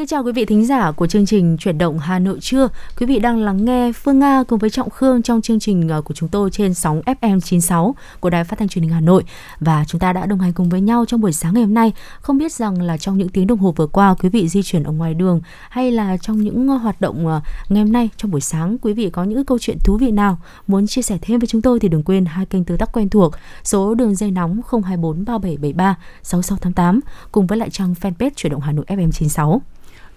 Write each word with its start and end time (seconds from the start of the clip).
Kính 0.00 0.06
chào 0.06 0.24
quý 0.24 0.32
vị 0.32 0.44
thính 0.44 0.66
giả 0.66 0.92
của 0.92 1.06
chương 1.06 1.26
trình 1.26 1.56
Chuyển 1.56 1.78
động 1.78 1.98
Hà 1.98 2.18
Nội 2.18 2.38
trưa. 2.40 2.68
Quý 2.98 3.06
vị 3.06 3.18
đang 3.18 3.38
lắng 3.38 3.64
nghe 3.64 3.92
Phương 3.92 4.18
Nga 4.18 4.42
cùng 4.48 4.58
với 4.58 4.70
Trọng 4.70 4.90
Khương 4.90 5.22
trong 5.22 5.42
chương 5.42 5.60
trình 5.60 5.88
ờ, 5.88 6.02
của 6.02 6.14
chúng 6.14 6.28
tôi 6.28 6.50
trên 6.50 6.74
sóng 6.74 7.00
FM 7.00 7.40
96 7.40 7.94
của 8.20 8.30
Đài 8.30 8.44
Phát 8.44 8.58
thanh 8.58 8.68
Truyền 8.68 8.82
hình 8.82 8.92
Hà 8.92 9.00
Nội 9.00 9.24
và 9.60 9.84
chúng 9.88 9.98
ta 9.98 10.12
đã 10.12 10.26
đồng 10.26 10.38
hành 10.38 10.52
cùng 10.52 10.68
với 10.68 10.80
nhau 10.80 11.04
trong 11.08 11.20
buổi 11.20 11.32
sáng 11.32 11.54
ngày 11.54 11.62
hôm 11.62 11.74
nay. 11.74 11.92
Không 12.20 12.38
biết 12.38 12.52
rằng 12.52 12.82
là 12.82 12.96
trong 12.96 13.18
những 13.18 13.28
tiếng 13.28 13.46
đồng 13.46 13.58
hồ 13.58 13.72
vừa 13.76 13.86
qua, 13.86 14.14
quý 14.22 14.28
vị 14.28 14.48
di 14.48 14.62
chuyển 14.62 14.82
ở 14.82 14.92
ngoài 14.92 15.14
đường 15.14 15.40
hay 15.68 15.90
là 15.90 16.16
trong 16.16 16.42
những 16.42 16.68
ờ, 16.68 16.74
hoạt 16.74 17.00
động 17.00 17.26
ờ, 17.26 17.40
ngày 17.68 17.82
hôm 17.82 17.92
nay 17.92 18.08
trong 18.16 18.30
buổi 18.30 18.40
sáng, 18.40 18.78
quý 18.82 18.92
vị 18.92 19.10
có 19.10 19.24
những 19.24 19.44
câu 19.44 19.58
chuyện 19.58 19.78
thú 19.84 19.96
vị 19.96 20.10
nào 20.10 20.38
muốn 20.66 20.86
chia 20.86 21.02
sẻ 21.02 21.18
thêm 21.22 21.40
với 21.40 21.46
chúng 21.46 21.62
tôi 21.62 21.80
thì 21.80 21.88
đừng 21.88 22.02
quên 22.02 22.24
hai 22.24 22.46
kênh 22.46 22.64
tương 22.64 22.78
tác 22.78 22.92
quen 22.92 23.08
thuộc 23.08 23.32
số 23.64 23.94
đường 23.94 24.14
dây 24.14 24.30
nóng 24.30 24.60
024 24.70 25.24
3773 25.24 25.96
6688 26.22 27.00
cùng 27.32 27.46
với 27.46 27.58
lại 27.58 27.70
trang 27.70 27.94
fanpage 28.00 28.30
Chuyển 28.36 28.52
động 28.52 28.60
Hà 28.60 28.72
Nội 28.72 28.84
FM 28.88 29.10
96. 29.10 29.62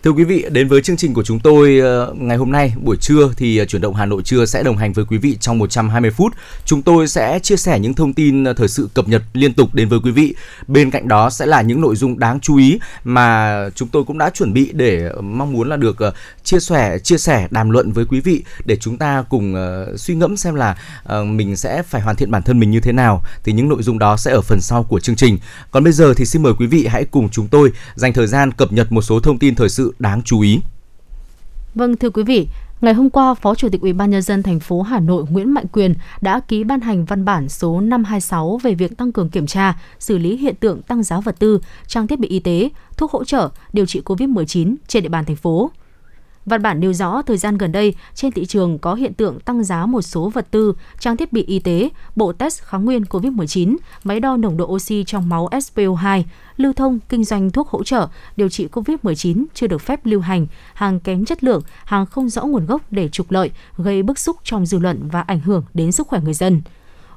Thưa 0.04 0.12
quý 0.12 0.24
vị, 0.24 0.46
đến 0.52 0.68
với 0.68 0.82
chương 0.82 0.98
trình 0.98 1.14
của 1.14 1.24
chúng 1.24 1.40
tôi 1.40 1.80
ờ, 1.80 2.14
ngày 2.18 2.38
hôm 2.38 2.52
nay 2.52 2.74
buổi 2.84 2.98
trưa 2.98 3.30
thì 3.38 3.58
ờ, 3.58 3.66
chuyển 3.66 3.82
động 3.82 3.96
Hà 3.96 4.06
Nội 4.06 4.24
trưa 4.24 4.46
sẽ 4.46 4.64
đồng 4.64 4.78
hành 4.78 4.94
với 4.94 5.06
quý 5.06 5.18
vị 5.18 5.38
trong 5.40 5.58
120 5.58 6.12
phút. 6.12 6.34
Chúng 6.66 6.82
tôi 6.82 7.08
sẽ 7.08 7.40
chia 7.40 7.56
sẻ 7.56 7.80
những 7.80 7.94
thông 7.94 8.14
tin 8.14 8.44
ờ, 8.44 8.54
thời 8.54 8.68
sự 8.68 8.90
cập 8.94 9.08
nhật 9.08 9.22
liên 9.34 9.54
tục 9.54 9.74
đến 9.74 9.90
với 9.90 10.00
quý 10.04 10.12
vị. 10.12 10.36
Bên 10.68 10.92
cạnh 10.92 11.08
đó 11.08 11.30
sẽ 11.30 11.46
là 11.46 11.62
những 11.62 11.82
nội 11.82 11.96
dung 11.96 12.20
đáng 12.20 12.40
chú 12.40 12.58
ý 12.58 12.80
mà 13.04 13.56
chúng 13.76 13.88
tôi 13.88 14.04
cũng 14.04 14.18
đã 14.18 14.30
chuẩn 14.30 14.54
bị 14.54 14.70
để 14.74 15.10
mong 15.22 15.54
muốn 15.54 15.70
là 15.70 15.78
được 15.78 15.98
chia 16.44 16.60
sẻ 16.60 17.00
chia 17.00 17.18
sẻ 17.18 17.48
đàm 17.52 17.70
luận 17.70 17.92
với 17.92 18.06
quý 18.06 18.20
vị 18.20 18.44
để 18.66 18.76
chúng 18.76 18.98
ta 18.98 19.24
cùng 19.30 19.56
suy 19.98 20.16
ngẫm 20.16 20.38
xem 20.38 20.56
là 20.56 20.78
mình 21.24 21.56
sẽ 21.56 21.84
phải 21.84 22.02
hoàn 22.02 22.16
thiện 22.16 22.32
bản 22.32 22.44
thân 22.44 22.60
mình 22.60 22.72
như 22.72 22.80
thế 22.80 22.92
nào. 22.92 23.24
Thì 23.44 23.54
những 23.54 23.70
nội 23.70 23.84
dung 23.84 24.00
đó 24.00 24.18
sẽ 24.18 24.32
ở 24.32 24.42
phần 24.42 24.62
sau 24.62 24.84
của 24.84 25.00
chương 25.00 25.16
trình. 25.16 25.40
Còn 25.72 25.84
bây 25.84 25.94
giờ 25.94 26.14
thì 26.14 26.26
xin 26.26 26.44
mời 26.44 26.54
quý 26.60 26.68
vị 26.68 26.88
hãy 26.88 27.06
cùng 27.06 27.30
chúng 27.30 27.48
tôi 27.48 27.72
dành 27.96 28.14
thời 28.14 28.28
gian 28.28 28.52
cập 28.52 28.74
nhật 28.74 28.92
một 28.92 29.02
số 29.02 29.20
thông 29.20 29.40
tin 29.40 29.56
thời 29.56 29.70
sự 29.70 29.93
đáng 30.00 30.22
chú 30.26 30.42
ý. 30.42 30.60
Vâng 31.76 31.96
thưa 31.98 32.10
quý 32.10 32.24
vị, 32.24 32.48
Ngày 32.84 32.94
hôm 32.94 33.10
qua, 33.10 33.34
Phó 33.34 33.56
Chủ 33.56 33.70
tịch 33.70 33.82
Ủy 33.82 33.94
ban 33.94 34.10
nhân 34.10 34.22
dân 34.22 34.44
thành 34.44 34.60
phố 34.60 34.82
Hà 34.82 35.00
Nội 35.00 35.26
Nguyễn 35.30 35.54
Mạnh 35.54 35.66
Quyền 35.72 35.94
đã 36.22 36.40
ký 36.40 36.64
ban 36.64 36.82
hành 36.82 37.06
văn 37.06 37.26
bản 37.26 37.50
số 37.50 37.82
526 37.82 38.60
về 38.64 38.74
việc 38.74 38.98
tăng 38.98 39.12
cường 39.12 39.30
kiểm 39.30 39.48
tra, 39.48 39.80
xử 40.00 40.18
lý 40.18 40.38
hiện 40.38 40.56
tượng 40.56 40.82
tăng 40.82 41.04
giá 41.04 41.20
vật 41.20 41.40
tư, 41.40 41.60
trang 41.88 42.08
thiết 42.08 42.20
bị 42.20 42.28
y 42.28 42.40
tế, 42.40 42.70
thuốc 42.98 43.12
hỗ 43.12 43.24
trợ 43.24 43.50
điều 43.74 43.86
trị 43.86 44.02
COVID-19 44.06 44.76
trên 44.88 45.04
địa 45.04 45.10
bàn 45.10 45.26
thành 45.26 45.36
phố. 45.36 45.72
Văn 46.46 46.62
bản 46.62 46.80
nêu 46.80 46.94
rõ 46.94 47.22
thời 47.22 47.38
gian 47.38 47.58
gần 47.58 47.72
đây 47.72 47.96
trên 48.16 48.32
thị 48.32 48.46
trường 48.46 48.80
có 48.80 48.94
hiện 48.94 49.14
tượng 49.14 49.40
tăng 49.40 49.64
giá 49.64 49.86
một 49.86 50.02
số 50.02 50.30
vật 50.30 50.48
tư, 50.52 50.74
trang 51.00 51.18
thiết 51.18 51.34
bị 51.34 51.44
y 51.44 51.60
tế, 51.60 51.90
bộ 52.16 52.34
test 52.34 52.62
kháng 52.62 52.86
nguyên 52.86 53.04
COVID-19, 53.04 53.76
máy 54.04 54.20
đo 54.20 54.38
nồng 54.38 54.58
độ 54.58 54.66
oxy 54.66 55.04
trong 55.08 55.30
máu 55.30 55.50
SPO2, 55.52 56.24
lưu 56.58 56.74
thông, 56.74 57.00
kinh 57.10 57.24
doanh 57.24 57.52
thuốc 57.52 57.68
hỗ 57.68 57.84
trợ, 57.84 58.08
điều 58.38 58.50
trị 58.50 58.68
COVID-19 58.72 59.46
chưa 59.54 59.68
được 59.68 59.82
phép 59.82 60.06
lưu 60.06 60.20
hành, 60.20 60.48
hàng 60.74 61.00
kém 61.00 61.26
chất 61.26 61.44
lượng, 61.44 61.62
hàng 61.86 62.06
không 62.06 62.30
rõ 62.30 62.44
nguồn 62.44 62.66
gốc 62.66 62.82
để 62.92 63.10
trục 63.10 63.32
lợi, 63.32 63.52
gây 63.78 64.04
bức 64.04 64.20
xúc 64.20 64.38
trong 64.44 64.66
dư 64.66 64.80
luận 64.80 65.10
và 65.12 65.22
ảnh 65.22 65.40
hưởng 65.40 65.64
đến 65.74 65.92
sức 65.92 66.08
khỏe 66.08 66.20
người 66.24 66.34
dân. 66.34 66.62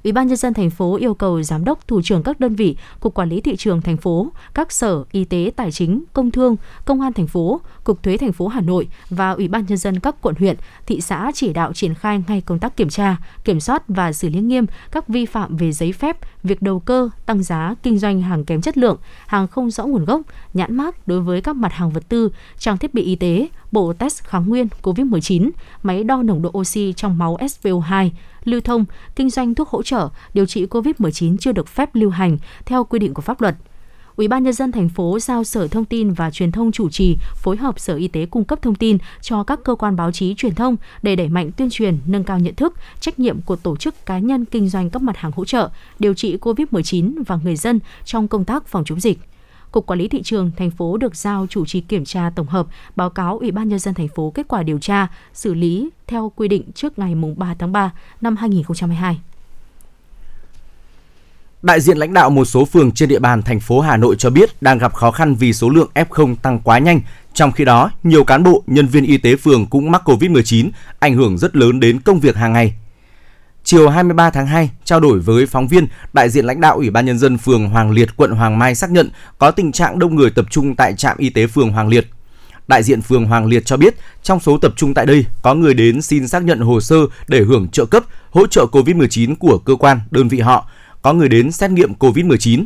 Ủy 0.06 0.12
ban 0.12 0.26
nhân 0.26 0.36
dân 0.36 0.54
thành 0.54 0.70
phố 0.70 0.96
yêu 0.96 1.14
cầu 1.14 1.42
giám 1.42 1.64
đốc, 1.64 1.88
thủ 1.88 2.02
trưởng 2.02 2.22
các 2.22 2.40
đơn 2.40 2.54
vị, 2.54 2.76
cục 3.00 3.14
quản 3.14 3.28
lý 3.28 3.40
thị 3.40 3.56
trường 3.56 3.82
thành 3.82 3.96
phố, 3.96 4.28
các 4.54 4.72
sở 4.72 5.04
y 5.12 5.24
tế, 5.24 5.50
tài 5.56 5.72
chính, 5.72 6.04
công 6.12 6.30
thương, 6.30 6.56
công 6.84 7.00
an 7.00 7.12
thành 7.12 7.26
phố, 7.26 7.60
cục 7.84 8.02
thuế 8.02 8.16
thành 8.16 8.32
phố 8.32 8.48
Hà 8.48 8.60
Nội 8.60 8.88
và 9.10 9.30
Ủy 9.30 9.48
ban 9.48 9.66
nhân 9.66 9.78
dân 9.78 10.00
các 10.00 10.16
quận 10.22 10.34
huyện, 10.38 10.56
thị 10.86 11.00
xã 11.00 11.30
chỉ 11.34 11.52
đạo 11.52 11.72
triển 11.72 11.94
khai 11.94 12.24
ngay 12.28 12.40
công 12.40 12.58
tác 12.58 12.76
kiểm 12.76 12.88
tra, 12.88 13.16
kiểm 13.44 13.60
soát 13.60 13.82
và 13.88 14.12
xử 14.12 14.28
lý 14.28 14.40
nghiêm 14.40 14.66
các 14.92 15.08
vi 15.08 15.26
phạm 15.26 15.56
về 15.56 15.72
giấy 15.72 15.92
phép, 15.92 16.16
việc 16.42 16.62
đầu 16.62 16.80
cơ, 16.80 17.10
tăng 17.26 17.42
giá, 17.42 17.74
kinh 17.82 17.98
doanh 17.98 18.22
hàng 18.22 18.44
kém 18.44 18.60
chất 18.60 18.78
lượng, 18.78 18.98
hàng 19.26 19.48
không 19.48 19.70
rõ 19.70 19.84
nguồn 19.84 20.04
gốc, 20.04 20.20
nhãn 20.54 20.76
mác 20.76 21.08
đối 21.08 21.20
với 21.20 21.40
các 21.40 21.56
mặt 21.56 21.72
hàng 21.72 21.90
vật 21.90 22.08
tư, 22.08 22.32
trang 22.58 22.78
thiết 22.78 22.94
bị 22.94 23.02
y 23.02 23.16
tế, 23.16 23.48
bộ 23.72 23.92
test 23.92 24.24
kháng 24.24 24.48
nguyên 24.48 24.68
COVID-19, 24.82 25.50
máy 25.82 26.04
đo 26.04 26.22
nồng 26.22 26.42
độ 26.42 26.50
oxy 26.58 26.92
trong 26.92 27.18
máu 27.18 27.36
SPO2, 27.36 28.10
lưu 28.48 28.60
thông, 28.60 28.84
kinh 29.16 29.30
doanh 29.30 29.54
thuốc 29.54 29.68
hỗ 29.68 29.82
trợ, 29.82 30.08
điều 30.34 30.46
trị 30.46 30.66
COVID-19 30.66 31.36
chưa 31.36 31.52
được 31.52 31.68
phép 31.68 31.90
lưu 31.94 32.10
hành 32.10 32.38
theo 32.64 32.84
quy 32.84 32.98
định 32.98 33.14
của 33.14 33.22
pháp 33.22 33.40
luật. 33.40 33.54
Ủy 34.16 34.28
ban 34.28 34.42
nhân 34.42 34.52
dân 34.52 34.72
thành 34.72 34.88
phố 34.88 35.18
giao 35.18 35.44
Sở 35.44 35.68
Thông 35.68 35.84
tin 35.84 36.12
và 36.12 36.30
Truyền 36.30 36.52
thông 36.52 36.72
chủ 36.72 36.90
trì 36.90 37.16
phối 37.34 37.56
hợp 37.56 37.80
Sở 37.80 37.96
Y 37.96 38.08
tế 38.08 38.26
cung 38.26 38.44
cấp 38.44 38.62
thông 38.62 38.74
tin 38.74 38.98
cho 39.20 39.44
các 39.44 39.60
cơ 39.64 39.74
quan 39.74 39.96
báo 39.96 40.12
chí 40.12 40.34
truyền 40.34 40.54
thông 40.54 40.76
để 41.02 41.16
đẩy 41.16 41.28
mạnh 41.28 41.50
tuyên 41.56 41.70
truyền, 41.70 41.98
nâng 42.06 42.24
cao 42.24 42.38
nhận 42.38 42.54
thức, 42.54 42.74
trách 43.00 43.18
nhiệm 43.18 43.40
của 43.40 43.56
tổ 43.56 43.76
chức 43.76 44.06
cá 44.06 44.18
nhân 44.18 44.44
kinh 44.44 44.68
doanh 44.68 44.90
các 44.90 45.02
mặt 45.02 45.16
hàng 45.16 45.32
hỗ 45.36 45.44
trợ, 45.44 45.70
điều 45.98 46.14
trị 46.14 46.36
COVID-19 46.36 47.22
và 47.26 47.38
người 47.44 47.56
dân 47.56 47.80
trong 48.04 48.28
công 48.28 48.44
tác 48.44 48.66
phòng 48.66 48.84
chống 48.84 49.00
dịch. 49.00 49.18
Cục 49.76 49.86
Quản 49.86 49.98
lý 49.98 50.08
thị 50.08 50.22
trường 50.22 50.50
thành 50.56 50.70
phố 50.70 50.96
được 50.96 51.16
giao 51.16 51.46
chủ 51.50 51.66
trì 51.66 51.80
kiểm 51.80 52.04
tra 52.04 52.30
tổng 52.34 52.46
hợp, 52.46 52.66
báo 52.96 53.10
cáo 53.10 53.38
Ủy 53.38 53.50
ban 53.50 53.68
nhân 53.68 53.78
dân 53.78 53.94
thành 53.94 54.08
phố 54.08 54.32
kết 54.34 54.48
quả 54.48 54.62
điều 54.62 54.78
tra, 54.78 55.06
xử 55.34 55.54
lý 55.54 55.90
theo 56.06 56.32
quy 56.36 56.48
định 56.48 56.62
trước 56.74 56.98
ngày 56.98 57.14
3 57.36 57.54
tháng 57.58 57.72
3 57.72 57.92
năm 58.20 58.36
2022. 58.36 59.20
Đại 61.62 61.80
diện 61.80 61.98
lãnh 61.98 62.14
đạo 62.14 62.30
một 62.30 62.44
số 62.44 62.64
phường 62.64 62.92
trên 62.92 63.08
địa 63.08 63.18
bàn 63.18 63.42
thành 63.42 63.60
phố 63.60 63.80
Hà 63.80 63.96
Nội 63.96 64.16
cho 64.18 64.30
biết 64.30 64.62
đang 64.62 64.78
gặp 64.78 64.94
khó 64.94 65.10
khăn 65.10 65.34
vì 65.34 65.52
số 65.52 65.70
lượng 65.70 65.90
F0 65.94 66.36
tăng 66.36 66.60
quá 66.64 66.78
nhanh. 66.78 67.00
Trong 67.32 67.52
khi 67.52 67.64
đó, 67.64 67.90
nhiều 68.02 68.24
cán 68.24 68.42
bộ, 68.42 68.62
nhân 68.66 68.86
viên 68.86 69.04
y 69.04 69.18
tế 69.18 69.36
phường 69.36 69.66
cũng 69.66 69.90
mắc 69.90 70.08
COVID-19, 70.08 70.70
ảnh 70.98 71.14
hưởng 71.14 71.38
rất 71.38 71.56
lớn 71.56 71.80
đến 71.80 72.00
công 72.00 72.20
việc 72.20 72.36
hàng 72.36 72.52
ngày. 72.52 72.74
Chiều 73.66 73.88
23 73.88 74.30
tháng 74.30 74.46
2, 74.46 74.70
trao 74.84 75.00
đổi 75.00 75.18
với 75.18 75.46
phóng 75.46 75.68
viên, 75.68 75.86
đại 76.12 76.30
diện 76.30 76.44
lãnh 76.44 76.60
đạo 76.60 76.76
Ủy 76.76 76.90
ban 76.90 77.06
nhân 77.06 77.18
dân 77.18 77.38
phường 77.38 77.68
Hoàng 77.68 77.90
Liệt, 77.90 78.16
quận 78.16 78.30
Hoàng 78.30 78.58
Mai 78.58 78.74
xác 78.74 78.90
nhận 78.90 79.10
có 79.38 79.50
tình 79.50 79.72
trạng 79.72 79.98
đông 79.98 80.16
người 80.16 80.30
tập 80.30 80.46
trung 80.50 80.76
tại 80.76 80.94
trạm 80.94 81.18
y 81.18 81.30
tế 81.30 81.46
phường 81.46 81.72
Hoàng 81.72 81.88
Liệt. 81.88 82.06
Đại 82.68 82.82
diện 82.82 83.02
phường 83.02 83.24
Hoàng 83.24 83.46
Liệt 83.46 83.66
cho 83.66 83.76
biết, 83.76 83.94
trong 84.22 84.40
số 84.40 84.58
tập 84.58 84.72
trung 84.76 84.94
tại 84.94 85.06
đây 85.06 85.26
có 85.42 85.54
người 85.54 85.74
đến 85.74 86.02
xin 86.02 86.28
xác 86.28 86.44
nhận 86.44 86.60
hồ 86.60 86.80
sơ 86.80 86.96
để 87.28 87.40
hưởng 87.40 87.68
trợ 87.68 87.84
cấp, 87.84 88.04
hỗ 88.30 88.46
trợ 88.46 88.66
COVID-19 88.72 89.34
của 89.36 89.58
cơ 89.58 89.74
quan, 89.74 90.00
đơn 90.10 90.28
vị 90.28 90.40
họ, 90.40 90.68
có 91.02 91.12
người 91.12 91.28
đến 91.28 91.52
xét 91.52 91.70
nghiệm 91.70 91.92
COVID-19. 91.94 92.64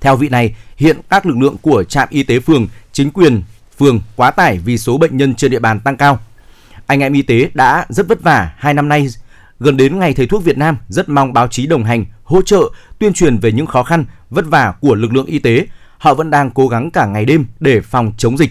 Theo 0.00 0.16
vị 0.16 0.28
này, 0.28 0.54
hiện 0.76 1.00
các 1.10 1.26
lực 1.26 1.36
lượng 1.36 1.56
của 1.62 1.84
trạm 1.84 2.08
y 2.10 2.22
tế 2.22 2.40
phường, 2.40 2.68
chính 2.92 3.10
quyền 3.10 3.42
phường 3.78 4.00
quá 4.16 4.30
tải 4.30 4.58
vì 4.58 4.78
số 4.78 4.98
bệnh 4.98 5.16
nhân 5.16 5.34
trên 5.34 5.50
địa 5.50 5.60
bàn 5.60 5.80
tăng 5.80 5.96
cao. 5.96 6.18
Anh 6.86 7.00
em 7.00 7.12
y 7.12 7.22
tế 7.22 7.50
đã 7.54 7.86
rất 7.88 8.08
vất 8.08 8.22
vả 8.22 8.50
hai 8.56 8.74
năm 8.74 8.88
nay 8.88 9.08
Gần 9.60 9.76
đến 9.76 9.98
ngày 9.98 10.14
thầy 10.14 10.26
thuốc 10.26 10.44
Việt 10.44 10.58
Nam, 10.58 10.76
rất 10.88 11.08
mong 11.08 11.32
báo 11.32 11.48
chí 11.48 11.66
đồng 11.66 11.84
hành, 11.84 12.04
hỗ 12.22 12.42
trợ, 12.42 12.60
tuyên 12.98 13.12
truyền 13.12 13.38
về 13.38 13.52
những 13.52 13.66
khó 13.66 13.82
khăn, 13.82 14.04
vất 14.30 14.44
vả 14.46 14.74
của 14.80 14.94
lực 14.94 15.12
lượng 15.12 15.26
y 15.26 15.38
tế. 15.38 15.66
Họ 15.98 16.14
vẫn 16.14 16.30
đang 16.30 16.50
cố 16.50 16.68
gắng 16.68 16.90
cả 16.90 17.06
ngày 17.06 17.24
đêm 17.24 17.46
để 17.60 17.80
phòng 17.80 18.12
chống 18.18 18.38
dịch. 18.38 18.50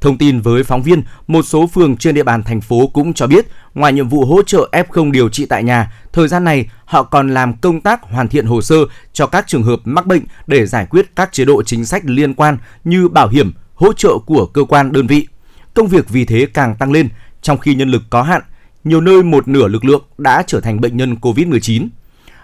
Thông 0.00 0.18
tin 0.18 0.40
với 0.40 0.64
phóng 0.64 0.82
viên, 0.82 1.02
một 1.26 1.42
số 1.42 1.66
phường 1.66 1.96
trên 1.96 2.14
địa 2.14 2.22
bàn 2.22 2.42
thành 2.42 2.60
phố 2.60 2.86
cũng 2.86 3.12
cho 3.12 3.26
biết, 3.26 3.46
ngoài 3.74 3.92
nhiệm 3.92 4.08
vụ 4.08 4.24
hỗ 4.24 4.42
trợ 4.42 4.68
F0 4.72 5.10
điều 5.10 5.28
trị 5.28 5.46
tại 5.46 5.64
nhà, 5.64 5.92
thời 6.12 6.28
gian 6.28 6.44
này 6.44 6.70
họ 6.84 7.02
còn 7.02 7.34
làm 7.34 7.56
công 7.56 7.80
tác 7.80 8.02
hoàn 8.02 8.28
thiện 8.28 8.46
hồ 8.46 8.62
sơ 8.62 8.76
cho 9.12 9.26
các 9.26 9.46
trường 9.46 9.62
hợp 9.62 9.80
mắc 9.84 10.06
bệnh 10.06 10.22
để 10.46 10.66
giải 10.66 10.86
quyết 10.86 11.16
các 11.16 11.32
chế 11.32 11.44
độ 11.44 11.62
chính 11.62 11.84
sách 11.84 12.02
liên 12.04 12.34
quan 12.34 12.58
như 12.84 13.08
bảo 13.08 13.28
hiểm, 13.28 13.52
hỗ 13.74 13.92
trợ 13.92 14.18
của 14.26 14.46
cơ 14.46 14.64
quan 14.64 14.92
đơn 14.92 15.06
vị. 15.06 15.26
Công 15.74 15.86
việc 15.86 16.08
vì 16.08 16.24
thế 16.24 16.46
càng 16.54 16.76
tăng 16.76 16.92
lên, 16.92 17.08
trong 17.42 17.58
khi 17.58 17.74
nhân 17.74 17.90
lực 17.90 18.02
có 18.10 18.22
hạn, 18.22 18.42
nhiều 18.84 19.00
nơi 19.00 19.22
một 19.22 19.48
nửa 19.48 19.68
lực 19.68 19.84
lượng 19.84 20.02
đã 20.18 20.42
trở 20.46 20.60
thành 20.60 20.80
bệnh 20.80 20.96
nhân 20.96 21.14
COVID-19. 21.14 21.88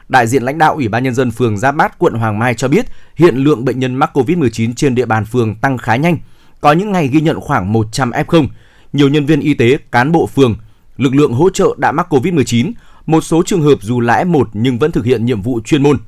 Đại 0.08 0.26
diện 0.26 0.42
lãnh 0.42 0.58
đạo 0.58 0.74
Ủy 0.74 0.88
ban 0.88 1.04
nhân 1.04 1.14
dân 1.14 1.30
phường 1.30 1.58
Giáp 1.58 1.76
Bát, 1.76 1.98
quận 1.98 2.14
Hoàng 2.14 2.38
Mai 2.38 2.54
cho 2.54 2.68
biết, 2.68 2.86
hiện 3.16 3.36
lượng 3.36 3.64
bệnh 3.64 3.78
nhân 3.78 3.94
mắc 3.94 4.10
COVID-19 4.16 4.74
trên 4.74 4.94
địa 4.94 5.06
bàn 5.06 5.24
phường 5.24 5.54
tăng 5.54 5.78
khá 5.78 5.96
nhanh. 5.96 6.18
Có 6.60 6.72
những 6.72 6.92
ngày 6.92 7.08
ghi 7.08 7.20
nhận 7.20 7.40
khoảng 7.40 7.72
100 7.72 8.10
F0. 8.10 8.46
Nhiều 8.92 9.08
nhân 9.08 9.26
viên 9.26 9.40
y 9.40 9.54
tế, 9.54 9.78
cán 9.90 10.12
bộ 10.12 10.26
phường, 10.26 10.56
lực 10.96 11.14
lượng 11.14 11.32
hỗ 11.32 11.50
trợ 11.50 11.74
đã 11.78 11.92
mắc 11.92 12.12
COVID-19, 12.14 12.72
một 13.06 13.20
số 13.20 13.42
trường 13.46 13.62
hợp 13.62 13.78
dù 13.80 14.00
là 14.00 14.24
F1 14.24 14.44
nhưng 14.52 14.78
vẫn 14.78 14.92
thực 14.92 15.04
hiện 15.04 15.24
nhiệm 15.24 15.42
vụ 15.42 15.60
chuyên 15.64 15.82
môn. 15.82 15.98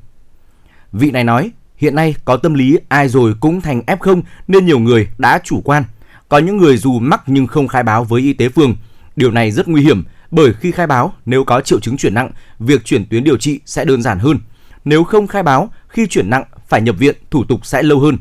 Vị 0.93 1.11
này 1.11 1.25
nói, 1.25 1.51
hiện 1.77 1.95
nay 1.95 2.15
có 2.25 2.37
tâm 2.37 2.55
lý 2.55 2.79
ai 2.89 3.09
rồi 3.09 3.35
cũng 3.41 3.61
thành 3.61 3.83
F0 3.87 4.23
nên 4.49 4.67
nhiều 4.67 4.79
người 4.79 5.09
đã 5.19 5.41
chủ 5.45 5.61
quan. 5.65 5.85
Có 6.29 6.39
những 6.39 6.57
người 6.57 6.77
dù 6.77 6.99
mắc 6.99 7.23
nhưng 7.27 7.47
không 7.47 7.69
khai 7.69 7.83
báo 7.83 8.05
với 8.05 8.23
y 8.23 8.33
tế 8.33 8.49
phường. 8.49 8.77
Điều 9.17 9.31
này 9.31 9.51
rất 9.51 9.69
nguy 9.69 9.83
hiểm 9.83 10.05
bởi 10.37 10.53
khi 10.53 10.71
khai 10.71 10.87
báo, 10.87 11.15
nếu 11.27 11.45
có 11.45 11.61
triệu 11.61 11.81
chứng 11.81 11.97
chuyển 11.97 12.15
nặng, 12.15 12.31
việc 12.59 12.85
chuyển 12.85 13.07
tuyến 13.07 13.25
điều 13.25 13.37
trị 13.37 13.61
sẽ 13.67 13.85
đơn 13.85 14.03
giản 14.03 14.19
hơn. 14.19 14.39
Nếu 14.85 15.05
không 15.05 15.27
khai 15.27 15.43
báo, 15.43 15.71
khi 15.89 16.07
chuyển 16.07 16.31
nặng 16.31 16.45
phải 16.69 16.83
nhập 16.83 16.97
viện, 16.99 17.17
thủ 17.31 17.45
tục 17.45 17.67
sẽ 17.67 17.83
lâu 17.83 18.01
hơn. 18.01 18.19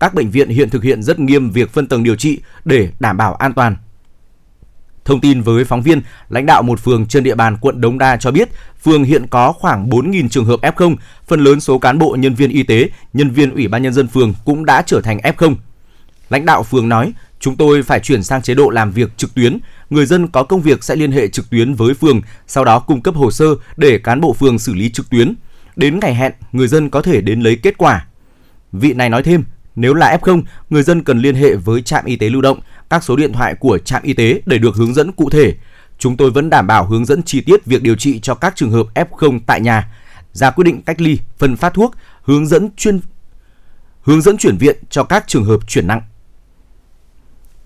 Các 0.00 0.14
bệnh 0.14 0.30
viện 0.30 0.48
hiện 0.48 0.70
thực 0.70 0.82
hiện 0.82 1.02
rất 1.02 1.18
nghiêm 1.18 1.50
việc 1.50 1.70
phân 1.70 1.86
tầng 1.86 2.02
điều 2.02 2.16
trị 2.16 2.40
để 2.64 2.90
đảm 3.00 3.16
bảo 3.16 3.34
an 3.34 3.52
toàn. 3.52 3.76
Thông 5.04 5.20
tin 5.20 5.40
với 5.40 5.64
phóng 5.64 5.82
viên, 5.82 6.02
lãnh 6.28 6.46
đạo 6.46 6.62
một 6.62 6.80
phường 6.80 7.06
trên 7.06 7.24
địa 7.24 7.34
bàn 7.34 7.56
quận 7.60 7.80
Đống 7.80 7.98
Đa 7.98 8.16
cho 8.16 8.30
biết, 8.30 8.48
phường 8.82 9.04
hiện 9.04 9.26
có 9.26 9.52
khoảng 9.52 9.88
4.000 9.88 10.28
trường 10.28 10.44
hợp 10.44 10.60
F0, 10.60 10.96
phần 11.26 11.40
lớn 11.40 11.60
số 11.60 11.78
cán 11.78 11.98
bộ 11.98 12.16
nhân 12.18 12.34
viên 12.34 12.50
y 12.50 12.62
tế, 12.62 12.90
nhân 13.12 13.30
viên 13.30 13.54
ủy 13.54 13.68
ban 13.68 13.82
nhân 13.82 13.92
dân 13.92 14.08
phường 14.08 14.34
cũng 14.44 14.64
đã 14.64 14.82
trở 14.82 15.00
thành 15.00 15.18
F0. 15.18 15.54
Lãnh 16.30 16.46
đạo 16.46 16.62
phường 16.62 16.88
nói, 16.88 17.12
Chúng 17.40 17.56
tôi 17.56 17.82
phải 17.82 18.00
chuyển 18.00 18.22
sang 18.22 18.42
chế 18.42 18.54
độ 18.54 18.70
làm 18.70 18.92
việc 18.92 19.16
trực 19.16 19.34
tuyến. 19.34 19.58
Người 19.90 20.06
dân 20.06 20.28
có 20.28 20.42
công 20.42 20.60
việc 20.60 20.84
sẽ 20.84 20.96
liên 20.96 21.12
hệ 21.12 21.28
trực 21.28 21.50
tuyến 21.50 21.74
với 21.74 21.94
phường, 21.94 22.20
sau 22.46 22.64
đó 22.64 22.78
cung 22.78 23.00
cấp 23.00 23.14
hồ 23.14 23.30
sơ 23.30 23.46
để 23.76 23.98
cán 23.98 24.20
bộ 24.20 24.32
phường 24.32 24.58
xử 24.58 24.74
lý 24.74 24.90
trực 24.90 25.10
tuyến. 25.10 25.34
Đến 25.76 26.00
ngày 26.00 26.14
hẹn, 26.14 26.32
người 26.52 26.68
dân 26.68 26.90
có 26.90 27.02
thể 27.02 27.20
đến 27.20 27.40
lấy 27.40 27.56
kết 27.56 27.78
quả. 27.78 28.06
Vị 28.72 28.92
này 28.92 29.10
nói 29.10 29.22
thêm, 29.22 29.44
nếu 29.76 29.94
là 29.94 30.16
F0, 30.22 30.42
người 30.70 30.82
dân 30.82 31.02
cần 31.02 31.18
liên 31.18 31.34
hệ 31.34 31.54
với 31.54 31.82
trạm 31.82 32.04
y 32.04 32.16
tế 32.16 32.28
lưu 32.28 32.42
động, 32.42 32.60
các 32.90 33.04
số 33.04 33.16
điện 33.16 33.32
thoại 33.32 33.54
của 33.54 33.78
trạm 33.78 34.02
y 34.02 34.12
tế 34.12 34.40
để 34.46 34.58
được 34.58 34.76
hướng 34.76 34.94
dẫn 34.94 35.12
cụ 35.12 35.30
thể. 35.30 35.54
Chúng 35.98 36.16
tôi 36.16 36.30
vẫn 36.30 36.50
đảm 36.50 36.66
bảo 36.66 36.86
hướng 36.86 37.04
dẫn 37.04 37.22
chi 37.22 37.40
tiết 37.40 37.66
việc 37.66 37.82
điều 37.82 37.96
trị 37.96 38.20
cho 38.20 38.34
các 38.34 38.56
trường 38.56 38.70
hợp 38.70 38.86
F0 38.94 39.40
tại 39.46 39.60
nhà, 39.60 39.88
ra 40.32 40.50
quyết 40.50 40.64
định 40.64 40.82
cách 40.82 41.00
ly, 41.00 41.18
phân 41.38 41.56
phát 41.56 41.74
thuốc, 41.74 41.94
hướng 42.22 42.46
dẫn 42.46 42.68
chuyên 42.76 43.00
hướng 44.02 44.22
dẫn 44.22 44.36
chuyển 44.36 44.56
viện 44.56 44.76
cho 44.90 45.04
các 45.04 45.24
trường 45.26 45.44
hợp 45.44 45.68
chuyển 45.68 45.86
nặng. 45.86 46.02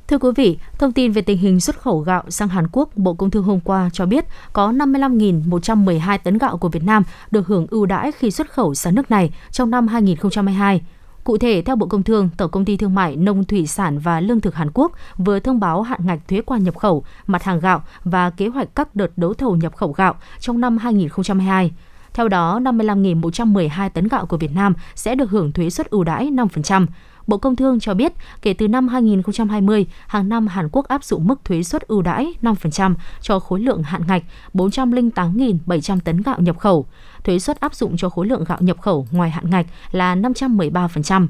Thưa 0.08 0.18
quý 0.18 0.30
vị, 0.36 0.58
thông 0.78 0.92
tin 0.92 1.12
về 1.12 1.22
tình 1.22 1.38
hình 1.38 1.60
xuất 1.60 1.80
khẩu 1.80 1.98
gạo 1.98 2.22
sang 2.28 2.48
Hàn 2.48 2.66
Quốc, 2.72 2.96
Bộ 2.96 3.14
Công 3.14 3.30
Thương 3.30 3.44
hôm 3.44 3.60
qua 3.60 3.90
cho 3.92 4.06
biết 4.06 4.24
có 4.52 4.72
55.112 4.72 6.18
tấn 6.18 6.38
gạo 6.38 6.56
của 6.56 6.68
Việt 6.68 6.84
Nam 6.84 7.02
được 7.30 7.46
hưởng 7.46 7.66
ưu 7.70 7.86
đãi 7.86 8.12
khi 8.12 8.30
xuất 8.30 8.50
khẩu 8.50 8.74
sang 8.74 8.94
nước 8.94 9.10
này 9.10 9.30
trong 9.50 9.70
năm 9.70 9.88
2022. 9.88 10.80
Cụ 11.24 11.38
thể, 11.38 11.62
theo 11.62 11.76
Bộ 11.76 11.86
Công 11.86 12.02
Thương, 12.02 12.28
Tổng 12.36 12.50
Công 12.50 12.64
ty 12.64 12.76
Thương 12.76 12.94
mại 12.94 13.16
Nông 13.16 13.44
Thủy 13.44 13.66
sản 13.66 13.98
và 13.98 14.20
Lương 14.20 14.40
thực 14.40 14.54
Hàn 14.54 14.70
Quốc 14.74 14.92
vừa 15.16 15.38
thông 15.38 15.60
báo 15.60 15.82
hạn 15.82 16.00
ngạch 16.06 16.28
thuế 16.28 16.40
quan 16.46 16.64
nhập 16.64 16.78
khẩu, 16.78 17.04
mặt 17.26 17.42
hàng 17.42 17.60
gạo 17.60 17.82
và 18.04 18.30
kế 18.30 18.48
hoạch 18.48 18.74
các 18.74 18.96
đợt 18.96 19.18
đấu 19.18 19.34
thầu 19.34 19.56
nhập 19.56 19.76
khẩu 19.76 19.92
gạo 19.92 20.14
trong 20.40 20.60
năm 20.60 20.78
2022. 20.78 21.70
Theo 22.14 22.28
đó, 22.28 22.60
55.112 22.60 23.90
tấn 23.90 24.08
gạo 24.08 24.26
của 24.26 24.36
Việt 24.36 24.54
Nam 24.54 24.74
sẽ 24.94 25.14
được 25.14 25.30
hưởng 25.30 25.52
thuế 25.52 25.70
suất 25.70 25.90
ưu 25.90 26.04
đãi 26.04 26.30
5%. 26.30 26.86
Bộ 27.32 27.38
Công 27.38 27.56
Thương 27.56 27.80
cho 27.80 27.94
biết, 27.94 28.12
kể 28.42 28.54
từ 28.54 28.68
năm 28.68 28.88
2020, 28.88 29.86
hàng 30.06 30.28
năm 30.28 30.46
Hàn 30.46 30.68
Quốc 30.72 30.88
áp 30.88 31.04
dụng 31.04 31.26
mức 31.26 31.44
thuế 31.44 31.62
suất 31.62 31.82
ưu 31.82 32.02
đãi 32.02 32.32
5% 32.42 32.94
cho 33.20 33.38
khối 33.38 33.60
lượng 33.60 33.82
hạn 33.82 34.02
ngạch 34.06 34.22
408.700 34.54 36.00
tấn 36.04 36.22
gạo 36.22 36.40
nhập 36.40 36.58
khẩu. 36.58 36.86
Thuế 37.24 37.38
suất 37.38 37.60
áp 37.60 37.74
dụng 37.74 37.96
cho 37.96 38.08
khối 38.08 38.26
lượng 38.26 38.44
gạo 38.44 38.58
nhập 38.60 38.80
khẩu 38.80 39.06
ngoài 39.10 39.30
hạn 39.30 39.50
ngạch 39.50 39.66
là 39.92 40.16
513%. 40.16 41.26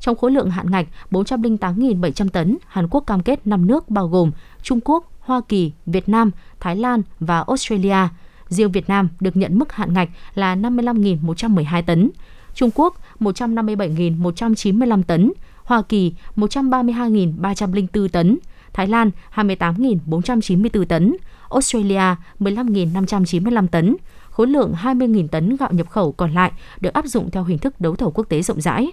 Trong 0.00 0.16
khối 0.16 0.30
lượng 0.30 0.50
hạn 0.50 0.70
ngạch 0.70 0.86
408.700 1.10 2.28
tấn, 2.28 2.56
Hàn 2.66 2.88
Quốc 2.90 3.04
cam 3.06 3.22
kết 3.22 3.46
5 3.46 3.66
nước 3.66 3.90
bao 3.90 4.08
gồm 4.08 4.30
Trung 4.62 4.80
Quốc, 4.84 5.12
Hoa 5.20 5.40
Kỳ, 5.48 5.72
Việt 5.86 6.08
Nam, 6.08 6.30
Thái 6.60 6.76
Lan 6.76 7.02
và 7.20 7.44
Australia. 7.46 8.08
Riêng 8.48 8.72
Việt 8.72 8.88
Nam 8.88 9.08
được 9.20 9.36
nhận 9.36 9.58
mức 9.58 9.72
hạn 9.72 9.92
ngạch 9.92 10.08
là 10.34 10.56
55.112 10.56 11.82
tấn. 11.82 12.10
Trung 12.56 12.70
Quốc 12.74 12.96
157.195 13.20 15.02
tấn, 15.02 15.32
Hoa 15.64 15.82
Kỳ 15.82 16.14
132.304 16.36 18.08
tấn, 18.08 18.38
Thái 18.72 18.86
Lan 18.86 19.10
28.494 19.34 20.84
tấn, 20.84 21.16
Australia 21.50 22.14
15.595 22.40 23.66
tấn. 23.68 23.96
Khối 24.30 24.46
lượng 24.46 24.74
20.000 24.82 25.28
tấn 25.28 25.56
gạo 25.56 25.72
nhập 25.72 25.90
khẩu 25.90 26.12
còn 26.12 26.34
lại 26.34 26.52
được 26.80 26.94
áp 26.94 27.06
dụng 27.06 27.30
theo 27.30 27.44
hình 27.44 27.58
thức 27.58 27.80
đấu 27.80 27.96
thầu 27.96 28.10
quốc 28.10 28.24
tế 28.28 28.42
rộng 28.42 28.60
rãi. 28.60 28.92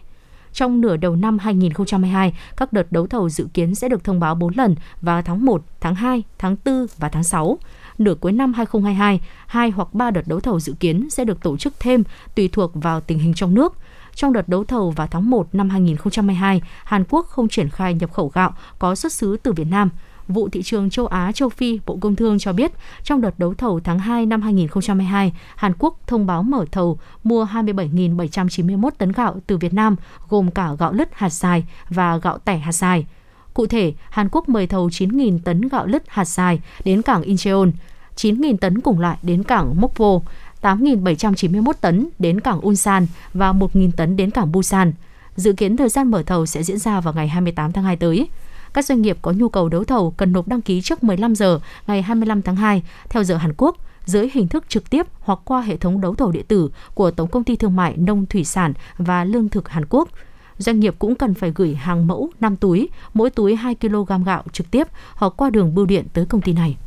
Trong 0.54 0.82
nửa 0.82 0.98
đầu 0.98 1.16
năm 1.16 1.40
2022, 1.40 2.34
các 2.58 2.74
đợt 2.74 2.92
đấu 2.92 3.08
thầu 3.08 3.30
dự 3.30 3.48
kiến 3.54 3.76
sẽ 3.76 3.90
được 3.90 4.04
thông 4.04 4.20
báo 4.20 4.36
4 4.36 4.54
lần 4.56 4.76
vào 5.02 5.22
tháng 5.22 5.46
1, 5.46 5.64
tháng 5.80 5.96
2, 5.96 6.24
tháng 6.38 6.56
4 6.66 6.86
và 6.98 7.10
tháng 7.10 7.24
6 7.24 7.58
nửa 7.98 8.16
cuối 8.16 8.32
năm 8.32 8.54
2022, 8.54 9.20
hai 9.48 9.70
hoặc 9.70 9.94
ba 9.94 10.12
đợt 10.12 10.28
đấu 10.28 10.40
thầu 10.40 10.60
dự 10.60 10.74
kiến 10.80 11.10
sẽ 11.10 11.26
được 11.26 11.42
tổ 11.42 11.58
chức 11.58 11.74
thêm 11.80 12.04
tùy 12.36 12.50
thuộc 12.52 12.72
vào 12.74 13.02
tình 13.02 13.20
hình 13.20 13.34
trong 13.34 13.56
nước. 13.56 13.74
Trong 14.16 14.34
đợt 14.34 14.50
đấu 14.50 14.64
thầu 14.64 14.92
vào 14.92 15.08
tháng 15.08 15.30
1 15.30 15.56
năm 15.56 15.70
2022, 15.70 16.62
Hàn 16.84 17.04
Quốc 17.10 17.28
không 17.28 17.50
triển 17.50 17.70
khai 17.70 17.94
nhập 17.94 18.14
khẩu 18.14 18.32
gạo 18.34 18.54
có 18.80 18.96
xuất 18.96 19.14
xứ 19.14 19.38
từ 19.44 19.52
Việt 19.52 19.68
Nam. 19.70 19.90
Vụ 20.28 20.50
thị 20.50 20.64
trường 20.64 20.90
châu 20.90 21.08
Á 21.08 21.32
châu 21.32 21.50
Phi 21.50 21.80
Bộ 21.86 21.98
Công 22.02 22.16
Thương 22.16 22.40
cho 22.40 22.54
biết, 22.54 22.72
trong 23.04 23.22
đợt 23.22 23.40
đấu 23.40 23.54
thầu 23.54 23.80
tháng 23.80 24.00
2 24.00 24.26
năm 24.26 24.42
2022, 24.42 25.34
Hàn 25.56 25.74
Quốc 25.80 26.00
thông 26.08 26.26
báo 26.26 26.44
mở 26.44 26.66
thầu 26.72 27.00
mua 27.24 27.46
27.791 27.46 28.90
tấn 28.98 29.12
gạo 29.12 29.40
từ 29.48 29.58
Việt 29.58 29.74
Nam, 29.74 29.96
gồm 30.30 30.52
cả 30.52 30.70
gạo 30.80 30.94
lứt 30.94 31.10
hạt 31.14 31.30
dài 31.30 31.64
và 31.90 32.18
gạo 32.18 32.38
tẻ 32.38 32.58
hạt 32.58 32.72
dài. 32.72 33.06
Cụ 33.54 33.68
thể, 33.68 33.94
Hàn 34.10 34.30
Quốc 34.32 34.50
mời 34.50 34.68
thầu 34.68 34.88
9.000 34.88 35.40
tấn 35.44 35.62
gạo 35.62 35.86
lứt 35.86 36.04
hạt 36.08 36.26
dài 36.26 36.60
đến 36.86 37.02
cảng 37.02 37.22
Incheon, 37.22 37.66
9.000 38.16 38.58
tấn 38.58 38.82
cùng 38.82 39.00
loại 39.00 39.18
đến 39.24 39.44
cảng 39.44 39.82
Mokpo, 39.82 40.20
8.791 40.62 41.74
tấn 41.82 42.10
đến 42.20 42.40
cảng 42.40 42.68
Ulsan 42.68 43.08
và 43.34 43.54
1.000 43.54 43.92
tấn 43.98 44.16
đến 44.16 44.32
cảng 44.32 44.52
Busan. 44.52 44.94
Dự 45.36 45.54
kiến 45.54 45.78
thời 45.78 45.90
gian 45.90 46.12
mở 46.12 46.24
thầu 46.24 46.46
sẽ 46.46 46.64
diễn 46.64 46.78
ra 46.78 47.00
vào 47.00 47.14
ngày 47.14 47.28
28 47.28 47.72
tháng 47.72 47.84
2 47.84 47.96
tới. 47.96 48.28
Các 48.74 48.86
doanh 48.86 49.02
nghiệp 49.02 49.18
có 49.22 49.32
nhu 49.32 49.50
cầu 49.50 49.70
đấu 49.70 49.84
thầu 49.84 50.12
cần 50.12 50.32
nộp 50.32 50.48
đăng 50.48 50.62
ký 50.62 50.82
trước 50.82 51.04
15 51.04 51.36
giờ 51.36 51.60
ngày 51.88 52.02
25 52.02 52.42
tháng 52.42 52.56
2 52.56 52.84
theo 53.10 53.24
giờ 53.24 53.38
Hàn 53.38 53.54
Quốc 53.58 53.78
dưới 54.06 54.30
hình 54.34 54.48
thức 54.48 54.64
trực 54.70 54.90
tiếp 54.90 55.08
hoặc 55.20 55.40
qua 55.46 55.62
hệ 55.62 55.78
thống 55.78 56.02
đấu 56.02 56.16
thầu 56.16 56.32
điện 56.32 56.46
tử 56.48 56.70
của 56.94 57.12
Tổng 57.12 57.30
công 57.30 57.44
ty 57.44 57.56
Thương 57.56 57.76
mại 57.76 57.98
Nông 57.98 58.26
thủy 58.26 58.44
sản 58.44 58.74
và 58.98 59.24
Lương 59.24 59.50
thực 59.50 59.70
Hàn 59.70 59.86
Quốc– 59.90 60.10
doanh 60.64 60.80
nghiệp 60.80 60.96
cũng 61.00 61.16
cần 61.16 61.34
phải 61.34 61.52
gửi 61.56 61.76
hàng 61.76 62.08
mẫu 62.08 62.30
5 62.40 62.56
túi, 62.56 62.90
mỗi 63.14 63.30
túi 63.30 63.56
2 63.56 63.76
kg 63.76 64.24
gạo 64.26 64.44
trực 64.54 64.72
tiếp 64.72 64.88
hoặc 65.16 65.34
qua 65.38 65.50
đường 65.50 65.76
bưu 65.76 65.86
điện 65.86 66.06
tới 66.14 66.26
công 66.26 66.42
ty 66.42 66.54
này. 66.54 66.78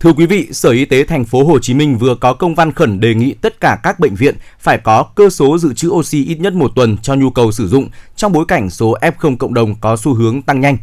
Thưa 0.00 0.12
quý 0.12 0.26
vị, 0.26 0.48
Sở 0.52 0.70
Y 0.70 0.84
tế 0.84 1.04
thành 1.04 1.24
phố 1.24 1.44
Hồ 1.44 1.58
Chí 1.58 1.74
Minh 1.74 1.98
vừa 1.98 2.14
có 2.14 2.32
công 2.32 2.54
văn 2.54 2.72
khẩn 2.72 3.00
đề 3.00 3.14
nghị 3.14 3.34
tất 3.34 3.60
cả 3.60 3.78
các 3.82 4.00
bệnh 4.00 4.14
viện 4.14 4.34
phải 4.58 4.78
có 4.78 5.02
cơ 5.02 5.30
số 5.30 5.58
dự 5.58 5.74
trữ 5.74 5.88
oxy 5.88 6.24
ít 6.24 6.40
nhất 6.40 6.52
một 6.52 6.72
tuần 6.74 6.96
cho 7.02 7.14
nhu 7.14 7.30
cầu 7.30 7.52
sử 7.52 7.68
dụng 7.68 7.88
trong 8.16 8.32
bối 8.32 8.44
cảnh 8.48 8.70
số 8.70 8.96
F0 9.00 9.36
cộng 9.36 9.54
đồng 9.54 9.74
có 9.80 9.96
xu 9.96 10.14
hướng 10.14 10.42
tăng 10.42 10.60
nhanh. 10.60 10.76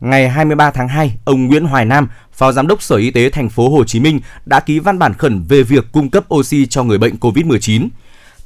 Ngày 0.00 0.28
23 0.28 0.70
tháng 0.70 0.88
2, 0.88 1.18
ông 1.24 1.46
Nguyễn 1.46 1.64
Hoài 1.64 1.84
Nam, 1.84 2.08
Phó 2.32 2.52
Giám 2.52 2.66
đốc 2.66 2.82
Sở 2.82 2.96
Y 2.96 3.10
tế 3.10 3.30
thành 3.30 3.48
phố 3.48 3.68
Hồ 3.68 3.84
Chí 3.84 4.00
Minh 4.00 4.20
đã 4.46 4.60
ký 4.60 4.78
văn 4.78 4.98
bản 4.98 5.14
khẩn 5.14 5.42
về 5.48 5.62
việc 5.62 5.92
cung 5.92 6.10
cấp 6.10 6.34
oxy 6.34 6.66
cho 6.66 6.84
người 6.84 6.98
bệnh 6.98 7.14
COVID-19. 7.16 7.88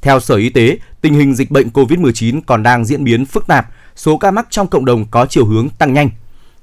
Theo 0.05 0.19
Sở 0.19 0.35
Y 0.35 0.49
tế, 0.49 0.77
tình 1.01 1.13
hình 1.13 1.35
dịch 1.35 1.51
bệnh 1.51 1.69
COVID-19 1.69 2.41
còn 2.45 2.63
đang 2.63 2.85
diễn 2.85 3.03
biến 3.03 3.25
phức 3.25 3.47
tạp, 3.47 3.67
số 3.95 4.17
ca 4.17 4.31
mắc 4.31 4.47
trong 4.49 4.67
cộng 4.67 4.85
đồng 4.85 5.05
có 5.05 5.25
chiều 5.25 5.45
hướng 5.45 5.69
tăng 5.69 5.93
nhanh. 5.93 6.09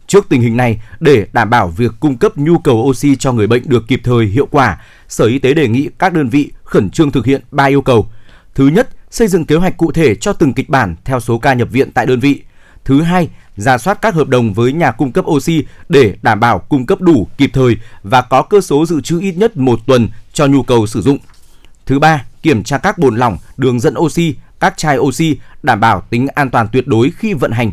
Trước 0.07 0.27
tình 0.29 0.41
hình 0.41 0.57
này, 0.57 0.83
để 1.01 1.27
đảm 1.33 1.51
bảo 1.51 1.69
việc 1.69 1.93
cung 2.01 2.17
cấp 2.17 2.39
nhu 2.39 2.59
cầu 2.59 2.77
oxy 2.77 3.17
cho 3.17 3.33
người 3.33 3.47
bệnh 3.47 3.63
được 3.69 3.85
kịp 3.89 4.01
thời 4.05 4.27
hiệu 4.27 4.47
quả, 4.51 4.81
Sở 5.09 5.25
Y 5.25 5.39
tế 5.39 5.55
đề 5.55 5.69
nghị 5.69 5.89
các 5.99 6.13
đơn 6.13 6.29
vị 6.29 6.51
khẩn 6.65 6.91
trương 6.91 7.11
thực 7.11 7.27
hiện 7.27 7.43
3 7.51 7.65
yêu 7.65 7.83
cầu. 7.83 8.11
Thứ 8.55 8.69
nhất, 8.69 8.89
xây 9.11 9.29
dựng 9.29 9.45
kế 9.45 9.57
hoạch 9.57 9.77
cụ 9.77 9.93
thể 9.93 10.15
cho 10.15 10.33
từng 10.33 10.53
kịch 10.53 10.69
bản 10.69 10.97
theo 11.05 11.21
số 11.21 11.39
ca 11.39 11.55
nhập 11.55 11.69
viện 11.71 11.91
tại 11.91 12.07
đơn 12.07 12.21
vị. 12.21 12.43
Thứ 12.85 13.03
hai, 13.03 13.29
ra 13.57 13.79
soát 13.79 14.03
các 14.03 14.15
hợp 14.15 14.29
đồng 14.29 14.53
với 14.53 14.73
nhà 14.73 14.91
cung 14.91 15.13
cấp 15.13 15.25
oxy 15.27 15.65
để 15.89 16.17
đảm 16.23 16.41
bảo 16.41 16.59
cung 16.59 16.87
cấp 16.87 17.01
đủ, 17.01 17.29
kịp 17.39 17.51
thời 17.53 17.77
và 18.03 18.23
có 18.23 18.43
cơ 18.43 18.61
số 18.61 18.87
dự 18.87 19.01
trữ 19.01 19.21
ít 19.21 19.37
nhất 19.37 19.57
một 19.57 19.81
tuần 19.87 20.09
cho 20.33 20.47
nhu 20.47 20.63
cầu 20.63 20.87
sử 20.87 21.03
dụng. 21.03 21.19
Thứ 21.87 21.99
ba, 21.99 22.25
kiểm 22.43 22.63
tra 22.63 22.79
các 22.79 22.99
bồn 22.99 23.17
lỏng, 23.17 23.39
đường 23.57 23.81
dẫn 23.81 23.95
oxy, 23.99 24.35
các 24.61 24.77
chai 24.77 24.99
oxy 24.99 25.37
đảm 25.63 25.81
bảo 25.81 26.01
tính 26.01 26.27
an 26.35 26.51
toàn 26.51 26.69
tuyệt 26.73 26.87
đối 26.87 27.11
khi 27.11 27.35
vận 27.35 27.53
hành. 27.53 27.73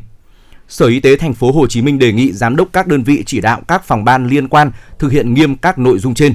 Sở 0.68 0.86
Y 0.86 1.00
tế 1.00 1.16
thành 1.16 1.34
phố 1.34 1.52
Hồ 1.52 1.68
Chí 1.68 1.82
Minh 1.82 2.00
đề 2.00 2.14
nghị 2.14 2.32
giám 2.32 2.56
đốc 2.56 2.68
các 2.74 2.88
đơn 2.88 3.04
vị 3.04 3.24
chỉ 3.26 3.42
đạo 3.42 3.62
các 3.68 3.84
phòng 3.84 4.04
ban 4.04 4.28
liên 4.28 4.48
quan 4.48 4.72
thực 5.00 5.12
hiện 5.12 5.34
nghiêm 5.34 5.56
các 5.56 5.80
nội 5.80 6.00
dung 6.00 6.14
trên. 6.14 6.34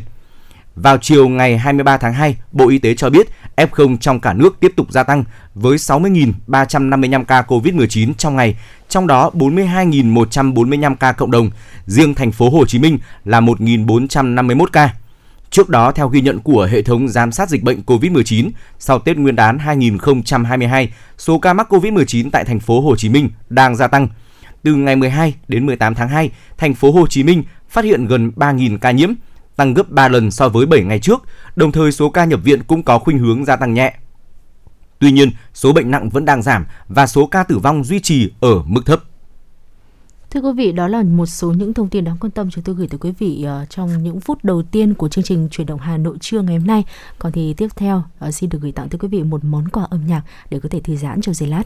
Vào 0.77 0.99
chiều 0.99 1.29
ngày 1.29 1.59
23 1.59 1.97
tháng 1.97 2.15
2, 2.15 2.37
Bộ 2.53 2.69
Y 2.69 2.79
tế 2.79 2.95
cho 2.95 3.11
biết 3.11 3.29
F0 3.57 3.97
trong 3.97 4.21
cả 4.21 4.33
nước 4.33 4.57
tiếp 4.61 4.73
tục 4.77 4.93
gia 4.93 5.03
tăng 5.03 5.25
với 5.55 5.77
60.355 5.77 7.25
ca 7.25 7.43
COVID-19 7.43 8.13
trong 8.19 8.37
ngày, 8.37 8.57
trong 8.89 9.07
đó 9.07 9.31
42.145 9.35 10.97
ca 10.97 11.13
cộng 11.13 11.31
đồng, 11.31 11.51
riêng 11.87 12.15
thành 12.15 12.33
phố 12.33 12.51
Hồ 12.51 12.67
Chí 12.67 12.79
Minh 12.79 12.99
là 13.25 13.41
1.451 13.41 14.67
ca. 14.67 14.91
Trước 15.55 15.69
đó, 15.69 15.93
theo 15.93 16.09
ghi 16.09 16.21
nhận 16.21 16.41
của 16.41 16.69
hệ 16.71 16.83
thống 16.83 17.09
giám 17.09 17.33
sát 17.33 17.49
dịch 17.49 17.63
bệnh 17.63 17.83
COVID-19, 17.87 18.51
sau 18.79 18.99
Tết 18.99 19.17
Nguyên 19.17 19.37
đán 19.37 19.59
2022, 19.59 20.93
số 21.19 21.39
ca 21.39 21.53
mắc 21.53 21.73
COVID-19 21.73 22.31
tại 22.33 22.45
thành 22.45 22.61
phố 22.61 22.81
Hồ 22.81 22.97
Chí 22.97 23.09
Minh 23.09 23.31
đang 23.49 23.77
gia 23.77 23.87
tăng. 23.87 24.09
Từ 24.63 24.75
ngày 24.75 24.97
12 24.97 25.35
đến 25.49 25.67
18 25.67 25.95
tháng 25.95 26.09
2, 26.09 26.31
thành 26.59 26.75
phố 26.75 26.93
Hồ 26.93 27.07
Chí 27.07 27.23
Minh 27.23 27.43
phát 27.69 27.85
hiện 27.85 28.07
gần 28.07 28.33
3.000 28.37 28.79
ca 28.79 28.91
nhiễm, 28.91 29.13
tăng 29.57 29.75
gấp 29.75 29.91
3 29.91 30.09
lần 30.09 30.31
so 30.31 30.49
với 30.49 30.67
7 30.67 30.83
ngày 30.85 30.99
trước, 30.99 31.23
đồng 31.57 31.73
thời 31.73 31.93
số 31.93 32.11
ca 32.11 32.25
nhập 32.25 32.41
viện 32.45 32.63
cũng 32.63 32.83
có 32.83 32.99
khuynh 32.99 33.19
hướng 33.19 33.45
gia 33.45 33.57
tăng 33.57 33.75
nhẹ. 33.75 33.95
Tuy 34.99 35.13
nhiên, 35.13 35.31
số 35.55 35.73
bệnh 35.73 35.91
nặng 35.91 36.09
vẫn 36.09 36.25
đang 36.25 36.43
giảm 36.43 36.67
và 36.89 37.07
số 37.07 37.27
ca 37.27 37.43
tử 37.43 37.59
vong 37.59 37.85
duy 37.85 38.01
trì 38.01 38.31
ở 38.41 38.63
mức 38.67 38.87
thấp. 38.87 39.01
Thưa 40.35 40.41
quý 40.41 40.53
vị, 40.53 40.73
đó 40.73 40.89
là 40.89 41.03
một 41.03 41.27
số 41.27 41.53
những 41.53 41.75
thông 41.75 41.89
tin 41.89 42.05
đáng 42.05 42.17
quan 42.21 42.31
tâm 42.31 42.51
chúng 42.51 42.65
tôi 42.65 42.75
gửi 42.75 42.89
tới 42.89 42.99
quý 42.99 43.13
vị 43.19 43.43
ờ, 43.43 43.65
trong 43.71 44.03
những 44.03 44.21
phút 44.21 44.45
đầu 44.45 44.63
tiên 44.63 44.95
của 44.95 45.09
chương 45.09 45.25
trình 45.25 45.49
chuyển 45.51 45.67
động 45.67 45.81
Hà 45.81 45.97
Nội 45.97 46.17
trưa 46.21 46.41
ngày 46.41 46.59
hôm 46.59 46.67
nay. 46.67 46.85
Còn 47.19 47.33
thì 47.33 47.55
tiếp 47.55 47.69
theo 47.77 48.03
ờ, 48.19 48.31
xin 48.31 48.51
được 48.51 48.59
gửi 48.63 48.73
tặng 48.73 48.89
tới 48.89 48.99
quý 48.99 49.09
vị 49.09 49.23
một 49.23 49.45
món 49.45 49.69
quà 49.69 49.85
âm 49.91 50.07
nhạc 50.07 50.23
để 50.51 50.61
có 50.61 50.69
thể 50.69 50.81
thư 50.81 50.97
giãn 50.97 51.21
trong 51.21 51.35
giây 51.35 51.49
lát. 51.49 51.63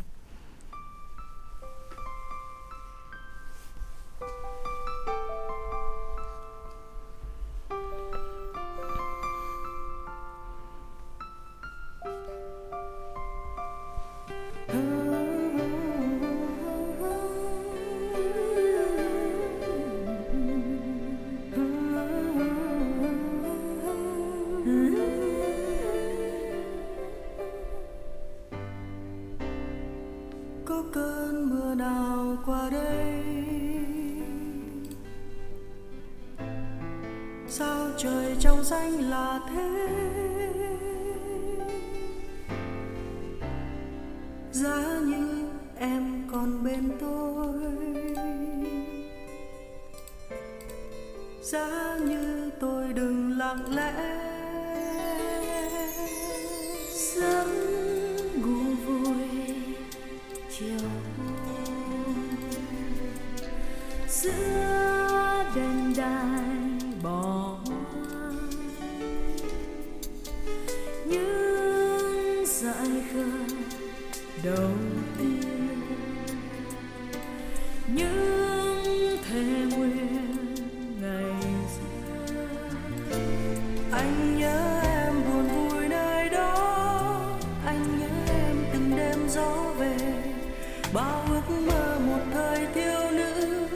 bao 90.93 91.25
ước 91.31 91.51
mơ 91.67 91.99
một 92.07 92.21
thời 92.33 92.67
thiếu 92.75 93.11
nữ, 93.11 93.67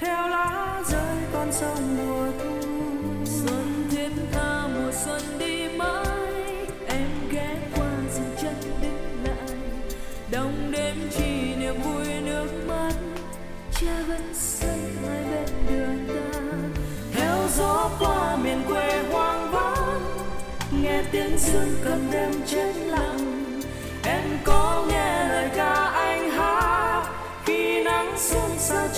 theo 0.00 0.28
lá 0.28 0.82
rơi 0.88 1.16
con 1.32 1.52
sông 1.52 1.96
mùa 1.96 2.26
thu. 2.38 2.68
Xuân 3.24 3.88
thiết 3.90 4.10
tha 4.32 4.66
mùa 4.66 4.92
xuân 5.04 5.22
đi 5.38 5.68
mãi, 5.68 6.66
em 6.86 7.08
ghé 7.30 7.56
qua 7.76 7.88
dừng 8.14 8.36
chân 8.42 8.54
đứng 8.82 9.24
lại. 9.24 9.56
Đông 10.30 10.70
đêm 10.70 10.94
chỉ 11.16 11.54
niềm 11.58 11.74
vui 11.82 12.06
nước 12.24 12.48
mắt 12.68 12.92
cha 13.80 14.02
vẫn 14.08 14.34
sân 14.34 14.96
hai 15.06 15.24
bên 15.24 15.48
đường 15.68 16.08
ta. 16.08 16.40
Theo 17.12 17.36
gió 17.56 17.90
qua 17.98 18.36
miền 18.36 18.62
quê 18.68 19.02
hoang 19.12 19.50
vắng, 19.52 20.00
nghe 20.82 21.02
tiếng 21.12 21.38
dương 21.38 21.76
cầm 21.84 22.10
đêm 22.10 22.30
trên 22.46 22.85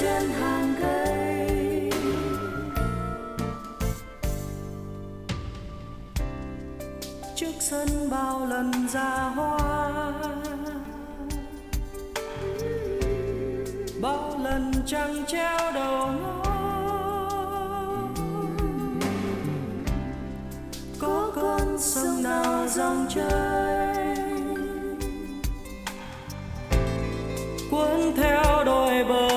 trên 0.00 0.30
hàng 0.30 0.74
cây. 0.80 1.90
Trước 7.36 7.52
sân 7.60 7.88
bao 8.10 8.46
lần 8.46 8.88
ra 8.88 9.32
hoa. 9.36 10.12
Bao 14.00 14.40
lần 14.44 14.72
trăng 14.86 15.24
treo 15.26 15.72
đầu 15.74 16.06
ngó. 16.06 16.44
Có 20.98 21.32
con 21.36 21.78
sông 21.78 22.22
nào 22.22 22.68
dòng 22.68 23.06
chơi 23.14 24.16
cuốn 27.70 28.12
theo 28.16 28.64
đôi 28.64 29.04
bờ. 29.04 29.27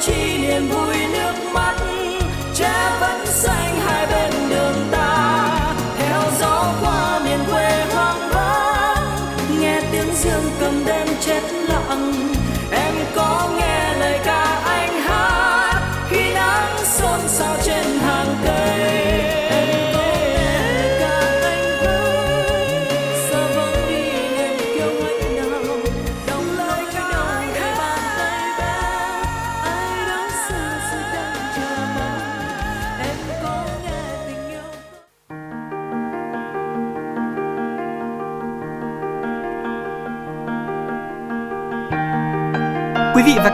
cheese. 0.00 0.29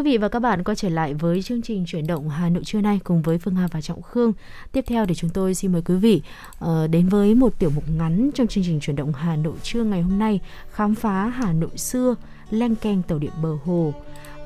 quý 0.00 0.04
vị 0.04 0.18
và 0.18 0.28
các 0.28 0.38
bạn, 0.38 0.64
quay 0.64 0.76
trở 0.76 0.88
lại 0.88 1.14
với 1.14 1.42
chương 1.42 1.62
trình 1.62 1.84
chuyển 1.86 2.06
động 2.06 2.28
Hà 2.28 2.48
Nội 2.48 2.64
trưa 2.64 2.80
nay 2.80 3.00
cùng 3.04 3.22
với 3.22 3.38
Phương 3.38 3.54
Hà 3.54 3.68
và 3.72 3.80
Trọng 3.80 4.02
Khương. 4.02 4.32
Tiếp 4.72 4.84
theo 4.88 5.06
thì 5.06 5.14
chúng 5.14 5.30
tôi 5.30 5.54
xin 5.54 5.72
mời 5.72 5.82
quý 5.82 5.94
vị 5.94 6.22
ờ, 6.58 6.86
đến 6.86 7.08
với 7.08 7.34
một 7.34 7.58
tiểu 7.58 7.70
mục 7.74 7.84
ngắn 7.98 8.30
trong 8.34 8.46
chương 8.46 8.64
trình 8.64 8.80
chuyển 8.80 8.96
động 8.96 9.12
Hà 9.12 9.36
Nội 9.36 9.54
trưa 9.62 9.84
ngày 9.84 10.02
hôm 10.02 10.18
nay, 10.18 10.40
khám 10.70 10.94
phá 10.94 11.26
Hà 11.28 11.52
Nội 11.52 11.76
xưa, 11.76 12.14
leng 12.50 12.76
keng 12.76 13.02
tàu 13.02 13.18
điện 13.18 13.30
bờ 13.42 13.56
hồ. 13.64 13.94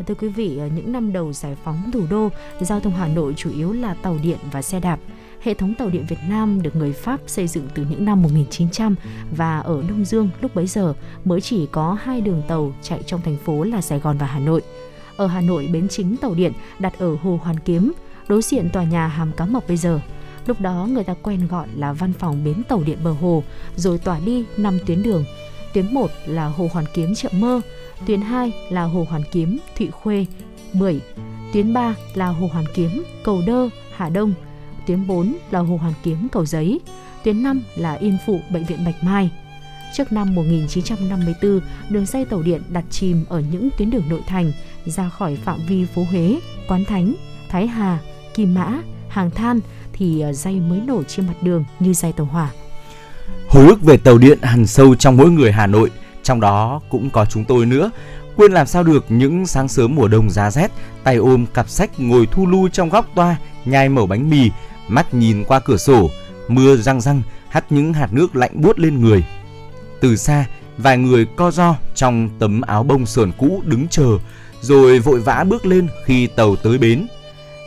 Thưa 0.06 0.14
quý 0.14 0.28
vị, 0.28 0.58
ờ, 0.58 0.66
những 0.66 0.92
năm 0.92 1.12
đầu 1.12 1.32
giải 1.32 1.56
phóng 1.64 1.90
thủ 1.92 2.02
đô, 2.10 2.28
giao 2.60 2.80
thông 2.80 2.94
Hà 2.94 3.08
Nội 3.08 3.34
chủ 3.36 3.50
yếu 3.50 3.72
là 3.72 3.94
tàu 3.94 4.18
điện 4.22 4.38
và 4.52 4.62
xe 4.62 4.80
đạp. 4.80 4.98
Hệ 5.42 5.54
thống 5.54 5.74
tàu 5.74 5.88
điện 5.88 6.04
Việt 6.08 6.20
Nam 6.28 6.62
được 6.62 6.76
người 6.76 6.92
Pháp 6.92 7.20
xây 7.26 7.46
dựng 7.46 7.68
từ 7.74 7.86
những 7.90 8.04
năm 8.04 8.22
1900 8.22 8.94
và 9.36 9.58
ở 9.58 9.82
Đông 9.88 10.04
Dương 10.04 10.28
lúc 10.40 10.54
bấy 10.54 10.66
giờ 10.66 10.94
mới 11.24 11.40
chỉ 11.40 11.66
có 11.72 11.98
hai 12.02 12.20
đường 12.20 12.42
tàu 12.48 12.72
chạy 12.82 13.02
trong 13.06 13.20
thành 13.20 13.36
phố 13.36 13.64
là 13.64 13.80
Sài 13.80 13.98
Gòn 13.98 14.18
và 14.18 14.26
Hà 14.26 14.38
Nội. 14.38 14.62
Ở 15.16 15.26
Hà 15.26 15.40
Nội, 15.40 15.68
bến 15.72 15.88
chính 15.88 16.16
tàu 16.16 16.34
điện 16.34 16.52
đặt 16.78 16.98
ở 16.98 17.16
Hồ 17.22 17.40
Hoàn 17.42 17.58
Kiếm, 17.58 17.92
đối 18.28 18.42
diện 18.42 18.70
tòa 18.72 18.84
nhà 18.84 19.06
Hàm 19.06 19.32
Cá 19.32 19.44
Mập 19.44 19.68
bây 19.68 19.76
giờ. 19.76 20.00
Lúc 20.46 20.60
đó 20.60 20.88
người 20.90 21.04
ta 21.04 21.14
quen 21.22 21.48
gọi 21.48 21.68
là 21.76 21.92
văn 21.92 22.12
phòng 22.12 22.44
bến 22.44 22.62
tàu 22.68 22.82
điện 22.86 22.98
bờ 23.04 23.12
hồ, 23.12 23.42
rồi 23.76 23.98
tỏa 23.98 24.18
đi 24.26 24.44
5 24.56 24.78
tuyến 24.86 25.02
đường. 25.02 25.24
Tuyến 25.74 25.94
1 25.94 26.10
là 26.26 26.46
Hồ 26.46 26.68
Hoàn 26.72 26.84
Kiếm 26.94 27.14
Chợ 27.14 27.28
Mơ, 27.32 27.60
tuyến 28.06 28.20
2 28.20 28.52
là 28.70 28.82
Hồ 28.82 29.06
Hoàn 29.10 29.22
Kiếm 29.32 29.58
Thụy 29.78 29.90
Khuê, 29.90 30.26
10, 30.72 31.00
tuyến 31.52 31.72
3 31.72 31.94
là 32.14 32.26
Hồ 32.26 32.48
Hoàn 32.52 32.64
Kiếm 32.74 33.04
Cầu 33.24 33.42
Đơ, 33.46 33.68
Hà 33.96 34.08
Đông, 34.08 34.34
tuyến 34.86 35.06
4 35.06 35.34
là 35.50 35.60
Hồ 35.60 35.76
Hoàn 35.76 35.94
Kiếm 36.02 36.28
Cầu 36.32 36.46
Giấy, 36.46 36.80
tuyến 37.24 37.42
5 37.42 37.62
là 37.76 37.92
Yên 37.92 38.18
Phụ 38.26 38.40
Bệnh 38.50 38.64
viện 38.64 38.84
Bạch 38.84 39.04
Mai. 39.04 39.30
Trước 39.96 40.12
năm 40.12 40.34
1954, 40.34 41.60
đường 41.88 42.06
dây 42.06 42.24
tàu 42.24 42.42
điện 42.42 42.62
đặt 42.68 42.84
chìm 42.90 43.24
ở 43.28 43.42
những 43.52 43.68
tuyến 43.78 43.90
đường 43.90 44.08
nội 44.08 44.20
thành 44.26 44.52
ra 44.86 45.08
khỏi 45.08 45.38
phạm 45.44 45.60
vi 45.68 45.84
phố 45.94 46.06
Huế, 46.10 46.40
Quán 46.68 46.84
Thánh, 46.84 47.14
Thái 47.48 47.66
Hà, 47.66 47.98
Kim 48.34 48.54
Mã, 48.54 48.72
Hàng 49.08 49.30
Than 49.30 49.60
thì 49.92 50.20
ờ, 50.20 50.32
dây 50.32 50.60
mới 50.60 50.80
nổi 50.80 51.04
trên 51.08 51.26
mặt 51.26 51.42
đường 51.42 51.64
như 51.80 51.92
dây 51.92 52.12
tàu 52.12 52.26
hỏa. 52.26 52.50
Hồi 53.48 53.66
ức 53.66 53.82
về 53.82 53.96
tàu 53.96 54.18
điện 54.18 54.38
hằn 54.42 54.66
sâu 54.66 54.94
trong 54.94 55.16
mỗi 55.16 55.30
người 55.30 55.52
Hà 55.52 55.66
Nội, 55.66 55.90
trong 56.22 56.40
đó 56.40 56.80
cũng 56.90 57.10
có 57.10 57.24
chúng 57.24 57.44
tôi 57.44 57.66
nữa. 57.66 57.90
Quên 58.36 58.52
làm 58.52 58.66
sao 58.66 58.82
được 58.82 59.04
những 59.08 59.46
sáng 59.46 59.68
sớm 59.68 59.94
mùa 59.94 60.08
đông 60.08 60.30
giá 60.30 60.50
rét, 60.50 60.70
tay 61.04 61.16
ôm 61.16 61.46
cặp 61.54 61.68
sách 61.68 61.90
ngồi 62.00 62.26
thu 62.26 62.46
lu 62.46 62.68
trong 62.68 62.88
góc 62.88 63.06
toa, 63.14 63.36
nhai 63.64 63.88
mẩu 63.88 64.06
bánh 64.06 64.30
mì, 64.30 64.50
mắt 64.88 65.14
nhìn 65.14 65.44
qua 65.44 65.60
cửa 65.60 65.76
sổ, 65.76 66.10
mưa 66.48 66.76
răng 66.76 67.00
răng 67.00 67.22
hắt 67.48 67.72
những 67.72 67.92
hạt 67.92 68.12
nước 68.12 68.36
lạnh 68.36 68.50
buốt 68.54 68.78
lên 68.78 69.00
người. 69.00 69.24
Từ 70.00 70.16
xa, 70.16 70.44
vài 70.78 70.98
người 70.98 71.26
co 71.36 71.50
ro 71.50 71.76
trong 71.94 72.30
tấm 72.38 72.60
áo 72.60 72.82
bông 72.82 73.06
sờn 73.06 73.32
cũ 73.38 73.62
đứng 73.64 73.88
chờ, 73.88 74.18
rồi 74.64 74.98
vội 74.98 75.20
vã 75.20 75.44
bước 75.48 75.66
lên 75.66 75.88
khi 76.04 76.26
tàu 76.26 76.56
tới 76.56 76.78
bến. 76.78 77.06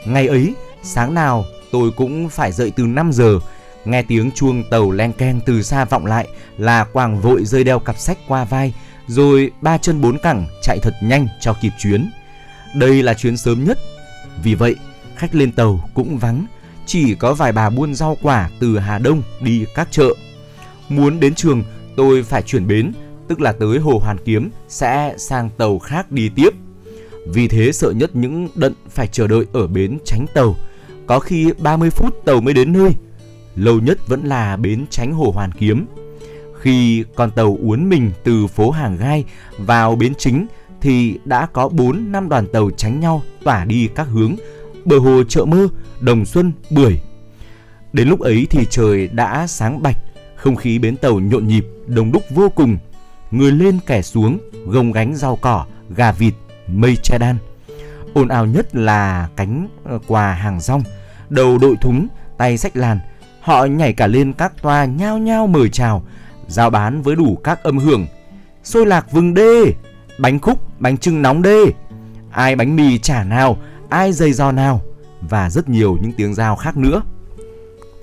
Ngày 0.05 0.27
ấy, 0.27 0.53
sáng 0.83 1.13
nào 1.13 1.45
tôi 1.71 1.91
cũng 1.91 2.29
phải 2.29 2.51
dậy 2.51 2.71
từ 2.75 2.83
5 2.83 3.11
giờ, 3.13 3.39
nghe 3.85 4.01
tiếng 4.01 4.31
chuông 4.31 4.63
tàu 4.69 4.91
len 4.91 5.13
keng 5.13 5.39
từ 5.45 5.61
xa 5.61 5.85
vọng 5.85 6.05
lại 6.05 6.27
là 6.57 6.83
Quàng 6.83 7.21
vội 7.21 7.45
rơi 7.45 7.63
đeo 7.63 7.79
cặp 7.79 7.97
sách 7.97 8.17
qua 8.27 8.43
vai, 8.43 8.73
rồi 9.07 9.51
ba 9.61 9.77
chân 9.77 10.01
bốn 10.01 10.17
cẳng 10.17 10.45
chạy 10.61 10.79
thật 10.81 10.93
nhanh 11.03 11.27
cho 11.41 11.53
kịp 11.61 11.71
chuyến. 11.79 12.09
Đây 12.75 13.03
là 13.03 13.13
chuyến 13.13 13.37
sớm 13.37 13.63
nhất, 13.63 13.77
vì 14.43 14.55
vậy 14.55 14.75
khách 15.15 15.35
lên 15.35 15.51
tàu 15.51 15.89
cũng 15.93 16.17
vắng, 16.17 16.45
chỉ 16.85 17.15
có 17.15 17.33
vài 17.33 17.51
bà 17.51 17.69
buôn 17.69 17.95
rau 17.95 18.17
quả 18.21 18.49
từ 18.59 18.79
Hà 18.79 18.97
Đông 18.97 19.21
đi 19.41 19.65
các 19.75 19.87
chợ. 19.91 20.09
Muốn 20.89 21.19
đến 21.19 21.35
trường, 21.35 21.63
tôi 21.97 22.23
phải 22.23 22.41
chuyển 22.41 22.67
bến, 22.67 22.91
tức 23.27 23.41
là 23.41 23.51
tới 23.51 23.79
Hồ 23.79 24.01
Hoàn 24.03 24.17
Kiếm 24.25 24.49
sẽ 24.67 25.13
sang 25.17 25.49
tàu 25.57 25.79
khác 25.79 26.11
đi 26.11 26.29
tiếp. 26.29 26.49
Vì 27.33 27.47
thế 27.47 27.71
sợ 27.71 27.91
nhất 27.91 28.15
những 28.15 28.49
đận 28.55 28.73
phải 28.89 29.07
chờ 29.07 29.27
đợi 29.27 29.45
ở 29.53 29.67
bến 29.67 29.97
tránh 30.05 30.25
tàu, 30.33 30.55
có 31.07 31.19
khi 31.19 31.51
30 31.59 31.89
phút 31.89 32.25
tàu 32.25 32.41
mới 32.41 32.53
đến 32.53 32.73
nơi. 32.73 32.91
Lâu 33.55 33.79
nhất 33.79 34.07
vẫn 34.07 34.23
là 34.23 34.57
bến 34.57 34.85
tránh 34.89 35.13
Hồ 35.13 35.31
Hoàn 35.35 35.51
Kiếm. 35.51 35.85
Khi 36.59 37.03
con 37.15 37.31
tàu 37.31 37.57
uốn 37.61 37.89
mình 37.89 38.11
từ 38.23 38.47
phố 38.47 38.71
Hàng 38.71 38.97
Gai 38.97 39.25
vào 39.57 39.95
bến 39.95 40.13
chính 40.17 40.47
thì 40.81 41.19
đã 41.25 41.45
có 41.45 41.69
4 41.69 42.11
năm 42.11 42.29
đoàn 42.29 42.47
tàu 42.53 42.71
tránh 42.71 42.99
nhau 42.99 43.21
tỏa 43.43 43.65
đi 43.65 43.89
các 43.95 44.07
hướng 44.07 44.35
bờ 44.87 44.99
hồ 44.99 45.23
chợ 45.23 45.45
mơ, 45.45 45.67
đồng 45.99 46.25
xuân, 46.25 46.51
bưởi. 46.69 46.99
Đến 47.93 48.07
lúc 48.07 48.19
ấy 48.19 48.47
thì 48.49 48.65
trời 48.69 49.07
đã 49.07 49.47
sáng 49.47 49.81
bạch, 49.81 49.97
không 50.35 50.55
khí 50.55 50.79
bến 50.79 50.97
tàu 50.97 51.19
nhộn 51.19 51.47
nhịp, 51.47 51.65
đông 51.87 52.11
đúc 52.11 52.23
vô 52.29 52.49
cùng. 52.49 52.77
Người 53.31 53.51
lên 53.51 53.79
kẻ 53.85 54.01
xuống, 54.01 54.39
gồng 54.65 54.91
gánh 54.91 55.15
rau 55.15 55.35
cỏ, 55.35 55.65
gà 55.89 56.11
vịt, 56.11 56.33
mây 56.67 56.95
che 57.03 57.17
đan. 57.17 57.37
Ồn 58.13 58.27
ào 58.27 58.45
nhất 58.45 58.75
là 58.75 59.29
cánh 59.35 59.67
ờ, 59.83 59.99
quà 60.07 60.33
hàng 60.33 60.59
rong, 60.59 60.83
đầu 61.29 61.57
đội 61.57 61.75
thúng, 61.81 62.07
tay 62.37 62.57
sách 62.57 62.75
làn. 62.77 62.99
Họ 63.41 63.65
nhảy 63.65 63.93
cả 63.93 64.07
lên 64.07 64.33
các 64.33 64.61
toa 64.61 64.85
nhao 64.85 65.17
nhao 65.17 65.47
mời 65.47 65.69
chào, 65.69 66.03
giao 66.47 66.69
bán 66.69 67.01
với 67.01 67.15
đủ 67.15 67.37
các 67.43 67.63
âm 67.63 67.77
hưởng. 67.77 68.07
Xôi 68.63 68.85
lạc 68.85 69.11
vừng 69.11 69.33
đê, 69.33 69.73
bánh 70.19 70.39
khúc, 70.39 70.79
bánh 70.79 70.97
trưng 70.97 71.21
nóng 71.21 71.41
đê. 71.41 71.65
Ai 72.31 72.55
bánh 72.55 72.75
mì 72.75 72.97
chả 72.97 73.23
nào, 73.23 73.57
ai 73.89 74.13
dây 74.13 74.33
giò 74.33 74.51
nào 74.51 74.81
và 75.21 75.49
rất 75.49 75.69
nhiều 75.69 75.97
những 76.01 76.11
tiếng 76.11 76.33
giao 76.35 76.55
khác 76.55 76.77
nữa. 76.77 77.01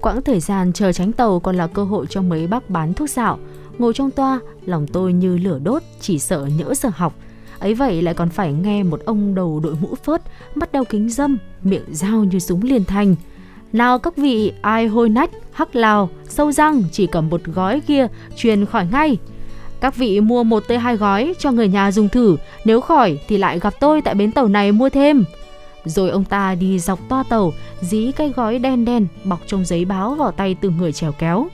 Quãng 0.00 0.22
thời 0.22 0.40
gian 0.40 0.72
chờ 0.72 0.92
tránh 0.92 1.12
tàu 1.12 1.40
còn 1.40 1.56
là 1.56 1.66
cơ 1.66 1.84
hội 1.84 2.06
cho 2.10 2.22
mấy 2.22 2.46
bác 2.46 2.70
bán 2.70 2.94
thuốc 2.94 3.10
dạo. 3.10 3.38
Ngồi 3.78 3.92
trong 3.94 4.10
toa, 4.10 4.40
lòng 4.66 4.86
tôi 4.86 5.12
như 5.12 5.38
lửa 5.38 5.58
đốt, 5.62 5.82
chỉ 6.00 6.18
sợ 6.18 6.48
nhỡ 6.58 6.74
giờ 6.74 6.88
học. 6.94 7.14
Ấy 7.58 7.74
vậy 7.74 8.02
lại 8.02 8.14
còn 8.14 8.28
phải 8.28 8.52
nghe 8.52 8.82
một 8.82 9.00
ông 9.04 9.34
đầu 9.34 9.60
đội 9.60 9.74
mũ 9.80 9.94
phớt, 10.04 10.22
mắt 10.54 10.72
đeo 10.72 10.84
kính 10.84 11.08
dâm, 11.08 11.38
miệng 11.62 11.84
dao 11.90 12.24
như 12.24 12.38
súng 12.38 12.62
liên 12.62 12.84
thành. 12.84 13.14
Nào 13.72 13.98
các 13.98 14.16
vị, 14.16 14.52
ai 14.62 14.86
hôi 14.86 15.08
nách, 15.08 15.30
hắc 15.52 15.76
lào, 15.76 16.08
sâu 16.28 16.52
răng, 16.52 16.82
chỉ 16.92 17.06
cầm 17.06 17.28
một 17.28 17.44
gói 17.44 17.80
kia, 17.80 18.06
truyền 18.36 18.66
khỏi 18.66 18.86
ngay. 18.92 19.16
Các 19.80 19.96
vị 19.96 20.20
mua 20.20 20.44
một 20.44 20.64
tới 20.68 20.78
hai 20.78 20.96
gói 20.96 21.34
cho 21.38 21.50
người 21.50 21.68
nhà 21.68 21.92
dùng 21.92 22.08
thử, 22.08 22.36
nếu 22.64 22.80
khỏi 22.80 23.18
thì 23.28 23.38
lại 23.38 23.58
gặp 23.58 23.74
tôi 23.80 24.00
tại 24.02 24.14
bến 24.14 24.32
tàu 24.32 24.48
này 24.48 24.72
mua 24.72 24.88
thêm. 24.88 25.24
Rồi 25.84 26.10
ông 26.10 26.24
ta 26.24 26.54
đi 26.54 26.78
dọc 26.78 27.08
toa 27.08 27.22
tàu, 27.22 27.52
dí 27.80 28.12
cái 28.12 28.32
gói 28.36 28.58
đen 28.58 28.84
đen 28.84 29.06
bọc 29.24 29.40
trong 29.46 29.64
giấy 29.64 29.84
báo 29.84 30.14
vào 30.14 30.30
tay 30.30 30.56
từng 30.60 30.76
người 30.76 30.92
trèo 30.92 31.12
kéo. 31.12 31.46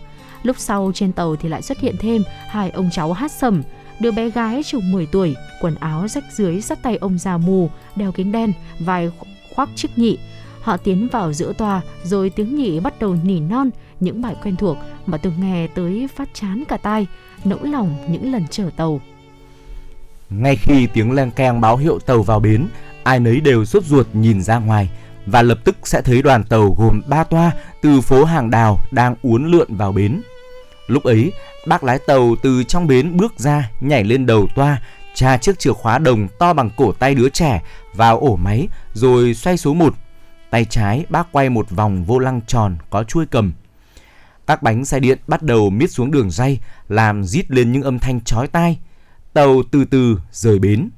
Lúc 0.43 0.57
sau 0.59 0.93
trên 0.95 1.13
tàu 1.13 1.37
thì 1.37 1.49
lại 1.49 1.63
xuất 1.63 1.81
hiện 1.81 1.97
thêm 1.99 2.23
hai 2.49 2.71
ông 2.71 2.91
cháu 2.93 3.13
hát 3.13 3.33
sầm, 3.33 3.63
đứa 4.01 4.11
bé 4.11 4.31
gái 4.31 4.63
chừng 4.65 4.93
10 4.93 5.07
tuổi, 5.07 5.37
quần 5.61 5.75
áo 5.75 6.09
rách 6.09 6.25
dưới 6.33 6.61
sát 6.61 6.83
tay 6.83 6.97
ông 6.97 7.19
già 7.19 7.37
mù, 7.37 7.71
đeo 7.97 8.13
kính 8.13 8.33
đen, 8.33 8.53
vai 8.79 9.11
khoác 9.55 9.69
chiếc 9.75 9.99
nhị. 9.99 10.19
Họ 10.61 10.77
tiến 10.77 11.09
vào 11.13 11.33
giữa 11.33 11.53
toa, 11.53 11.81
rồi 12.05 12.31
tiếng 12.31 12.57
nhị 12.57 12.81
bắt 12.81 12.95
đầu 13.01 13.17
nỉ 13.25 13.41
non 13.41 13.71
những 14.01 14.23
bài 14.23 14.35
quen 14.43 14.57
thuộc 14.57 14.77
mà 15.07 15.19
từng 15.19 15.35
nghe 15.41 15.67
tới 15.67 16.09
phát 16.17 16.29
chán 16.35 16.65
cả 16.69 16.77
tai, 16.77 17.07
nỗi 17.45 17.69
lòng 17.69 17.97
những 18.09 18.33
lần 18.33 18.47
chở 18.51 18.71
tàu. 18.77 19.01
Ngay 20.31 20.57
khi 20.57 20.87
tiếng 20.87 21.13
len 21.13 21.31
keng 21.31 21.61
báo 21.61 21.77
hiệu 21.77 21.99
tàu 21.99 22.23
vào 22.23 22.41
bến, 22.41 22.67
ai 23.03 23.21
nấy 23.21 23.41
đều 23.41 23.65
sốt 23.65 23.85
ruột 23.85 24.07
nhìn 24.13 24.43
ra 24.43 24.59
ngoài 24.59 24.91
và 25.27 25.43
lập 25.43 25.59
tức 25.65 25.77
sẽ 25.85 26.03
thấy 26.03 26.23
đoàn 26.23 26.45
tàu 26.45 26.75
gồm 26.79 27.03
ba 27.07 27.25
toa 27.25 27.53
từ 27.83 28.01
phố 28.01 28.25
Hàng 28.25 28.51
Đào 28.51 28.79
đang 28.91 29.15
uốn 29.23 29.51
lượn 29.51 29.77
vào 29.77 29.93
bến. 29.93 30.23
Lúc 30.91 31.05
ấy, 31.05 31.33
bác 31.67 31.85
lái 31.85 31.99
tàu 31.99 32.37
từ 32.43 32.65
trong 32.65 32.87
bến 32.87 33.17
bước 33.17 33.39
ra, 33.39 33.71
nhảy 33.81 34.05
lên 34.05 34.27
đầu 34.27 34.49
toa, 34.55 34.83
tra 35.15 35.37
chiếc 35.37 35.59
chìa 35.59 35.73
khóa 35.73 35.99
đồng 35.99 36.29
to 36.39 36.53
bằng 36.53 36.71
cổ 36.77 36.93
tay 36.93 37.15
đứa 37.15 37.29
trẻ 37.29 37.63
vào 37.95 38.19
ổ 38.21 38.37
máy 38.37 38.69
rồi 38.93 39.35
xoay 39.35 39.57
số 39.57 39.75
một. 39.75 39.95
Tay 40.51 40.65
trái 40.65 41.05
bác 41.09 41.33
quay 41.33 41.49
một 41.51 41.71
vòng 41.71 42.05
vô 42.05 42.19
lăng 42.19 42.41
tròn 42.47 42.77
có 42.91 43.05
chuôi 43.05 43.27
cầm. 43.27 43.53
Các 44.47 44.63
bánh 44.63 44.85
xe 44.85 45.01
điện 45.01 45.19
bắt 45.27 45.43
đầu 45.43 45.71
miết 45.71 45.91
xuống 45.91 46.11
đường 46.11 46.31
ray, 46.31 46.61
làm 46.89 47.25
rít 47.25 47.51
lên 47.51 47.73
những 47.73 47.83
âm 47.83 47.99
thanh 47.99 48.21
chói 48.21 48.49
tai. 48.49 48.79
Tàu 49.33 49.63
từ 49.71 49.85
từ 49.85 50.19
rời 50.33 50.59
bến. 50.59 50.91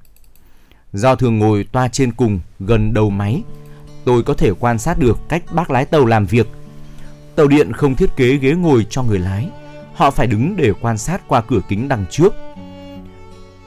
Do 0.92 1.14
thường 1.14 1.38
ngồi 1.38 1.64
toa 1.72 1.88
trên 1.88 2.12
cùng 2.12 2.40
gần 2.60 2.94
đầu 2.94 3.10
máy, 3.10 3.42
tôi 4.04 4.22
có 4.22 4.34
thể 4.34 4.52
quan 4.60 4.78
sát 4.78 4.98
được 4.98 5.18
cách 5.28 5.42
bác 5.52 5.70
lái 5.70 5.84
tàu 5.84 6.06
làm 6.06 6.26
việc. 6.26 6.46
Tàu 7.36 7.46
điện 7.46 7.72
không 7.72 7.94
thiết 7.94 8.16
kế 8.16 8.36
ghế 8.36 8.52
ngồi 8.52 8.86
cho 8.90 9.02
người 9.02 9.18
lái, 9.18 9.48
họ 9.94 10.10
phải 10.10 10.26
đứng 10.26 10.56
để 10.56 10.72
quan 10.80 10.98
sát 10.98 11.28
qua 11.28 11.40
cửa 11.40 11.60
kính 11.68 11.88
đằng 11.88 12.04
trước. 12.10 12.34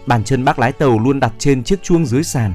Bàn 0.06 0.24
chân 0.24 0.46
bác 0.46 0.60
lái 0.60 0.72
tàu 0.72 1.00
luôn 1.00 1.20
đặt 1.20 1.34
trên 1.38 1.64
chiếc 1.64 1.84
chuông 1.84 2.06
dưới 2.06 2.24
sàn. 2.24 2.54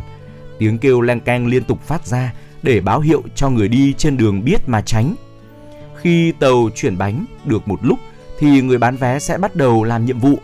Tiếng 0.59 0.79
kêu 0.79 1.01
leng 1.01 1.21
keng 1.21 1.47
liên 1.47 1.65
tục 1.65 1.83
phát 1.83 2.07
ra 2.07 2.33
để 2.63 2.81
báo 2.81 3.01
hiệu 3.01 3.23
cho 3.35 3.51
người 3.51 3.69
đi 3.69 3.93
trên 3.93 4.17
đường 4.17 4.45
biết 4.45 4.69
mà 4.69 4.81
tránh. 4.81 5.15
Khi 5.97 6.33
tàu 6.33 6.71
chuyển 6.75 6.99
bánh 6.99 7.25
được 7.45 7.69
một 7.69 7.79
lúc 7.83 7.99
thì 8.39 8.61
người 8.61 8.79
bán 8.79 8.97
vé 8.97 9.19
sẽ 9.19 9.39
bắt 9.39 9.57
đầu 9.57 9.85
làm 9.85 10.05
nhiệm 10.05 10.19
vụ. 10.19 10.39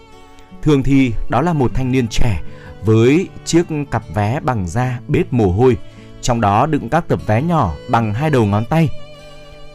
Thường 0.63 0.83
thì 0.83 1.13
đó 1.29 1.41
là 1.41 1.53
một 1.53 1.71
thanh 1.75 1.93
niên 1.93 2.09
trẻ 2.09 2.43
với 2.85 3.29
chiếc 3.45 3.67
cặp 3.91 4.03
vé 4.15 4.41
bằng 4.41 4.69
da 4.69 5.01
bết 5.09 5.33
mồ 5.33 5.53
hôi, 5.53 5.77
trong 6.23 6.41
đó 6.41 6.67
đựng 6.67 6.89
các 6.89 7.09
tập 7.09 7.21
vé 7.27 7.43
nhỏ 7.43 7.73
bằng 7.91 8.15
hai 8.15 8.31
đầu 8.31 8.47
ngón 8.47 8.65
tay. 8.65 8.89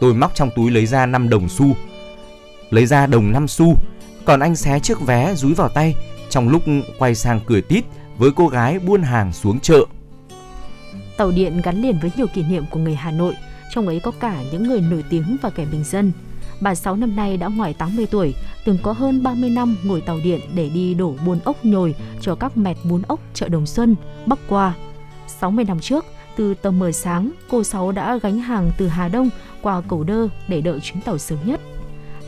Tôi 0.00 0.14
móc 0.14 0.34
trong 0.34 0.50
túi 0.56 0.70
lấy 0.70 0.86
ra 0.86 1.06
5 1.06 1.28
đồng 1.28 1.48
xu, 1.48 1.66
lấy 2.72 2.86
ra 2.86 3.06
đồng 3.06 3.32
5 3.32 3.48
xu, 3.48 3.76
còn 4.24 4.40
anh 4.40 4.56
xé 4.56 4.78
chiếc 4.78 5.00
vé 5.00 5.34
dúi 5.34 5.54
vào 5.54 5.68
tay 5.68 5.94
trong 6.30 6.48
lúc 6.48 6.62
quay 6.98 7.14
sang 7.14 7.40
cười 7.46 7.62
tít 7.62 7.84
với 8.18 8.30
cô 8.36 8.48
gái 8.48 8.78
buôn 8.78 9.02
hàng 9.02 9.32
xuống 9.32 9.60
chợ. 9.60 9.84
Tàu 11.16 11.30
điện 11.30 11.60
gắn 11.64 11.82
liền 11.82 11.98
với 11.98 12.10
nhiều 12.16 12.26
kỷ 12.34 12.42
niệm 12.42 12.64
của 12.70 12.78
người 12.78 12.94
Hà 12.94 13.10
Nội, 13.10 13.34
trong 13.74 13.86
ấy 13.86 14.00
có 14.00 14.10
cả 14.20 14.42
những 14.52 14.62
người 14.62 14.80
nổi 14.80 15.04
tiếng 15.10 15.36
và 15.42 15.50
kẻ 15.50 15.64
bình 15.72 15.84
dân. 15.84 16.12
Bà 16.60 16.74
Sáu 16.74 16.96
năm 16.96 17.16
nay 17.16 17.36
đã 17.36 17.46
ngoài 17.46 17.74
80 17.74 18.06
tuổi, 18.06 18.34
từng 18.64 18.78
có 18.82 18.92
hơn 18.92 19.22
30 19.22 19.50
năm 19.50 19.76
ngồi 19.84 20.00
tàu 20.00 20.18
điện 20.24 20.40
để 20.54 20.68
đi 20.74 20.94
đổ 20.94 21.14
buôn 21.26 21.38
ốc 21.44 21.64
nhồi 21.64 21.94
cho 22.20 22.34
các 22.34 22.56
mẹt 22.56 22.76
bún 22.84 23.02
ốc 23.02 23.20
chợ 23.34 23.48
Đồng 23.48 23.66
Xuân, 23.66 23.96
Bắc 24.26 24.38
qua. 24.48 24.74
60 25.26 25.64
năm 25.64 25.80
trước, 25.80 26.04
từ 26.36 26.54
tầm 26.54 26.78
mờ 26.78 26.92
sáng, 26.92 27.30
cô 27.50 27.64
Sáu 27.64 27.92
đã 27.92 28.18
gánh 28.22 28.38
hàng 28.38 28.70
từ 28.78 28.88
Hà 28.88 29.08
Đông 29.08 29.30
qua 29.62 29.82
cầu 29.88 30.04
đơ 30.04 30.28
để 30.48 30.60
đợi 30.60 30.80
chuyến 30.80 31.00
tàu 31.00 31.18
sớm 31.18 31.38
nhất. 31.44 31.60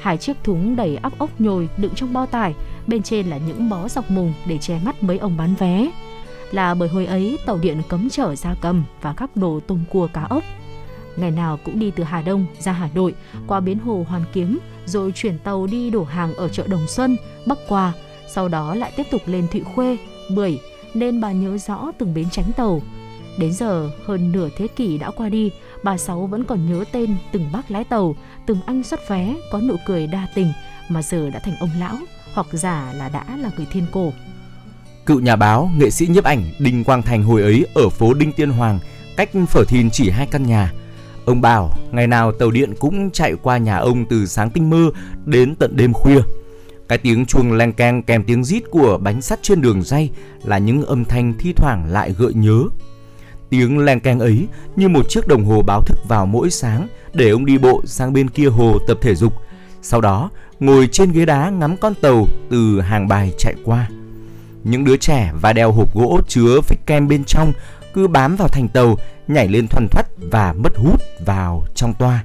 Hai 0.05 0.17
chiếc 0.17 0.37
thúng 0.45 0.77
đầy 0.77 0.97
ốc 1.03 1.19
ốc 1.19 1.41
nhồi 1.41 1.69
đựng 1.77 1.95
trong 1.95 2.13
bao 2.13 2.27
tải, 2.27 2.55
bên 2.87 3.03
trên 3.03 3.27
là 3.27 3.39
những 3.39 3.69
bó 3.69 3.89
dọc 3.89 4.11
mùng 4.11 4.33
để 4.47 4.59
che 4.59 4.81
mắt 4.85 5.03
mấy 5.03 5.19
ông 5.19 5.37
bán 5.37 5.55
vé. 5.55 5.91
Là 6.51 6.75
bởi 6.75 6.89
hồi 6.89 7.07
ấy 7.07 7.39
tàu 7.47 7.59
điện 7.59 7.83
cấm 7.89 8.11
chở 8.11 8.35
gia 8.35 8.55
cầm 8.61 8.85
và 9.03 9.13
các 9.13 9.37
đồ 9.37 9.61
tôm 9.67 9.85
cua 9.91 10.09
cá 10.13 10.23
ốc. 10.23 10.45
Ngày 11.17 11.31
nào 11.31 11.59
cũng 11.65 11.79
đi 11.79 11.91
từ 11.91 12.05
Hà 12.05 12.23
Đông 12.23 12.47
ra 12.59 12.73
Hà 12.73 12.89
Nội, 12.95 13.15
qua 13.47 13.61
bến 13.61 13.79
hồ 13.79 14.07
Hoàn 14.09 14.25
Kiếm, 14.33 14.59
rồi 14.87 15.13
chuyển 15.15 15.39
tàu 15.39 15.67
đi 15.67 15.91
đổ 15.91 16.05
hàng 16.05 16.35
ở 16.35 16.49
chợ 16.49 16.67
Đồng 16.67 16.87
Xuân, 16.87 17.17
Bắc 17.47 17.59
qua, 17.69 17.93
sau 18.29 18.49
đó 18.49 18.75
lại 18.75 18.93
tiếp 18.97 19.07
tục 19.11 19.23
lên 19.27 19.47
Thụy 19.53 19.61
Khuê, 19.61 19.97
Bưởi, 20.37 20.59
nên 20.95 21.21
bà 21.21 21.33
nhớ 21.33 21.59
rõ 21.59 21.93
từng 21.99 22.15
bến 22.15 22.27
tránh 22.31 22.53
tàu. 22.57 22.81
Đến 23.39 23.53
giờ, 23.53 23.91
hơn 24.07 24.33
nửa 24.33 24.49
thế 24.57 24.67
kỷ 24.67 24.99
đã 24.99 25.11
qua 25.11 25.29
đi, 25.29 25.51
bà 25.83 25.99
Sáu 25.99 26.27
vẫn 26.27 26.45
còn 26.45 26.73
nhớ 26.73 26.85
tên 26.93 27.17
từng 27.33 27.49
bác 27.53 27.71
lái 27.71 27.85
tàu, 27.85 28.17
từng 28.47 28.59
anh 28.67 28.83
xuất 28.83 29.09
vé 29.09 29.35
có 29.53 29.61
nụ 29.61 29.77
cười 29.87 30.07
đa 30.07 30.27
tình 30.35 30.53
mà 30.89 31.03
giờ 31.03 31.31
đã 31.31 31.39
thành 31.39 31.57
ông 31.61 31.71
lão 31.79 31.97
hoặc 32.35 32.47
giả 32.53 32.93
là 32.97 33.09
đã 33.09 33.25
là 33.37 33.51
người 33.57 33.67
thiên 33.73 33.87
cổ. 33.93 34.13
Cựu 35.07 35.21
nhà 35.21 35.37
báo, 35.37 35.71
nghệ 35.77 35.91
sĩ 35.91 36.07
nhiếp 36.07 36.25
ảnh 36.25 36.43
Đinh 36.59 36.85
Quang 36.85 37.03
Thành 37.03 37.23
hồi 37.23 37.43
ấy 37.43 37.67
ở 37.75 37.89
phố 37.89 38.15
Đinh 38.15 38.33
Tiên 38.33 38.51
Hoàng, 38.51 38.79
cách 39.17 39.31
Phở 39.49 39.65
Thìn 39.65 39.91
chỉ 39.91 40.11
hai 40.11 40.27
căn 40.27 40.47
nhà. 40.47 40.73
Ông 41.25 41.41
bảo 41.41 41.71
ngày 41.93 42.07
nào 42.07 42.33
tàu 42.33 42.51
điện 42.51 42.75
cũng 42.79 43.11
chạy 43.11 43.35
qua 43.43 43.59
nhà 43.59 43.77
ông 43.77 44.05
từ 44.11 44.27
sáng 44.27 44.51
tinh 44.51 44.71
mơ 44.71 44.91
đến 45.25 45.55
tận 45.55 45.77
đêm 45.77 45.93
khuya. 45.93 46.21
Cái 46.89 46.99
tiếng 46.99 47.27
chuông 47.27 47.53
leng 47.53 47.73
keng 47.73 48.03
kèm 48.03 48.25
tiếng 48.25 48.45
rít 48.45 48.63
của 48.71 48.99
bánh 49.03 49.23
sắt 49.23 49.39
trên 49.43 49.61
đường 49.61 49.83
dây 49.83 50.11
là 50.45 50.59
những 50.59 50.85
âm 50.85 51.05
thanh 51.05 51.35
thi 51.39 51.53
thoảng 51.53 51.87
lại 51.91 52.15
gợi 52.19 52.35
nhớ. 52.35 52.65
Tiếng 53.57 53.79
len 53.79 54.01
keng 54.01 54.21
ấy 54.21 54.47
như 54.77 54.89
một 54.89 55.09
chiếc 55.09 55.29
đồng 55.29 55.45
hồ 55.45 55.63
báo 55.63 55.83
thức 55.83 55.99
vào 56.09 56.27
mỗi 56.27 56.51
sáng 56.51 56.89
để 57.13 57.31
ông 57.31 57.47
đi 57.47 57.59
bộ 57.59 57.83
sang 57.87 58.13
bên 58.13 58.31
kia 58.31 58.47
hồ 58.47 58.79
tập 58.87 58.99
thể 59.03 59.15
dục. 59.15 59.33
Sau 59.83 60.01
đó 60.01 60.31
ngồi 60.61 60.89
trên 60.93 61.13
ghế 61.13 61.25
đá 61.25 61.51
ngắm 61.51 61.77
con 61.77 61.95
tàu 61.95 62.27
từ 62.51 62.81
hàng 62.81 63.09
bài 63.09 63.33
chạy 63.39 63.55
qua. 63.65 63.89
Những 64.65 64.85
đứa 64.85 64.97
trẻ 64.97 65.33
và 65.41 65.53
đeo 65.53 65.73
hộp 65.73 65.95
gỗ 65.95 66.21
chứa 66.29 66.61
phích 66.61 66.79
kem 66.87 67.09
bên 67.09 67.25
trong 67.25 67.53
cứ 67.95 68.09
bám 68.09 68.37
vào 68.37 68.49
thành 68.49 68.69
tàu, 68.69 68.97
nhảy 69.29 69.49
lên 69.49 69.69
thoăn 69.69 69.89
thoắt 69.89 70.07
và 70.31 70.53
mất 70.53 70.77
hút 70.77 71.03
vào 71.27 71.65
trong 71.75 71.95
toa. 71.99 72.25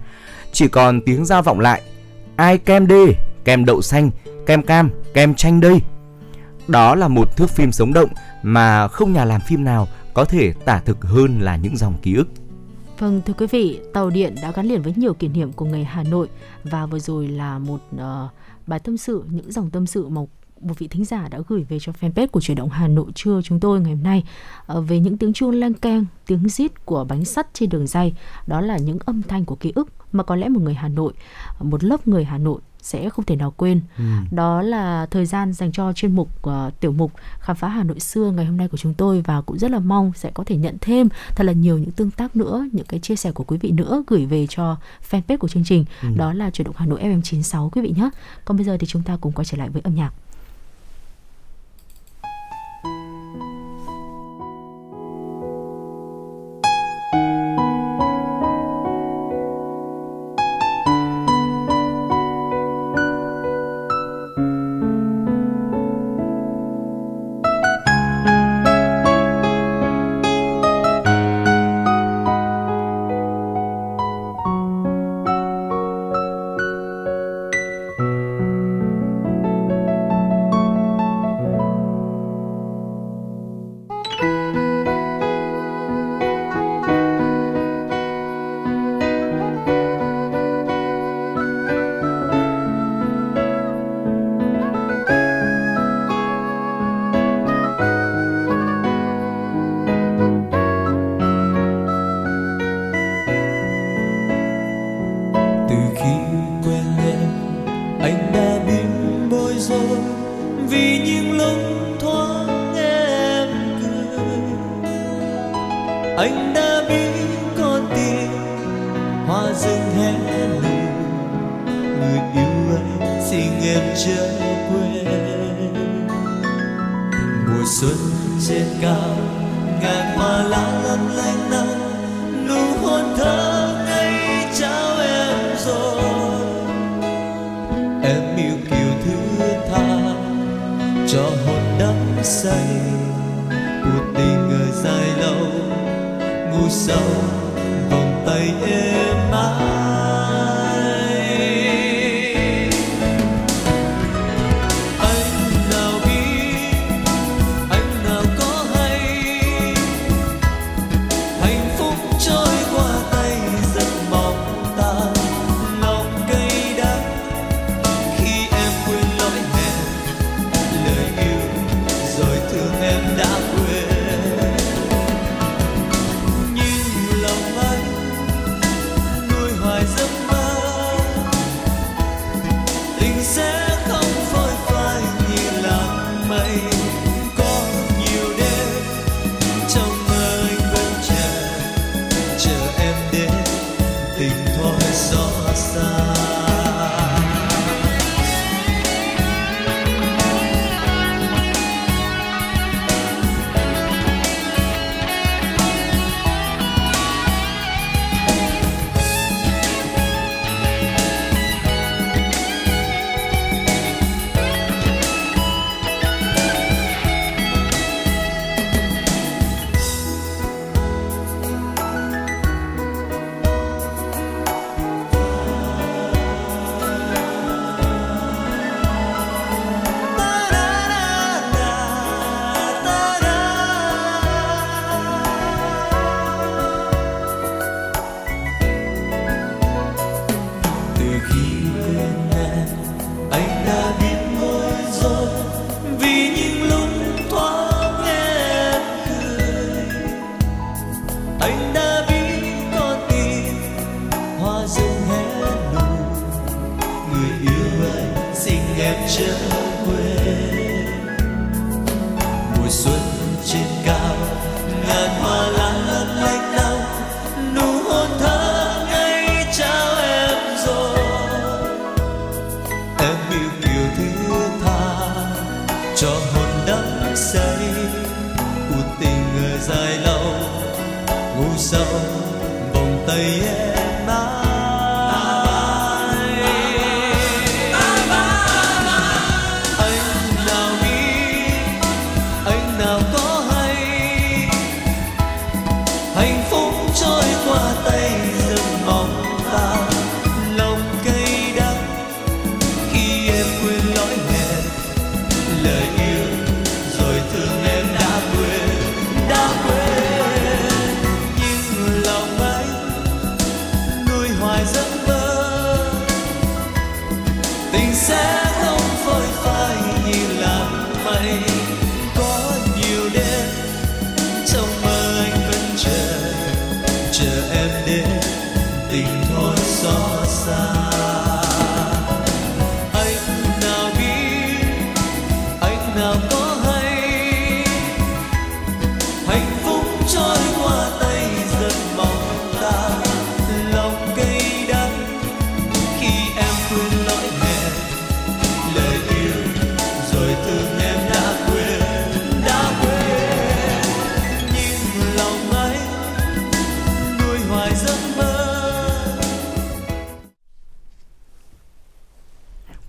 Chỉ 0.51 0.67
còn 0.67 1.01
tiếng 1.01 1.25
giao 1.25 1.41
vọng 1.41 1.59
lại, 1.59 1.81
ai 2.35 2.57
kem 2.57 2.87
đê, 2.87 3.05
kem 3.45 3.65
đậu 3.65 3.81
xanh, 3.81 4.11
kem 4.45 4.61
cam, 4.61 4.89
kem 5.13 5.35
chanh 5.35 5.59
đây. 5.59 5.81
Đó 6.67 6.95
là 6.95 7.07
một 7.07 7.37
thước 7.37 7.49
phim 7.49 7.71
sống 7.71 7.93
động 7.93 8.09
mà 8.43 8.87
không 8.87 9.13
nhà 9.13 9.25
làm 9.25 9.41
phim 9.41 9.63
nào 9.63 9.87
có 10.19 10.25
thể 10.25 10.53
tả 10.65 10.79
thực 10.79 11.03
hơn 11.03 11.41
là 11.41 11.55
những 11.55 11.77
dòng 11.77 11.93
ký 12.01 12.15
ức. 12.15 12.27
Vâng 12.97 13.21
thưa 13.25 13.33
quý 13.33 13.47
vị, 13.51 13.79
tàu 13.93 14.09
điện 14.09 14.35
đã 14.41 14.51
gắn 14.51 14.65
liền 14.65 14.81
với 14.81 14.93
nhiều 14.95 15.13
kỷ 15.13 15.27
niệm 15.27 15.51
của 15.51 15.65
người 15.65 15.83
Hà 15.83 16.03
Nội 16.03 16.29
và 16.63 16.85
vừa 16.85 16.99
rồi 16.99 17.27
là 17.27 17.59
một 17.59 17.81
uh, 17.95 18.01
bài 18.67 18.79
tâm 18.79 18.97
sự, 18.97 19.23
những 19.29 19.51
dòng 19.51 19.69
tâm 19.69 19.85
sự 19.85 20.09
mà 20.09 20.21
một 20.61 20.79
vị 20.79 20.87
thính 20.87 21.05
giả 21.05 21.27
đã 21.31 21.39
gửi 21.47 21.63
về 21.69 21.77
cho 21.81 21.91
fanpage 22.01 22.27
của 22.27 22.41
chuyển 22.41 22.57
động 22.57 22.69
Hà 22.69 22.87
Nội 22.87 23.11
trưa 23.15 23.41
chúng 23.43 23.59
tôi 23.59 23.81
ngày 23.81 23.93
hôm 23.95 24.03
nay 24.03 24.23
uh, 24.77 24.83
về 24.87 24.99
những 24.99 25.17
tiếng 25.17 25.33
chuông 25.33 25.51
leng 25.51 25.73
keng, 25.73 26.05
tiếng 26.25 26.49
rít 26.49 26.85
của 26.85 27.03
bánh 27.03 27.25
sắt 27.25 27.53
trên 27.53 27.69
đường 27.69 27.87
dây. 27.87 28.13
Đó 28.47 28.61
là 28.61 28.77
những 28.77 28.99
âm 29.05 29.21
thanh 29.21 29.45
của 29.45 29.55
ký 29.55 29.71
ức 29.75 29.87
mà 30.11 30.23
có 30.23 30.35
lẽ 30.35 30.49
một 30.49 30.61
người 30.61 30.73
Hà 30.73 30.87
Nội, 30.87 31.13
một 31.59 31.83
lớp 31.83 32.07
người 32.07 32.23
Hà 32.23 32.37
Nội 32.37 32.61
sẽ 32.81 33.09
không 33.09 33.25
thể 33.25 33.35
nào 33.35 33.53
quên. 33.57 33.81
Ừ. 33.97 34.03
Đó 34.31 34.61
là 34.61 35.05
thời 35.05 35.25
gian 35.25 35.53
dành 35.53 35.71
cho 35.71 35.93
chuyên 35.93 36.15
mục 36.15 36.29
uh, 36.49 36.79
tiểu 36.79 36.91
mục 36.91 37.11
khám 37.39 37.55
phá 37.55 37.67
Hà 37.67 37.83
Nội 37.83 37.99
xưa 37.99 38.31
ngày 38.31 38.45
hôm 38.45 38.57
nay 38.57 38.67
của 38.67 38.77
chúng 38.77 38.93
tôi 38.93 39.21
và 39.21 39.41
cũng 39.41 39.59
rất 39.59 39.71
là 39.71 39.79
mong 39.79 40.11
sẽ 40.15 40.31
có 40.33 40.43
thể 40.43 40.57
nhận 40.57 40.77
thêm 40.81 41.09
thật 41.35 41.43
là 41.43 41.53
nhiều 41.53 41.77
những 41.77 41.91
tương 41.91 42.11
tác 42.11 42.35
nữa, 42.35 42.67
những 42.71 42.85
cái 42.85 42.99
chia 42.99 43.15
sẻ 43.15 43.31
của 43.31 43.43
quý 43.43 43.57
vị 43.57 43.71
nữa 43.71 44.03
gửi 44.07 44.25
về 44.25 44.47
cho 44.49 44.75
fanpage 45.09 45.37
của 45.37 45.47
chương 45.47 45.63
trình. 45.65 45.85
Ừ. 46.01 46.09
Đó 46.15 46.33
là 46.33 46.49
chuyển 46.49 46.65
động 46.65 46.75
Hà 46.77 46.85
Nội 46.85 46.99
FM 47.01 47.21
96 47.21 47.69
quý 47.69 47.81
vị 47.81 47.93
nhé. 47.97 48.09
Còn 48.45 48.57
bây 48.57 48.65
giờ 48.65 48.77
thì 48.79 48.87
chúng 48.87 49.03
ta 49.03 49.17
cùng 49.21 49.31
quay 49.31 49.45
trở 49.45 49.57
lại 49.57 49.69
với 49.69 49.81
âm 49.81 49.95
nhạc. 49.95 50.11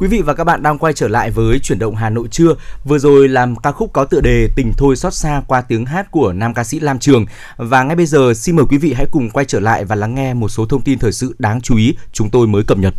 Quý 0.01 0.09
vị 0.09 0.23
và 0.23 0.35
các 0.35 0.45
bạn 0.45 0.63
đang 0.63 0.79
quay 0.79 0.93
trở 0.93 1.09
lại 1.09 1.31
với 1.31 1.59
chuyển 1.59 1.79
động 1.79 1.97
Hà 1.97 2.11
Nội 2.11 2.29
trưa. 2.31 2.55
Vừa 2.85 2.99
rồi 2.99 3.29
làm 3.29 3.57
ca 3.57 3.73
khúc 3.73 3.93
có 3.93 4.05
tựa 4.05 4.21
đề 4.21 4.49
Tình 4.57 4.73
thôi 4.77 4.97
xót 4.97 5.15
xa 5.15 5.43
qua 5.47 5.61
tiếng 5.61 5.87
hát 5.87 6.11
của 6.11 6.33
nam 6.33 6.55
ca 6.55 6.65
sĩ 6.65 6.81
Lam 6.81 6.99
Trường. 6.99 7.27
Và 7.57 7.83
ngay 7.83 7.97
bây 7.97 8.07
giờ 8.07 8.33
xin 8.35 8.57
mời 8.57 8.65
quý 8.71 8.79
vị 8.79 8.93
hãy 8.93 9.07
cùng 9.13 9.31
quay 9.31 9.47
trở 9.47 9.61
lại 9.61 9.85
và 9.85 9.97
lắng 9.97 10.15
nghe 10.15 10.35
một 10.35 10.49
số 10.49 10.67
thông 10.67 10.83
tin 10.83 10.99
thời 10.99 11.13
sự 11.13 11.35
đáng 11.39 11.61
chú 11.61 11.77
ý 11.77 11.95
chúng 12.13 12.31
tôi 12.31 12.47
mới 12.47 12.63
cập 12.65 12.79
nhật. 12.79 12.95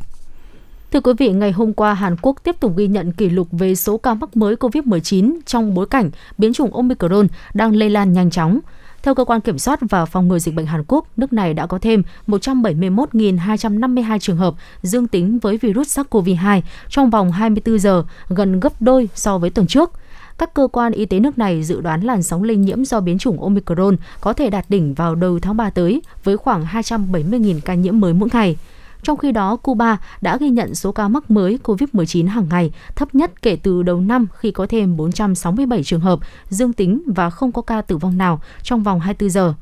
Thưa 0.91 0.99
quý 0.99 1.11
vị, 1.17 1.29
ngày 1.29 1.51
hôm 1.51 1.73
qua 1.73 1.93
Hàn 1.93 2.15
Quốc 2.21 2.35
tiếp 2.43 2.55
tục 2.59 2.77
ghi 2.77 2.87
nhận 2.87 3.11
kỷ 3.11 3.29
lục 3.29 3.47
về 3.51 3.75
số 3.75 3.97
ca 3.97 4.13
mắc 4.13 4.37
mới 4.37 4.55
COVID-19 4.55 5.37
trong 5.45 5.73
bối 5.73 5.85
cảnh 5.89 6.09
biến 6.37 6.53
chủng 6.53 6.73
Omicron 6.73 7.27
đang 7.53 7.75
lây 7.75 7.89
lan 7.89 8.13
nhanh 8.13 8.29
chóng. 8.29 8.59
Theo 9.03 9.15
cơ 9.15 9.25
quan 9.25 9.41
kiểm 9.41 9.57
soát 9.57 9.79
và 9.89 10.05
phòng 10.05 10.27
ngừa 10.27 10.39
dịch 10.39 10.55
bệnh 10.55 10.65
Hàn 10.65 10.83
Quốc, 10.87 11.07
nước 11.17 11.33
này 11.33 11.53
đã 11.53 11.65
có 11.65 11.79
thêm 11.81 12.03
171.252 12.27 14.19
trường 14.19 14.37
hợp 14.37 14.53
dương 14.83 15.07
tính 15.07 15.39
với 15.39 15.57
virus 15.57 15.99
SARS-CoV-2 15.99 16.61
trong 16.89 17.09
vòng 17.09 17.31
24 17.31 17.79
giờ, 17.79 18.03
gần 18.29 18.59
gấp 18.59 18.81
đôi 18.81 19.09
so 19.15 19.37
với 19.37 19.49
tuần 19.49 19.67
trước. 19.67 19.91
Các 20.37 20.53
cơ 20.53 20.67
quan 20.71 20.91
y 20.91 21.05
tế 21.05 21.19
nước 21.19 21.37
này 21.37 21.63
dự 21.63 21.81
đoán 21.81 22.01
làn 22.01 22.23
sóng 22.23 22.43
lây 22.43 22.55
nhiễm 22.55 22.85
do 22.85 23.01
biến 23.01 23.17
chủng 23.17 23.43
Omicron 23.43 23.95
có 24.21 24.33
thể 24.33 24.49
đạt 24.49 24.65
đỉnh 24.69 24.93
vào 24.93 25.15
đầu 25.15 25.39
tháng 25.39 25.57
3 25.57 25.69
tới 25.69 26.01
với 26.23 26.37
khoảng 26.37 26.65
270.000 26.65 27.59
ca 27.65 27.73
nhiễm 27.73 27.99
mới 27.99 28.13
mỗi 28.13 28.29
ngày. 28.33 28.55
Trong 29.03 29.17
khi 29.17 29.31
đó, 29.31 29.55
Cuba 29.55 29.97
đã 30.21 30.37
ghi 30.37 30.49
nhận 30.49 30.75
số 30.75 30.91
ca 30.91 31.07
mắc 31.07 31.31
mới 31.31 31.59
COVID-19 31.63 32.29
hàng 32.29 32.47
ngày 32.49 32.71
thấp 32.95 33.15
nhất 33.15 33.41
kể 33.41 33.55
từ 33.55 33.83
đầu 33.83 34.01
năm 34.01 34.27
khi 34.33 34.51
có 34.51 34.65
thêm 34.69 34.97
467 34.97 35.83
trường 35.83 35.99
hợp 35.99 36.19
dương 36.49 36.73
tính 36.73 37.01
và 37.05 37.29
không 37.29 37.51
có 37.51 37.61
ca 37.61 37.81
tử 37.81 37.97
vong 37.97 38.17
nào 38.17 38.41
trong 38.63 38.83
vòng 38.83 38.99
24 38.99 39.29
giờ. 39.29 39.53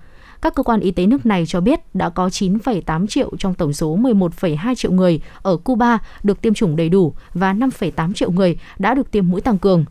Các 0.41 0.55
cơ 0.55 0.63
quan 0.63 0.79
y 0.79 0.91
tế 0.91 1.05
nước 1.05 1.25
này 1.25 1.45
cho 1.45 1.61
biết 1.61 1.95
đã 1.95 2.09
có 2.09 2.27
9,8 2.27 3.07
triệu 3.07 3.31
trong 3.39 3.53
tổng 3.53 3.73
số 3.73 3.97
11,2 3.97 4.75
triệu 4.75 4.91
người 4.91 5.21
ở 5.41 5.57
Cuba 5.57 5.97
được 6.23 6.41
tiêm 6.41 6.53
chủng 6.53 6.75
đầy 6.75 6.89
đủ 6.89 7.13
và 7.33 7.53
5,8 7.53 8.13
triệu 8.13 8.31
người 8.31 8.57
đã 8.79 8.93
được 8.93 9.11
tiêm 9.11 9.27
mũi 9.27 9.41
tăng 9.41 9.57
cường. 9.57 9.85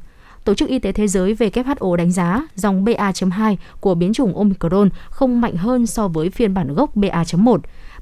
Tổ 0.44 0.54
chức 0.54 0.68
Y 0.68 0.78
tế 0.78 0.92
Thế 0.92 1.08
giới 1.08 1.34
WHO 1.34 1.96
đánh 1.96 2.12
giá 2.12 2.46
dòng 2.54 2.84
BA.2 2.84 3.56
của 3.80 3.94
biến 3.94 4.12
chủng 4.12 4.36
Omicron 4.36 4.88
không 5.10 5.40
mạnh 5.40 5.56
hơn 5.56 5.86
so 5.86 6.08
với 6.08 6.30
phiên 6.30 6.54
bản 6.54 6.74
gốc 6.74 6.96
BA.1. 6.96 7.58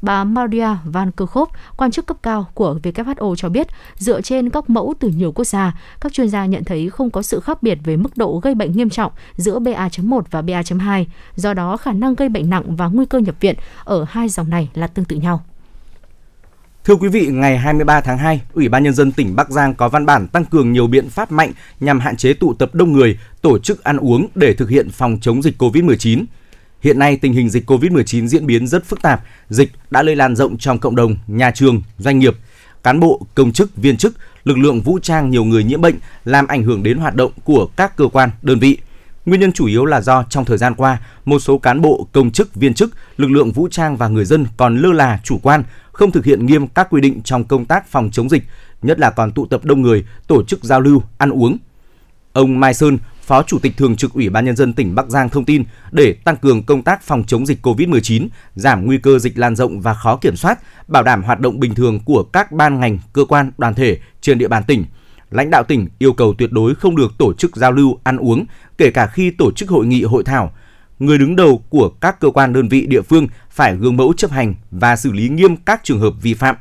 Bà 0.06 0.24
Maria 0.24 0.68
Van 0.84 1.10
Kerkhove, 1.10 1.52
quan 1.76 1.90
chức 1.90 2.06
cấp 2.06 2.16
cao 2.22 2.46
của 2.54 2.78
WHO 2.82 3.34
cho 3.34 3.48
biết, 3.48 3.66
dựa 3.96 4.20
trên 4.20 4.50
các 4.50 4.70
mẫu 4.70 4.94
từ 5.00 5.08
nhiều 5.08 5.32
quốc 5.32 5.44
gia, 5.44 5.80
các 6.00 6.12
chuyên 6.12 6.28
gia 6.28 6.46
nhận 6.46 6.64
thấy 6.64 6.90
không 6.90 7.10
có 7.10 7.22
sự 7.22 7.40
khác 7.40 7.62
biệt 7.62 7.78
về 7.84 7.96
mức 7.96 8.16
độ 8.16 8.40
gây 8.42 8.54
bệnh 8.54 8.72
nghiêm 8.72 8.90
trọng 8.90 9.12
giữa 9.36 9.58
BA.1 9.58 10.22
và 10.30 10.42
BA.2. 10.42 11.04
Do 11.36 11.54
đó, 11.54 11.76
khả 11.76 11.92
năng 11.92 12.14
gây 12.14 12.28
bệnh 12.28 12.50
nặng 12.50 12.76
và 12.76 12.86
nguy 12.86 13.06
cơ 13.06 13.18
nhập 13.18 13.34
viện 13.40 13.54
ở 13.84 14.04
hai 14.08 14.28
dòng 14.28 14.50
này 14.50 14.68
là 14.74 14.86
tương 14.86 15.04
tự 15.04 15.16
nhau. 15.16 15.44
Thưa 16.84 16.96
quý 16.96 17.08
vị, 17.08 17.26
ngày 17.26 17.58
23 17.58 18.00
tháng 18.00 18.18
2, 18.18 18.40
Ủy 18.52 18.68
ban 18.68 18.82
Nhân 18.82 18.94
dân 18.94 19.12
tỉnh 19.12 19.36
Bắc 19.36 19.50
Giang 19.50 19.74
có 19.74 19.88
văn 19.88 20.06
bản 20.06 20.28
tăng 20.28 20.44
cường 20.44 20.72
nhiều 20.72 20.86
biện 20.86 21.10
pháp 21.10 21.32
mạnh 21.32 21.52
nhằm 21.80 22.00
hạn 22.00 22.16
chế 22.16 22.32
tụ 22.32 22.54
tập 22.54 22.74
đông 22.74 22.92
người, 22.92 23.18
tổ 23.42 23.58
chức 23.58 23.84
ăn 23.84 23.96
uống 23.96 24.26
để 24.34 24.54
thực 24.54 24.70
hiện 24.70 24.90
phòng 24.90 25.18
chống 25.20 25.42
dịch 25.42 25.62
COVID-19. 25.62 26.24
Hiện 26.80 26.98
nay, 26.98 27.16
tình 27.16 27.32
hình 27.32 27.48
dịch 27.48 27.70
COVID-19 27.70 28.26
diễn 28.26 28.46
biến 28.46 28.66
rất 28.66 28.84
phức 28.84 29.02
tạp, 29.02 29.22
dịch 29.50 29.72
đã 29.90 30.02
lây 30.02 30.16
lan 30.16 30.36
rộng 30.36 30.58
trong 30.58 30.78
cộng 30.78 30.96
đồng, 30.96 31.16
nhà 31.26 31.50
trường, 31.50 31.82
doanh 31.98 32.18
nghiệp. 32.18 32.36
Cán 32.82 33.00
bộ, 33.00 33.26
công 33.34 33.52
chức, 33.52 33.76
viên 33.76 33.96
chức, 33.96 34.16
lực 34.44 34.58
lượng 34.58 34.80
vũ 34.80 34.98
trang 35.02 35.30
nhiều 35.30 35.44
người 35.44 35.64
nhiễm 35.64 35.80
bệnh 35.80 35.94
làm 36.24 36.46
ảnh 36.46 36.62
hưởng 36.62 36.82
đến 36.82 36.98
hoạt 36.98 37.14
động 37.14 37.32
của 37.44 37.66
các 37.76 37.96
cơ 37.96 38.08
quan, 38.12 38.30
đơn 38.42 38.58
vị. 38.58 38.78
Nguyên 39.26 39.40
nhân 39.40 39.52
chủ 39.52 39.66
yếu 39.66 39.84
là 39.84 40.00
do 40.00 40.24
trong 40.30 40.44
thời 40.44 40.58
gian 40.58 40.74
qua, 40.74 41.00
một 41.24 41.38
số 41.38 41.58
cán 41.58 41.80
bộ, 41.80 42.08
công 42.12 42.30
chức, 42.30 42.54
viên 42.54 42.74
chức, 42.74 42.90
lực 43.16 43.30
lượng 43.30 43.52
vũ 43.52 43.68
trang 43.70 43.96
và 43.96 44.08
người 44.08 44.24
dân 44.24 44.46
còn 44.56 44.78
lơ 44.78 44.92
là 44.92 45.20
chủ 45.24 45.38
quan, 45.42 45.62
không 45.92 46.12
thực 46.12 46.24
hiện 46.24 46.46
nghiêm 46.46 46.66
các 46.66 46.86
quy 46.90 47.00
định 47.00 47.22
trong 47.22 47.44
công 47.44 47.64
tác 47.64 47.88
phòng 47.88 48.10
chống 48.12 48.28
dịch, 48.28 48.42
nhất 48.82 48.98
là 49.00 49.10
còn 49.10 49.32
tụ 49.32 49.46
tập 49.46 49.64
đông 49.64 49.82
người, 49.82 50.04
tổ 50.26 50.44
chức 50.44 50.64
giao 50.64 50.80
lưu, 50.80 51.02
ăn 51.18 51.30
uống. 51.30 51.58
Ông 52.32 52.60
Mai 52.60 52.74
Sơn, 52.74 52.98
Phó 53.26 53.42
Chủ 53.42 53.58
tịch 53.58 53.76
Thường 53.76 53.96
trực 53.96 54.12
Ủy 54.12 54.28
ban 54.28 54.44
Nhân 54.44 54.56
dân 54.56 54.72
tỉnh 54.72 54.94
Bắc 54.94 55.08
Giang 55.08 55.28
thông 55.28 55.44
tin 55.44 55.64
để 55.90 56.12
tăng 56.12 56.36
cường 56.36 56.62
công 56.62 56.82
tác 56.82 57.02
phòng 57.02 57.24
chống 57.26 57.46
dịch 57.46 57.66
COVID-19, 57.66 58.28
giảm 58.54 58.86
nguy 58.86 58.98
cơ 58.98 59.18
dịch 59.18 59.38
lan 59.38 59.56
rộng 59.56 59.80
và 59.80 59.94
khó 59.94 60.16
kiểm 60.16 60.36
soát, 60.36 60.58
bảo 60.88 61.02
đảm 61.02 61.22
hoạt 61.22 61.40
động 61.40 61.60
bình 61.60 61.74
thường 61.74 62.00
của 62.04 62.22
các 62.22 62.52
ban 62.52 62.80
ngành, 62.80 62.98
cơ 63.12 63.24
quan, 63.24 63.52
đoàn 63.58 63.74
thể 63.74 63.98
trên 64.20 64.38
địa 64.38 64.48
bàn 64.48 64.62
tỉnh. 64.66 64.84
Lãnh 65.30 65.50
đạo 65.50 65.62
tỉnh 65.64 65.88
yêu 65.98 66.12
cầu 66.12 66.34
tuyệt 66.38 66.52
đối 66.52 66.74
không 66.74 66.96
được 66.96 67.18
tổ 67.18 67.34
chức 67.34 67.56
giao 67.56 67.72
lưu, 67.72 67.98
ăn 68.04 68.16
uống, 68.16 68.46
kể 68.78 68.90
cả 68.90 69.06
khi 69.06 69.30
tổ 69.30 69.52
chức 69.52 69.68
hội 69.68 69.86
nghị 69.86 70.02
hội 70.02 70.24
thảo. 70.24 70.52
Người 70.98 71.18
đứng 71.18 71.36
đầu 71.36 71.62
của 71.68 71.88
các 71.88 72.20
cơ 72.20 72.30
quan 72.30 72.52
đơn 72.52 72.68
vị 72.68 72.86
địa 72.86 73.02
phương 73.02 73.28
phải 73.50 73.76
gương 73.76 73.96
mẫu 73.96 74.12
chấp 74.16 74.30
hành 74.30 74.54
và 74.70 74.96
xử 74.96 75.12
lý 75.12 75.28
nghiêm 75.28 75.56
các 75.56 75.80
trường 75.84 76.00
hợp 76.00 76.14
vi 76.22 76.34
phạm. 76.34 76.56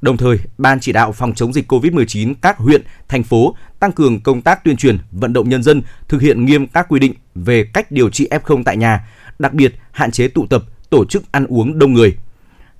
Đồng 0.00 0.16
thời, 0.16 0.38
Ban 0.58 0.80
chỉ 0.80 0.92
đạo 0.92 1.12
phòng 1.12 1.34
chống 1.34 1.52
dịch 1.52 1.72
COVID-19 1.72 2.34
các 2.42 2.58
huyện, 2.58 2.82
thành 3.08 3.22
phố 3.22 3.56
tăng 3.80 3.92
cường 3.92 4.20
công 4.20 4.42
tác 4.42 4.64
tuyên 4.64 4.76
truyền, 4.76 4.98
vận 5.12 5.32
động 5.32 5.48
nhân 5.48 5.62
dân 5.62 5.82
thực 6.08 6.22
hiện 6.22 6.44
nghiêm 6.44 6.66
các 6.66 6.86
quy 6.88 7.00
định 7.00 7.14
về 7.34 7.64
cách 7.72 7.90
điều 7.90 8.10
trị 8.10 8.28
F0 8.30 8.62
tại 8.64 8.76
nhà, 8.76 9.08
đặc 9.38 9.52
biệt 9.52 9.74
hạn 9.90 10.10
chế 10.10 10.28
tụ 10.28 10.46
tập, 10.46 10.62
tổ 10.90 11.04
chức 11.04 11.32
ăn 11.32 11.46
uống 11.46 11.78
đông 11.78 11.92
người. 11.92 12.16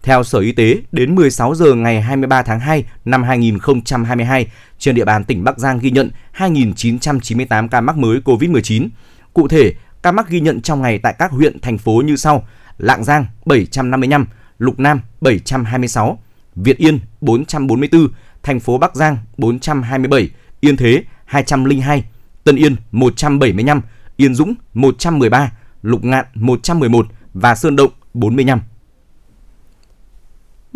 Theo 0.02 0.24
Sở 0.24 0.38
Y 0.38 0.52
tế, 0.52 0.76
đến 0.92 1.14
16 1.14 1.54
giờ 1.54 1.74
ngày 1.74 2.00
23 2.02 2.42
tháng 2.42 2.60
2 2.60 2.84
năm 3.04 3.22
2022, 3.22 4.46
trên 4.78 4.94
địa 4.94 5.04
bàn 5.04 5.24
tỉnh 5.24 5.44
Bắc 5.44 5.58
Giang 5.58 5.78
ghi 5.78 5.90
nhận 5.90 6.10
2.998 6.36 7.68
ca 7.68 7.80
mắc 7.80 7.96
mới 7.96 8.20
COVID-19. 8.24 8.88
Cụ 9.32 9.48
thể, 9.48 9.72
ca 10.02 10.12
mắc 10.12 10.28
ghi 10.28 10.40
nhận 10.40 10.60
trong 10.60 10.82
ngày 10.82 10.98
tại 10.98 11.14
các 11.18 11.30
huyện, 11.30 11.60
thành 11.60 11.78
phố 11.78 12.02
như 12.04 12.16
sau: 12.16 12.46
Lạng 12.78 13.04
Giang 13.04 13.26
755, 13.44 14.26
Lục 14.58 14.78
Nam 14.78 15.00
726, 15.20 16.18
Việt 16.56 16.78
Yên 16.78 17.00
444, 17.20 18.08
thành 18.42 18.60
phố 18.60 18.78
Bắc 18.78 18.96
Giang 18.96 19.18
427, 19.36 20.30
Yên 20.60 20.76
Thế 20.76 21.04
202, 21.24 22.04
Tân 22.44 22.56
Yên 22.56 22.76
175, 22.92 23.80
Yên 24.16 24.34
Dũng 24.34 24.54
113, 24.74 25.52
Lục 25.82 26.04
Ngạn 26.04 26.24
111 26.34 27.06
và 27.34 27.54
Sơn 27.54 27.76
Động 27.76 27.90
45. 28.14 28.60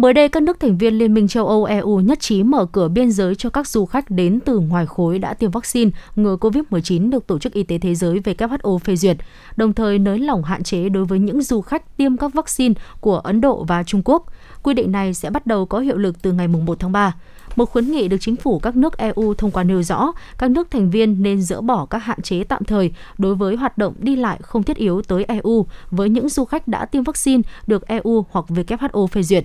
Mới 0.00 0.12
đây, 0.12 0.28
các 0.28 0.42
nước 0.42 0.60
thành 0.60 0.78
viên 0.78 0.94
Liên 0.94 1.14
minh 1.14 1.28
châu 1.28 1.46
Âu 1.46 1.64
EU 1.64 2.00
nhất 2.00 2.20
trí 2.20 2.42
mở 2.42 2.66
cửa 2.72 2.88
biên 2.88 3.12
giới 3.12 3.34
cho 3.34 3.50
các 3.50 3.66
du 3.66 3.86
khách 3.86 4.10
đến 4.10 4.40
từ 4.44 4.58
ngoài 4.58 4.86
khối 4.86 5.18
đã 5.18 5.34
tiêm 5.34 5.50
vaccine 5.50 5.90
ngừa 6.16 6.36
COVID-19 6.36 7.10
được 7.10 7.26
Tổ 7.26 7.38
chức 7.38 7.52
Y 7.52 7.62
tế 7.62 7.78
Thế 7.78 7.94
giới 7.94 8.18
WHO 8.18 8.78
phê 8.78 8.96
duyệt, 8.96 9.16
đồng 9.56 9.72
thời 9.72 9.98
nới 9.98 10.18
lỏng 10.18 10.42
hạn 10.42 10.62
chế 10.62 10.88
đối 10.88 11.04
với 11.04 11.18
những 11.18 11.42
du 11.42 11.60
khách 11.60 11.96
tiêm 11.96 12.16
các 12.16 12.34
vaccine 12.34 12.74
của 13.00 13.18
Ấn 13.18 13.40
Độ 13.40 13.64
và 13.64 13.82
Trung 13.82 14.02
Quốc. 14.04 14.26
Quy 14.62 14.74
định 14.74 14.92
này 14.92 15.14
sẽ 15.14 15.30
bắt 15.30 15.46
đầu 15.46 15.66
có 15.66 15.78
hiệu 15.78 15.96
lực 15.96 16.22
từ 16.22 16.32
ngày 16.32 16.48
1 16.48 16.80
tháng 16.80 16.92
3. 16.92 17.14
Một 17.56 17.70
khuyến 17.70 17.90
nghị 17.90 18.08
được 18.08 18.16
chính 18.20 18.36
phủ 18.36 18.58
các 18.58 18.76
nước 18.76 18.98
EU 18.98 19.34
thông 19.34 19.50
qua 19.50 19.64
nêu 19.64 19.82
rõ, 19.82 20.12
các 20.38 20.50
nước 20.50 20.70
thành 20.70 20.90
viên 20.90 21.22
nên 21.22 21.42
dỡ 21.42 21.60
bỏ 21.60 21.86
các 21.86 21.98
hạn 21.98 22.22
chế 22.22 22.44
tạm 22.44 22.64
thời 22.64 22.92
đối 23.18 23.34
với 23.34 23.56
hoạt 23.56 23.78
động 23.78 23.94
đi 23.98 24.16
lại 24.16 24.38
không 24.42 24.62
thiết 24.62 24.76
yếu 24.76 25.02
tới 25.02 25.24
EU 25.24 25.66
với 25.90 26.08
những 26.08 26.28
du 26.28 26.44
khách 26.44 26.68
đã 26.68 26.84
tiêm 26.86 27.04
vaccine 27.04 27.42
được 27.66 27.86
EU 27.86 28.24
hoặc 28.30 28.44
WHO 28.48 29.06
phê 29.06 29.22
duyệt. 29.22 29.44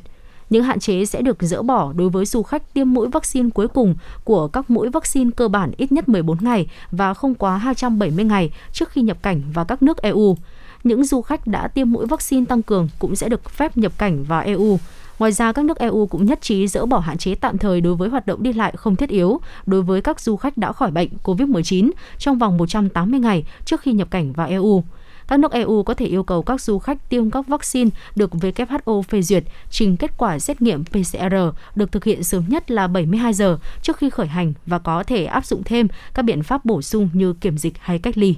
Những 0.49 0.63
hạn 0.63 0.79
chế 0.79 1.05
sẽ 1.05 1.21
được 1.21 1.37
dỡ 1.39 1.61
bỏ 1.61 1.93
đối 1.93 2.09
với 2.09 2.25
du 2.25 2.43
khách 2.43 2.73
tiêm 2.73 2.93
mũi 2.93 3.07
vaccine 3.07 3.49
cuối 3.49 3.67
cùng 3.67 3.95
của 4.23 4.47
các 4.47 4.69
mũi 4.69 4.89
vaccine 4.89 5.31
cơ 5.35 5.47
bản 5.47 5.71
ít 5.77 5.91
nhất 5.91 6.09
14 6.09 6.37
ngày 6.41 6.67
và 6.91 7.13
không 7.13 7.35
quá 7.35 7.57
270 7.57 8.25
ngày 8.25 8.51
trước 8.71 8.89
khi 8.89 9.01
nhập 9.01 9.17
cảnh 9.21 9.41
vào 9.53 9.65
các 9.65 9.83
nước 9.83 10.01
EU. 10.01 10.37
Những 10.83 11.05
du 11.05 11.21
khách 11.21 11.47
đã 11.47 11.67
tiêm 11.67 11.91
mũi 11.91 12.05
vaccine 12.05 12.45
tăng 12.45 12.61
cường 12.61 12.89
cũng 12.99 13.15
sẽ 13.15 13.29
được 13.29 13.49
phép 13.49 13.77
nhập 13.77 13.91
cảnh 13.97 14.23
vào 14.23 14.41
EU. 14.41 14.79
Ngoài 15.19 15.31
ra, 15.31 15.51
các 15.51 15.65
nước 15.65 15.77
EU 15.77 16.07
cũng 16.07 16.25
nhất 16.25 16.41
trí 16.41 16.67
dỡ 16.67 16.85
bỏ 16.85 16.99
hạn 16.99 17.17
chế 17.17 17.35
tạm 17.35 17.57
thời 17.57 17.81
đối 17.81 17.95
với 17.95 18.09
hoạt 18.09 18.27
động 18.27 18.43
đi 18.43 18.53
lại 18.53 18.73
không 18.77 18.95
thiết 18.95 19.09
yếu 19.09 19.39
đối 19.65 19.81
với 19.81 20.01
các 20.01 20.19
du 20.19 20.35
khách 20.35 20.57
đã 20.57 20.71
khỏi 20.71 20.91
bệnh 20.91 21.09
COVID-19 21.23 21.91
trong 22.17 22.39
vòng 22.39 22.57
180 22.57 23.19
ngày 23.19 23.43
trước 23.65 23.81
khi 23.81 23.93
nhập 23.93 24.07
cảnh 24.11 24.33
vào 24.33 24.47
EU. 24.47 24.83
Các 25.27 25.39
nước 25.39 25.51
EU 25.51 25.83
có 25.83 25.93
thể 25.93 26.05
yêu 26.05 26.23
cầu 26.23 26.43
các 26.43 26.61
du 26.61 26.79
khách 26.79 27.09
tiêm 27.09 27.31
các 27.31 27.47
vaccine 27.47 27.89
được 28.15 28.31
WHO 28.31 29.01
phê 29.01 29.21
duyệt 29.21 29.43
trình 29.69 29.97
kết 29.97 30.11
quả 30.17 30.39
xét 30.39 30.61
nghiệm 30.61 30.83
PCR 30.83 31.35
được 31.75 31.91
thực 31.91 32.03
hiện 32.03 32.23
sớm 32.23 32.43
nhất 32.47 32.71
là 32.71 32.87
72 32.87 33.33
giờ 33.33 33.57
trước 33.81 33.97
khi 33.97 34.09
khởi 34.09 34.27
hành 34.27 34.53
và 34.65 34.79
có 34.79 35.03
thể 35.03 35.25
áp 35.25 35.45
dụng 35.45 35.63
thêm 35.65 35.87
các 36.13 36.21
biện 36.21 36.43
pháp 36.43 36.65
bổ 36.65 36.81
sung 36.81 37.09
như 37.13 37.33
kiểm 37.33 37.57
dịch 37.57 37.73
hay 37.79 37.99
cách 37.99 38.17
ly. 38.17 38.35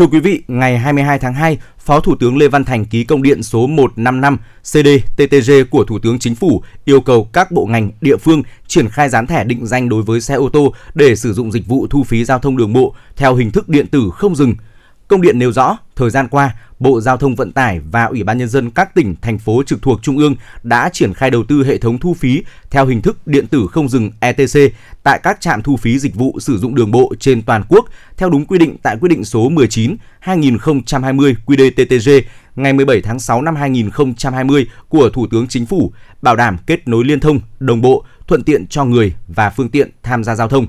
Thưa 0.00 0.06
quý 0.06 0.20
vị, 0.20 0.42
ngày 0.48 0.78
22 0.78 1.18
tháng 1.18 1.34
2, 1.34 1.58
Phó 1.78 2.00
Thủ 2.00 2.14
tướng 2.20 2.36
Lê 2.36 2.48
Văn 2.48 2.64
Thành 2.64 2.84
ký 2.84 3.04
công 3.04 3.22
điện 3.22 3.42
số 3.42 3.66
155 3.66 4.38
CD-TTG 4.64 5.64
của 5.70 5.84
Thủ 5.84 5.98
tướng 5.98 6.18
Chính 6.18 6.34
phủ 6.34 6.62
yêu 6.84 7.00
cầu 7.00 7.28
các 7.32 7.50
bộ 7.50 7.66
ngành, 7.66 7.90
địa 8.00 8.16
phương 8.16 8.42
triển 8.66 8.88
khai 8.88 9.08
dán 9.08 9.26
thẻ 9.26 9.44
định 9.44 9.66
danh 9.66 9.88
đối 9.88 10.02
với 10.02 10.20
xe 10.20 10.34
ô 10.34 10.48
tô 10.48 10.74
để 10.94 11.16
sử 11.16 11.32
dụng 11.32 11.52
dịch 11.52 11.66
vụ 11.66 11.86
thu 11.86 12.04
phí 12.04 12.24
giao 12.24 12.38
thông 12.38 12.56
đường 12.56 12.72
bộ 12.72 12.94
theo 13.16 13.34
hình 13.34 13.50
thức 13.50 13.68
điện 13.68 13.86
tử 13.86 14.10
không 14.14 14.36
dừng– 14.36 14.54
Công 15.10 15.22
điện 15.22 15.38
nêu 15.38 15.52
rõ, 15.52 15.78
thời 15.96 16.10
gian 16.10 16.28
qua, 16.28 16.54
Bộ 16.78 17.00
Giao 17.00 17.16
thông 17.16 17.34
Vận 17.34 17.52
tải 17.52 17.80
và 17.80 18.04
Ủy 18.04 18.22
ban 18.22 18.38
nhân 18.38 18.48
dân 18.48 18.70
các 18.70 18.94
tỉnh, 18.94 19.16
thành 19.22 19.38
phố 19.38 19.62
trực 19.66 19.82
thuộc 19.82 20.02
Trung 20.02 20.18
ương 20.18 20.34
đã 20.62 20.90
triển 20.92 21.14
khai 21.14 21.30
đầu 21.30 21.44
tư 21.48 21.64
hệ 21.64 21.78
thống 21.78 21.98
thu 21.98 22.14
phí 22.14 22.42
theo 22.70 22.86
hình 22.86 23.02
thức 23.02 23.26
điện 23.26 23.46
tử 23.46 23.66
không 23.72 23.88
dừng 23.88 24.10
ETC 24.20 24.72
tại 25.02 25.20
các 25.22 25.40
trạm 25.40 25.62
thu 25.62 25.76
phí 25.76 25.98
dịch 25.98 26.14
vụ 26.14 26.40
sử 26.40 26.58
dụng 26.58 26.74
đường 26.74 26.90
bộ 26.90 27.14
trên 27.20 27.42
toàn 27.42 27.62
quốc 27.68 27.86
theo 28.16 28.30
đúng 28.30 28.44
quy 28.44 28.58
định 28.58 28.76
tại 28.82 28.96
quyết 29.00 29.08
định 29.08 29.24
số 29.24 29.48
19 29.48 29.96
2020 30.20 31.36
QĐ-TTG 31.46 32.22
ngày 32.56 32.72
17 32.72 33.02
tháng 33.02 33.18
6 33.18 33.42
năm 33.42 33.56
2020 33.56 34.66
của 34.88 35.10
Thủ 35.10 35.26
tướng 35.30 35.48
Chính 35.48 35.66
phủ, 35.66 35.92
bảo 36.22 36.36
đảm 36.36 36.56
kết 36.66 36.88
nối 36.88 37.04
liên 37.04 37.20
thông, 37.20 37.40
đồng 37.60 37.80
bộ, 37.80 38.04
thuận 38.26 38.42
tiện 38.42 38.66
cho 38.66 38.84
người 38.84 39.14
và 39.28 39.50
phương 39.50 39.70
tiện 39.70 39.90
tham 40.02 40.24
gia 40.24 40.34
giao 40.34 40.48
thông. 40.48 40.66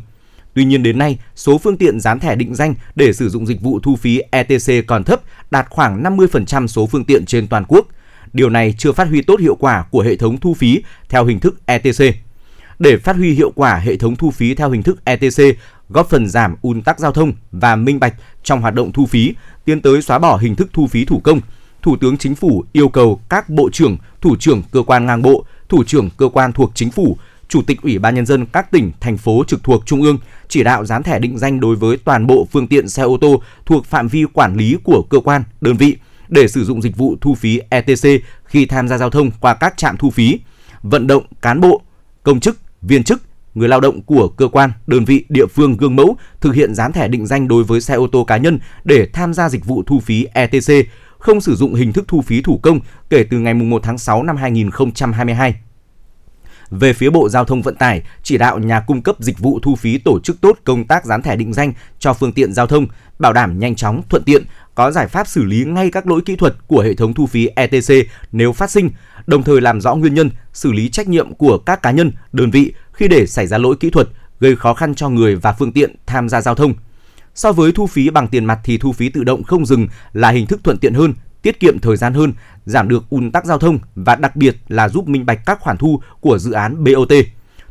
Tuy 0.54 0.66
nhiên 0.66 0.84
đến 0.84 0.98
nay, 0.98 1.20
số 1.36 1.58
phương 1.58 1.78
tiện 1.78 2.00
dán 2.00 2.20
thẻ 2.20 2.36
định 2.36 2.56
danh 2.56 2.76
để 2.96 3.14
sử 3.14 3.30
dụng 3.30 3.46
dịch 3.46 3.62
vụ 3.62 3.80
thu 3.80 3.96
phí 3.96 4.22
ETC 4.32 4.88
còn 4.88 5.04
thấp, 5.04 5.22
đạt 5.52 5.66
khoảng 5.70 6.04
50% 6.04 6.68
số 6.68 6.86
phương 6.86 7.06
tiện 7.06 7.26
trên 7.26 7.48
toàn 7.48 7.64
quốc. 7.68 7.88
Điều 8.34 8.50
này 8.50 8.76
chưa 8.78 8.92
phát 8.92 9.08
huy 9.08 9.22
tốt 9.22 9.40
hiệu 9.40 9.56
quả 9.56 9.86
của 9.92 10.02
hệ 10.02 10.16
thống 10.16 10.38
thu 10.38 10.54
phí 10.54 10.84
theo 11.10 11.26
hình 11.26 11.40
thức 11.40 11.56
ETC. 11.66 12.16
Để 12.80 12.98
phát 12.98 13.16
huy 13.16 13.34
hiệu 13.34 13.52
quả 13.56 13.78
hệ 13.78 13.98
thống 13.98 14.16
thu 14.16 14.32
phí 14.32 14.56
theo 14.56 14.70
hình 14.72 14.84
thức 14.84 15.06
ETC, 15.06 15.44
góp 15.90 16.10
phần 16.10 16.28
giảm 16.28 16.56
ùn 16.62 16.82
tắc 16.82 17.00
giao 17.00 17.12
thông 17.12 17.34
và 17.52 17.76
minh 17.76 18.00
bạch 18.00 18.14
trong 18.44 18.62
hoạt 18.62 18.74
động 18.74 18.92
thu 18.92 19.06
phí, 19.06 19.34
tiến 19.66 19.82
tới 19.82 20.02
xóa 20.02 20.20
bỏ 20.20 20.38
hình 20.38 20.56
thức 20.56 20.70
thu 20.74 20.88
phí 20.88 21.06
thủ 21.06 21.20
công, 21.24 21.42
Thủ 21.82 21.96
tướng 21.96 22.18
Chính 22.18 22.36
phủ 22.36 22.64
yêu 22.72 22.90
cầu 22.90 23.22
các 23.30 23.50
bộ 23.50 23.70
trưởng, 23.74 23.98
thủ 24.22 24.36
trưởng 24.40 24.64
cơ 24.72 24.84
quan 24.84 25.06
ngang 25.06 25.22
bộ, 25.22 25.46
thủ 25.70 25.84
trưởng 25.84 26.10
cơ 26.18 26.30
quan 26.30 26.54
thuộc 26.54 26.72
chính 26.76 26.92
phủ 26.92 27.18
Chủ 27.52 27.62
tịch 27.62 27.82
Ủy 27.82 28.00
ban 28.00 28.16
nhân 28.16 28.26
dân 28.26 28.46
các 28.46 28.72
tỉnh, 28.72 28.92
thành 29.00 29.18
phố 29.18 29.44
trực 29.48 29.64
thuộc 29.64 29.86
Trung 29.86 30.02
ương 30.02 30.18
chỉ 30.48 30.64
đạo 30.64 30.86
dán 30.86 31.04
thẻ 31.04 31.20
định 31.20 31.38
danh 31.38 31.60
đối 31.60 31.76
với 31.76 31.98
toàn 31.98 32.28
bộ 32.28 32.48
phương 32.52 32.68
tiện 32.68 32.90
xe 32.90 33.04
ô 33.04 33.18
tô 33.22 33.42
thuộc 33.66 33.86
phạm 33.86 34.08
vi 34.08 34.26
quản 34.34 34.56
lý 34.56 34.78
của 34.84 35.02
cơ 35.10 35.20
quan, 35.20 35.44
đơn 35.62 35.78
vị 35.78 35.98
để 36.30 36.48
sử 36.48 36.64
dụng 36.64 36.82
dịch 36.82 36.98
vụ 36.98 37.16
thu 37.22 37.36
phí 37.36 37.60
ETC 37.70 38.08
khi 38.46 38.66
tham 38.66 38.88
gia 38.88 38.98
giao 38.98 39.10
thông 39.10 39.32
qua 39.40 39.54
các 39.54 39.78
trạm 39.78 39.98
thu 39.98 40.10
phí, 40.10 40.40
vận 40.84 41.08
động 41.08 41.24
cán 41.42 41.62
bộ, 41.62 41.82
công 42.24 42.40
chức, 42.40 42.58
viên 42.82 43.04
chức, 43.04 43.22
người 43.56 43.70
lao 43.70 43.80
động 43.80 44.02
của 44.02 44.28
cơ 44.28 44.48
quan, 44.48 44.72
đơn 44.88 45.06
vị, 45.06 45.26
địa 45.30 45.46
phương 45.46 45.78
gương 45.78 45.96
mẫu 45.96 46.18
thực 46.42 46.56
hiện 46.56 46.76
dán 46.76 46.92
thẻ 46.92 47.08
định 47.08 47.26
danh 47.26 47.48
đối 47.48 47.64
với 47.64 47.82
xe 47.82 47.94
ô 47.94 48.08
tô 48.08 48.24
cá 48.24 48.38
nhân 48.38 48.60
để 48.84 49.08
tham 49.14 49.34
gia 49.34 49.50
dịch 49.50 49.66
vụ 49.66 49.84
thu 49.88 50.00
phí 50.00 50.26
ETC, 50.34 50.88
không 51.20 51.42
sử 51.42 51.56
dụng 51.56 51.74
hình 51.74 51.94
thức 51.94 52.06
thu 52.08 52.22
phí 52.22 52.42
thủ 52.42 52.60
công 52.64 52.80
kể 53.10 53.24
từ 53.24 53.40
ngày 53.40 53.54
1 53.54 53.84
tháng 53.84 53.98
6 53.98 54.24
năm 54.24 54.38
2022. 54.38 55.56
Về 56.72 56.94
phía 56.94 57.10
Bộ 57.10 57.30
Giao 57.30 57.46
thông 57.46 57.62
Vận 57.62 57.76
tải, 57.76 58.02
chỉ 58.24 58.38
đạo 58.38 58.60
nhà 58.60 58.80
cung 58.80 59.02
cấp 59.02 59.16
dịch 59.20 59.40
vụ 59.40 59.60
thu 59.60 59.76
phí 59.76 59.98
tổ 59.98 60.20
chức 60.20 60.42
tốt 60.42 60.60
công 60.64 60.88
tác 60.88 61.06
dán 61.06 61.22
thẻ 61.22 61.36
định 61.36 61.54
danh 61.54 61.74
cho 62.00 62.14
phương 62.14 62.34
tiện 62.34 62.54
giao 62.54 62.68
thông, 62.68 62.88
bảo 63.20 63.34
đảm 63.34 63.60
nhanh 63.60 63.76
chóng, 63.76 64.02
thuận 64.10 64.24
tiện, 64.24 64.44
có 64.76 64.92
giải 64.92 65.08
pháp 65.08 65.28
xử 65.28 65.44
lý 65.44 65.66
ngay 65.66 65.92
các 65.92 66.08
lỗi 66.08 66.22
kỹ 66.26 66.36
thuật 66.36 66.56
của 66.68 66.82
hệ 66.82 66.94
thống 66.94 67.14
thu 67.14 67.26
phí 67.26 67.48
ETC 67.56 68.08
nếu 68.32 68.54
phát 68.54 68.72
sinh, 68.72 68.90
đồng 69.28 69.44
thời 69.44 69.62
làm 69.62 69.82
rõ 69.82 69.96
nguyên 69.96 70.14
nhân, 70.14 70.30
xử 70.54 70.72
lý 70.72 70.90
trách 70.90 71.08
nhiệm 71.08 71.34
của 71.34 71.58
các 71.58 71.82
cá 71.82 71.92
nhân, 71.92 72.12
đơn 72.32 72.52
vị 72.52 72.74
khi 72.94 73.08
để 73.08 73.28
xảy 73.28 73.48
ra 73.48 73.58
lỗi 73.58 73.76
kỹ 73.80 73.90
thuật 73.90 74.08
gây 74.40 74.56
khó 74.56 74.74
khăn 74.74 74.96
cho 74.96 75.10
người 75.10 75.36
và 75.36 75.54
phương 75.54 75.72
tiện 75.72 75.96
tham 76.06 76.30
gia 76.30 76.42
giao 76.42 76.56
thông. 76.56 76.74
So 77.36 77.52
với 77.52 77.72
thu 77.72 77.88
phí 77.88 78.10
bằng 78.10 78.28
tiền 78.28 78.46
mặt 78.46 78.60
thì 78.64 78.78
thu 78.78 78.92
phí 78.92 79.10
tự 79.10 79.24
động 79.24 79.44
không 79.44 79.66
dừng 79.66 79.88
là 80.14 80.30
hình 80.30 80.48
thức 80.48 80.60
thuận 80.64 80.78
tiện 80.78 80.94
hơn, 80.94 81.14
tiết 81.42 81.60
kiệm 81.60 81.80
thời 81.80 81.98
gian 81.98 82.14
hơn, 82.14 82.34
giảm 82.66 82.90
được 82.90 83.10
ùn 83.10 83.32
tắc 83.32 83.46
giao 83.46 83.58
thông 83.58 83.80
và 83.96 84.16
đặc 84.16 84.36
biệt 84.36 84.58
là 84.68 84.90
giúp 84.90 85.08
minh 85.08 85.26
bạch 85.26 85.46
các 85.46 85.60
khoản 85.60 85.78
thu 85.78 86.02
của 86.20 86.38
dự 86.38 86.52
án 86.52 86.84
BOT. 86.84 87.14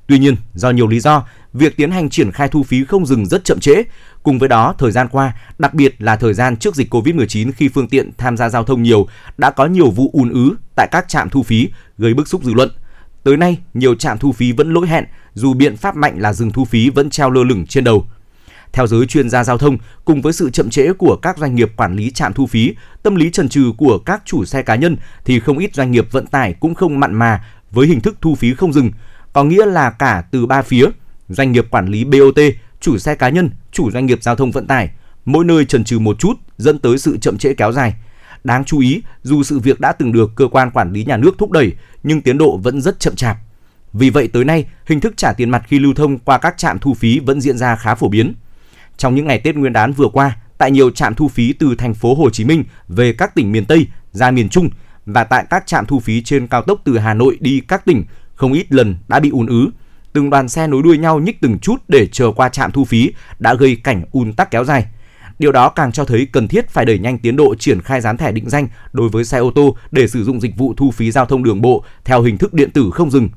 Tuy 0.06 0.18
nhiên, 0.18 0.36
do 0.54 0.70
nhiều 0.70 0.88
lý 0.88 1.00
do, 1.00 1.24
việc 1.52 1.76
tiến 1.76 1.90
hành 1.90 2.10
triển 2.10 2.32
khai 2.32 2.48
thu 2.48 2.62
phí 2.62 2.84
không 2.84 3.06
dừng 3.06 3.26
rất 3.26 3.44
chậm 3.44 3.60
trễ. 3.60 3.82
Cùng 4.22 4.38
với 4.38 4.48
đó, 4.48 4.74
thời 4.78 4.92
gian 4.92 5.08
qua, 5.08 5.32
đặc 5.58 5.74
biệt 5.74 5.94
là 5.98 6.16
thời 6.16 6.34
gian 6.34 6.56
trước 6.56 6.74
dịch 6.74 6.94
Covid-19 6.94 7.52
khi 7.56 7.68
phương 7.68 7.88
tiện 7.88 8.10
tham 8.18 8.36
gia 8.36 8.48
giao 8.48 8.64
thông 8.64 8.82
nhiều, 8.82 9.06
đã 9.38 9.50
có 9.50 9.66
nhiều 9.66 9.90
vụ 9.90 10.10
ùn 10.12 10.30
ứ 10.30 10.56
tại 10.76 10.88
các 10.90 11.08
trạm 11.08 11.30
thu 11.30 11.42
phí, 11.42 11.68
gây 11.98 12.14
bức 12.14 12.28
xúc 12.28 12.44
dư 12.44 12.54
luận. 12.54 12.70
Tới 13.22 13.36
nay, 13.36 13.58
nhiều 13.74 13.94
trạm 13.94 14.18
thu 14.18 14.32
phí 14.32 14.52
vẫn 14.52 14.74
lỗi 14.74 14.88
hẹn, 14.88 15.04
dù 15.34 15.54
biện 15.54 15.76
pháp 15.76 15.96
mạnh 15.96 16.14
là 16.18 16.32
dừng 16.32 16.50
thu 16.50 16.64
phí 16.64 16.90
vẫn 16.90 17.10
treo 17.10 17.30
lơ 17.30 17.44
lửng 17.44 17.66
trên 17.66 17.84
đầu. 17.84 18.06
Theo 18.72 18.86
giới 18.86 19.06
chuyên 19.06 19.30
gia 19.30 19.44
giao 19.44 19.58
thông, 19.58 19.78
cùng 20.04 20.22
với 20.22 20.32
sự 20.32 20.50
chậm 20.50 20.70
trễ 20.70 20.92
của 20.92 21.16
các 21.16 21.38
doanh 21.38 21.54
nghiệp 21.54 21.72
quản 21.76 21.96
lý 21.96 22.10
trạm 22.10 22.32
thu 22.32 22.46
phí, 22.46 22.74
tâm 23.02 23.14
lý 23.14 23.30
trần 23.30 23.48
trừ 23.48 23.72
của 23.78 23.98
các 23.98 24.22
chủ 24.24 24.44
xe 24.44 24.62
cá 24.62 24.74
nhân 24.74 24.96
thì 25.24 25.40
không 25.40 25.58
ít 25.58 25.74
doanh 25.74 25.90
nghiệp 25.90 26.12
vận 26.12 26.26
tải 26.26 26.54
cũng 26.60 26.74
không 26.74 27.00
mặn 27.00 27.14
mà 27.14 27.44
với 27.70 27.86
hình 27.86 28.00
thức 28.00 28.16
thu 28.20 28.34
phí 28.34 28.54
không 28.54 28.72
dừng, 28.72 28.90
có 29.32 29.44
nghĩa 29.44 29.66
là 29.66 29.90
cả 29.90 30.24
từ 30.30 30.46
ba 30.46 30.62
phía, 30.62 30.86
doanh 31.28 31.52
nghiệp 31.52 31.66
quản 31.70 31.86
lý 31.86 32.04
BOT, 32.04 32.40
chủ 32.80 32.98
xe 32.98 33.14
cá 33.14 33.28
nhân, 33.28 33.50
chủ 33.72 33.90
doanh 33.90 34.06
nghiệp 34.06 34.22
giao 34.22 34.36
thông 34.36 34.50
vận 34.50 34.66
tải, 34.66 34.90
mỗi 35.24 35.44
nơi 35.44 35.64
trần 35.64 35.84
trừ 35.84 35.98
một 35.98 36.18
chút 36.18 36.32
dẫn 36.58 36.78
tới 36.78 36.98
sự 36.98 37.18
chậm 37.18 37.38
trễ 37.38 37.54
kéo 37.54 37.72
dài. 37.72 37.94
Đáng 38.44 38.64
chú 38.64 38.80
ý, 38.80 39.02
dù 39.22 39.42
sự 39.42 39.58
việc 39.58 39.80
đã 39.80 39.92
từng 39.92 40.12
được 40.12 40.30
cơ 40.36 40.48
quan 40.48 40.70
quản 40.70 40.92
lý 40.92 41.04
nhà 41.04 41.16
nước 41.16 41.34
thúc 41.38 41.50
đẩy, 41.50 41.72
nhưng 42.02 42.20
tiến 42.20 42.38
độ 42.38 42.56
vẫn 42.56 42.80
rất 42.80 43.00
chậm 43.00 43.16
chạp. 43.16 43.36
Vì 43.92 44.10
vậy 44.10 44.28
tới 44.28 44.44
nay, 44.44 44.66
hình 44.86 45.00
thức 45.00 45.16
trả 45.16 45.32
tiền 45.32 45.50
mặt 45.50 45.62
khi 45.68 45.78
lưu 45.78 45.94
thông 45.94 46.18
qua 46.18 46.38
các 46.38 46.58
trạm 46.58 46.78
thu 46.78 46.94
phí 46.94 47.18
vẫn 47.18 47.40
diễn 47.40 47.58
ra 47.58 47.76
khá 47.76 47.94
phổ 47.94 48.08
biến. 48.08 48.34
Trong 49.00 49.14
những 49.14 49.26
ngày 49.26 49.38
Tết 49.38 49.56
Nguyên 49.56 49.72
đán 49.72 49.92
vừa 49.92 50.08
qua, 50.08 50.36
tại 50.58 50.70
nhiều 50.70 50.90
trạm 50.90 51.14
thu 51.14 51.28
phí 51.28 51.52
từ 51.52 51.74
thành 51.74 51.94
phố 51.94 52.14
Hồ 52.14 52.30
Chí 52.30 52.44
Minh 52.44 52.64
về 52.88 53.12
các 53.12 53.34
tỉnh 53.34 53.52
miền 53.52 53.64
Tây 53.64 53.86
ra 54.12 54.30
miền 54.30 54.48
Trung 54.48 54.70
và 55.06 55.24
tại 55.24 55.44
các 55.50 55.66
trạm 55.66 55.86
thu 55.86 56.00
phí 56.00 56.22
trên 56.22 56.46
cao 56.46 56.62
tốc 56.62 56.80
từ 56.84 56.98
Hà 56.98 57.14
Nội 57.14 57.36
đi 57.40 57.60
các 57.68 57.84
tỉnh, 57.84 58.04
không 58.34 58.52
ít 58.52 58.72
lần 58.72 58.96
đã 59.08 59.20
bị 59.20 59.30
ùn 59.30 59.46
ứ. 59.46 59.70
Từng 60.12 60.30
đoàn 60.30 60.48
xe 60.48 60.66
nối 60.66 60.82
đuôi 60.82 60.98
nhau 60.98 61.20
nhích 61.20 61.40
từng 61.40 61.58
chút 61.58 61.76
để 61.88 62.06
chờ 62.06 62.32
qua 62.36 62.48
trạm 62.48 62.72
thu 62.72 62.84
phí 62.84 63.12
đã 63.38 63.54
gây 63.54 63.76
cảnh 63.76 64.04
ùn 64.12 64.32
tắc 64.32 64.50
kéo 64.50 64.64
dài. 64.64 64.86
Điều 65.38 65.52
đó 65.52 65.68
càng 65.68 65.92
cho 65.92 66.04
thấy 66.04 66.26
cần 66.32 66.48
thiết 66.48 66.68
phải 66.68 66.84
đẩy 66.84 66.98
nhanh 66.98 67.18
tiến 67.18 67.36
độ 67.36 67.54
triển 67.54 67.80
khai 67.80 68.00
dán 68.00 68.16
thẻ 68.16 68.32
định 68.32 68.50
danh 68.50 68.68
đối 68.92 69.08
với 69.08 69.24
xe 69.24 69.38
ô 69.38 69.50
tô 69.54 69.76
để 69.90 70.08
sử 70.08 70.24
dụng 70.24 70.40
dịch 70.40 70.56
vụ 70.56 70.74
thu 70.76 70.90
phí 70.90 71.10
giao 71.10 71.26
thông 71.26 71.44
đường 71.44 71.62
bộ 71.62 71.84
theo 72.04 72.22
hình 72.22 72.38
thức 72.38 72.54
điện 72.54 72.70
tử 72.70 72.90
không 72.94 73.10
dừng. 73.10 73.28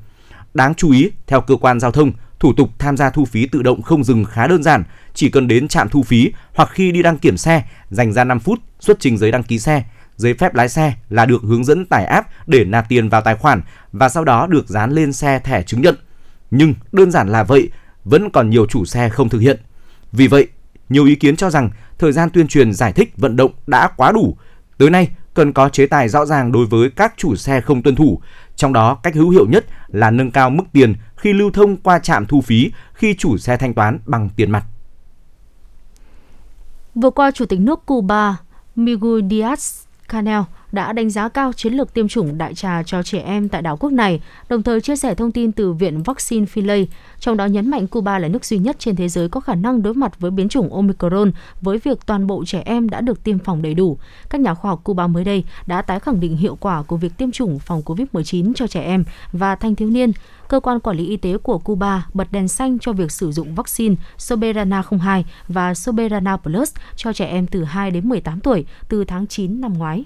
Đáng 0.54 0.74
chú 0.74 0.90
ý, 0.90 1.10
theo 1.26 1.40
cơ 1.40 1.56
quan 1.56 1.80
giao 1.80 1.90
thông, 1.90 2.12
thủ 2.40 2.52
tục 2.52 2.70
tham 2.78 2.96
gia 2.96 3.10
thu 3.10 3.24
phí 3.24 3.46
tự 3.46 3.62
động 3.62 3.82
không 3.82 4.04
dừng 4.04 4.24
khá 4.24 4.46
đơn 4.46 4.62
giản, 4.62 4.84
chỉ 5.14 5.28
cần 5.30 5.48
đến 5.48 5.68
trạm 5.68 5.88
thu 5.88 6.02
phí 6.02 6.32
hoặc 6.54 6.68
khi 6.72 6.92
đi 6.92 7.02
đăng 7.02 7.18
kiểm 7.18 7.36
xe, 7.36 7.62
dành 7.90 8.12
ra 8.12 8.24
5 8.24 8.40
phút 8.40 8.58
xuất 8.80 9.00
trình 9.00 9.18
giấy 9.18 9.30
đăng 9.30 9.42
ký 9.42 9.58
xe, 9.58 9.84
giấy 10.16 10.34
phép 10.34 10.54
lái 10.54 10.68
xe 10.68 10.94
là 11.10 11.26
được 11.26 11.42
hướng 11.42 11.64
dẫn 11.64 11.86
tải 11.86 12.04
app 12.04 12.28
để 12.46 12.64
nạp 12.64 12.88
tiền 12.88 13.08
vào 13.08 13.20
tài 13.20 13.34
khoản 13.34 13.62
và 13.92 14.08
sau 14.08 14.24
đó 14.24 14.46
được 14.46 14.68
dán 14.68 14.90
lên 14.90 15.12
xe 15.12 15.38
thẻ 15.38 15.62
chứng 15.62 15.80
nhận. 15.80 15.96
Nhưng 16.50 16.74
đơn 16.92 17.10
giản 17.10 17.28
là 17.28 17.42
vậy, 17.42 17.70
vẫn 18.04 18.30
còn 18.30 18.50
nhiều 18.50 18.66
chủ 18.66 18.84
xe 18.84 19.08
không 19.08 19.28
thực 19.28 19.38
hiện. 19.38 19.60
Vì 20.12 20.26
vậy, 20.26 20.48
nhiều 20.88 21.04
ý 21.04 21.14
kiến 21.14 21.36
cho 21.36 21.50
rằng 21.50 21.70
thời 21.98 22.12
gian 22.12 22.30
tuyên 22.30 22.48
truyền 22.48 22.72
giải 22.72 22.92
thích 22.92 23.12
vận 23.16 23.36
động 23.36 23.52
đã 23.66 23.88
quá 23.96 24.12
đủ. 24.12 24.36
Tới 24.78 24.90
nay, 24.90 25.08
cần 25.34 25.52
có 25.52 25.68
chế 25.68 25.86
tài 25.86 26.08
rõ 26.08 26.26
ràng 26.26 26.52
đối 26.52 26.66
với 26.66 26.90
các 26.90 27.14
chủ 27.16 27.36
xe 27.36 27.60
không 27.60 27.82
tuân 27.82 27.96
thủ. 27.96 28.20
Trong 28.56 28.72
đó, 28.72 28.94
cách 28.94 29.14
hữu 29.14 29.30
hiệu 29.30 29.46
nhất 29.46 29.64
là 29.88 30.10
nâng 30.10 30.30
cao 30.30 30.50
mức 30.50 30.64
tiền 30.72 30.94
khi 31.16 31.32
lưu 31.32 31.50
thông 31.50 31.76
qua 31.76 31.98
trạm 31.98 32.26
thu 32.26 32.40
phí 32.40 32.72
khi 32.94 33.14
chủ 33.14 33.38
xe 33.38 33.56
thanh 33.56 33.74
toán 33.74 33.98
bằng 34.06 34.28
tiền 34.36 34.50
mặt. 34.50 34.64
Vừa 36.94 37.10
qua, 37.10 37.30
Chủ 37.30 37.46
tịch 37.46 37.60
nước 37.60 37.86
Cuba 37.86 38.36
Miguel 38.76 39.20
Diaz-Canel 39.20 40.42
đã 40.74 40.92
đánh 40.92 41.10
giá 41.10 41.28
cao 41.28 41.52
chiến 41.52 41.74
lược 41.74 41.94
tiêm 41.94 42.08
chủng 42.08 42.38
đại 42.38 42.54
trà 42.54 42.82
cho 42.82 43.02
trẻ 43.02 43.18
em 43.18 43.48
tại 43.48 43.62
đảo 43.62 43.76
quốc 43.76 43.92
này, 43.92 44.20
đồng 44.48 44.62
thời 44.62 44.80
chia 44.80 44.96
sẻ 44.96 45.14
thông 45.14 45.32
tin 45.32 45.52
từ 45.52 45.72
Viện 45.72 46.02
Vaccine 46.02 46.46
Philae, 46.46 46.84
trong 47.20 47.36
đó 47.36 47.46
nhấn 47.46 47.70
mạnh 47.70 47.86
Cuba 47.86 48.18
là 48.18 48.28
nước 48.28 48.44
duy 48.44 48.58
nhất 48.58 48.76
trên 48.78 48.96
thế 48.96 49.08
giới 49.08 49.28
có 49.28 49.40
khả 49.40 49.54
năng 49.54 49.82
đối 49.82 49.94
mặt 49.94 50.20
với 50.20 50.30
biến 50.30 50.48
chủng 50.48 50.72
Omicron 50.74 51.32
với 51.60 51.78
việc 51.78 52.06
toàn 52.06 52.26
bộ 52.26 52.44
trẻ 52.44 52.62
em 52.64 52.88
đã 52.88 53.00
được 53.00 53.24
tiêm 53.24 53.38
phòng 53.38 53.62
đầy 53.62 53.74
đủ. 53.74 53.98
Các 54.30 54.40
nhà 54.40 54.54
khoa 54.54 54.70
học 54.70 54.80
Cuba 54.84 55.06
mới 55.06 55.24
đây 55.24 55.44
đã 55.66 55.82
tái 55.82 56.00
khẳng 56.00 56.20
định 56.20 56.36
hiệu 56.36 56.56
quả 56.60 56.82
của 56.82 56.96
việc 56.96 57.12
tiêm 57.18 57.30
chủng 57.30 57.58
phòng 57.58 57.82
COVID-19 57.84 58.52
cho 58.54 58.66
trẻ 58.66 58.82
em 58.82 59.04
và 59.32 59.54
thanh 59.54 59.74
thiếu 59.74 59.90
niên. 59.90 60.12
Cơ 60.48 60.60
quan 60.60 60.80
quản 60.80 60.96
lý 60.96 61.06
y 61.06 61.16
tế 61.16 61.38
của 61.38 61.58
Cuba 61.58 62.06
bật 62.14 62.32
đèn 62.32 62.48
xanh 62.48 62.78
cho 62.78 62.92
việc 62.92 63.12
sử 63.12 63.32
dụng 63.32 63.54
vaccine 63.54 63.94
Soberana 64.18 64.82
02 65.00 65.24
và 65.48 65.74
Soberana 65.74 66.36
Plus 66.36 66.74
cho 66.96 67.12
trẻ 67.12 67.26
em 67.26 67.46
từ 67.46 67.64
2 67.64 67.90
đến 67.90 68.08
18 68.08 68.40
tuổi 68.40 68.66
từ 68.88 69.04
tháng 69.04 69.26
9 69.26 69.60
năm 69.60 69.74
ngoái. 69.78 70.04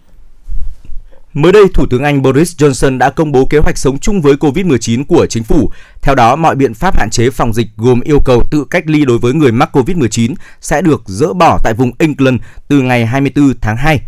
Mới 1.35 1.53
đây, 1.53 1.65
Thủ 1.75 1.87
tướng 1.87 2.03
Anh 2.03 2.23
Boris 2.23 2.57
Johnson 2.57 2.99
đã 2.99 3.11
công 3.11 3.33
bố 3.33 3.45
kế 3.45 3.59
hoạch 3.59 3.79
sống 3.79 3.99
chung 3.99 4.21
với 4.21 4.35
COVID-19 4.35 5.05
của 5.05 5.27
chính 5.27 5.45
phủ. 5.45 5.71
Theo 6.03 6.15
đó, 6.15 6.37
mọi 6.37 6.55
biện 6.57 6.75
pháp 6.75 6.99
hạn 6.99 7.11
chế 7.11 7.31
phòng 7.31 7.53
dịch 7.53 7.67
gồm 7.77 8.01
yêu 8.01 8.21
cầu 8.25 8.43
tự 8.51 8.65
cách 8.71 8.85
ly 8.87 9.05
đối 9.05 9.19
với 9.19 9.33
người 9.33 9.53
mắc 9.53 9.77
COVID-19 9.77 10.35
sẽ 10.61 10.83
được 10.83 11.03
dỡ 11.07 11.33
bỏ 11.33 11.59
tại 11.65 11.75
vùng 11.75 11.91
England 11.99 12.41
từ 12.69 12.81
ngày 12.81 13.07
24 13.07 13.53
tháng 13.61 13.77
2. 13.77 14.01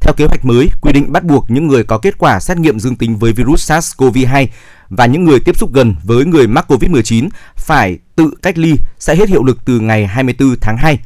Theo 0.00 0.14
kế 0.16 0.24
hoạch 0.24 0.44
mới, 0.44 0.68
quy 0.80 0.92
định 0.92 1.12
bắt 1.12 1.24
buộc 1.24 1.50
những 1.50 1.66
người 1.66 1.84
có 1.84 1.98
kết 1.98 2.18
quả 2.18 2.40
xét 2.40 2.58
nghiệm 2.58 2.80
dương 2.80 2.96
tính 2.96 3.16
với 3.16 3.32
virus 3.32 3.70
SARS-CoV-2 3.70 4.46
và 4.88 5.06
những 5.06 5.24
người 5.24 5.40
tiếp 5.40 5.56
xúc 5.56 5.72
gần 5.72 5.94
với 6.04 6.24
người 6.24 6.46
mắc 6.46 6.70
COVID-19 6.72 7.28
phải 7.56 7.98
tự 8.16 8.30
cách 8.42 8.58
ly 8.58 8.74
sẽ 8.98 9.16
hết 9.16 9.28
hiệu 9.28 9.44
lực 9.44 9.58
từ 9.64 9.80
ngày 9.80 10.06
24 10.06 10.56
tháng 10.60 10.76
2. 10.76 10.98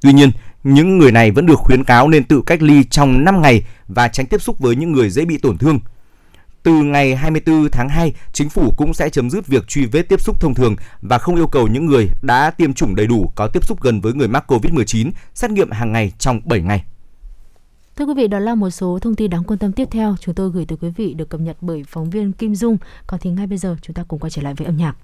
Tuy 0.00 0.12
nhiên, 0.12 0.30
những 0.64 0.98
người 0.98 1.12
này 1.12 1.30
vẫn 1.30 1.46
được 1.46 1.58
khuyến 1.58 1.84
cáo 1.84 2.08
nên 2.08 2.24
tự 2.24 2.42
cách 2.46 2.62
ly 2.62 2.84
trong 2.84 3.24
5 3.24 3.42
ngày 3.42 3.64
và 3.88 4.08
tránh 4.08 4.26
tiếp 4.26 4.42
xúc 4.42 4.58
với 4.58 4.76
những 4.76 4.92
người 4.92 5.10
dễ 5.10 5.24
bị 5.24 5.38
tổn 5.38 5.58
thương. 5.58 5.80
Từ 6.62 6.72
ngày 6.72 7.16
24 7.16 7.68
tháng 7.72 7.88
2, 7.88 8.12
chính 8.32 8.48
phủ 8.48 8.72
cũng 8.76 8.94
sẽ 8.94 9.10
chấm 9.10 9.30
dứt 9.30 9.46
việc 9.46 9.68
truy 9.68 9.86
vết 9.86 10.02
tiếp 10.02 10.20
xúc 10.20 10.40
thông 10.40 10.54
thường 10.54 10.76
và 11.02 11.18
không 11.18 11.36
yêu 11.36 11.46
cầu 11.46 11.68
những 11.68 11.86
người 11.86 12.08
đã 12.22 12.50
tiêm 12.50 12.74
chủng 12.74 12.94
đầy 12.94 13.06
đủ 13.06 13.32
có 13.34 13.46
tiếp 13.46 13.64
xúc 13.64 13.82
gần 13.82 14.00
với 14.00 14.12
người 14.12 14.28
mắc 14.28 14.52
COVID-19 14.52 15.10
xét 15.34 15.50
nghiệm 15.50 15.70
hàng 15.70 15.92
ngày 15.92 16.12
trong 16.18 16.40
7 16.44 16.60
ngày. 16.60 16.84
Thưa 17.96 18.04
quý 18.04 18.14
vị, 18.16 18.28
đó 18.28 18.38
là 18.38 18.54
một 18.54 18.70
số 18.70 18.98
thông 18.98 19.14
tin 19.14 19.30
đáng 19.30 19.44
quan 19.44 19.58
tâm 19.58 19.72
tiếp 19.72 19.88
theo 19.90 20.16
chúng 20.20 20.34
tôi 20.34 20.50
gửi 20.50 20.64
tới 20.64 20.78
quý 20.80 20.88
vị 20.96 21.14
được 21.14 21.28
cập 21.28 21.40
nhật 21.40 21.56
bởi 21.60 21.84
phóng 21.88 22.10
viên 22.10 22.32
Kim 22.32 22.54
Dung. 22.54 22.76
Còn 23.06 23.20
thì 23.20 23.30
ngay 23.30 23.46
bây 23.46 23.58
giờ 23.58 23.76
chúng 23.82 23.94
ta 23.94 24.04
cùng 24.08 24.18
quay 24.18 24.30
trở 24.30 24.42
lại 24.42 24.54
với 24.54 24.66
âm 24.66 24.76
nhạc. 24.76 24.96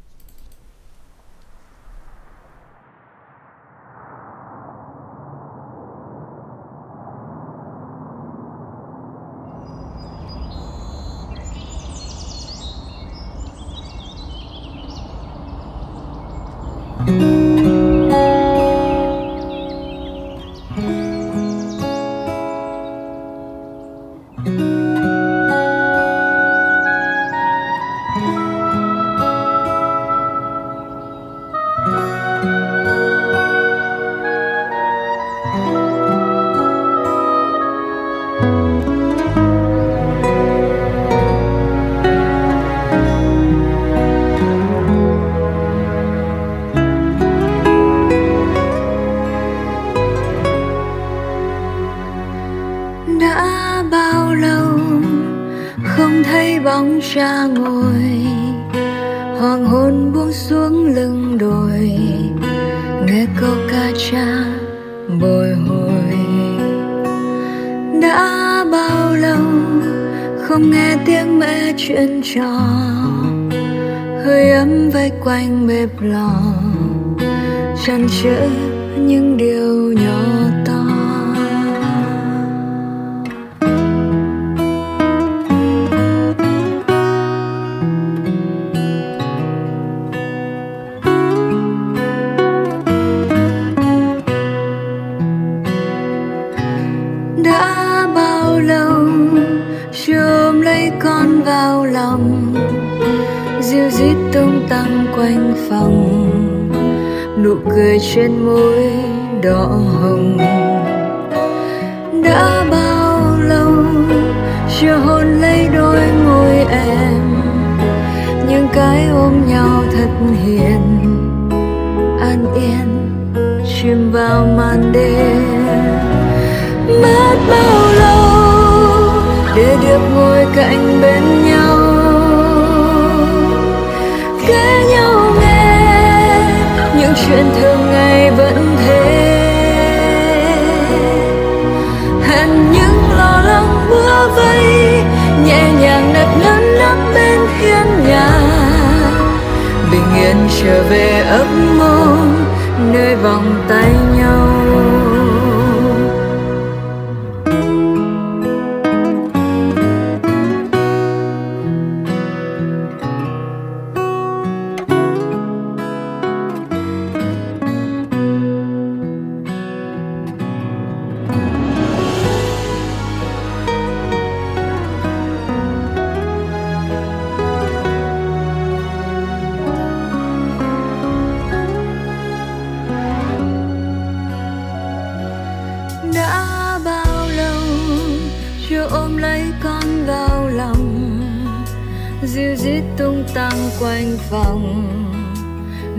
Quanh 193.97 194.17
phòng 194.31 194.85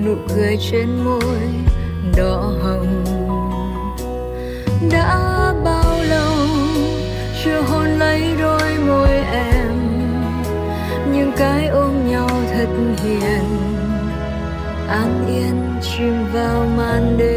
nụ 0.05 0.15
cười 0.29 0.57
trên 0.71 1.03
môi 1.03 1.39
đỏ 2.17 2.53
hồng. 2.63 3.03
Đã 4.91 5.53
bao 5.63 6.03
lâu 6.09 6.35
chưa 7.43 7.61
hôn 7.61 7.85
lấy 7.85 8.35
đôi 8.39 8.77
môi 8.87 9.09
em, 9.31 9.71
nhưng 11.13 11.31
cái 11.37 11.67
ôm 11.67 12.07
nhau 12.11 12.29
thật 12.53 12.67
hiền. 13.03 13.43
An 14.87 15.25
yên 15.27 15.79
chìm 15.81 16.25
vào 16.33 16.67
màn 16.77 17.17
đêm. 17.17 17.36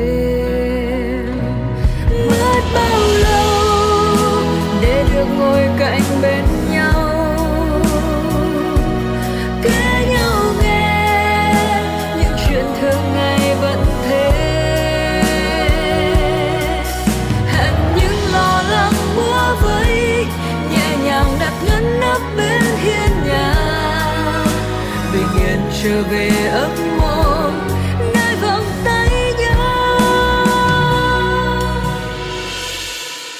Trở 26.00 26.06
về 26.06 26.30
ấp 26.52 26.70
mộ 26.98 27.50
nơi 28.14 28.36
vòng 28.42 28.64
tay 28.84 29.34
nhau. 29.38 29.98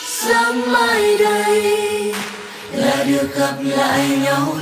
Sáng 0.06 0.72
mai 0.72 1.16
đây 1.18 2.14
là 2.72 3.04
được 3.08 3.34
gặp 3.38 3.54
lại 3.60 4.18
nhau 4.22 4.56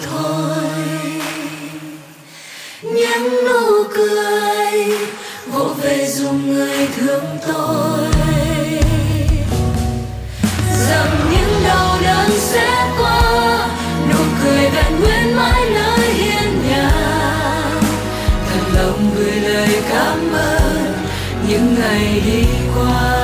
ngày 22.28 22.42
đi 22.42 23.17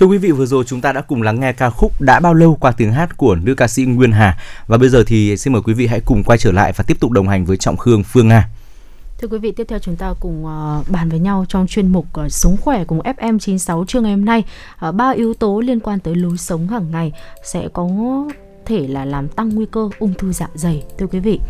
Thưa 0.00 0.06
quý 0.06 0.18
vị, 0.18 0.30
vừa 0.30 0.46
rồi 0.46 0.64
chúng 0.66 0.80
ta 0.80 0.92
đã 0.92 1.00
cùng 1.00 1.22
lắng 1.22 1.40
nghe 1.40 1.52
ca 1.52 1.70
khúc 1.70 2.00
Đã 2.00 2.20
bao 2.20 2.34
lâu 2.34 2.56
qua 2.60 2.72
tiếng 2.72 2.92
hát 2.92 3.16
của 3.16 3.34
nữ 3.34 3.54
ca 3.54 3.68
sĩ 3.68 3.84
Nguyên 3.84 4.12
Hà. 4.12 4.38
Và 4.66 4.78
bây 4.78 4.88
giờ 4.88 5.04
thì 5.06 5.36
xin 5.36 5.52
mời 5.52 5.62
quý 5.62 5.74
vị 5.74 5.86
hãy 5.86 6.00
cùng 6.00 6.22
quay 6.24 6.38
trở 6.38 6.52
lại 6.52 6.72
và 6.76 6.84
tiếp 6.86 7.00
tục 7.00 7.10
đồng 7.10 7.28
hành 7.28 7.44
với 7.44 7.56
Trọng 7.56 7.76
Khương 7.76 8.02
Phương 8.04 8.28
Nga. 8.28 8.48
Thưa 9.18 9.28
quý 9.28 9.38
vị, 9.38 9.52
tiếp 9.52 9.66
theo 9.68 9.78
chúng 9.78 9.96
ta 9.96 10.14
cùng 10.20 10.44
uh, 10.44 10.88
bàn 10.88 11.08
với 11.08 11.18
nhau 11.18 11.44
trong 11.48 11.66
chuyên 11.66 11.88
mục 11.88 12.06
uh, 12.24 12.32
Sống 12.32 12.56
khỏe 12.56 12.84
cùng 12.84 13.00
FM96 13.00 13.84
trưa 13.84 14.00
ngày 14.00 14.12
hôm 14.12 14.24
nay. 14.24 14.44
Uh, 14.88 14.94
ba 14.94 15.10
yếu 15.10 15.34
tố 15.34 15.60
liên 15.60 15.80
quan 15.80 16.00
tới 16.00 16.14
lối 16.14 16.36
sống 16.36 16.68
hàng 16.68 16.90
ngày 16.90 17.12
sẽ 17.44 17.68
có 17.72 17.88
thể 18.66 18.86
là 18.88 19.04
làm 19.04 19.28
tăng 19.28 19.48
nguy 19.48 19.66
cơ 19.70 19.88
ung 19.98 20.14
thư 20.14 20.32
dạ 20.32 20.48
dày. 20.54 20.82
Thưa 20.98 21.06
quý 21.06 21.18
vị, 21.18 21.40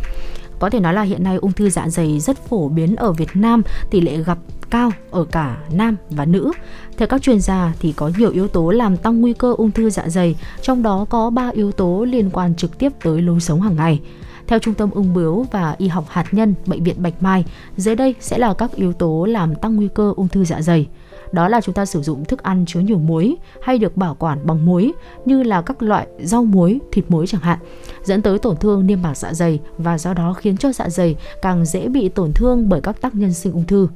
có 0.58 0.70
thể 0.70 0.80
nói 0.80 0.94
là 0.94 1.02
hiện 1.02 1.24
nay 1.24 1.36
ung 1.36 1.52
thư 1.52 1.70
dạ 1.70 1.88
dày 1.88 2.20
rất 2.20 2.48
phổ 2.48 2.68
biến 2.68 2.96
ở 2.96 3.12
Việt 3.12 3.30
Nam, 3.34 3.62
tỷ 3.90 4.00
lệ 4.00 4.16
gặp 4.16 4.38
cao 4.70 4.92
ở 5.10 5.24
cả 5.24 5.58
nam 5.72 5.96
và 6.10 6.24
nữ. 6.24 6.52
Theo 6.96 7.08
các 7.08 7.22
chuyên 7.22 7.40
gia 7.40 7.72
thì 7.80 7.92
có 7.92 8.10
nhiều 8.18 8.30
yếu 8.30 8.48
tố 8.48 8.70
làm 8.70 8.96
tăng 8.96 9.20
nguy 9.20 9.32
cơ 9.32 9.54
ung 9.58 9.70
thư 9.70 9.90
dạ 9.90 10.08
dày, 10.08 10.36
trong 10.62 10.82
đó 10.82 11.06
có 11.10 11.30
3 11.30 11.48
yếu 11.48 11.72
tố 11.72 12.04
liên 12.04 12.30
quan 12.32 12.54
trực 12.54 12.78
tiếp 12.78 12.92
tới 13.04 13.22
lối 13.22 13.40
sống 13.40 13.60
hàng 13.60 13.76
ngày. 13.76 14.00
Theo 14.46 14.58
Trung 14.58 14.74
tâm 14.74 14.90
ung 14.90 15.14
bướu 15.14 15.46
và 15.50 15.74
y 15.78 15.88
học 15.88 16.04
hạt 16.08 16.24
nhân 16.32 16.54
Bệnh 16.66 16.84
viện 16.84 17.02
Bạch 17.02 17.22
Mai, 17.22 17.44
dưới 17.76 17.96
đây 17.96 18.14
sẽ 18.20 18.38
là 18.38 18.54
các 18.54 18.72
yếu 18.72 18.92
tố 18.92 19.24
làm 19.24 19.54
tăng 19.54 19.76
nguy 19.76 19.88
cơ 19.94 20.12
ung 20.16 20.28
thư 20.28 20.44
dạ 20.44 20.62
dày. 20.62 20.88
Đó 21.32 21.48
là 21.48 21.60
chúng 21.60 21.74
ta 21.74 21.84
sử 21.84 22.02
dụng 22.02 22.24
thức 22.24 22.42
ăn 22.42 22.64
chứa 22.66 22.80
nhiều 22.80 22.98
muối 22.98 23.36
hay 23.62 23.78
được 23.78 23.96
bảo 23.96 24.16
quản 24.18 24.46
bằng 24.46 24.66
muối 24.66 24.92
như 25.24 25.42
là 25.42 25.62
các 25.62 25.82
loại 25.82 26.06
rau 26.22 26.44
muối, 26.44 26.80
thịt 26.92 27.04
muối 27.08 27.26
chẳng 27.26 27.40
hạn, 27.40 27.58
dẫn 28.04 28.22
tới 28.22 28.38
tổn 28.38 28.56
thương 28.56 28.86
niêm 28.86 29.02
mạc 29.02 29.16
dạ 29.16 29.34
dày 29.34 29.60
và 29.78 29.98
do 29.98 30.14
đó 30.14 30.32
khiến 30.32 30.56
cho 30.56 30.72
dạ 30.72 30.88
dày 30.88 31.16
càng 31.42 31.64
dễ 31.64 31.88
bị 31.88 32.08
tổn 32.08 32.32
thương 32.32 32.68
bởi 32.68 32.80
các 32.80 33.00
tác 33.00 33.14
nhân 33.14 33.32
sinh 33.32 33.52
ung 33.52 33.66
thư 33.66 33.88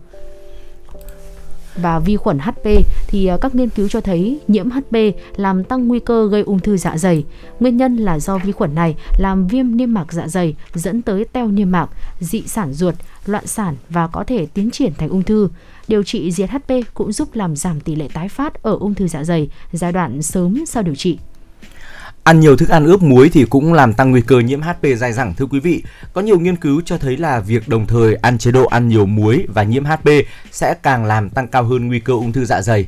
và 1.77 1.99
vi 1.99 2.17
khuẩn 2.17 2.39
HP 2.39 2.65
thì 3.09 3.27
ờ, 3.27 3.39
các 3.39 3.55
nghiên 3.55 3.69
cứu 3.69 3.89
cho 3.89 4.01
thấy 4.01 4.41
nhiễm 4.49 4.71
HP 4.71 4.97
làm 5.37 5.65
tăng 5.65 5.89
nguy 5.89 6.01
cơ 6.01 6.29
gây 6.29 6.43
ung 6.43 6.61
thư 6.61 6.77
dạ 6.77 6.97
dày. 6.97 7.25
Nguyên 7.61 7.77
nhân 7.77 7.97
là 7.97 8.19
do 8.19 8.39
vi 8.39 8.53
khuẩn 8.53 8.75
này 8.75 8.95
làm 9.19 9.47
viêm 9.47 9.77
niêm 9.77 9.95
mạc 9.95 10.13
dạ 10.13 10.29
dày 10.29 10.57
dẫn 10.75 11.03
tới 11.03 11.25
teo 11.25 11.49
niêm 11.49 11.71
mạc, 11.71 11.91
dị 12.21 12.43
sản 12.47 12.73
ruột, 12.73 12.95
loạn 13.27 13.47
sản 13.47 13.77
và 13.89 14.07
có 14.07 14.25
thể 14.25 14.47
tiến 14.47 14.71
triển 14.71 14.93
thành 14.99 15.09
ung 15.09 15.23
thư. 15.23 15.49
Điều 15.89 16.03
trị 16.03 16.33
diệt 16.33 16.51
HP 16.51 16.73
cũng 16.95 17.13
giúp 17.13 17.29
làm 17.35 17.57
giảm 17.57 17.81
tỷ 17.81 17.95
lệ 17.95 18.09
tái 18.15 18.29
phát 18.29 18.63
ở 18.63 18.77
ung 18.81 18.95
thư 18.95 19.09
dạ 19.09 19.25
dày 19.25 19.51
giai 19.73 19.93
đoạn 19.93 20.23
sớm 20.23 20.67
sau 20.67 20.83
điều 20.83 20.95
trị. 20.95 21.19
Ăn 22.25 22.41
nhiều 22.41 22.57
thức 22.57 22.69
ăn 22.69 22.85
ướp 22.85 23.03
muối 23.03 23.29
thì 23.29 23.45
cũng 23.45 23.73
làm 23.73 23.93
tăng 23.93 24.11
nguy 24.11 24.21
cơ 24.21 24.41
nhiễm 24.41 24.63
HP 24.63 24.87
dai 24.97 25.13
dẳng 25.13 25.35
thưa 25.35 25.47
quý 25.47 25.61
vị. 25.61 25.83
Có 26.13 26.21
nhiều 26.21 26.39
nghiên 26.39 26.57
cứu 26.57 26.83
cho 26.85 26.99
thấy 26.99 27.17
là 27.17 27.41
việc 27.41 27.69
đồng 27.69 27.87
thời 27.87 28.15
ăn 28.15 28.39
chế 28.39 28.51
độ 28.51 28.67
ăn 28.67 28.89
nhiều 28.89 29.07
muối 29.07 29.47
và 29.49 29.63
nhiễm 29.63 29.85
HP 29.85 30.09
sẽ 30.53 30.75
càng 30.83 31.05
làm 31.05 31.31
tăng 31.31 31.49
cao 31.49 31.65
hơn 31.65 31.89
nguy 31.89 32.01
cơ 32.01 32.13
ung 32.13 32.33
thư 32.33 32.45
dạ 32.45 32.63
dày. 32.63 32.87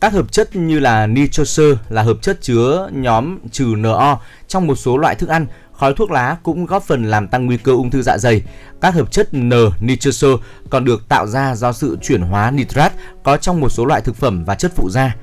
Các 0.00 0.12
hợp 0.12 0.32
chất 0.32 0.56
như 0.56 0.80
là 0.80 1.06
nitrosơ 1.06 1.76
là 1.88 2.02
hợp 2.02 2.16
chất 2.22 2.38
chứa 2.40 2.88
nhóm 2.92 3.38
trừ 3.50 3.74
NO 3.78 4.20
trong 4.48 4.66
một 4.66 4.74
số 4.74 4.96
loại 4.96 5.14
thức 5.14 5.28
ăn, 5.28 5.46
khói 5.72 5.94
thuốc 5.96 6.10
lá 6.10 6.36
cũng 6.42 6.66
góp 6.66 6.82
phần 6.82 7.04
làm 7.04 7.28
tăng 7.28 7.46
nguy 7.46 7.56
cơ 7.56 7.72
ung 7.72 7.90
thư 7.90 8.02
dạ 8.02 8.18
dày. 8.18 8.42
Các 8.80 8.94
hợp 8.94 9.12
chất 9.12 9.34
N 9.34 9.50
nitrosơ 9.80 10.28
còn 10.70 10.84
được 10.84 11.08
tạo 11.08 11.26
ra 11.26 11.54
do 11.54 11.72
sự 11.72 11.98
chuyển 12.02 12.20
hóa 12.20 12.50
nitrat 12.50 12.92
có 13.24 13.36
trong 13.36 13.60
một 13.60 13.68
số 13.68 13.84
loại 13.84 14.00
thực 14.00 14.16
phẩm 14.16 14.44
và 14.44 14.54
chất 14.54 14.72
phụ 14.76 14.90
gia. 14.90 15.16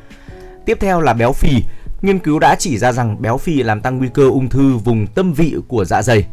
Tiếp 0.66 0.78
theo 0.82 1.02
là 1.02 1.14
béo 1.14 1.34
phì. 1.34 1.62
Nghiên 2.06 2.20
cứu 2.20 2.40
đã 2.40 2.56
chỉ 2.56 2.78
ra 2.78 2.92
rằng 2.92 3.22
béo 3.22 3.38
phì 3.38 3.64
làm 3.64 3.82
tăng 3.82 3.98
nguy 3.98 4.08
cơ 4.14 4.30
ung 4.30 4.50
thư 4.50 4.78
vùng 4.78 5.08
tâm 5.08 5.34
vị 5.34 5.56
của 5.68 5.86
dạ 5.86 6.02
dày. 6.02 6.26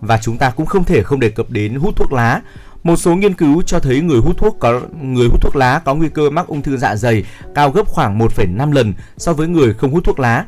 Và 0.00 0.18
chúng 0.22 0.38
ta 0.38 0.50
cũng 0.50 0.66
không 0.66 0.84
thể 0.84 1.02
không 1.02 1.20
đề 1.20 1.28
cập 1.28 1.50
đến 1.50 1.74
hút 1.74 1.96
thuốc 1.96 2.12
lá. 2.12 2.40
Một 2.82 2.96
số 2.96 3.16
nghiên 3.16 3.34
cứu 3.34 3.62
cho 3.62 3.80
thấy 3.80 4.00
người 4.00 4.20
hút 4.20 4.38
thuốc 4.38 4.56
có 4.58 4.80
người 5.02 5.28
hút 5.28 5.40
thuốc 5.42 5.56
lá 5.56 5.78
có 5.84 5.94
nguy 5.94 6.08
cơ 6.08 6.30
mắc 6.30 6.46
ung 6.46 6.62
thư 6.62 6.76
dạ 6.76 6.96
dày 6.96 7.24
cao 7.54 7.70
gấp 7.70 7.86
khoảng 7.86 8.18
1,5 8.18 8.72
lần 8.72 8.94
so 9.16 9.32
với 9.32 9.48
người 9.48 9.74
không 9.74 9.92
hút 9.92 10.04
thuốc 10.04 10.18
lá. 10.18 10.44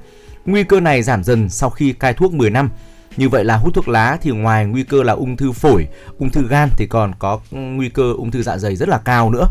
Nguy 0.46 0.64
cơ 0.64 0.80
này 0.80 1.02
giảm 1.02 1.24
dần 1.24 1.48
sau 1.48 1.70
khi 1.70 1.92
cai 1.92 2.14
thuốc 2.14 2.32
10 2.32 2.50
năm. 2.50 2.70
Như 3.16 3.28
vậy 3.28 3.44
là 3.44 3.56
hút 3.56 3.74
thuốc 3.74 3.88
lá 3.88 4.18
thì 4.22 4.30
ngoài 4.30 4.66
nguy 4.66 4.82
cơ 4.82 5.02
là 5.02 5.12
ung 5.12 5.36
thư 5.36 5.52
phổi, 5.52 5.88
ung 6.18 6.30
thư 6.30 6.48
gan 6.48 6.68
thì 6.76 6.86
còn 6.86 7.12
có 7.18 7.40
nguy 7.50 7.88
cơ 7.88 8.12
ung 8.12 8.30
thư 8.30 8.42
dạ 8.42 8.58
dày 8.58 8.76
rất 8.76 8.88
là 8.88 8.98
cao 8.98 9.30
nữa. 9.30 9.46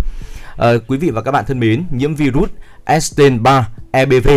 À, 0.57 0.71
quý 0.87 0.97
vị 0.97 1.09
và 1.09 1.21
các 1.21 1.31
bạn 1.31 1.45
thân 1.47 1.59
mến, 1.59 1.83
nhiễm 1.91 2.15
virus 2.15 2.49
Epstein-Barr 2.85 3.63
EBV 3.91 4.29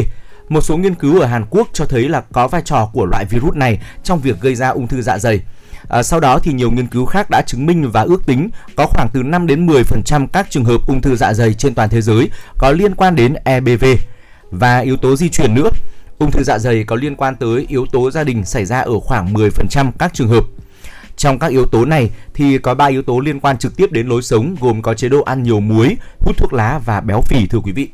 một 0.50 0.60
số 0.60 0.76
nghiên 0.76 0.94
cứu 0.94 1.20
ở 1.20 1.26
Hàn 1.26 1.44
Quốc 1.50 1.68
cho 1.72 1.84
thấy 1.84 2.08
là 2.08 2.20
có 2.32 2.48
vai 2.48 2.62
trò 2.64 2.90
của 2.92 3.06
loại 3.06 3.24
virus 3.24 3.54
này 3.54 3.80
trong 4.04 4.20
việc 4.20 4.40
gây 4.40 4.54
ra 4.54 4.68
ung 4.68 4.88
thư 4.88 5.02
dạ 5.02 5.18
dày. 5.18 5.40
À, 5.88 6.02
sau 6.02 6.20
đó 6.20 6.38
thì 6.38 6.52
nhiều 6.52 6.70
nghiên 6.70 6.86
cứu 6.86 7.06
khác 7.06 7.30
đã 7.30 7.42
chứng 7.42 7.66
minh 7.66 7.90
và 7.90 8.02
ước 8.02 8.26
tính 8.26 8.50
có 8.76 8.86
khoảng 8.86 9.08
từ 9.12 9.22
5 9.22 9.46
đến 9.46 9.66
10% 9.66 10.26
các 10.32 10.50
trường 10.50 10.64
hợp 10.64 10.86
ung 10.86 11.00
thư 11.00 11.16
dạ 11.16 11.34
dày 11.34 11.54
trên 11.54 11.74
toàn 11.74 11.88
thế 11.88 12.00
giới 12.00 12.30
có 12.58 12.70
liên 12.70 12.94
quan 12.94 13.16
đến 13.16 13.34
EBV 13.44 13.84
và 14.50 14.78
yếu 14.78 14.96
tố 14.96 15.16
di 15.16 15.28
truyền 15.28 15.54
nữa. 15.54 15.70
Ung 16.18 16.30
thư 16.30 16.42
dạ 16.42 16.58
dày 16.58 16.84
có 16.84 16.96
liên 16.96 17.16
quan 17.16 17.36
tới 17.36 17.66
yếu 17.68 17.86
tố 17.92 18.10
gia 18.10 18.24
đình 18.24 18.44
xảy 18.44 18.64
ra 18.64 18.80
ở 18.80 19.00
khoảng 19.00 19.34
10% 19.34 19.90
các 19.98 20.14
trường 20.14 20.28
hợp. 20.28 20.44
Trong 21.16 21.38
các 21.38 21.46
yếu 21.46 21.66
tố 21.66 21.84
này 21.84 22.10
thì 22.34 22.58
có 22.58 22.74
3 22.74 22.86
yếu 22.86 23.02
tố 23.02 23.20
liên 23.20 23.40
quan 23.40 23.58
trực 23.58 23.76
tiếp 23.76 23.92
đến 23.92 24.06
lối 24.06 24.22
sống 24.22 24.56
gồm 24.60 24.82
có 24.82 24.94
chế 24.94 25.08
độ 25.08 25.22
ăn 25.22 25.42
nhiều 25.42 25.60
muối, 25.60 25.96
hút 26.20 26.36
thuốc 26.36 26.52
lá 26.52 26.80
và 26.84 27.00
béo 27.00 27.20
phì 27.20 27.46
thưa 27.46 27.58
quý 27.58 27.72
vị. 27.72 27.88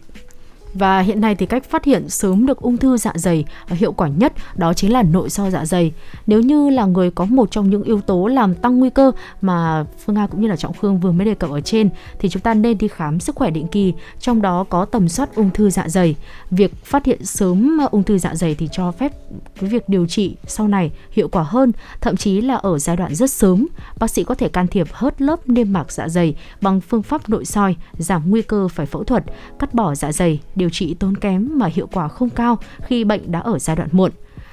Và 0.75 1.01
hiện 1.01 1.21
nay 1.21 1.35
thì 1.35 1.47
cách 1.47 1.65
phát 1.71 1.85
hiện 1.85 2.09
sớm 2.09 2.47
được 2.47 2.61
ung 2.61 2.77
thư 2.77 2.97
dạ 2.97 3.13
dày 3.15 3.45
hiệu 3.69 3.93
quả 3.93 4.09
nhất 4.09 4.33
đó 4.55 4.75
chính 4.75 4.93
là 4.93 5.03
nội 5.03 5.31
soi 5.31 5.51
dạ 5.51 5.65
dày. 5.65 5.93
Nếu 6.27 6.41
như 6.41 6.71
là 6.71 6.85
người 6.85 7.11
có 7.11 7.25
một 7.25 7.51
trong 7.51 7.71
những 7.71 7.83
yếu 7.83 8.01
tố 8.01 8.27
làm 8.27 8.55
tăng 8.55 8.79
nguy 8.79 8.91
cơ 8.91 9.13
mà 9.41 9.85
Phương 10.05 10.17
Nga 10.17 10.27
cũng 10.27 10.41
như 10.41 10.49
là 10.49 10.57
Trọng 10.57 10.75
Khương 10.75 11.01
vừa 11.01 11.13
mới 11.13 11.27
đề 11.27 11.35
cập 11.35 11.51
ở 11.51 11.61
trên 11.61 11.91
thì 12.19 12.29
chúng 12.29 12.43
ta 12.43 12.55
nên 12.55 12.79
đi 12.79 12.89
khám 12.89 13.21
sức 13.21 13.37
khỏe 13.37 13.51
định 13.51 13.67
kỳ, 13.67 13.95
trong 14.21 14.43
đó 14.43 14.65
có 14.69 14.85
tầm 14.85 15.09
soát 15.09 15.35
ung 15.35 15.51
thư 15.51 15.71
dạ 15.71 15.89
dày. 15.89 16.17
Việc 16.51 16.85
phát 16.85 17.05
hiện 17.05 17.25
sớm 17.25 17.79
ung 17.91 18.03
thư 18.03 18.19
dạ 18.19 18.35
dày 18.35 18.55
thì 18.55 18.69
cho 18.73 18.93
phép 18.93 19.13
cái 19.61 19.71
việc 19.71 19.89
điều 19.89 20.07
trị 20.07 20.37
sau 20.47 20.69
này 20.69 20.91
hiệu 21.11 21.29
quả 21.29 21.43
hơn, 21.43 21.73
thậm 22.01 22.17
chí 22.17 22.41
là 22.41 22.55
ở 22.55 22.79
giai 22.79 22.97
đoạn 22.97 23.15
rất 23.15 23.31
sớm, 23.31 23.67
bác 23.99 24.11
sĩ 24.11 24.25
có 24.25 24.35
thể 24.35 24.49
can 24.49 24.67
thiệp 24.67 24.87
hớt 24.93 25.23
lớp 25.23 25.49
niêm 25.49 25.73
mạc 25.73 25.93
dạ 25.93 26.09
dày 26.09 26.35
bằng 26.61 26.81
phương 26.81 27.03
pháp 27.03 27.29
nội 27.29 27.45
soi, 27.45 27.77
giảm 27.99 28.31
nguy 28.31 28.43
cơ 28.43 28.69
phải 28.69 28.87
phẫu 28.87 29.05
thuật, 29.05 29.25
cắt 29.59 29.75
bỏ 29.75 29.95
dạ 29.95 30.13
dày, 30.13 30.41
điều 30.55 30.66
điều 30.67 30.71
trị 30.71 30.95
tốn 30.95 31.17
kém 31.17 31.49
mà 31.53 31.67
hiệu 31.67 31.89
quả 31.93 32.09
không 32.09 32.31
cao 32.31 32.59
khi 32.87 33.05
bệnh 33.05 33.33
đã 33.33 33.39
ở 33.39 33.59
giai 33.59 33.77
đoạn 33.77 33.89
muộn. 33.93 34.13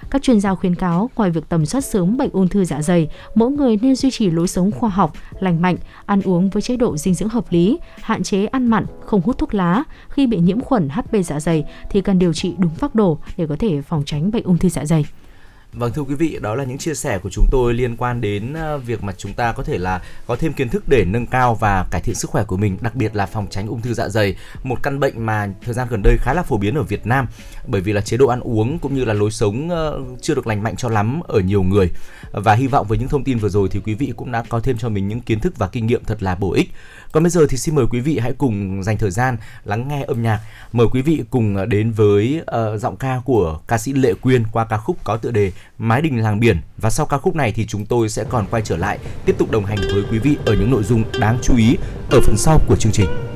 Các 0.09 0.21
chuyên 0.21 0.39
gia 0.39 0.55
khuyến 0.55 0.75
cáo 0.75 1.09
ngoài 1.15 1.31
việc 1.31 1.49
tầm 1.49 1.65
soát 1.65 1.81
sớm 1.81 2.17
bệnh 2.17 2.29
ung 2.33 2.47
thư 2.47 2.65
dạ 2.65 2.81
dày, 2.81 3.09
mỗi 3.35 3.51
người 3.51 3.77
nên 3.81 3.95
duy 3.95 4.11
trì 4.11 4.31
lối 4.31 4.47
sống 4.47 4.71
khoa 4.71 4.89
học, 4.89 5.13
lành 5.39 5.61
mạnh, 5.61 5.77
ăn 6.05 6.21
uống 6.21 6.49
với 6.49 6.61
chế 6.61 6.77
độ 6.77 6.97
dinh 6.97 7.13
dưỡng 7.13 7.29
hợp 7.29 7.45
lý, 7.49 7.77
hạn 8.01 8.23
chế 8.23 8.45
ăn 8.45 8.67
mặn, 8.67 8.85
không 9.05 9.21
hút 9.21 9.37
thuốc 9.37 9.53
lá. 9.53 9.83
Khi 10.09 10.27
bị 10.27 10.37
nhiễm 10.37 10.61
khuẩn 10.61 10.89
HP 10.89 11.13
dạ 11.25 11.39
dày 11.39 11.63
thì 11.89 12.01
cần 12.01 12.19
điều 12.19 12.33
trị 12.33 12.53
đúng 12.57 12.75
phác 12.75 12.95
đồ 12.95 13.17
để 13.37 13.47
có 13.47 13.55
thể 13.59 13.81
phòng 13.81 14.03
tránh 14.05 14.31
bệnh 14.31 14.43
ung 14.43 14.57
thư 14.57 14.69
dạ 14.69 14.85
dày. 14.85 15.05
Vâng 15.73 15.93
thưa 15.93 16.01
quý 16.01 16.15
vị, 16.15 16.39
đó 16.41 16.55
là 16.55 16.63
những 16.63 16.77
chia 16.77 16.93
sẻ 16.93 17.19
của 17.19 17.29
chúng 17.29 17.45
tôi 17.51 17.73
liên 17.73 17.95
quan 17.97 18.21
đến 18.21 18.53
ờ, 18.53 18.77
việc 18.77 19.03
mà 19.03 19.13
chúng 19.17 19.33
ta 19.33 19.51
có 19.51 19.63
thể 19.63 19.77
là 19.77 20.01
có 20.27 20.35
thêm 20.35 20.53
kiến 20.53 20.69
thức 20.69 20.83
để 20.87 21.05
nâng 21.05 21.25
cao 21.25 21.55
và 21.55 21.85
cải 21.91 22.01
thiện 22.01 22.15
sức 22.15 22.29
khỏe 22.29 22.43
của 22.43 22.57
mình, 22.57 22.77
đặc 22.81 22.95
biệt 22.95 23.15
là 23.15 23.25
phòng 23.25 23.47
tránh 23.49 23.67
ung 23.67 23.81
thư 23.81 23.93
dạ 23.93 24.09
dày, 24.09 24.35
một 24.63 24.83
căn 24.83 24.99
bệnh 24.99 25.25
mà 25.25 25.49
thời 25.65 25.73
gian 25.73 25.87
gần 25.89 26.01
đây 26.03 26.17
khá 26.19 26.33
là 26.33 26.43
phổ 26.43 26.57
biến 26.57 26.75
ở 26.75 26.83
Việt 26.83 27.05
Nam 27.05 27.27
bởi 27.67 27.81
vì 27.81 27.93
là 27.93 28.01
chế 28.01 28.17
độ 28.17 28.27
ăn 28.27 28.39
uống 28.39 28.79
cũng 28.79 28.95
như 28.95 29.05
là 29.05 29.13
lối 29.13 29.31
sống 29.31 29.69
ờ, 29.69 30.01
chưa 30.21 30.35
được 30.35 30.47
lành 30.47 30.63
mạnh 30.63 30.75
cho 30.75 30.89
lắm 30.89 31.21
ở 31.27 31.39
nhiều 31.39 31.63
người. 31.63 31.91
Và 32.31 32.53
hy 32.53 32.67
vọng 32.67 32.87
với 32.87 32.97
những 32.97 33.07
thông 33.07 33.23
tin 33.23 33.37
vừa 33.37 33.49
rồi 33.49 33.69
thì 33.71 33.79
quý 33.85 33.93
vị 33.93 34.13
cũng 34.15 34.31
đã 34.31 34.43
có 34.49 34.59
thêm 34.59 34.77
cho 34.77 34.89
mình 34.89 35.07
những 35.07 35.21
kiến 35.21 35.39
thức 35.39 35.57
và 35.57 35.67
kinh 35.67 35.85
nghiệm 35.85 36.03
thật 36.03 36.23
là 36.23 36.35
bổ 36.35 36.53
ích. 36.53 36.71
Còn 37.11 37.23
bây 37.23 37.29
giờ 37.29 37.45
thì 37.49 37.57
xin 37.57 37.75
mời 37.75 37.85
quý 37.89 37.99
vị 37.99 38.19
hãy 38.19 38.33
cùng 38.33 38.83
dành 38.83 38.97
thời 38.97 39.11
gian 39.11 39.37
lắng 39.65 39.87
nghe 39.87 40.03
âm 40.03 40.23
nhạc. 40.23 40.39
Mời 40.73 40.87
quý 40.91 41.01
vị 41.01 41.23
cùng 41.29 41.69
đến 41.69 41.91
với 41.91 42.41
uh, 42.41 42.81
giọng 42.81 42.95
ca 42.95 43.21
của 43.25 43.59
ca 43.67 43.77
sĩ 43.77 43.93
Lệ 43.93 44.13
Quyên 44.13 44.43
qua 44.51 44.65
ca 44.65 44.77
khúc 44.77 44.97
có 45.03 45.17
tựa 45.17 45.31
đề 45.31 45.51
Mái 45.77 46.01
đình 46.01 46.17
làng 46.17 46.39
biển 46.39 46.57
và 46.77 46.89
sau 46.89 47.05
ca 47.05 47.17
khúc 47.17 47.35
này 47.35 47.51
thì 47.51 47.65
chúng 47.65 47.85
tôi 47.85 48.09
sẽ 48.09 48.23
còn 48.23 48.45
quay 48.51 48.61
trở 48.65 48.77
lại 48.77 48.99
tiếp 49.25 49.35
tục 49.37 49.51
đồng 49.51 49.65
hành 49.65 49.77
với 49.93 50.03
quý 50.11 50.19
vị 50.19 50.37
ở 50.45 50.53
những 50.53 50.71
nội 50.71 50.83
dung 50.83 51.03
đáng 51.19 51.37
chú 51.41 51.57
ý 51.57 51.77
ở 52.11 52.19
phần 52.21 52.37
sau 52.37 52.59
của 52.67 52.75
chương 52.75 52.91
trình. 52.91 53.32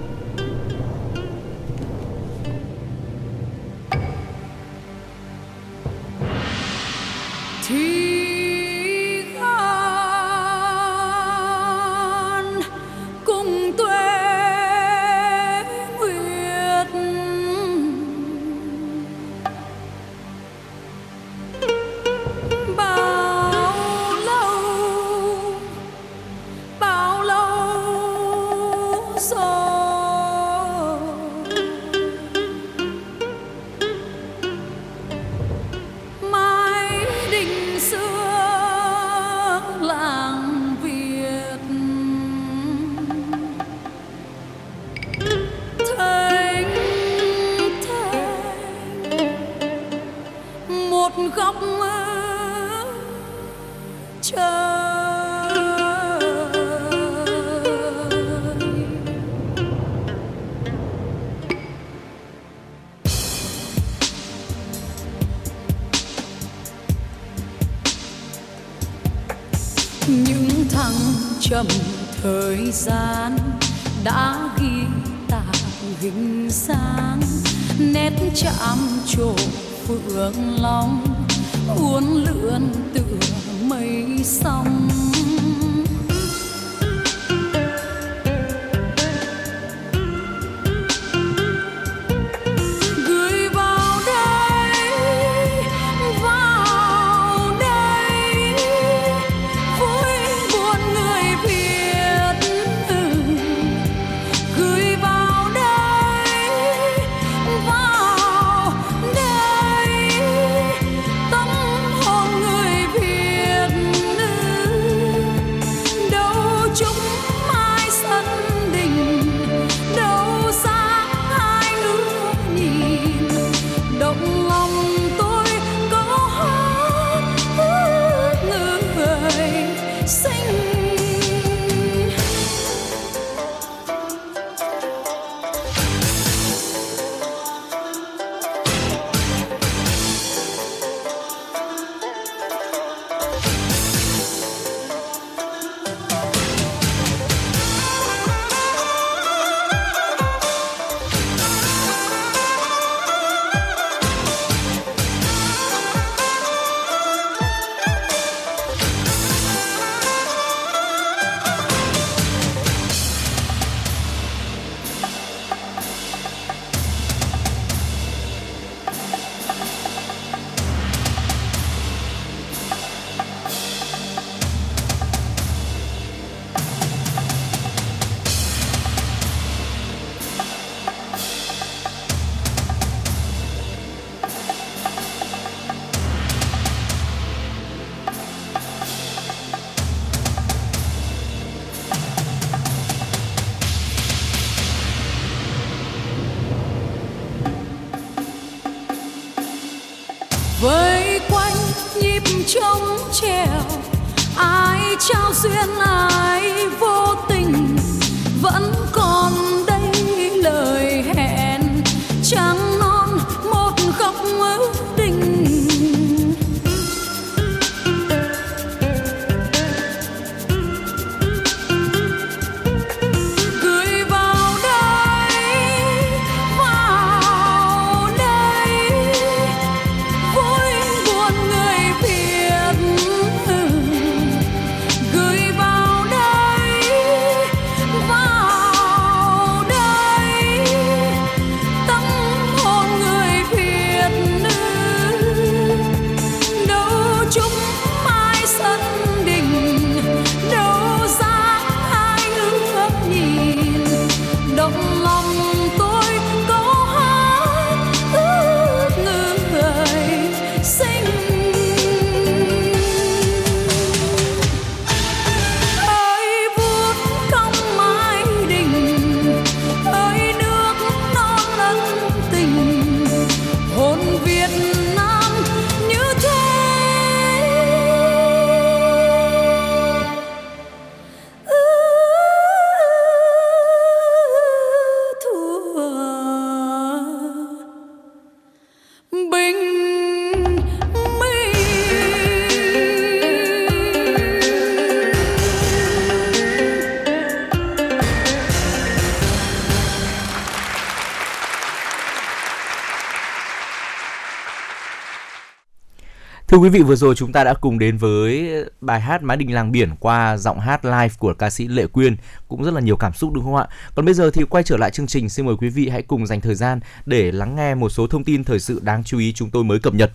Quý 306.67 306.71
vị, 306.71 306.81
vừa 306.81 306.95
rồi 306.95 307.15
chúng 307.15 307.31
ta 307.31 307.43
đã 307.43 307.53
cùng 307.53 307.79
đến 307.79 307.97
với 307.97 308.49
bài 308.81 309.01
hát 309.01 309.23
Mái 309.23 309.37
Đình 309.37 309.53
Làng 309.53 309.71
Biển 309.71 309.89
qua 309.99 310.37
giọng 310.37 310.59
hát 310.59 310.85
live 310.85 311.09
của 311.19 311.33
ca 311.33 311.49
sĩ 311.49 311.67
Lệ 311.67 311.87
Quyên, 311.87 312.15
cũng 312.47 312.63
rất 312.63 312.73
là 312.73 312.81
nhiều 312.81 312.95
cảm 312.97 313.13
xúc 313.13 313.33
đúng 313.33 313.43
không 313.43 313.55
ạ? 313.55 313.67
Còn 313.95 314.05
bây 314.05 314.13
giờ 314.13 314.31
thì 314.31 314.43
quay 314.49 314.63
trở 314.63 314.77
lại 314.77 314.91
chương 314.91 315.07
trình, 315.07 315.29
xin 315.29 315.45
mời 315.45 315.55
quý 315.59 315.69
vị 315.69 315.89
hãy 315.89 316.01
cùng 316.01 316.27
dành 316.27 316.41
thời 316.41 316.55
gian 316.55 316.79
để 317.05 317.31
lắng 317.31 317.55
nghe 317.55 317.75
một 317.75 317.89
số 317.89 318.07
thông 318.07 318.23
tin 318.23 318.43
thời 318.43 318.59
sự 318.59 318.79
đáng 318.83 319.03
chú 319.03 319.19
ý 319.19 319.33
chúng 319.33 319.49
tôi 319.49 319.63
mới 319.63 319.79
cập 319.79 319.93
nhật. 319.93 320.11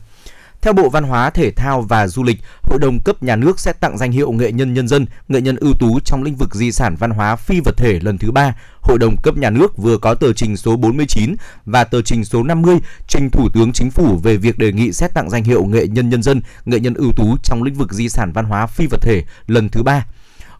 Theo 0.63 0.73
Bộ 0.73 0.89
Văn 0.89 1.05
hóa, 1.05 1.31
Thể 1.31 1.51
thao 1.51 1.83
và 1.83 2.09
Du 2.09 2.23
lịch, 2.23 2.41
Hội 2.63 2.79
đồng 2.79 3.01
cấp 3.01 3.23
nhà 3.23 3.37
nước 3.37 3.61
sẽ 3.61 3.73
tặng 3.73 3.99
danh 3.99 4.13
hiệu 4.13 4.33
nghệ 4.33 4.53
nhân 4.53 4.75
nhân 4.75 4.89
dân, 4.89 5.07
nghệ 5.29 5.41
nhân 5.41 5.57
ưu 5.57 5.73
tú 5.79 6.01
trong 6.05 6.23
lĩnh 6.23 6.37
vực 6.37 6.55
di 6.55 6.73
sản 6.73 6.97
văn 6.99 7.11
hóa 7.11 7.37
phi 7.37 7.61
vật 7.61 7.77
thể 7.77 8.01
lần 8.03 8.19
thứ 8.19 8.31
ba. 8.31 8.55
Hội 8.81 8.99
đồng 8.99 9.17
cấp 9.23 9.37
nhà 9.37 9.51
nước 9.51 9.77
vừa 9.77 9.99
có 9.99 10.15
tờ 10.15 10.33
trình 10.33 10.57
số 10.57 10.77
49 10.77 11.37
và 11.67 11.85
tờ 11.85 12.03
trình 12.03 12.25
số 12.25 12.43
50 12.43 12.79
trình 13.09 13.31
Thủ 13.31 13.49
tướng 13.55 13.73
Chính 13.73 13.91
phủ 13.91 14.17
về 14.17 14.37
việc 14.37 14.59
đề 14.59 14.73
nghị 14.73 14.93
xét 14.93 15.15
tặng 15.15 15.31
danh 15.31 15.45
hiệu 15.45 15.65
nghệ 15.65 15.87
nhân 15.87 16.09
nhân 16.09 16.23
dân, 16.23 16.41
nghệ 16.65 16.81
nhân 16.81 16.95
ưu 16.95 17.13
tú 17.17 17.37
trong 17.43 17.63
lĩnh 17.63 17.75
vực 17.75 17.93
di 17.93 18.09
sản 18.09 18.33
văn 18.33 18.45
hóa 18.45 18.67
phi 18.67 18.87
vật 18.87 19.01
thể 19.03 19.23
lần 19.47 19.69
thứ 19.69 19.83
ba. 19.83 20.07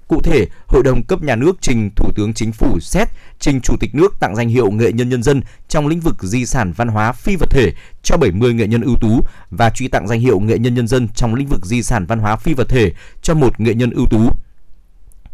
Cụ 0.09 0.21
thể, 0.23 0.47
Hội 0.67 0.83
đồng 0.83 1.03
cấp 1.03 1.23
nhà 1.23 1.37
nước 1.37 1.57
trình 1.61 1.91
Thủ 1.97 2.13
tướng 2.15 2.35
Chính 2.35 2.53
phủ 2.53 2.81
xét 2.81 3.09
trình 3.39 3.61
Chủ 3.61 3.77
tịch 3.81 3.95
nước 3.95 4.15
tặng 4.21 4.37
danh 4.37 4.49
hiệu 4.49 4.71
nghệ 4.71 4.93
nhân 4.93 5.09
nhân 5.09 5.23
dân 5.23 5.43
trong 5.69 5.87
lĩnh 5.87 6.01
vực 6.01 6.23
di 6.23 6.47
sản 6.47 6.73
văn 6.77 6.89
hóa 6.89 7.13
phi 7.13 7.37
vật 7.37 7.51
thể 7.51 7.73
cho 8.03 8.17
70 8.17 8.55
nghệ 8.55 8.67
nhân 8.67 8.83
ưu 8.83 8.97
tú 9.01 9.21
và 9.51 9.71
truy 9.71 9.89
tặng 9.89 10.09
danh 10.09 10.21
hiệu 10.21 10.41
nghệ 10.41 10.59
nhân 10.59 10.75
nhân 10.75 10.89
dân 10.89 11.09
trong 11.15 11.35
lĩnh 11.35 11.49
vực 11.49 11.67
di 11.67 11.83
sản 11.83 12.07
văn 12.07 12.19
hóa 12.19 12.37
phi 12.37 12.55
vật 12.55 12.69
thể 12.69 12.93
cho 13.23 13.35
một 13.35 13.61
nghệ 13.61 13.75
nhân 13.75 13.91
ưu 13.91 14.07
tú 14.07 14.31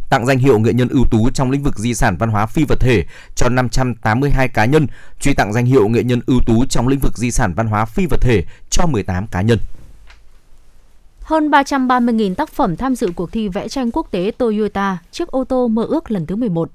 tặng 0.09 0.27
danh 0.27 0.39
hiệu 0.39 0.59
nghệ 0.59 0.73
nhân 0.73 0.89
ưu 0.89 1.05
tú 1.11 1.31
trong 1.31 1.51
lĩnh 1.51 1.63
vực 1.63 1.79
di 1.79 1.95
sản 1.95 2.17
văn 2.17 2.31
hóa 2.31 2.47
phi 2.47 2.65
vật 2.65 2.81
thể 2.81 3.05
cho 3.35 3.49
582 3.49 4.49
cá 4.49 4.65
nhân, 4.65 4.87
truy 5.21 5.35
tặng 5.35 5.53
danh 5.53 5.67
hiệu 5.67 5.89
nghệ 5.89 6.03
nhân 6.03 6.21
ưu 6.27 6.41
tú 6.47 6.65
trong 6.67 6.89
lĩnh 6.89 7.01
vực 7.01 7.19
di 7.19 7.31
sản 7.31 7.55
văn 7.55 7.67
hóa 7.67 7.85
phi 7.85 8.07
vật 8.07 8.21
thể 8.21 8.45
cho 8.71 8.87
18 8.87 9.27
cá 9.27 9.43
nhân. 9.43 9.59
Hơn 11.29 11.51
330.000 11.51 12.35
tác 12.35 12.49
phẩm 12.49 12.77
tham 12.77 12.95
dự 12.95 13.11
cuộc 13.17 13.33
thi 13.33 13.49
vẽ 13.49 13.69
tranh 13.69 13.91
quốc 13.91 14.11
tế 14.11 14.33
Toyota 14.39 14.99
chiếc 15.11 15.29
ô 15.29 15.45
tô 15.45 15.69
mơ 15.69 15.85
ước 15.89 16.11
lần 16.11 16.27
thứ 16.27 16.37
11. 16.37 16.71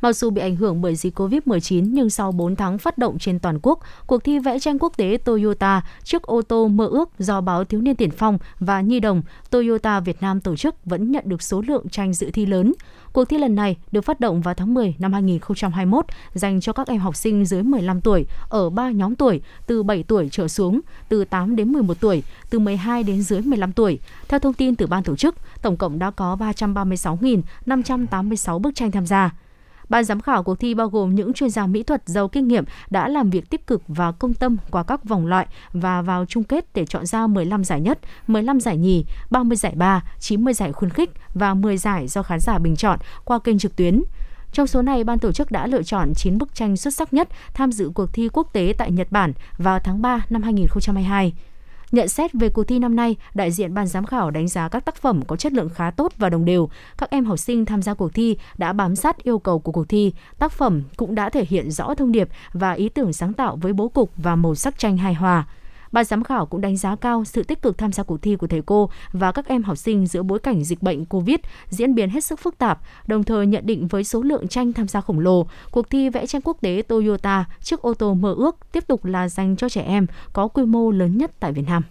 Mặc 0.00 0.12
dù 0.12 0.30
bị 0.30 0.40
ảnh 0.40 0.56
hưởng 0.56 0.80
bởi 0.80 0.96
dịch 0.96 1.18
Covid-19 1.18 1.88
nhưng 1.92 2.10
sau 2.10 2.32
4 2.32 2.56
tháng 2.56 2.78
phát 2.78 2.98
động 2.98 3.18
trên 3.18 3.38
toàn 3.38 3.58
quốc, 3.62 3.78
cuộc 4.06 4.24
thi 4.24 4.38
vẽ 4.38 4.58
tranh 4.58 4.78
quốc 4.78 4.96
tế 4.96 5.18
Toyota 5.24 5.82
chiếc 6.04 6.22
ô 6.22 6.42
tô 6.42 6.68
mơ 6.68 6.86
ước 6.86 7.08
do 7.18 7.40
báo 7.40 7.64
Thiếu 7.64 7.80
niên 7.80 7.96
Tiền 7.96 8.10
Phong 8.10 8.38
và 8.60 8.80
Nhi 8.80 9.00
đồng 9.00 9.22
Toyota 9.50 10.00
Việt 10.00 10.22
Nam 10.22 10.40
tổ 10.40 10.56
chức 10.56 10.84
vẫn 10.84 11.12
nhận 11.12 11.24
được 11.26 11.42
số 11.42 11.62
lượng 11.66 11.88
tranh 11.88 12.14
dự 12.14 12.30
thi 12.30 12.46
lớn. 12.46 12.72
Cuộc 13.14 13.24
thi 13.24 13.38
lần 13.38 13.54
này 13.54 13.76
được 13.92 14.04
phát 14.04 14.20
động 14.20 14.40
vào 14.40 14.54
tháng 14.54 14.74
10 14.74 14.94
năm 14.98 15.12
2021 15.12 16.04
dành 16.34 16.60
cho 16.60 16.72
các 16.72 16.86
em 16.86 16.98
học 16.98 17.16
sinh 17.16 17.44
dưới 17.44 17.62
15 17.62 18.00
tuổi 18.00 18.26
ở 18.48 18.70
3 18.70 18.90
nhóm 18.90 19.14
tuổi 19.14 19.40
từ 19.66 19.82
7 19.82 20.02
tuổi 20.02 20.28
trở 20.32 20.48
xuống, 20.48 20.80
từ 21.08 21.24
8 21.24 21.56
đến 21.56 21.72
11 21.72 22.00
tuổi, 22.00 22.22
từ 22.50 22.58
12 22.58 23.02
đến 23.02 23.22
dưới 23.22 23.40
15 23.40 23.72
tuổi. 23.72 23.98
Theo 24.28 24.40
thông 24.40 24.54
tin 24.54 24.76
từ 24.76 24.86
ban 24.86 25.02
tổ 25.02 25.16
chức, 25.16 25.34
tổng 25.62 25.76
cộng 25.76 25.98
đã 25.98 26.10
có 26.10 26.36
336.586 26.36 28.58
bức 28.58 28.74
tranh 28.74 28.90
tham 28.90 29.06
gia. 29.06 29.30
Ban 29.88 30.04
giám 30.04 30.20
khảo 30.20 30.42
cuộc 30.42 30.60
thi 30.60 30.74
bao 30.74 30.88
gồm 30.88 31.14
những 31.14 31.32
chuyên 31.32 31.50
gia 31.50 31.66
mỹ 31.66 31.82
thuật 31.82 32.02
giàu 32.06 32.28
kinh 32.28 32.48
nghiệm 32.48 32.64
đã 32.90 33.08
làm 33.08 33.30
việc 33.30 33.50
tích 33.50 33.66
cực 33.66 33.82
và 33.88 34.12
công 34.12 34.34
tâm 34.34 34.56
qua 34.70 34.82
các 34.82 35.04
vòng 35.04 35.26
loại 35.26 35.46
và 35.72 36.02
vào 36.02 36.26
chung 36.26 36.44
kết 36.44 36.64
để 36.74 36.86
chọn 36.86 37.06
ra 37.06 37.26
15 37.26 37.64
giải 37.64 37.80
nhất, 37.80 37.98
15 38.26 38.60
giải 38.60 38.76
nhì, 38.76 39.04
30 39.30 39.56
giải 39.56 39.74
ba, 39.76 40.02
90 40.18 40.54
giải 40.54 40.72
khuyến 40.72 40.90
khích 40.90 41.10
và 41.34 41.54
10 41.54 41.76
giải 41.76 42.08
do 42.08 42.22
khán 42.22 42.40
giả 42.40 42.58
bình 42.58 42.76
chọn 42.76 42.98
qua 43.24 43.38
kênh 43.38 43.58
trực 43.58 43.76
tuyến. 43.76 44.02
Trong 44.52 44.66
số 44.66 44.82
này, 44.82 45.04
ban 45.04 45.18
tổ 45.18 45.32
chức 45.32 45.50
đã 45.50 45.66
lựa 45.66 45.82
chọn 45.82 46.12
9 46.14 46.38
bức 46.38 46.54
tranh 46.54 46.76
xuất 46.76 46.94
sắc 46.94 47.14
nhất 47.14 47.28
tham 47.54 47.72
dự 47.72 47.90
cuộc 47.94 48.12
thi 48.12 48.28
quốc 48.32 48.52
tế 48.52 48.74
tại 48.78 48.90
Nhật 48.90 49.06
Bản 49.10 49.32
vào 49.58 49.78
tháng 49.78 50.02
3 50.02 50.26
năm 50.30 50.42
2022. 50.42 51.32
Nhận 51.94 52.08
xét 52.08 52.32
về 52.32 52.48
cuộc 52.48 52.64
thi 52.64 52.78
năm 52.78 52.96
nay, 52.96 53.16
đại 53.34 53.50
diện 53.50 53.74
ban 53.74 53.86
giám 53.86 54.06
khảo 54.06 54.30
đánh 54.30 54.48
giá 54.48 54.68
các 54.68 54.84
tác 54.84 54.96
phẩm 54.96 55.22
có 55.26 55.36
chất 55.36 55.52
lượng 55.52 55.68
khá 55.68 55.90
tốt 55.90 56.12
và 56.18 56.30
đồng 56.30 56.44
đều. 56.44 56.68
Các 56.98 57.10
em 57.10 57.24
học 57.24 57.38
sinh 57.38 57.64
tham 57.64 57.82
gia 57.82 57.94
cuộc 57.94 58.14
thi 58.14 58.36
đã 58.58 58.72
bám 58.72 58.96
sát 58.96 59.22
yêu 59.22 59.38
cầu 59.38 59.58
của 59.58 59.72
cuộc 59.72 59.88
thi. 59.88 60.12
Tác 60.38 60.52
phẩm 60.52 60.82
cũng 60.96 61.14
đã 61.14 61.30
thể 61.30 61.44
hiện 61.48 61.70
rõ 61.70 61.94
thông 61.94 62.12
điệp 62.12 62.28
và 62.52 62.72
ý 62.72 62.88
tưởng 62.88 63.12
sáng 63.12 63.32
tạo 63.32 63.56
với 63.56 63.72
bố 63.72 63.88
cục 63.88 64.10
và 64.16 64.36
màu 64.36 64.54
sắc 64.54 64.78
tranh 64.78 64.96
hài 64.96 65.14
hòa. 65.14 65.46
Ban 65.94 66.04
giám 66.04 66.24
khảo 66.24 66.46
cũng 66.46 66.60
đánh 66.60 66.76
giá 66.76 66.96
cao 66.96 67.24
sự 67.24 67.42
tích 67.42 67.62
cực 67.62 67.78
tham 67.78 67.92
gia 67.92 68.02
cuộc 68.02 68.22
thi 68.22 68.36
của 68.36 68.46
thầy 68.46 68.62
cô 68.66 68.90
và 69.12 69.32
các 69.32 69.48
em 69.48 69.62
học 69.62 69.78
sinh 69.78 70.06
giữa 70.06 70.22
bối 70.22 70.38
cảnh 70.38 70.64
dịch 70.64 70.82
bệnh 70.82 71.04
Covid 71.04 71.36
diễn 71.68 71.94
biến 71.94 72.10
hết 72.10 72.24
sức 72.24 72.40
phức 72.40 72.58
tạp, 72.58 72.80
đồng 73.06 73.24
thời 73.24 73.46
nhận 73.46 73.66
định 73.66 73.88
với 73.88 74.04
số 74.04 74.22
lượng 74.22 74.48
tranh 74.48 74.72
tham 74.72 74.88
gia 74.88 75.00
khổng 75.00 75.20
lồ, 75.20 75.46
cuộc 75.70 75.90
thi 75.90 76.08
vẽ 76.08 76.26
tranh 76.26 76.42
quốc 76.44 76.56
tế 76.60 76.82
Toyota 76.88 77.44
chiếc 77.60 77.82
ô 77.82 77.94
tô 77.94 78.14
mơ 78.14 78.34
ước 78.38 78.56
tiếp 78.72 78.86
tục 78.86 79.04
là 79.04 79.28
dành 79.28 79.56
cho 79.56 79.68
trẻ 79.68 79.82
em 79.82 80.06
có 80.32 80.48
quy 80.48 80.64
mô 80.64 80.90
lớn 80.90 81.18
nhất 81.18 81.30
tại 81.40 81.52
Việt 81.52 81.64
Nam. 81.66 81.82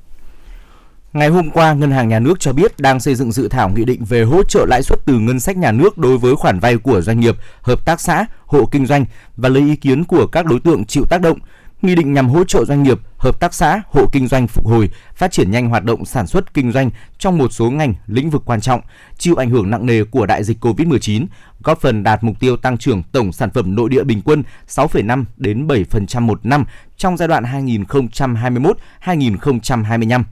Ngày 1.14 1.30
hôm 1.30 1.49
qua, 1.49 1.74
Ngân 1.74 1.91
hàng 1.91 2.10
Nhà 2.10 2.20
nước 2.20 2.39
cho 2.39 2.54
biết 2.54 2.80
đang 2.80 2.99
xây 2.99 3.16
dựng 3.16 3.32
dự 3.32 3.47
thảo 3.47 3.70
nghị 3.70 3.86
định 3.86 4.06
về 4.06 4.24
hỗ 4.24 4.43
trợ 4.43 4.66
lãi 4.70 4.84
suất 4.84 4.99
từ 5.06 5.20
ngân 5.20 5.39
sách 5.39 5.58
nhà 5.58 5.72
nước 5.72 5.97
đối 5.97 6.18
với 6.18 6.36
khoản 6.36 6.60
vay 6.60 6.78
của 6.78 7.01
doanh 7.01 7.20
nghiệp, 7.20 7.36
hợp 7.62 7.86
tác 7.86 8.01
xã, 8.01 8.26
hộ 8.45 8.66
kinh 8.66 8.86
doanh 8.86 9.06
và 9.38 9.49
lấy 9.49 9.64
ý 9.64 9.76
kiến 9.76 10.04
của 10.04 10.28
các 10.28 10.45
đối 10.45 10.60
tượng 10.60 10.86
chịu 10.86 11.06
tác 11.10 11.22
động. 11.22 11.38
Nghị 11.84 11.95
định 11.95 12.13
nhằm 12.13 12.29
hỗ 12.29 12.43
trợ 12.43 12.65
doanh 12.65 12.84
nghiệp, 12.84 12.99
hợp 13.17 13.39
tác 13.39 13.53
xã, 13.53 13.81
hộ 13.88 14.05
kinh 14.11 14.27
doanh 14.27 14.47
phục 14.47 14.67
hồi, 14.67 14.89
phát 15.15 15.31
triển 15.31 15.51
nhanh 15.51 15.69
hoạt 15.69 15.84
động 15.84 16.05
sản 16.05 16.27
xuất 16.27 16.53
kinh 16.53 16.71
doanh 16.71 16.89
trong 17.17 17.38
một 17.38 17.53
số 17.53 17.69
ngành, 17.69 17.93
lĩnh 18.07 18.29
vực 18.29 18.41
quan 18.45 18.61
trọng, 18.61 18.81
chịu 19.17 19.36
ảnh 19.36 19.49
hưởng 19.49 19.69
nặng 19.69 19.86
nề 19.86 20.03
của 20.03 20.25
đại 20.25 20.43
dịch 20.43 20.65
COVID-19, 20.65 21.25
góp 21.63 21.81
phần 21.81 22.03
đạt 22.03 22.23
mục 22.23 22.39
tiêu 22.39 22.57
tăng 22.57 22.77
trưởng 22.77 23.03
tổng 23.11 23.31
sản 23.31 23.49
phẩm 23.49 23.75
nội 23.75 23.89
địa 23.89 24.03
bình 24.03 24.21
quân 24.25 24.43
6,5 24.67 25.23
đến 25.38 25.67
7% 25.67 26.21
một 26.21 26.45
năm 26.45 26.65
trong 26.97 27.17
giai 27.17 27.27
đoạn 27.27 27.43
2021-2025. 27.43 30.23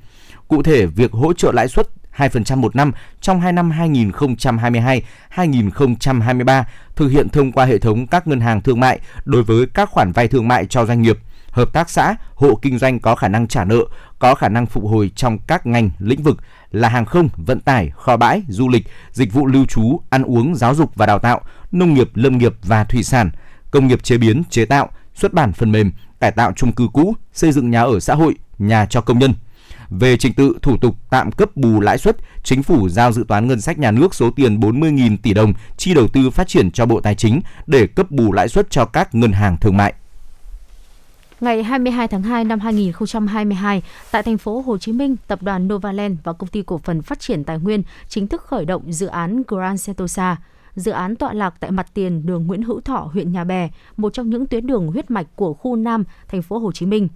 Cụ 0.48 0.64
thể, 0.64 0.86
việc 0.86 1.12
hỗ 1.12 1.34
trợ 1.34 1.52
lãi 1.52 1.68
suất 1.68 1.88
2% 2.18 2.58
một 2.58 2.76
năm 2.76 2.92
trong 3.22 3.42
hai 3.42 3.54
năm 3.54 3.72
2022-2023 5.36 6.64
thực 6.96 7.08
hiện 7.08 7.30
thông 7.30 7.52
qua 7.52 7.66
hệ 7.66 7.78
thống 7.78 8.08
các 8.08 8.28
ngân 8.28 8.40
hàng 8.40 8.62
thương 8.62 8.80
mại 8.80 9.00
đối 9.26 9.44
với 9.44 9.66
các 9.74 9.90
khoản 9.90 10.12
vay 10.12 10.28
thương 10.28 10.48
mại 10.48 10.66
cho 10.66 10.86
doanh 10.86 11.02
nghiệp 11.02 11.18
hợp 11.52 11.74
tác 11.74 11.90
xã, 11.90 12.16
hộ 12.36 12.56
kinh 12.62 12.78
doanh 12.78 13.00
có 13.00 13.16
khả 13.16 13.28
năng 13.28 13.48
trả 13.48 13.66
nợ, 13.66 13.80
có 14.20 14.36
khả 14.36 14.50
năng 14.50 14.66
phục 14.66 14.84
hồi 14.84 15.12
trong 15.16 15.38
các 15.48 15.66
ngành, 15.66 15.90
lĩnh 16.00 16.24
vực 16.24 16.38
là 16.72 16.90
hàng 16.90 17.06
không, 17.06 17.30
vận 17.38 17.60
tải, 17.60 17.90
kho 17.90 18.18
bãi, 18.18 18.42
du 18.48 18.70
lịch, 18.70 18.88
dịch 19.12 19.34
vụ 19.34 19.46
lưu 19.46 19.66
trú, 19.66 20.00
ăn 20.10 20.24
uống, 20.24 20.56
giáo 20.56 20.76
dục 20.76 20.96
và 20.96 21.06
đào 21.06 21.20
tạo, 21.20 21.42
nông 21.72 21.94
nghiệp, 21.94 22.10
lâm 22.14 22.38
nghiệp 22.38 22.54
và 22.64 22.84
thủy 22.84 23.04
sản, 23.04 23.32
công 23.72 23.88
nghiệp 23.88 24.04
chế 24.04 24.18
biến, 24.18 24.44
chế 24.50 24.66
tạo, 24.66 24.90
xuất 25.16 25.34
bản 25.34 25.54
phần 25.54 25.72
mềm, 25.72 25.92
cải 26.20 26.32
tạo 26.32 26.54
chung 26.56 26.72
cư 26.72 26.88
cũ, 26.94 27.14
xây 27.34 27.52
dựng 27.52 27.72
nhà 27.72 27.82
ở 27.82 28.00
xã 28.00 28.16
hội, 28.16 28.36
nhà 28.60 28.86
cho 28.86 29.02
công 29.02 29.20
nhân. 29.20 29.34
Về 29.90 30.18
trình 30.18 30.34
tự 30.34 30.58
thủ 30.62 30.78
tục 30.78 30.96
tạm 31.10 31.32
cấp 31.32 31.56
bù 31.56 31.80
lãi 31.80 31.98
suất, 31.98 32.18
chính 32.44 32.64
phủ 32.64 32.90
giao 32.90 33.12
dự 33.12 33.26
toán 33.28 33.48
ngân 33.48 33.62
sách 33.62 33.80
nhà 33.80 33.92
nước 33.92 34.16
số 34.16 34.32
tiền 34.32 34.60
40.000 34.60 35.18
tỷ 35.24 35.34
đồng 35.34 35.54
chi 35.78 35.94
đầu 35.94 36.08
tư 36.08 36.30
phát 36.30 36.48
triển 36.48 36.72
cho 36.72 36.86
Bộ 36.86 37.02
Tài 37.02 37.16
chính 37.16 37.42
để 37.68 37.88
cấp 37.88 38.12
bù 38.12 38.32
lãi 38.32 38.48
suất 38.48 38.70
cho 38.70 38.86
các 38.86 39.16
ngân 39.16 39.32
hàng 39.32 39.58
thương 39.58 39.78
mại. 39.78 39.94
Ngày 41.42 41.64
22 41.64 42.08
tháng 42.08 42.24
2 42.24 42.44
năm 42.44 42.60
2022, 42.60 43.82
tại 44.12 44.24
thành 44.24 44.38
phố 44.38 44.62
Hồ 44.62 44.78
Chí 44.78 44.92
Minh, 44.92 45.16
tập 45.28 45.44
đoàn 45.44 45.68
Novaland 45.68 46.18
và 46.24 46.34
công 46.34 46.50
ty 46.50 46.62
cổ 46.62 46.78
phần 46.78 47.02
phát 47.02 47.20
triển 47.20 47.44
tài 47.44 47.60
nguyên 47.60 47.84
chính 48.08 48.28
thức 48.28 48.42
khởi 48.42 48.66
động 48.66 48.92
dự 48.92 49.08
án 49.08 49.44
Grand 49.48 49.82
Sentosa. 49.82 50.38
Dự 50.76 50.92
án 50.92 51.16
tọa 51.16 51.34
lạc 51.34 51.54
tại 51.60 51.72
mặt 51.72 51.88
tiền 51.94 52.26
đường 52.26 52.48
Nguyễn 52.48 52.64
Hữu 52.64 52.82
Thọ, 52.82 53.10
huyện 53.14 53.32
Nhà 53.32 53.44
Bè, 53.44 53.70
một 53.98 54.14
trong 54.14 54.30
những 54.30 54.46
tuyến 54.46 54.68
đường 54.68 54.88
huyết 54.88 55.12
mạch 55.12 55.28
của 55.36 55.54
khu 55.54 55.76
Nam, 55.76 56.04
thành 56.28 56.42
phố 56.42 56.58
Hồ 56.58 56.72
Chí 56.72 56.86
Minh. 56.86 57.08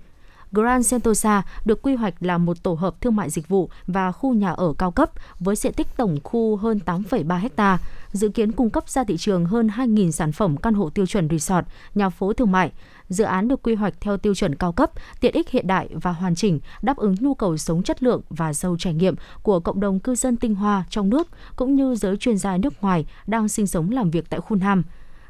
Grand 0.52 0.88
Sentosa 0.88 1.44
được 1.66 1.82
quy 1.82 1.96
hoạch 1.96 2.14
là 2.20 2.38
một 2.38 2.64
tổ 2.64 2.74
hợp 2.74 3.02
thương 3.02 3.16
mại 3.16 3.30
dịch 3.30 3.48
vụ 3.48 3.70
và 3.88 4.12
khu 4.12 4.34
nhà 4.34 4.52
ở 4.52 4.74
cao 4.78 4.92
cấp 4.92 5.12
với 5.40 5.56
diện 5.56 5.74
tích 5.74 5.88
tổng 5.98 6.18
khu 6.24 6.56
hơn 6.56 6.80
8,3 6.86 7.50
ha, 7.58 7.78
dự 8.12 8.30
kiến 8.30 8.52
cung 8.52 8.70
cấp 8.70 8.90
ra 8.90 9.04
thị 9.04 9.18
trường 9.18 9.46
hơn 9.46 9.68
2.000 9.68 10.12
sản 10.12 10.32
phẩm 10.32 10.58
căn 10.58 10.74
hộ 10.74 10.90
tiêu 10.90 11.06
chuẩn 11.06 11.30
resort, 11.30 11.66
nhà 11.96 12.10
phố 12.10 12.34
thương 12.34 12.52
mại. 12.52 12.72
Dự 13.10 13.24
án 13.24 13.48
được 13.48 13.64
quy 13.64 13.76
hoạch 13.76 13.94
theo 14.02 14.18
tiêu 14.18 14.36
chuẩn 14.36 14.56
cao 14.56 14.72
cấp, 14.72 14.92
tiện 15.20 15.34
ích 15.34 15.50
hiện 15.50 15.68
đại 15.68 15.90
và 15.94 16.12
hoàn 16.12 16.36
chỉnh, 16.36 16.60
đáp 16.82 16.98
ứng 16.98 17.16
nhu 17.20 17.34
cầu 17.34 17.58
sống 17.58 17.84
chất 17.84 18.04
lượng 18.04 18.22
và 18.30 18.54
giàu 18.54 18.76
trải 18.80 18.94
nghiệm 18.94 19.16
của 19.44 19.60
cộng 19.60 19.80
đồng 19.80 20.00
cư 20.00 20.16
dân 20.16 20.38
tinh 20.38 20.56
hoa 20.56 20.84
trong 20.90 21.10
nước 21.10 21.28
cũng 21.56 21.76
như 21.76 21.96
giới 21.96 22.18
chuyên 22.18 22.38
gia 22.38 22.58
nước 22.58 22.82
ngoài 22.82 23.06
đang 23.28 23.50
sinh 23.50 23.68
sống 23.68 23.92
làm 23.92 24.12
việc 24.12 24.30
tại 24.30 24.40
khu 24.40 24.58
Nam 24.58 24.84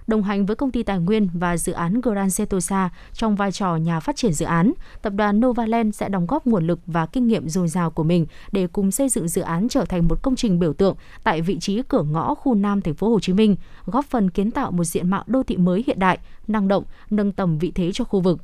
đồng 0.07 0.23
hành 0.23 0.45
với 0.45 0.55
công 0.55 0.71
ty 0.71 0.83
tài 0.83 0.99
nguyên 0.99 1.29
và 1.33 1.57
dự 1.57 1.73
án 1.73 2.01
Grand 2.01 2.33
Sentosa 2.33 2.89
trong 3.13 3.35
vai 3.35 3.51
trò 3.51 3.75
nhà 3.75 3.99
phát 3.99 4.15
triển 4.15 4.33
dự 4.33 4.45
án, 4.45 4.73
tập 5.01 5.13
đoàn 5.15 5.39
Novaland 5.39 5.95
sẽ 5.95 6.09
đóng 6.09 6.27
góp 6.27 6.47
nguồn 6.47 6.67
lực 6.67 6.79
và 6.87 7.05
kinh 7.05 7.27
nghiệm 7.27 7.49
dồi 7.49 7.67
dào 7.67 7.91
của 7.91 8.03
mình 8.03 8.25
để 8.51 8.67
cùng 8.67 8.91
xây 8.91 9.09
dựng 9.09 9.27
dự 9.27 9.41
án 9.41 9.69
trở 9.69 9.85
thành 9.85 10.07
một 10.07 10.21
công 10.21 10.35
trình 10.35 10.59
biểu 10.59 10.73
tượng 10.73 10.95
tại 11.23 11.41
vị 11.41 11.57
trí 11.59 11.81
cửa 11.87 12.03
ngõ 12.03 12.35
khu 12.35 12.55
Nam 12.55 12.81
thành 12.81 12.93
phố 12.93 13.09
Hồ 13.09 13.19
Chí 13.19 13.33
Minh, 13.33 13.55
góp 13.85 14.05
phần 14.05 14.29
kiến 14.29 14.51
tạo 14.51 14.71
một 14.71 14.83
diện 14.83 15.09
mạo 15.09 15.23
đô 15.27 15.43
thị 15.43 15.57
mới 15.57 15.83
hiện 15.87 15.99
đại, 15.99 16.19
năng 16.47 16.67
động, 16.67 16.83
nâng 17.09 17.31
tầm 17.31 17.57
vị 17.57 17.71
thế 17.75 17.91
cho 17.93 18.03
khu 18.03 18.19
vực 18.19 18.39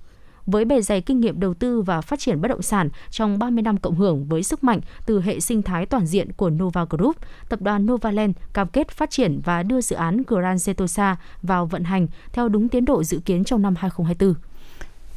với 0.46 0.66
bề 0.66 0.82
dày 0.82 1.02
kinh 1.02 1.20
nghiệm 1.20 1.40
đầu 1.40 1.54
tư 1.54 1.82
và 1.82 2.02
phát 2.02 2.20
triển 2.20 2.42
bất 2.42 2.48
động 2.48 2.62
sản 2.62 2.90
trong 3.10 3.40
30 3.40 3.62
năm 3.62 3.78
cộng 3.78 3.96
hưởng 3.96 4.26
với 4.26 4.44
sức 4.44 4.64
mạnh 4.64 4.80
từ 5.06 5.22
hệ 5.22 5.40
sinh 5.40 5.62
thái 5.62 5.86
toàn 5.86 6.06
diện 6.06 6.32
của 6.32 6.50
Nova 6.50 6.86
Group, 6.90 7.16
tập 7.50 7.62
đoàn 7.62 7.86
Novaland 7.86 8.32
cam 8.54 8.68
kết 8.68 8.90
phát 8.90 9.10
triển 9.10 9.42
và 9.46 9.64
đưa 9.64 9.82
dự 9.82 9.96
án 9.96 10.24
Grand 10.28 10.64
Sentosa 10.64 11.18
vào 11.42 11.66
vận 11.66 11.84
hành 11.84 12.08
theo 12.34 12.50
đúng 12.50 12.70
tiến 12.70 12.86
độ 12.86 13.04
dự 13.04 13.20
kiến 13.26 13.44
trong 13.44 13.62
năm 13.62 13.76
2024. 13.78 14.51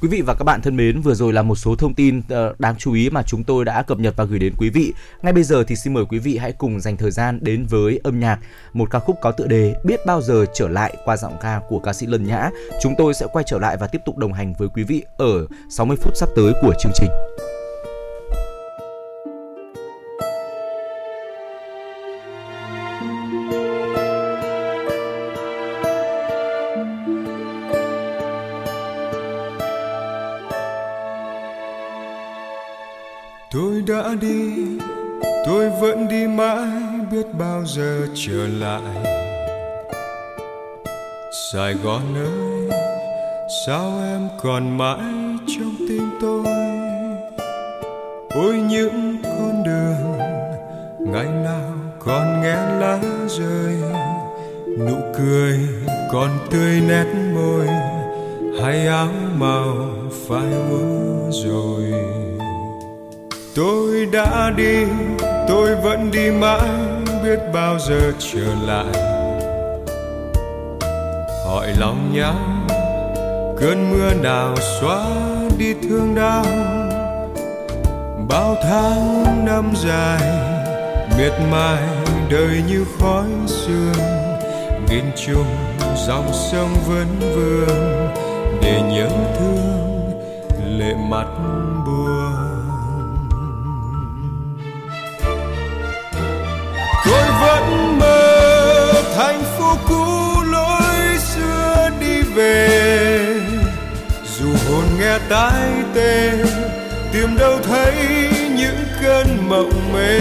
Quý 0.00 0.08
vị 0.08 0.22
và 0.22 0.34
các 0.34 0.44
bạn 0.44 0.60
thân 0.62 0.76
mến, 0.76 1.00
vừa 1.00 1.14
rồi 1.14 1.32
là 1.32 1.42
một 1.42 1.54
số 1.54 1.76
thông 1.76 1.94
tin 1.94 2.22
ờ, 2.28 2.54
đáng 2.58 2.74
chú 2.78 2.92
ý 2.92 3.10
mà 3.10 3.22
chúng 3.22 3.44
tôi 3.44 3.64
đã 3.64 3.82
cập 3.82 3.98
nhật 3.98 4.14
và 4.16 4.24
gửi 4.24 4.38
đến 4.38 4.54
quý 4.58 4.70
vị. 4.70 4.92
Ngay 5.22 5.32
bây 5.32 5.42
giờ 5.42 5.64
thì 5.66 5.76
xin 5.76 5.94
mời 5.94 6.04
quý 6.04 6.18
vị 6.18 6.36
hãy 6.36 6.52
cùng 6.52 6.80
dành 6.80 6.96
thời 6.96 7.10
gian 7.10 7.38
đến 7.42 7.66
với 7.66 8.00
âm 8.04 8.20
nhạc, 8.20 8.38
một 8.72 8.90
ca 8.90 8.98
khúc 8.98 9.16
có 9.22 9.30
tựa 9.30 9.46
đề 9.46 9.74
Biết 9.84 10.00
bao 10.06 10.22
giờ 10.22 10.44
trở 10.54 10.68
lại 10.68 10.96
qua 11.04 11.16
giọng 11.16 11.36
ca 11.42 11.60
của 11.68 11.78
ca 11.78 11.92
sĩ 11.92 12.06
Lân 12.06 12.26
Nhã. 12.26 12.50
Chúng 12.82 12.94
tôi 12.98 13.14
sẽ 13.14 13.26
quay 13.32 13.44
trở 13.48 13.58
lại 13.58 13.76
và 13.80 13.86
tiếp 13.86 14.00
tục 14.04 14.18
đồng 14.18 14.32
hành 14.32 14.54
với 14.58 14.68
quý 14.68 14.82
vị 14.82 15.02
ở 15.16 15.46
60 15.70 15.96
phút 16.00 16.16
sắp 16.16 16.28
tới 16.36 16.52
của 16.62 16.74
chương 16.80 16.92
trình. 16.94 17.10
Đi 36.14 36.26
mãi 36.26 36.68
biết 37.10 37.26
bao 37.38 37.64
giờ 37.66 38.06
trở 38.14 38.46
lại. 38.58 39.14
Sài 41.52 41.74
gòn 41.74 42.02
ơi, 42.14 42.78
sao 43.66 43.92
em 44.04 44.28
còn 44.42 44.78
mãi 44.78 45.00
trong 45.46 45.74
tim 45.88 46.10
tôi? 46.20 46.44
Ôi, 48.34 48.54
những 48.70 49.16
con 49.22 49.62
đường 49.64 50.18
ngày 50.98 51.26
nào 51.44 51.72
còn 51.98 52.42
nghe 52.42 52.56
lá 52.80 52.98
rơi, 53.28 53.74
nụ 54.78 54.96
cười 55.18 55.58
còn 56.12 56.30
tươi 56.50 56.80
nét 56.88 57.06
môi, 57.34 57.66
hay 58.62 58.86
áo 58.86 59.08
màu 59.38 59.74
phai 60.28 60.52
úa 60.70 61.30
rồi. 61.30 61.92
Tôi 63.54 64.06
đã 64.12 64.52
đi 64.56 64.84
tôi 65.54 65.74
vẫn 65.76 66.10
đi 66.10 66.30
mãi 66.30 66.68
biết 67.24 67.38
bao 67.52 67.78
giờ 67.78 68.12
trở 68.18 68.46
lại. 68.66 68.94
Hỏi 71.46 71.72
lòng 71.78 72.12
nhau 72.14 72.34
cơn 73.60 73.90
mưa 73.90 74.14
nào 74.22 74.54
xóa 74.56 75.06
đi 75.58 75.74
thương 75.82 76.14
đau? 76.14 76.44
Bao 78.28 78.56
tháng 78.62 79.44
năm 79.44 79.72
dài, 79.76 80.22
miệt 81.18 81.32
mài 81.50 81.82
đời 82.30 82.62
như 82.68 82.84
khói 82.98 83.24
sương. 83.46 84.04
Nghìn 84.88 85.04
trùng 85.16 85.56
dòng 86.06 86.30
sông 86.32 86.74
vẫn 86.88 87.06
vương 87.20 88.08
để 88.62 88.82
nhớ 88.82 89.08
thương 89.38 90.20
lệ 90.78 90.94
mặt. 91.10 91.26
Nghe 105.04 105.18
tai 105.28 105.70
tê, 105.94 106.30
tìm 107.12 107.36
đâu 107.38 107.58
thấy 107.62 107.94
những 108.56 108.84
cơn 109.02 109.48
mộng 109.48 109.92
mê. 109.92 110.18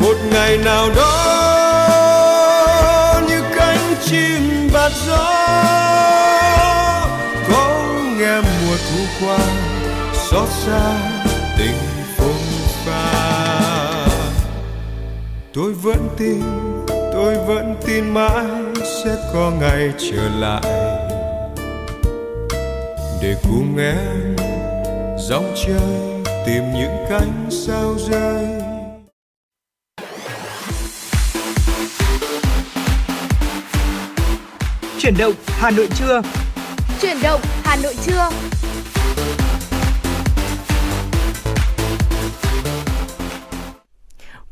Một 0.00 0.14
ngày 0.32 0.58
nào 0.64 0.88
đó, 0.96 1.14
như 3.28 3.42
cánh 3.56 3.94
chim 4.04 4.70
bạt 4.72 4.92
gió, 5.06 5.34
có 7.50 7.84
nghe 8.18 8.40
mùa 8.40 8.76
thu 8.90 9.00
qua, 9.20 9.38
xót 10.30 10.48
xa 10.66 10.94
tình 11.58 11.78
phung 12.16 12.46
pha. 12.86 13.12
Tôi 15.54 15.72
vẫn 15.72 16.08
tin, 16.18 16.42
tôi 17.12 17.34
vẫn 17.46 17.76
tin 17.86 18.14
mãi 18.14 18.46
sẽ 19.04 19.16
có 19.34 19.50
ngày 19.60 19.90
trở 19.98 20.28
lại 20.38 20.77
để 23.22 23.36
cùng 23.42 23.76
em 23.76 24.36
dòng 25.18 25.54
chơi 25.66 26.22
tìm 26.46 26.62
những 26.74 27.06
cánh 27.08 27.46
sao 27.50 27.94
rơi 28.10 28.44
Chuyển 34.98 35.14
động 35.18 35.32
Hà 35.46 35.70
Nội 35.70 35.88
trưa. 35.98 36.22
Chuyển 37.02 37.16
động 37.22 37.40
Hà 37.64 37.76
Nội 37.82 37.94
trưa. 38.06 38.30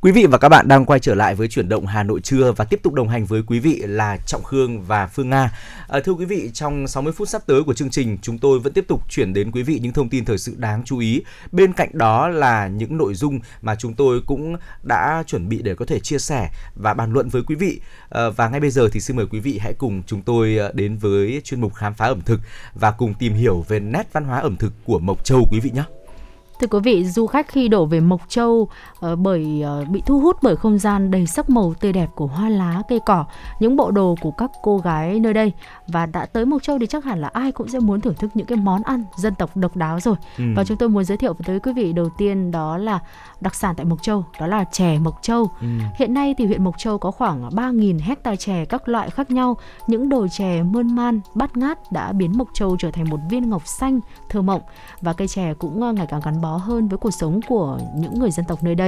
Quý 0.07 0.13
vị 0.13 0.27
và 0.27 0.39
các 0.39 0.49
bạn 0.49 0.69
đang 0.69 0.85
quay 0.85 1.01
trở 1.01 1.15
lại 1.15 1.35
với 1.35 1.49
chuyển 1.49 1.69
động 1.69 1.87
Hà 1.87 2.03
Nội 2.03 2.21
trưa 2.21 2.53
và 2.53 2.65
tiếp 2.65 2.81
tục 2.83 2.95
đồng 2.95 3.09
hành 3.09 3.27
với 3.27 3.43
quý 3.47 3.59
vị 3.59 3.83
là 3.87 4.17
Trọng 4.27 4.43
Khương 4.43 4.83
và 4.83 5.07
Phương 5.07 5.31
Nga. 5.31 5.51
À, 5.89 6.01
thưa 6.05 6.13
quý 6.13 6.25
vị, 6.25 6.51
trong 6.53 6.89
60 6.89 7.13
phút 7.13 7.29
sắp 7.29 7.43
tới 7.47 7.63
của 7.63 7.75
chương 7.75 7.91
trình, 7.91 8.19
chúng 8.23 8.39
tôi 8.39 8.59
vẫn 8.59 8.73
tiếp 8.73 8.85
tục 8.89 9.11
chuyển 9.11 9.33
đến 9.33 9.51
quý 9.51 9.63
vị 9.63 9.79
những 9.83 9.93
thông 9.93 10.09
tin 10.09 10.25
thời 10.25 10.39
sự 10.39 10.55
đáng 10.57 10.83
chú 10.85 10.99
ý. 10.99 11.23
Bên 11.53 11.73
cạnh 11.73 11.89
đó 11.93 12.29
là 12.29 12.69
những 12.69 12.97
nội 12.97 13.15
dung 13.15 13.41
mà 13.63 13.75
chúng 13.75 13.95
tôi 13.95 14.21
cũng 14.27 14.57
đã 14.83 15.23
chuẩn 15.27 15.49
bị 15.49 15.63
để 15.63 15.75
có 15.75 15.85
thể 15.85 16.01
chia 16.01 16.19
sẻ 16.19 16.51
và 16.75 16.95
bàn 16.95 17.13
luận 17.13 17.29
với 17.29 17.43
quý 17.47 17.55
vị. 17.55 17.81
À, 18.11 18.31
và 18.37 18.49
ngay 18.49 18.61
bây 18.61 18.71
giờ 18.71 18.89
thì 18.93 19.01
xin 19.01 19.17
mời 19.17 19.27
quý 19.27 19.41
vị 19.41 19.59
hãy 19.59 19.73
cùng 19.73 20.03
chúng 20.07 20.23
tôi 20.23 20.59
à, 20.59 20.69
đến 20.75 20.97
với 20.97 21.41
chuyên 21.45 21.61
mục 21.61 21.75
khám 21.75 21.95
phá 21.95 22.07
ẩm 22.07 22.21
thực 22.21 22.41
và 22.75 22.91
cùng 22.91 23.15
tìm 23.15 23.35
hiểu 23.35 23.65
về 23.69 23.81
nét 23.81 24.13
văn 24.13 24.25
hóa 24.25 24.39
ẩm 24.39 24.57
thực 24.57 24.73
của 24.85 24.99
Mộc 24.99 25.25
Châu 25.25 25.49
quý 25.51 25.61
vị 25.61 25.71
nhé. 25.75 25.85
Thưa 26.61 26.67
quý 26.67 26.79
vị, 26.85 27.05
du 27.05 27.27
khách 27.27 27.49
khi 27.49 27.69
đổ 27.69 27.87
về 27.87 28.01
Mộc 28.01 28.21
Châu 28.29 28.69
bởi 29.18 29.64
uh, 29.82 29.88
bị 29.88 30.03
thu 30.07 30.20
hút 30.20 30.36
bởi 30.42 30.57
không 30.57 30.78
gian 30.78 31.11
đầy 31.11 31.26
sắc 31.26 31.51
màu 31.51 31.74
tươi 31.80 31.92
đẹp 31.92 32.11
của 32.14 32.26
hoa 32.26 32.49
lá, 32.49 32.82
cây 32.88 33.01
cỏ, 33.07 33.24
những 33.61 33.76
bộ 33.76 33.90
đồ 33.90 34.14
của 34.20 34.30
các 34.30 34.51
cô 34.62 34.78
gái 34.78 35.20
nơi 35.20 35.34
đây 35.34 35.53
và 35.88 36.07
đã 36.07 36.26
tới 36.26 36.44
Mộc 36.47 36.62
Châu 36.62 36.78
thì 36.78 36.86
chắc 36.86 37.05
hẳn 37.05 37.20
là 37.20 37.28
ai 37.28 37.53
cũng 37.53 37.68
sẽ 37.68 37.78
muốn 37.78 38.01
thưởng 38.01 38.14
thức 38.14 38.30
những 38.34 38.47
cái 38.47 38.59
món 38.59 38.82
ăn 38.82 39.05
dân 39.16 39.34
tộc 39.34 39.57
độc 39.57 39.76
đáo 39.76 40.01
rồi. 40.01 40.16
Ừ. 40.38 40.44
Và 40.57 40.64
chúng 40.64 40.76
tôi 40.76 40.88
muốn 40.88 41.05
giới 41.05 41.18
thiệu 41.18 41.34
tới 41.47 41.61
quý 41.61 41.72
vị 41.72 41.92
đầu 41.92 42.09
tiên 42.18 42.51
đó 42.51 42.78
là 42.78 42.99
đặc 43.40 43.55
sản 43.55 43.74
tại 43.76 43.86
Mộc 43.86 44.03
Châu, 44.03 44.24
đó 44.40 44.47
là 44.47 44.64
chè 44.72 44.99
Mộc 44.99 45.18
Châu. 45.22 45.51
Ừ. 45.61 45.66
Hiện 45.99 46.14
nay 46.14 46.34
thì 46.38 46.47
huyện 46.47 46.64
Mộc 46.64 46.78
Châu 46.78 46.99
có 46.99 47.11
khoảng 47.11 47.49
3.000 47.49 47.99
hecta 48.03 48.36
chè 48.36 48.64
các 48.64 48.88
loại 48.88 49.11
khác 49.11 49.30
nhau. 49.30 49.57
Những 49.86 50.09
đồi 50.09 50.28
chè 50.28 50.62
mơn 50.62 50.97
man, 50.97 51.20
bát 51.34 51.57
ngát 51.57 51.92
đã 51.92 52.12
biến 52.12 52.38
Mộc 52.38 52.49
Châu 52.55 52.76
trở 52.76 52.90
thành 52.90 53.11
một 53.11 53.20
viên 53.30 53.51
ngọc 53.51 53.66
xanh 53.66 54.01
thơ 54.28 54.42
mộng 54.42 54.62
và 55.01 55.12
cây 55.12 55.28
chè 55.28 55.55
cũng 55.55 55.82
ờ, 55.82 55.92
ngày 55.92 56.07
càng 56.11 56.20
gắn 56.24 56.40
bó 56.40 56.57
hơn 56.57 56.88
với 56.88 56.99
cuộc 56.99 57.11
sống 57.11 57.40
của 57.49 57.78
những 57.97 58.18
người 58.18 58.30
dân 58.30 58.47
tộc 58.49 58.62
nơi 58.62 58.74
đây. 58.74 58.86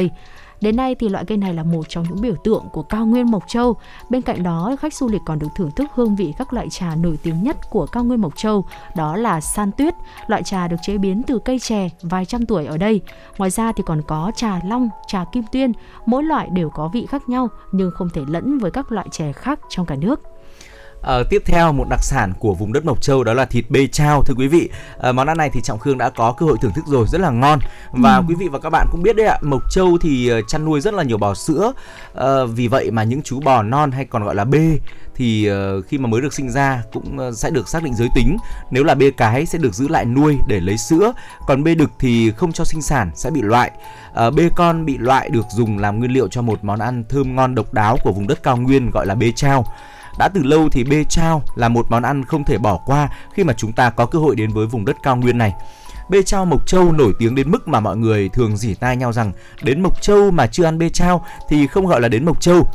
Đến 0.61 0.77
nay 0.77 0.95
thì 0.95 1.09
loại 1.09 1.25
cây 1.25 1.39
này 1.39 1.55
là 1.55 1.63
một 1.63 1.89
trong 1.89 2.05
những 2.09 2.21
biểu 2.21 2.35
tượng 2.45 2.65
của 2.73 2.83
cao 2.83 3.07
nguyên 3.07 3.31
Mộc 3.31 3.45
Châu. 3.49 3.77
Bên 4.11 4.23
cạnh 4.23 4.43
đó, 4.43 4.77
khách 4.81 4.95
du 4.95 5.09
lịch 5.09 5.21
còn 5.27 5.39
được 5.39 5.47
thưởng 5.57 5.71
thức 5.71 5.91
hương 5.95 6.17
vị 6.17 6.35
các 6.39 6.53
loại 6.53 6.69
trà 6.71 6.95
nổi 6.95 7.19
tiếng 7.23 7.43
nhất 7.43 7.57
của 7.71 7.87
cao 7.87 8.05
nguyên 8.05 8.21
Mộc 8.21 8.37
Châu, 8.37 8.65
đó 8.97 9.17
là 9.17 9.41
san 9.41 9.73
tuyết, 9.73 9.95
loại 10.27 10.43
trà 10.43 10.69
được 10.69 10.77
chế 10.83 10.99
biến 10.99 11.23
từ 11.27 11.39
cây 11.39 11.59
chè 11.59 11.89
vài 12.03 12.25
trăm 12.25 12.47
tuổi 12.47 12.67
ở 12.67 12.77
đây. 12.77 13.01
Ngoài 13.39 13.51
ra 13.51 13.73
thì 13.73 13.83
còn 13.87 14.03
có 14.07 14.33
trà 14.37 14.61
long, 14.65 14.89
trà 15.07 15.25
kim 15.33 15.45
tuyên, 15.53 15.73
mỗi 16.07 16.23
loại 16.23 16.49
đều 16.53 16.71
có 16.71 16.89
vị 16.89 17.07
khác 17.07 17.29
nhau 17.29 17.49
nhưng 17.73 17.91
không 17.95 18.09
thể 18.15 18.23
lẫn 18.29 18.59
với 18.59 18.71
các 18.71 18.93
loại 18.93 19.07
chè 19.11 19.33
khác 19.33 19.61
trong 19.69 19.87
cả 19.87 19.95
nước. 19.95 20.21
À, 21.03 21.23
tiếp 21.31 21.43
theo 21.47 21.73
một 21.73 21.89
đặc 21.91 22.01
sản 22.03 22.33
của 22.39 22.55
vùng 22.55 22.73
đất 22.73 22.85
Mộc 22.85 23.03
Châu 23.03 23.25
đó 23.25 23.35
là 23.35 23.45
thịt 23.45 23.65
bê 23.71 23.87
chao 23.87 24.23
thưa 24.23 24.35
quý 24.35 24.49
vị. 24.49 24.69
À, 25.01 25.13
món 25.13 25.27
ăn 25.27 25.37
này 25.37 25.51
thì 25.53 25.61
Trọng 25.61 25.79
Khương 25.79 25.99
đã 25.99 26.11
có 26.11 26.33
cơ 26.33 26.47
hội 26.47 26.57
thưởng 26.63 26.73
thức 26.75 26.85
rồi 26.87 27.07
rất 27.09 27.21
là 27.21 27.31
ngon 27.31 27.59
và 27.93 28.17
ừ. 28.17 28.23
quý 28.29 28.35
vị 28.35 28.49
và 28.49 28.59
các 28.59 28.71
bạn 28.71 28.87
cũng 28.91 29.03
biết 29.03 29.17
đấy 29.17 29.27
ạ, 29.27 29.39
Mộc 29.43 29.63
Châu 29.71 29.99
thì 30.01 30.29
ờ, 30.29 30.43
chăn 30.43 30.65
nuôi 30.65 30.81
rất 30.81 30.95
là 30.95 31.03
nhiều 31.03 31.19
bò 31.19 31.35
sữa. 31.35 31.73
À, 32.15 32.45
vì 32.55 32.69
vậy 32.69 32.91
mà 32.91 33.03
những 33.03 33.23
chú 33.23 33.41
bò 33.41 33.63
non 33.63 33.91
hay 33.91 34.05
còn 34.05 34.25
gọi 34.25 34.35
là 34.35 34.45
bê 34.45 34.79
thì 35.15 35.51
uh, 35.51 35.87
khi 35.87 35.99
mà 35.99 36.09
mới 36.09 36.21
được 36.21 36.35
sinh 36.35 36.51
ra 36.51 36.83
cũng 36.93 37.33
sẽ 37.35 37.51
được 37.51 37.69
xác 37.69 37.83
định 37.83 37.95
giới 37.95 38.09
tính. 38.15 38.37
Nếu 38.71 38.85
là 38.85 38.95
bê 38.95 39.11
cái 39.11 39.47
sẽ 39.47 39.59
được 39.59 39.75
giữ 39.75 39.89
lại 39.89 40.05
nuôi 40.05 40.37
để 40.49 40.61
lấy 40.61 40.79
sữa, 40.79 41.13
còn 41.47 41.65
bê 41.65 41.75
đực 41.75 41.91
thì 41.99 42.31
không 42.31 42.53
cho 42.53 42.65
sinh 42.65 42.83
sản 42.83 43.11
sẽ 43.15 43.31
bị 43.31 43.43
loại. 43.43 43.71
Uh, 44.27 44.35
bê 44.35 44.51
con 44.57 44.85
bị 44.85 44.99
loại 44.99 45.29
được 45.29 45.45
dùng 45.51 45.79
làm 45.79 45.99
nguyên 45.99 46.11
liệu 46.11 46.29
cho 46.29 46.43
một 46.43 46.65
món 46.65 46.79
ăn 46.79 47.05
thơm 47.09 47.37
ngon 47.37 47.55
độc 47.55 47.75
đáo 47.75 47.97
của 48.03 48.13
vùng 48.13 48.27
đất 48.27 48.43
cao 48.43 48.57
nguyên 48.57 48.91
gọi 48.91 49.07
là 49.07 49.15
bê 49.15 49.33
chao. 49.37 49.65
Đã 50.19 50.29
từ 50.29 50.43
lâu 50.43 50.69
thì 50.69 50.85
bê 50.85 51.05
chao 51.05 51.43
là 51.55 51.69
một 51.69 51.87
món 51.91 52.03
ăn 52.03 52.25
không 52.25 52.45
thể 52.45 52.59
bỏ 52.59 52.77
qua 52.77 53.09
khi 53.33 53.45
mà 53.45 53.53
chúng 53.53 53.73
ta 53.73 53.91
có 53.91 54.07
cơ 54.07 54.19
hội 54.19 54.37
đến 54.37 54.51
với 54.51 54.67
vùng 54.67 54.85
đất 54.85 54.97
cao 55.03 55.17
nguyên 55.17 55.39
này. 55.39 55.55
Bê 56.09 56.23
chao 56.23 56.45
Mộc 56.45 56.67
Châu 56.67 56.93
nổi 56.93 57.13
tiếng 57.19 57.35
đến 57.35 57.51
mức 57.51 57.69
mà 57.69 57.81
mọi 57.81 57.97
người 57.97 58.29
thường 58.29 58.57
dỉ 58.57 58.75
tai 58.75 58.97
nhau 58.97 59.13
rằng 59.13 59.33
đến 59.63 59.83
Mộc 59.83 60.03
Châu 60.03 60.31
mà 60.31 60.47
chưa 60.47 60.65
ăn 60.65 60.79
bê 60.79 60.89
chao 60.89 61.25
thì 61.49 61.67
không 61.67 61.87
gọi 61.87 62.01
là 62.01 62.09
đến 62.09 62.25
Mộc 62.25 62.41
Châu. 62.41 62.69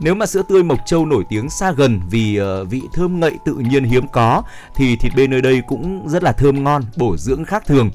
Nếu 0.00 0.14
mà 0.14 0.26
sữa 0.26 0.42
tươi 0.48 0.62
Mộc 0.62 0.78
Châu 0.86 1.06
nổi 1.06 1.24
tiếng 1.28 1.50
xa 1.50 1.72
gần 1.72 2.00
vì 2.10 2.40
uh, 2.40 2.68
vị 2.68 2.82
thơm 2.94 3.20
ngậy 3.20 3.32
tự 3.44 3.54
nhiên 3.54 3.84
hiếm 3.84 4.08
có 4.12 4.42
thì 4.76 4.96
thịt 4.96 5.12
bê 5.16 5.26
nơi 5.26 5.42
đây 5.42 5.62
cũng 5.68 6.08
rất 6.08 6.22
là 6.22 6.32
thơm 6.32 6.64
ngon, 6.64 6.82
bổ 6.96 7.16
dưỡng 7.16 7.44
khác 7.44 7.62
thường. 7.66 7.90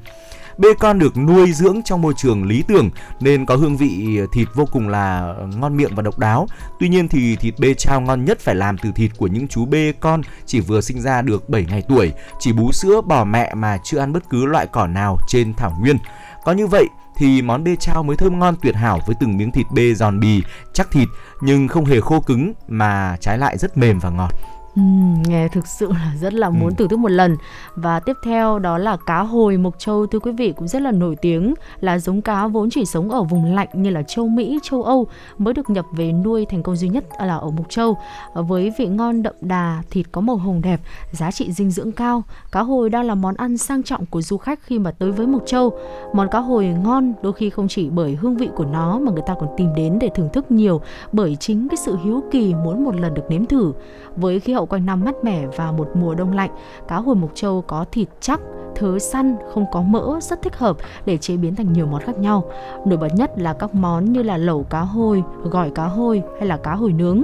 Bê 0.58 0.70
con 0.80 1.00
được 1.00 1.18
nuôi 1.18 1.52
dưỡng 1.54 1.82
trong 1.86 2.02
môi 2.02 2.14
trường 2.18 2.44
lý 2.44 2.64
tưởng 2.68 2.90
nên 3.20 3.46
có 3.46 3.56
hương 3.56 3.78
vị 3.78 4.20
thịt 4.34 4.48
vô 4.56 4.66
cùng 4.72 4.90
là 4.90 5.36
ngon 5.56 5.78
miệng 5.78 5.96
và 5.96 6.02
độc 6.02 6.20
đáo. 6.20 6.48
Tuy 6.80 6.90
nhiên 6.90 7.08
thì 7.08 7.36
thịt 7.36 7.54
bê 7.60 7.74
trao 7.74 8.02
ngon 8.02 8.26
nhất 8.26 8.40
phải 8.40 8.56
làm 8.56 8.78
từ 8.78 8.92
thịt 8.92 9.12
của 9.18 9.28
những 9.28 9.48
chú 9.48 9.66
bê 9.66 9.94
con 10.00 10.22
chỉ 10.46 10.60
vừa 10.60 10.82
sinh 10.82 11.02
ra 11.02 11.22
được 11.22 11.50
7 11.50 11.66
ngày 11.70 11.84
tuổi, 11.90 12.12
chỉ 12.40 12.52
bú 12.52 12.72
sữa 12.72 13.02
bò 13.02 13.24
mẹ 13.24 13.54
mà 13.54 13.78
chưa 13.84 14.00
ăn 14.00 14.14
bất 14.14 14.30
cứ 14.30 14.46
loại 14.46 14.68
cỏ 14.68 14.88
nào 14.88 15.18
trên 15.28 15.54
thảo 15.54 15.78
nguyên. 15.80 15.98
Có 16.44 16.52
như 16.52 16.68
vậy 16.68 16.86
thì 17.18 17.42
món 17.42 17.64
bê 17.64 17.76
trao 17.80 18.04
mới 18.04 18.18
thơm 18.18 18.40
ngon 18.40 18.56
tuyệt 18.62 18.76
hảo 18.76 19.00
với 19.08 19.16
từng 19.20 19.38
miếng 19.38 19.52
thịt 19.52 19.66
bê 19.72 19.94
giòn 19.94 20.20
bì, 20.20 20.44
chắc 20.74 20.92
thịt 20.92 21.08
nhưng 21.42 21.68
không 21.68 21.86
hề 21.86 22.02
khô 22.02 22.20
cứng 22.20 22.54
mà 22.68 23.18
trái 23.20 23.38
lại 23.38 23.58
rất 23.58 23.78
mềm 23.78 24.00
và 24.00 24.10
ngọt. 24.10 24.32
Ừ, 24.76 24.82
nghe 25.28 25.48
thực 25.48 25.68
sự 25.68 25.92
là 25.92 26.14
rất 26.22 26.34
là 26.34 26.50
muốn 26.50 26.70
ừ. 26.70 26.76
thưởng 26.78 26.90
thức 26.90 27.00
một 27.00 27.12
lần 27.12 27.38
và 27.76 28.00
tiếp 28.00 28.18
theo 28.24 28.60
đó 28.60 28.78
là 28.78 28.98
cá 29.06 29.20
hồi 29.20 29.58
mộc 29.58 29.80
châu 29.80 30.08
thưa 30.08 30.20
quý 30.20 30.32
vị 30.32 30.54
cũng 30.58 30.68
rất 30.68 30.82
là 30.82 30.92
nổi 30.92 31.16
tiếng 31.16 31.54
là 31.80 32.00
giống 32.00 32.22
cá 32.22 32.48
vốn 32.48 32.70
chỉ 32.70 32.86
sống 32.86 33.12
ở 33.12 33.24
vùng 33.24 33.56
lạnh 33.56 33.68
như 33.74 33.90
là 33.90 34.04
châu 34.04 34.28
Mỹ, 34.28 34.60
châu 34.64 34.84
Âu 34.84 35.08
mới 35.38 35.54
được 35.54 35.70
nhập 35.70 35.86
về 35.92 36.12
nuôi 36.12 36.46
thành 36.50 36.64
công 36.64 36.76
duy 36.76 36.90
nhất 36.90 37.06
là 37.20 37.36
ở 37.36 37.50
mộc 37.50 37.70
châu 37.70 37.98
với 38.34 38.74
vị 38.78 38.88
ngon 38.88 39.24
đậm 39.24 39.34
đà, 39.42 39.82
thịt 39.90 40.06
có 40.12 40.22
màu 40.22 40.36
hồng 40.36 40.62
đẹp, 40.62 40.80
giá 41.12 41.32
trị 41.32 41.52
dinh 41.52 41.72
dưỡng 41.72 41.92
cao. 41.92 42.24
Cá 42.52 42.62
hồi 42.62 42.90
đang 42.90 43.04
là 43.04 43.16
món 43.16 43.36
ăn 43.36 43.58
sang 43.58 43.84
trọng 43.84 44.06
của 44.06 44.22
du 44.22 44.38
khách 44.38 44.60
khi 44.64 44.80
mà 44.80 44.92
tới 44.92 45.12
với 45.12 45.28
mộc 45.28 45.44
châu. 45.46 45.80
Món 46.14 46.28
cá 46.32 46.40
hồi 46.40 46.66
ngon 46.66 47.14
đôi 47.24 47.34
khi 47.34 47.50
không 47.50 47.68
chỉ 47.68 47.90
bởi 47.90 48.16
hương 48.16 48.38
vị 48.38 48.50
của 48.56 48.66
nó 48.66 49.00
mà 49.00 49.12
người 49.12 49.24
ta 49.28 49.36
còn 49.40 49.50
tìm 49.58 49.70
đến 49.76 50.00
để 50.00 50.10
thưởng 50.16 50.30
thức 50.34 50.52
nhiều 50.52 50.82
bởi 51.12 51.36
chính 51.36 51.68
cái 51.70 51.78
sự 51.78 51.98
hiếu 52.04 52.24
kỳ 52.32 52.54
muốn 52.54 52.84
một 52.84 52.96
lần 52.96 53.14
được 53.14 53.24
nếm 53.30 53.46
thử 53.46 53.74
với 54.16 54.40
khí 54.40 54.54
hậu 54.54 54.63
quanh 54.66 54.86
năm 54.86 55.04
mát 55.06 55.16
mẻ 55.24 55.48
và 55.48 55.72
một 55.72 55.90
mùa 55.94 56.16
đông 56.16 56.36
lạnh, 56.36 56.50
cá 56.88 56.96
hồi 56.96 57.16
mộc 57.16 57.32
châu 57.36 57.62
có 57.62 57.86
thịt 57.92 58.08
chắc, 58.20 58.42
thớ 58.76 59.00
săn, 59.00 59.36
không 59.54 59.66
có 59.72 59.82
mỡ, 59.82 60.20
rất 60.22 60.42
thích 60.42 60.56
hợp 60.56 60.78
để 61.06 61.18
chế 61.18 61.38
biến 61.38 61.56
thành 61.56 61.74
nhiều 61.74 61.86
món 61.86 62.02
khác 62.02 62.18
nhau. 62.20 62.44
Nổi 62.86 62.98
bật 62.98 63.10
nhất 63.16 63.32
là 63.38 63.54
các 63.54 63.76
món 63.76 64.14
như 64.14 64.24
là 64.24 64.38
lẩu 64.38 64.64
cá 64.64 64.80
hồi, 64.80 65.24
gỏi 65.44 65.70
cá 65.76 65.86
hồi 65.86 66.22
hay 66.40 66.48
là 66.48 66.58
cá 66.58 66.76
hồi 66.76 66.94
nướng. 66.94 67.24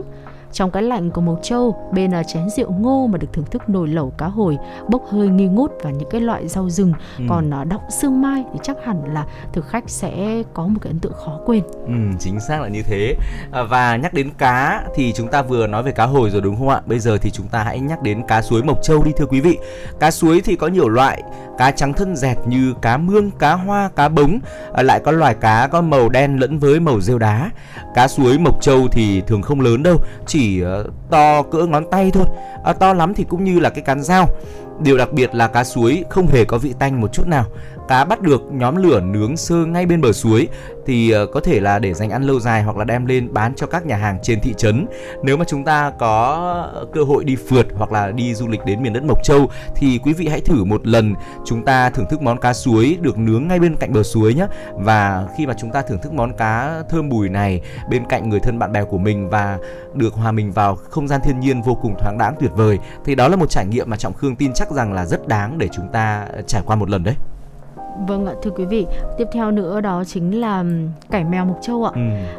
Trong 0.51 0.71
cái 0.71 0.83
lạnh 0.83 1.11
của 1.11 1.21
Mộc 1.21 1.39
Châu, 1.43 1.89
bên 1.93 2.11
là 2.11 2.23
chén 2.23 2.49
rượu 2.49 2.71
ngô 2.71 3.07
mà 3.07 3.17
được 3.17 3.27
thưởng 3.33 3.45
thức 3.51 3.69
nồi 3.69 3.87
lẩu 3.87 4.13
cá 4.17 4.25
hồi, 4.25 4.57
bốc 4.89 5.01
hơi 5.09 5.27
nghi 5.27 5.45
ngút 5.45 5.71
và 5.83 5.91
những 5.91 6.09
cái 6.09 6.21
loại 6.21 6.47
rau 6.47 6.69
rừng 6.69 6.93
ừ. 7.17 7.23
còn 7.29 7.53
à, 7.53 7.63
đọng 7.63 7.81
xương 7.89 8.21
mai 8.21 8.43
thì 8.53 8.59
chắc 8.63 8.77
hẳn 8.85 9.13
là 9.13 9.25
thực 9.53 9.67
khách 9.67 9.83
sẽ 9.87 10.43
có 10.53 10.67
một 10.67 10.79
cái 10.81 10.91
ấn 10.91 10.99
tượng 10.99 11.13
khó 11.13 11.39
quên. 11.45 11.63
Ừ, 11.85 11.93
chính 12.19 12.39
xác 12.39 12.61
là 12.61 12.67
như 12.67 12.83
thế. 12.83 13.15
À, 13.51 13.63
và 13.63 13.95
nhắc 13.95 14.13
đến 14.13 14.29
cá 14.37 14.83
thì 14.95 15.13
chúng 15.15 15.27
ta 15.27 15.41
vừa 15.41 15.67
nói 15.67 15.83
về 15.83 15.91
cá 15.91 16.05
hồi 16.05 16.29
rồi 16.29 16.41
đúng 16.41 16.55
không 16.57 16.69
ạ? 16.69 16.81
Bây 16.85 16.99
giờ 16.99 17.17
thì 17.17 17.31
chúng 17.31 17.47
ta 17.47 17.63
hãy 17.63 17.79
nhắc 17.79 18.01
đến 18.01 18.21
cá 18.27 18.41
suối 18.41 18.63
Mộc 18.63 18.83
Châu 18.83 19.03
đi 19.03 19.11
thưa 19.17 19.25
quý 19.25 19.41
vị. 19.41 19.57
Cá 19.99 20.11
suối 20.11 20.41
thì 20.41 20.55
có 20.55 20.67
nhiều 20.67 20.89
loại, 20.89 21.23
cá 21.57 21.71
trắng 21.71 21.93
thân 21.93 22.15
dẹt 22.15 22.37
như 22.47 22.73
cá 22.81 22.97
mương, 22.97 23.31
cá 23.31 23.53
hoa, 23.53 23.89
cá 23.95 24.09
bống, 24.09 24.39
à, 24.73 24.83
lại 24.83 25.01
có 25.05 25.11
loài 25.11 25.33
cá 25.33 25.67
có 25.67 25.81
màu 25.81 26.09
đen 26.09 26.39
lẫn 26.39 26.59
với 26.59 26.79
màu 26.79 27.01
rêu 27.01 27.19
đá. 27.19 27.51
Cá 27.95 28.07
suối 28.07 28.39
Mộc 28.39 28.61
Châu 28.61 28.87
thì 28.91 29.21
thường 29.21 29.41
không 29.41 29.61
lớn 29.61 29.83
đâu, 29.83 29.97
chỉ 30.27 30.38
chỉ 30.39 30.61
ờ, 30.61 30.85
to 31.09 31.43
cỡ 31.43 31.65
ngón 31.65 31.83
tay 31.91 32.11
thôi, 32.13 32.25
à, 32.63 32.73
to 32.73 32.93
lắm 32.93 33.13
thì 33.13 33.25
cũng 33.29 33.43
như 33.43 33.59
là 33.59 33.69
cái 33.69 33.81
cán 33.81 34.01
dao. 34.03 34.27
Điều 34.83 34.97
đặc 34.97 35.13
biệt 35.13 35.35
là 35.35 35.47
cá 35.47 35.63
suối 35.63 36.03
không 36.09 36.27
hề 36.27 36.45
có 36.45 36.57
vị 36.57 36.73
tanh 36.79 37.01
một 37.01 37.13
chút 37.13 37.27
nào 37.27 37.45
cá 37.89 38.05
bắt 38.05 38.21
được 38.21 38.41
nhóm 38.51 38.75
lửa 38.75 38.99
nướng 38.99 39.37
sơ 39.37 39.55
ngay 39.55 39.85
bên 39.85 40.01
bờ 40.01 40.11
suối 40.11 40.47
thì 40.85 41.11
ờ, 41.11 41.25
có 41.25 41.39
thể 41.39 41.59
là 41.59 41.79
để 41.79 41.93
dành 41.93 42.09
ăn 42.09 42.23
lâu 42.23 42.39
dài 42.39 42.63
hoặc 42.63 42.77
là 42.77 42.83
đem 42.83 43.05
lên 43.05 43.33
bán 43.33 43.55
cho 43.55 43.67
các 43.67 43.85
nhà 43.85 43.95
hàng 43.95 44.19
trên 44.23 44.41
thị 44.41 44.53
trấn. 44.57 44.85
Nếu 45.23 45.37
mà 45.37 45.45
chúng 45.47 45.63
ta 45.63 45.91
có 45.99 46.71
cơ 46.93 47.03
hội 47.03 47.23
đi 47.23 47.35
phượt 47.35 47.65
hoặc 47.73 47.91
là 47.91 48.11
đi 48.11 48.33
du 48.33 48.47
lịch 48.47 48.65
đến 48.65 48.81
miền 48.83 48.93
đất 48.93 49.03
Mộc 49.03 49.23
Châu 49.23 49.49
thì 49.75 49.99
quý 50.03 50.13
vị 50.13 50.27
hãy 50.27 50.41
thử 50.41 50.63
một 50.63 50.87
lần 50.87 51.13
chúng 51.45 51.65
ta 51.65 51.89
thưởng 51.89 52.05
thức 52.09 52.21
món 52.21 52.39
cá 52.39 52.53
suối 52.53 52.97
được 53.01 53.17
nướng 53.17 53.47
ngay 53.47 53.59
bên 53.59 53.75
cạnh 53.75 53.93
bờ 53.93 54.03
suối 54.03 54.33
nhé. 54.33 54.47
Và 54.73 55.27
khi 55.37 55.47
mà 55.47 55.53
chúng 55.57 55.71
ta 55.71 55.81
thưởng 55.81 55.99
thức 56.01 56.13
món 56.13 56.33
cá 56.37 56.83
thơm 56.89 57.09
bùi 57.09 57.29
này 57.29 57.61
bên 57.89 58.05
cạnh 58.05 58.29
người 58.29 58.39
thân 58.39 58.59
bạn 58.59 58.71
bè 58.71 58.83
của 58.83 58.97
mình 58.97 59.29
và 59.29 59.57
được 59.93 60.13
hòa 60.13 60.31
mình 60.31 60.51
vào 60.51 60.75
không 60.75 61.07
gian 61.07 61.21
thiên 61.23 61.39
nhiên 61.39 61.61
vô 61.61 61.75
cùng 61.81 61.95
thoáng 61.99 62.17
đãng 62.17 62.35
tuyệt 62.39 62.51
vời, 62.55 62.79
thì 63.05 63.15
đó 63.15 63.27
là 63.27 63.35
một 63.35 63.49
trải 63.49 63.65
nghiệm 63.65 63.89
mà 63.89 63.97
Trọng 63.97 64.13
Khương 64.13 64.35
tin 64.35 64.53
chắc 64.53 64.68
rằng 64.71 64.93
là 64.93 65.05
rất 65.05 65.27
đáng 65.27 65.57
để 65.57 65.67
chúng 65.71 65.87
ta 65.87 66.27
trải 66.47 66.61
qua 66.65 66.75
một 66.75 66.89
lần 66.89 67.03
đấy. 67.03 67.15
Vâng 68.07 68.25
ạ, 68.25 68.33
thưa 68.41 68.51
quý 68.51 68.65
vị, 68.65 68.87
tiếp 69.17 69.27
theo 69.33 69.51
nữa 69.51 69.81
đó 69.81 70.03
chính 70.03 70.41
là 70.41 70.63
cải 71.09 71.23
mèo 71.23 71.45
Mộc 71.45 71.57
Châu 71.61 71.85
ạ. 71.85 71.91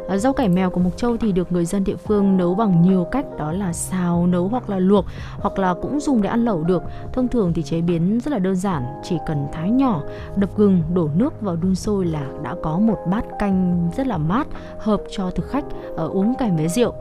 Ừ. 0.09 0.17
Rau 0.17 0.33
cải 0.33 0.49
mèo 0.49 0.69
của 0.69 0.79
Mộc 0.79 0.97
Châu 0.97 1.17
thì 1.17 1.31
được 1.31 1.51
người 1.51 1.65
dân 1.65 1.83
địa 1.83 1.95
phương 1.95 2.37
nấu 2.37 2.55
bằng 2.55 2.81
nhiều 2.81 3.07
cách, 3.11 3.25
đó 3.37 3.51
là 3.51 3.73
xào, 3.73 4.27
nấu 4.27 4.47
hoặc 4.47 4.69
là 4.69 4.79
luộc, 4.79 5.05
hoặc 5.39 5.59
là 5.59 5.73
cũng 5.81 5.99
dùng 5.99 6.21
để 6.21 6.29
ăn 6.29 6.45
lẩu 6.45 6.63
được. 6.63 6.83
Thông 7.13 7.27
thường 7.27 7.53
thì 7.53 7.63
chế 7.63 7.81
biến 7.81 8.19
rất 8.19 8.31
là 8.31 8.39
đơn 8.39 8.55
giản, 8.55 8.83
chỉ 9.03 9.17
cần 9.27 9.47
thái 9.53 9.69
nhỏ, 9.69 10.01
đập 10.35 10.49
gừng, 10.57 10.83
đổ 10.93 11.09
nước 11.15 11.41
vào 11.41 11.55
đun 11.55 11.75
sôi 11.75 12.05
là 12.05 12.25
đã 12.43 12.55
có 12.63 12.79
một 12.79 12.97
bát 13.11 13.25
canh 13.39 13.89
rất 13.97 14.07
là 14.07 14.17
mát, 14.17 14.47
hợp 14.79 15.01
cho 15.11 15.31
thực 15.31 15.49
khách 15.49 15.65
uh, 15.65 16.11
uống 16.11 16.33
kèm 16.39 16.57
với 16.57 16.67
rượu. 16.67 16.93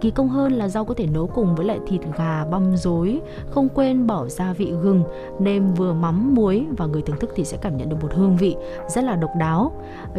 Kỳ 0.00 0.10
công 0.10 0.28
hơn 0.28 0.52
là 0.52 0.68
rau 0.68 0.84
có 0.84 0.94
thể 0.94 1.06
nấu 1.06 1.26
cùng 1.26 1.54
với 1.54 1.66
lại 1.66 1.78
thịt 1.86 2.00
gà 2.18 2.44
băm 2.44 2.76
rối, 2.76 3.20
không 3.50 3.68
quên 3.68 4.06
bỏ 4.06 4.26
gia 4.26 4.52
vị 4.52 4.72
gừng, 4.82 5.02
nêm 5.40 5.74
vừa 5.74 5.92
mắm 5.92 6.34
muối 6.34 6.66
và 6.76 6.86
người 6.86 7.02
thưởng 7.02 7.18
thức 7.20 7.30
thì 7.36 7.44
sẽ 7.44 7.56
cảm 7.56 7.76
nhận 7.76 7.88
được 7.88 7.96
một 8.02 8.08
hương 8.14 8.36
vị 8.36 8.56
rất 8.88 9.04
là 9.04 9.16
độc 9.16 9.30
đáo. 9.38 9.72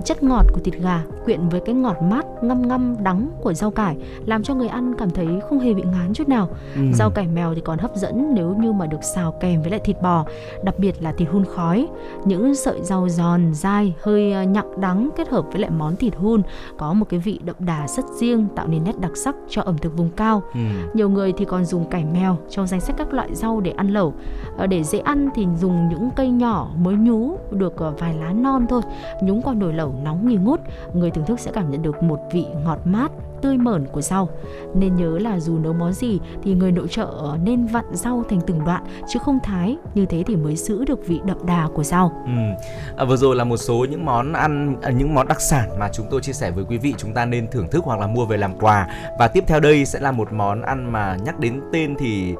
Chất 0.05 0.23
ngọt 0.23 0.45
của 0.53 0.59
thịt 0.63 0.73
gà 0.73 1.03
quyện 1.25 1.49
với 1.49 1.61
cái 1.65 1.75
ngọt 1.75 1.97
mát 2.01 2.25
ngâm 2.41 2.67
ngâm 2.67 2.95
đắng 3.03 3.29
của 3.41 3.53
rau 3.53 3.71
cải 3.71 3.97
làm 4.25 4.43
cho 4.43 4.55
người 4.55 4.67
ăn 4.67 4.95
cảm 4.97 5.09
thấy 5.09 5.27
không 5.49 5.59
hề 5.59 5.73
bị 5.73 5.81
ngán 5.81 6.13
chút 6.13 6.27
nào. 6.27 6.49
Ừ. 6.75 6.81
Rau 6.93 7.09
cải 7.09 7.27
mèo 7.27 7.55
thì 7.55 7.61
còn 7.61 7.79
hấp 7.79 7.95
dẫn 7.95 8.33
nếu 8.33 8.55
như 8.59 8.71
mà 8.71 8.85
được 8.85 9.03
xào 9.03 9.31
kèm 9.31 9.61
với 9.61 9.71
lại 9.71 9.79
thịt 9.79 10.01
bò, 10.01 10.25
đặc 10.63 10.79
biệt 10.79 11.03
là 11.03 11.11
thịt 11.11 11.29
hun 11.29 11.45
khói. 11.45 11.87
Những 12.25 12.55
sợi 12.55 12.79
rau 12.83 13.09
giòn, 13.09 13.53
dai, 13.53 13.93
hơi 14.01 14.31
ờ, 14.31 14.43
nhặng 14.43 14.81
đắng 14.81 15.09
kết 15.17 15.29
hợp 15.29 15.45
với 15.51 15.61
lại 15.61 15.71
món 15.77 15.95
thịt 15.95 16.15
hun 16.15 16.41
có 16.77 16.93
một 16.93 17.05
cái 17.09 17.19
vị 17.19 17.39
đậm 17.43 17.55
đà 17.59 17.87
rất 17.87 18.05
riêng 18.19 18.47
tạo 18.55 18.67
nên 18.67 18.83
nét 18.83 18.99
đặc 18.99 19.11
sắc 19.15 19.35
cho 19.49 19.61
ẩm 19.69 19.77
thực 19.77 19.97
vùng 19.97 20.09
cao. 20.09 20.41
Ừ. 20.53 20.59
Nhiều 20.93 21.09
người 21.09 21.33
thì 21.37 21.45
còn 21.45 21.65
dùng 21.65 21.89
cải 21.89 22.05
mèo 22.05 22.37
trong 22.49 22.67
danh 22.67 22.81
sách 22.81 22.95
các 22.97 23.13
loại 23.13 23.35
rau 23.35 23.59
để 23.61 23.71
ăn 23.71 23.87
lẩu. 23.89 24.13
Ờ, 24.57 24.67
Để 24.67 24.83
dễ 24.83 24.99
ăn 24.99 25.29
thì 25.35 25.47
dùng 25.57 25.89
những 25.89 26.09
cây 26.15 26.29
nhỏ 26.29 26.69
mới 26.81 26.95
nhú 26.95 27.37
được 27.51 27.77
ờ, 27.77 27.93
vài 27.99 28.13
lá 28.13 28.33
non 28.33 28.65
thôi, 28.69 28.81
nhúng 29.21 29.41
qua 29.41 29.53
nồi 29.53 29.73
lẩu 29.73 29.93
nóng 30.03 30.27
nghi 30.27 30.35
ngút. 30.35 30.59
Người 30.93 31.11
thưởng 31.11 31.25
thức 31.25 31.39
sẽ 31.39 31.51
cảm 31.51 31.71
nhận 31.71 31.81
được 31.81 32.03
một 32.03 32.19
vị 32.33 32.45
ngọt 32.65 32.79
mát 32.85 33.11
tươi 33.41 33.57
mởn 33.57 33.87
của 33.91 34.01
rau. 34.01 34.29
Nên 34.75 34.95
nhớ 34.95 35.19
là 35.19 35.39
dù 35.39 35.59
nấu 35.59 35.73
món 35.73 35.93
gì 35.93 36.19
thì 36.43 36.53
người 36.53 36.71
nội 36.71 36.87
trợ 36.87 37.37
nên 37.43 37.65
vặn 37.65 37.85
rau 37.91 38.23
thành 38.29 38.41
từng 38.47 38.65
đoạn 38.65 38.83
chứ 39.07 39.19
không 39.19 39.39
thái, 39.43 39.77
như 39.95 40.05
thế 40.05 40.23
thì 40.27 40.35
mới 40.35 40.55
giữ 40.55 40.85
được 40.85 41.07
vị 41.07 41.19
đậm 41.25 41.45
đà 41.45 41.67
của 41.73 41.83
rau. 41.83 42.11
Ừ. 42.25 42.65
À, 42.97 43.05
vừa 43.05 43.17
rồi 43.17 43.35
là 43.35 43.43
một 43.43 43.57
số 43.57 43.85
những 43.89 44.05
món 44.05 44.33
ăn 44.33 44.75
à, 44.81 44.91
những 44.91 45.15
món 45.15 45.27
đặc 45.27 45.41
sản 45.41 45.79
mà 45.79 45.89
chúng 45.93 46.05
tôi 46.11 46.21
chia 46.21 46.33
sẻ 46.33 46.51
với 46.51 46.65
quý 46.69 46.77
vị 46.77 46.93
chúng 46.97 47.13
ta 47.13 47.25
nên 47.25 47.47
thưởng 47.51 47.67
thức 47.71 47.83
hoặc 47.85 47.99
là 47.99 48.07
mua 48.07 48.25
về 48.25 48.37
làm 48.37 48.59
quà 48.59 48.87
và 49.19 49.27
tiếp 49.27 49.43
theo 49.47 49.59
đây 49.59 49.85
sẽ 49.85 49.99
là 49.99 50.11
một 50.11 50.33
món 50.33 50.61
ăn 50.61 50.91
mà 50.91 51.17
nhắc 51.25 51.39
đến 51.39 51.61
tên 51.73 51.95
thì 51.99 52.35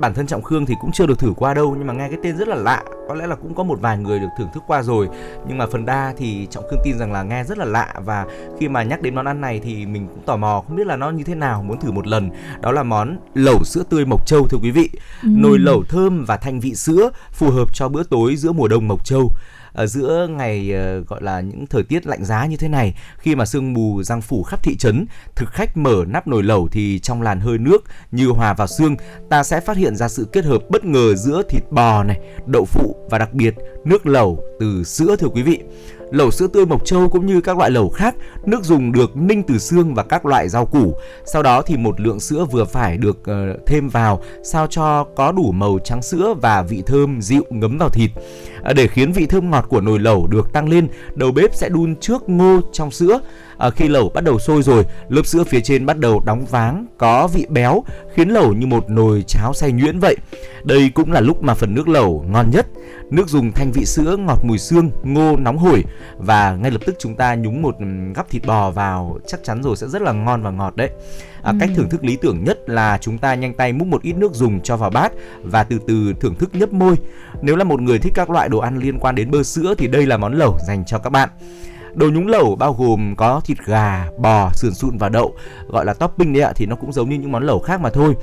bản 0.00 0.14
thân 0.14 0.26
trọng 0.26 0.42
khương 0.42 0.66
thì 0.66 0.74
cũng 0.80 0.92
chưa 0.92 1.06
được 1.06 1.18
thử 1.18 1.32
qua 1.36 1.54
đâu 1.54 1.74
nhưng 1.78 1.86
mà 1.86 1.92
nghe 1.94 2.08
cái 2.08 2.18
tên 2.22 2.36
rất 2.36 2.48
là 2.48 2.54
lạ. 2.56 2.82
Có 3.08 3.14
lẽ 3.14 3.26
là 3.26 3.36
cũng 3.36 3.54
có 3.54 3.62
một 3.62 3.80
vài 3.80 3.98
người 3.98 4.18
được 4.18 4.28
thưởng 4.38 4.48
thức 4.54 4.62
qua 4.66 4.82
rồi. 4.82 5.08
Nhưng 5.48 5.58
mà 5.58 5.66
phần 5.66 5.86
đa 5.86 6.14
thì 6.16 6.46
trọng 6.50 6.64
khương 6.70 6.80
tin 6.84 6.98
rằng 6.98 7.12
là 7.12 7.22
nghe 7.22 7.44
rất 7.44 7.58
là 7.58 7.64
lạ. 7.64 7.94
Và 8.04 8.26
khi 8.60 8.68
mà 8.68 8.82
nhắc 8.82 9.02
đến 9.02 9.14
món 9.14 9.24
ăn 9.24 9.40
này 9.40 9.60
thì 9.64 9.86
mình 9.86 10.06
cũng 10.08 10.22
tò 10.26 10.36
mò 10.36 10.62
không 10.66 10.76
biết 10.76 10.86
là 10.86 10.96
nó 10.96 11.10
như 11.10 11.24
thế 11.24 11.34
nào 11.34 11.62
muốn 11.62 11.80
thử 11.80 11.90
một 11.90 12.06
lần. 12.06 12.30
Đó 12.60 12.72
là 12.72 12.82
món 12.82 13.16
lẩu 13.34 13.64
sữa 13.64 13.82
tươi 13.90 14.04
mộc 14.04 14.26
châu 14.26 14.48
thưa 14.48 14.58
quý 14.62 14.70
vị. 14.70 14.90
Nồi 15.22 15.58
lẩu 15.58 15.84
thơm 15.88 16.24
và 16.24 16.36
thanh 16.36 16.60
vị 16.60 16.74
sữa 16.74 17.10
phù 17.32 17.50
hợp 17.50 17.74
cho 17.74 17.88
bữa 17.88 18.02
tối 18.02 18.36
giữa 18.36 18.52
mùa 18.52 18.68
đông 18.68 18.88
mộc 18.88 19.04
châu 19.04 19.32
ở 19.72 19.86
giữa 19.86 20.28
ngày 20.30 20.72
ờ, 20.72 21.00
gọi 21.00 21.22
là 21.22 21.40
những 21.40 21.66
thời 21.66 21.82
tiết 21.82 22.06
lạnh 22.06 22.24
giá 22.24 22.46
như 22.46 22.56
thế 22.56 22.68
này, 22.68 22.94
khi 23.18 23.34
mà 23.34 23.46
sương 23.46 23.72
mù 23.72 24.02
giăng 24.02 24.20
phủ 24.20 24.42
khắp 24.42 24.62
thị 24.62 24.76
trấn, 24.76 25.06
thực 25.36 25.50
khách 25.52 25.76
mở 25.76 26.04
nắp 26.08 26.28
nồi 26.28 26.42
lẩu 26.42 26.68
thì 26.68 26.98
trong 26.98 27.22
làn 27.22 27.40
hơi 27.40 27.58
nước 27.58 27.84
như 28.12 28.28
hòa 28.28 28.54
vào 28.54 28.66
xương, 28.66 28.96
ta 29.30 29.42
sẽ 29.42 29.60
phát 29.60 29.76
hiện 29.76 29.96
ra 29.96 30.08
sự 30.08 30.26
kết 30.32 30.44
hợp 30.44 30.62
bất 30.70 30.84
ngờ 30.84 31.14
giữa 31.14 31.42
thịt 31.48 31.62
bò 31.70 32.02
này, 32.02 32.20
đậu 32.46 32.64
phụ 32.64 32.96
và 33.10 33.18
đặc 33.18 33.32
biệt 33.32 33.54
nước 33.84 34.06
lẩu 34.06 34.44
từ 34.60 34.84
sữa, 34.84 35.16
thưa 35.18 35.28
quý 35.28 35.42
vị 35.42 35.58
lẩu 36.10 36.30
sữa 36.30 36.46
tươi 36.52 36.66
mộc 36.66 36.84
châu 36.84 37.08
cũng 37.08 37.26
như 37.26 37.40
các 37.40 37.58
loại 37.58 37.70
lẩu 37.70 37.90
khác 37.90 38.14
nước 38.46 38.64
dùng 38.64 38.92
được 38.92 39.16
ninh 39.16 39.42
từ 39.42 39.58
xương 39.58 39.94
và 39.94 40.02
các 40.02 40.26
loại 40.26 40.48
rau 40.48 40.66
củ. 40.66 40.94
Sau 41.24 41.42
đó 41.42 41.62
thì 41.62 41.76
một 41.76 42.00
lượng 42.00 42.20
sữa 42.20 42.46
vừa 42.50 42.64
phải 42.64 42.96
được 42.96 43.18
ờ, 43.24 43.58
thêm 43.66 43.88
vào 43.88 44.22
sao 44.42 44.66
cho 44.66 45.04
có 45.16 45.32
đủ 45.32 45.52
màu 45.52 45.78
trắng 45.84 46.02
sữa 46.02 46.34
và 46.42 46.62
vị 46.62 46.82
thơm 46.86 47.20
dịu 47.22 47.44
ngấm 47.50 47.78
vào 47.78 47.88
thịt. 47.88 48.10
À, 48.62 48.72
để 48.72 48.86
khiến 48.86 49.12
vị 49.12 49.26
thơm 49.26 49.50
ngọt 49.50 49.66
của 49.68 49.80
nồi 49.80 49.98
lẩu 49.98 50.26
được 50.26 50.52
tăng 50.52 50.68
lên 50.68 50.88
đầu 51.14 51.32
bếp 51.32 51.54
sẽ 51.54 51.68
đun 51.68 51.96
trước 51.96 52.28
ngô 52.28 52.60
trong 52.72 52.90
sữa. 52.90 53.20
À, 53.58 53.70
khi 53.70 53.88
lẩu 53.88 54.08
bắt 54.08 54.24
đầu 54.24 54.38
sôi 54.38 54.62
rồi 54.62 54.84
lớp 55.08 55.26
sữa 55.26 55.44
phía 55.44 55.60
trên 55.60 55.86
bắt 55.86 55.98
đầu 55.98 56.22
đóng 56.26 56.44
váng 56.50 56.86
có 56.98 57.26
vị 57.26 57.46
béo 57.48 57.84
khiến 58.14 58.28
lẩu 58.28 58.52
như 58.52 58.66
một 58.66 58.90
nồi 58.90 59.24
cháo 59.26 59.52
xay 59.54 59.72
nhuyễn 59.72 59.98
vậy. 59.98 60.16
Đây 60.64 60.90
cũng 60.94 61.12
là 61.12 61.20
lúc 61.20 61.42
mà 61.42 61.54
phần 61.54 61.74
nước 61.74 61.88
lẩu 61.88 62.24
ngon 62.28 62.50
nhất 62.50 62.66
nước 63.10 63.28
dùng 63.28 63.52
thanh 63.52 63.72
vị 63.72 63.84
sữa 63.84 64.16
ngọt 64.16 64.44
mùi 64.44 64.58
xương 64.58 64.90
ngô 65.02 65.36
nóng 65.36 65.58
hổi. 65.58 65.84
Và 66.18 66.56
ngay 66.56 66.70
lập 66.70 66.80
tức 66.86 66.96
chúng 66.98 67.14
ta 67.14 67.34
nhúng 67.34 67.62
một 67.62 67.76
gắp 68.14 68.30
thịt 68.30 68.46
bò 68.46 68.70
vào 68.70 69.18
chắc 69.26 69.40
chắn 69.44 69.62
rồi 69.62 69.76
sẽ 69.76 69.88
rất 69.88 70.02
là 70.02 70.12
ngon 70.12 70.42
và 70.42 70.50
ngọt 70.50 70.76
đấy. 70.76 70.90
À, 71.42 71.52
cách 71.60 71.70
thưởng 71.76 71.88
thức 71.88 72.04
lý 72.04 72.16
tưởng 72.16 72.44
nhất 72.44 72.58
là 72.66 72.98
chúng 73.00 73.18
ta 73.18 73.34
nhanh 73.34 73.54
tay 73.54 73.72
múc 73.72 73.88
một 73.88 74.02
ít 74.02 74.12
nước 74.12 74.34
dùng 74.34 74.60
cho 74.60 74.76
vào 74.76 74.90
bát 74.90 75.12
và 75.42 75.64
từ 75.64 75.78
từ 75.86 76.12
thưởng 76.20 76.34
thức 76.34 76.50
nhấp 76.52 76.72
môi. 76.72 76.94
Nếu 77.42 77.56
là 77.56 77.64
một 77.64 77.80
người 77.80 77.98
thích 77.98 78.12
các 78.14 78.30
loại 78.30 78.48
đồ 78.48 78.58
ăn 78.58 78.78
liên 78.78 78.98
quan 78.98 79.14
đến 79.14 79.30
bơ 79.30 79.42
sữa 79.42 79.74
thì 79.78 79.86
đây 79.86 80.06
là 80.06 80.16
món 80.16 80.32
lẩu 80.32 80.58
dành 80.66 80.84
cho 80.86 80.98
các 80.98 81.10
bạn. 81.10 81.28
Đồ 81.94 82.10
nhúng 82.10 82.26
lẩu 82.26 82.56
bao 82.56 82.72
gồm 82.72 83.14
có 83.16 83.40
thịt 83.44 83.58
gà, 83.66 84.06
bò, 84.18 84.50
sườn 84.54 84.74
sụn 84.74 84.98
và 84.98 85.08
đậu 85.08 85.34
Gọi 85.68 85.84
là 85.84 85.94
topping 85.94 86.32
đấy 86.32 86.42
ạ 86.42 86.52
thì 86.56 86.66
nó 86.66 86.76
cũng 86.76 86.92
giống 86.92 87.08
như 87.08 87.18
những 87.18 87.32
món 87.32 87.46
lẩu 87.46 87.58
khác 87.58 87.80
mà 87.80 87.90
thôi. 87.90 88.14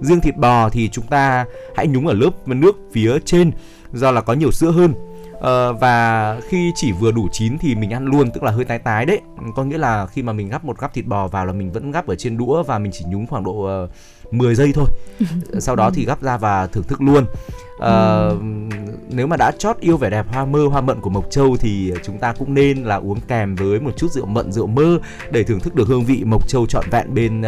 Riêng 0.00 0.20
thịt 0.20 0.36
bò 0.36 0.68
thì 0.68 0.88
chúng 0.88 1.06
ta 1.06 1.44
hãy 1.76 1.86
nhúng 1.86 2.06
ở 2.06 2.14
lớp 2.14 2.30
nước 2.46 2.76
phía 2.92 3.18
trên 3.24 3.50
Do 3.92 4.10
là 4.10 4.20
có 4.20 4.32
nhiều 4.32 4.50
sữa 4.50 4.70
hơn. 4.70 4.94
Ờ, 5.40 5.72
và 5.72 6.40
khi 6.48 6.72
chỉ 6.74 6.92
vừa 6.92 7.12
đủ 7.12 7.28
chín 7.32 7.58
thì 7.58 7.74
mình 7.74 7.90
ăn 7.90 8.06
luôn 8.06 8.30
tức 8.30 8.42
là 8.42 8.50
hơi 8.50 8.64
tái 8.64 8.78
tái 8.78 9.06
đấy. 9.06 9.20
Có 9.56 9.64
nghĩa 9.64 9.78
là 9.78 10.06
khi 10.06 10.22
mà 10.22 10.32
mình 10.32 10.48
gắp 10.48 10.64
một 10.64 10.78
gắp 10.78 10.94
thịt 10.94 11.06
bò 11.06 11.26
vào 11.26 11.46
là 11.46 11.52
mình 11.52 11.72
vẫn 11.72 11.90
gắp 11.90 12.06
ở 12.06 12.14
trên 12.14 12.36
đũa 12.36 12.62
và 12.62 12.78
mình 12.78 12.92
chỉ 12.94 13.04
nhúng 13.08 13.26
khoảng 13.26 13.44
độ 13.44 13.64
ờ, 13.64 13.88
10 14.30 14.54
giây 14.54 14.72
thôi. 14.74 14.86
Sau 15.60 15.76
đó 15.76 15.90
thì 15.94 16.04
gắp 16.04 16.22
ra 16.22 16.36
và 16.36 16.66
thưởng 16.66 16.84
thức 16.84 17.00
luôn 17.00 17.26
Ờ, 17.78 18.36
nếu 19.10 19.26
mà 19.26 19.36
đã 19.36 19.52
chót 19.58 19.76
yêu 19.80 19.96
vẻ 19.96 20.10
đẹp 20.10 20.26
hoa 20.28 20.44
mơ 20.44 20.66
hoa 20.70 20.80
mận 20.80 21.00
của 21.00 21.10
mộc 21.10 21.30
châu 21.30 21.56
thì 21.60 21.92
chúng 22.04 22.18
ta 22.18 22.32
cũng 22.38 22.54
nên 22.54 22.84
là 22.84 22.96
uống 22.96 23.20
kèm 23.20 23.54
với 23.54 23.80
một 23.80 23.90
chút 23.96 24.10
rượu 24.12 24.26
mận 24.26 24.52
rượu 24.52 24.66
mơ 24.66 24.98
để 25.30 25.42
thưởng 25.42 25.60
thức 25.60 25.74
được 25.74 25.88
hương 25.88 26.04
vị 26.04 26.22
mộc 26.24 26.48
châu 26.48 26.66
trọn 26.66 26.84
vẹn 26.90 27.14
bên 27.14 27.42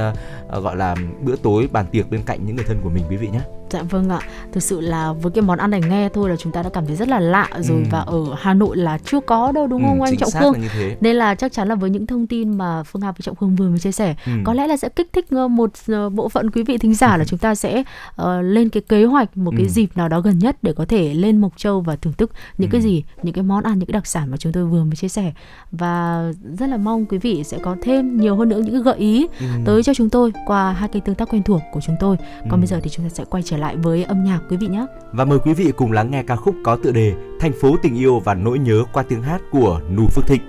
ờ, 0.48 0.60
gọi 0.60 0.76
là 0.76 0.96
bữa 1.24 1.36
tối 1.36 1.68
bàn 1.72 1.86
tiệc 1.92 2.10
bên 2.10 2.22
cạnh 2.26 2.46
những 2.46 2.56
người 2.56 2.64
thân 2.64 2.80
của 2.84 2.90
mình 2.90 3.04
quý 3.10 3.16
vị 3.16 3.28
nhé 3.28 3.40
Dạ 3.70 3.82
vâng 3.82 4.08
ạ, 4.10 4.20
thực 4.52 4.62
sự 4.62 4.80
là 4.80 5.12
với 5.12 5.32
cái 5.32 5.42
món 5.42 5.58
ăn 5.58 5.70
này 5.70 5.80
nghe 5.88 6.08
thôi 6.14 6.30
là 6.30 6.36
chúng 6.36 6.52
ta 6.52 6.62
đã 6.62 6.70
cảm 6.72 6.86
thấy 6.86 6.96
rất 6.96 7.08
là 7.08 7.20
lạ 7.20 7.48
rồi 7.60 7.86
và 7.90 7.98
ở 8.00 8.24
Hà 8.38 8.54
Nội 8.54 8.76
là 8.76 8.98
chưa 9.04 9.20
có 9.20 9.52
đâu 9.52 9.66
đúng 9.66 9.82
không 9.82 10.02
anh 10.02 10.12
Ừ. 10.12 10.16
Trọng 10.20 10.30
Khương? 10.42 10.62
là 10.62 10.68
Nên 11.00 11.16
là 11.16 11.34
chắc 11.34 11.52
chắn 11.52 11.68
là 11.68 11.74
với 11.74 11.90
những 11.90 12.06
thông 12.06 12.26
tin 12.26 12.58
mà 12.58 12.82
Phương 12.82 13.02
Hà 13.02 13.10
và 13.12 13.16
Trọng 13.22 13.36
Khương 13.36 13.56
vừa 13.56 13.68
mới 13.68 13.78
chia 13.78 13.92
sẻ, 13.92 14.14
Ừ. 14.26 14.32
có 14.44 14.54
lẽ 14.54 14.66
là 14.66 14.76
sẽ 14.76 14.88
kích 14.88 15.08
thích 15.12 15.32
một 15.32 15.70
bộ 16.12 16.28
phận 16.28 16.50
quý 16.50 16.62
vị 16.62 16.78
thính 16.78 16.94
giả 16.94 17.16
là 17.16 17.24
chúng 17.28 17.38
ta 17.38 17.54
sẽ 17.54 17.82
ờ, 18.16 18.42
lên 18.42 18.68
cái 18.68 18.82
kế 18.88 19.04
hoạch 19.04 19.36
một 19.36 19.50
cái 19.56 19.66
Ừ. 19.66 19.68
dịp 19.68 19.88
nào 19.96 20.08
đó 20.08 20.17
gần 20.20 20.38
nhất 20.38 20.56
để 20.62 20.72
có 20.72 20.84
thể 20.84 21.14
lên 21.14 21.40
Mộc 21.40 21.52
Châu 21.56 21.80
và 21.80 21.96
thưởng 21.96 22.12
thức 22.12 22.30
những 22.58 22.70
cái 22.70 22.80
Ừ. 22.80 22.84
gì, 22.84 23.04
những 23.22 23.34
cái 23.34 23.44
món 23.44 23.64
ăn, 23.64 23.78
những 23.78 23.86
cái 23.86 23.92
đặc 23.92 24.06
sản 24.06 24.30
mà 24.30 24.36
chúng 24.36 24.52
tôi 24.52 24.64
vừa 24.64 24.84
mới 24.84 24.96
chia 24.96 25.08
sẻ 25.08 25.32
và 25.72 26.22
rất 26.58 26.66
là 26.68 26.76
mong 26.76 27.06
quý 27.06 27.18
vị 27.18 27.44
sẽ 27.44 27.58
có 27.62 27.76
thêm 27.82 28.16
nhiều 28.20 28.36
hơn 28.36 28.48
nữa 28.48 28.60
những 28.64 28.72
cái 28.74 28.82
gợi 28.82 28.96
ý 28.98 29.26
Ừ. 29.40 29.46
tới 29.64 29.82
cho 29.82 29.94
chúng 29.94 30.10
tôi 30.10 30.32
qua 30.46 30.72
hai 30.72 30.88
kênh 30.88 31.02
tương 31.02 31.14
tác 31.14 31.28
quen 31.32 31.42
thuộc 31.42 31.60
của 31.72 31.80
chúng 31.80 31.96
tôi. 32.00 32.16
Còn 32.40 32.50
Ừ. 32.50 32.56
bây 32.56 32.66
giờ 32.66 32.80
thì 32.82 32.90
chúng 32.90 33.04
ta 33.04 33.08
sẽ 33.08 33.24
quay 33.30 33.42
trở 33.42 33.56
lại 33.56 33.76
với 33.76 34.04
âm 34.04 34.24
nhạc 34.24 34.40
quý 34.50 34.56
vị 34.56 34.66
nhé. 34.66 34.86
Và 35.12 35.24
mời 35.24 35.38
quý 35.38 35.54
vị 35.54 35.72
cùng 35.76 35.92
lắng 35.92 36.10
nghe 36.10 36.22
ca 36.22 36.36
khúc 36.36 36.54
có 36.64 36.76
tựa 36.82 36.92
đề 36.92 37.12
Thành 37.40 37.52
phố 37.60 37.76
tình 37.82 37.94
yêu 37.94 38.20
và 38.24 38.34
nỗi 38.34 38.58
nhớ 38.58 38.84
qua 38.92 39.02
tiếng 39.02 39.22
hát 39.22 39.40
của 39.52 39.80
Nù 39.96 40.06
Phước 40.06 40.26
Thịnh. 40.26 40.42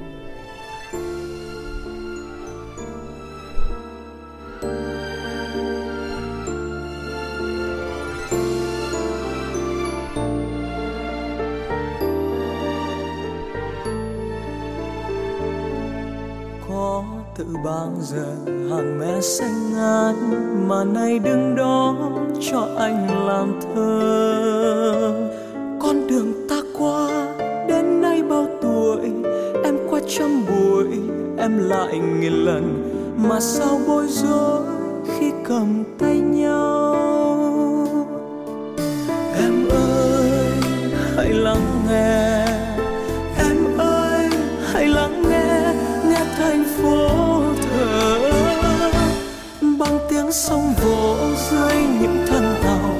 Tự 17.79 17.85
bao 17.85 17.91
giờ 18.01 18.25
hàng 18.69 18.99
mẹ 18.99 19.21
xanh 19.21 19.73
ngát 19.73 20.15
mà 20.67 20.83
nay 20.83 21.19
đứng 21.19 21.55
đó 21.55 21.95
cho 22.51 22.67
anh 22.77 23.27
làm 23.27 23.59
thơ. 23.75 25.13
Con 25.79 26.07
đường 26.07 26.33
ta 26.49 26.55
qua, 26.79 27.09
đến 27.67 28.01
nay 28.01 28.23
bao 28.23 28.47
tuổi? 28.61 29.11
Em 29.63 29.77
qua 29.89 29.99
trăm 30.07 30.45
buổi, 30.47 30.87
em 31.37 31.69
lại 31.69 31.99
nghìn 31.99 32.33
lần. 32.33 32.91
Mà 33.17 33.39
sao 33.39 33.79
bối 33.87 34.07
rối 34.07 34.61
khi 35.07 35.31
cầm 35.43 35.83
tay 35.99 36.19
nhau? 36.19 36.95
Em 39.35 39.67
ơi, 39.69 40.31
hãy 41.15 41.29
lắng 41.29 41.65
nghe. 41.89 42.48
Tiếng 50.29 50.33
sông 50.33 50.73
vỗ 50.83 51.17
dưới 51.51 51.75
những 52.01 52.25
thân 52.27 52.55
tàu, 52.63 52.95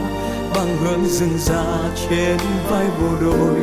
bằng 0.56 0.78
hương 0.78 1.06
rừng 1.06 1.38
già 1.40 1.90
trên 2.10 2.38
vai 2.70 2.86
bộ 3.02 3.08
đội, 3.22 3.60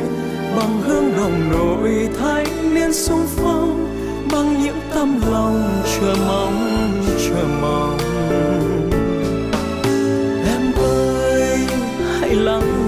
bằng 0.56 0.82
hương 0.82 1.16
đồng 1.16 1.50
đội 1.50 2.08
thanh 2.18 2.74
niên 2.74 2.92
sung 2.92 3.26
phong, 3.36 3.88
bằng 4.32 4.62
những 4.62 4.80
tâm 4.94 5.20
lòng 5.32 5.82
chờ 5.84 6.14
mong 6.26 6.92
chờ 7.18 7.44
mong. 7.60 7.98
Em 10.46 10.72
ơi, 10.76 11.58
hãy 12.20 12.34
lắng 12.34 12.85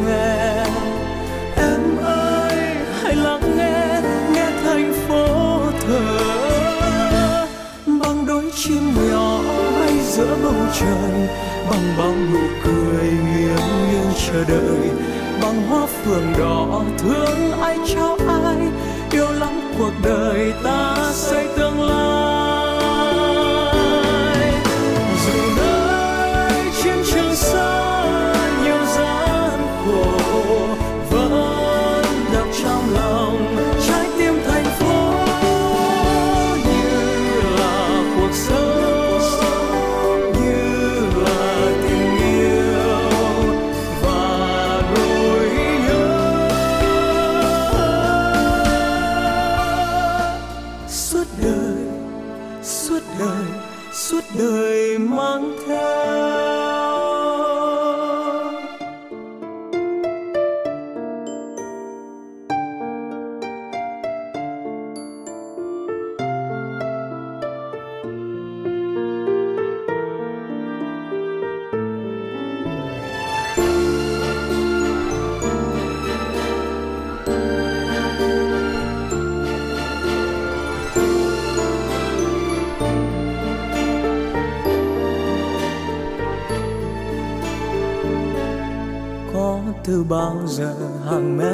bầu 10.49 10.67
trời 10.81 11.29
bằng 11.71 11.95
bao 11.99 12.15
nụ 12.33 12.41
cười 12.65 13.05
nghiêng 13.05 13.91
nghiêng 13.91 14.13
chờ 14.27 14.45
đợi. 14.49 14.91
Bằng 15.43 15.63
hoa 15.69 15.87
phượng 15.87 16.33
đỏ, 16.39 16.85
thương 16.99 17.53
ai, 17.61 17.79
trao 17.87 18.19
ai, 18.29 18.57
yêu 19.13 19.33
lắm 19.33 19.61
cuộc 19.79 19.93
đời 20.03 20.53
ta 20.65 20.97
xây 21.13 21.47
tương 21.57 21.83
lai. 21.83 22.38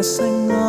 Hàng 0.04 0.48
me 0.48 0.54
xanh 0.54 0.63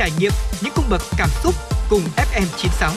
trải 0.00 0.10
nghiệm 0.18 0.32
những 0.62 0.72
cung 0.76 0.84
bậc 0.90 1.00
cảm 1.18 1.28
xúc 1.42 1.54
cùng 1.90 2.00
FM96. 2.16 2.90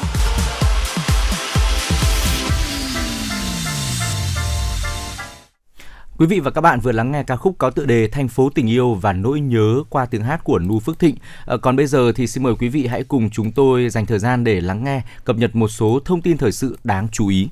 Quý 6.18 6.26
vị 6.26 6.40
và 6.40 6.52
các 6.52 6.62
bạn 6.62 6.80
vừa 6.80 6.92
lắng 6.92 7.12
nghe 7.12 7.24
ca 7.24 7.36
khúc 7.36 7.56
có 7.58 7.70
tựa 7.70 7.86
đề 7.86 8.08
Thành 8.08 8.28
phố 8.28 8.50
tình 8.56 8.70
yêu 8.70 8.94
và 8.94 9.14
nỗi 9.14 9.40
nhớ 9.40 9.84
qua 9.90 10.06
tiếng 10.06 10.24
hát 10.24 10.44
của 10.44 10.60
Nu 10.60 10.80
Phước 10.80 11.00
Thịnh. 11.00 11.16
À, 11.46 11.58
còn 11.62 11.76
bây 11.76 11.88
giờ 11.88 12.12
thì 12.16 12.28
xin 12.28 12.44
mời 12.44 12.56
quý 12.60 12.70
vị 12.70 12.88
hãy 12.88 13.04
cùng 13.04 13.30
chúng 13.30 13.52
tôi 13.52 13.90
dành 13.90 14.06
thời 14.06 14.20
gian 14.20 14.44
để 14.44 14.62
lắng 14.62 14.84
nghe 14.84 15.02
cập 15.24 15.36
nhật 15.36 15.56
một 15.56 15.68
số 15.68 16.00
thông 16.06 16.22
tin 16.22 16.38
thời 16.38 16.52
sự 16.52 16.78
đáng 16.84 17.08
chú 17.12 17.28
ý. 17.28 17.50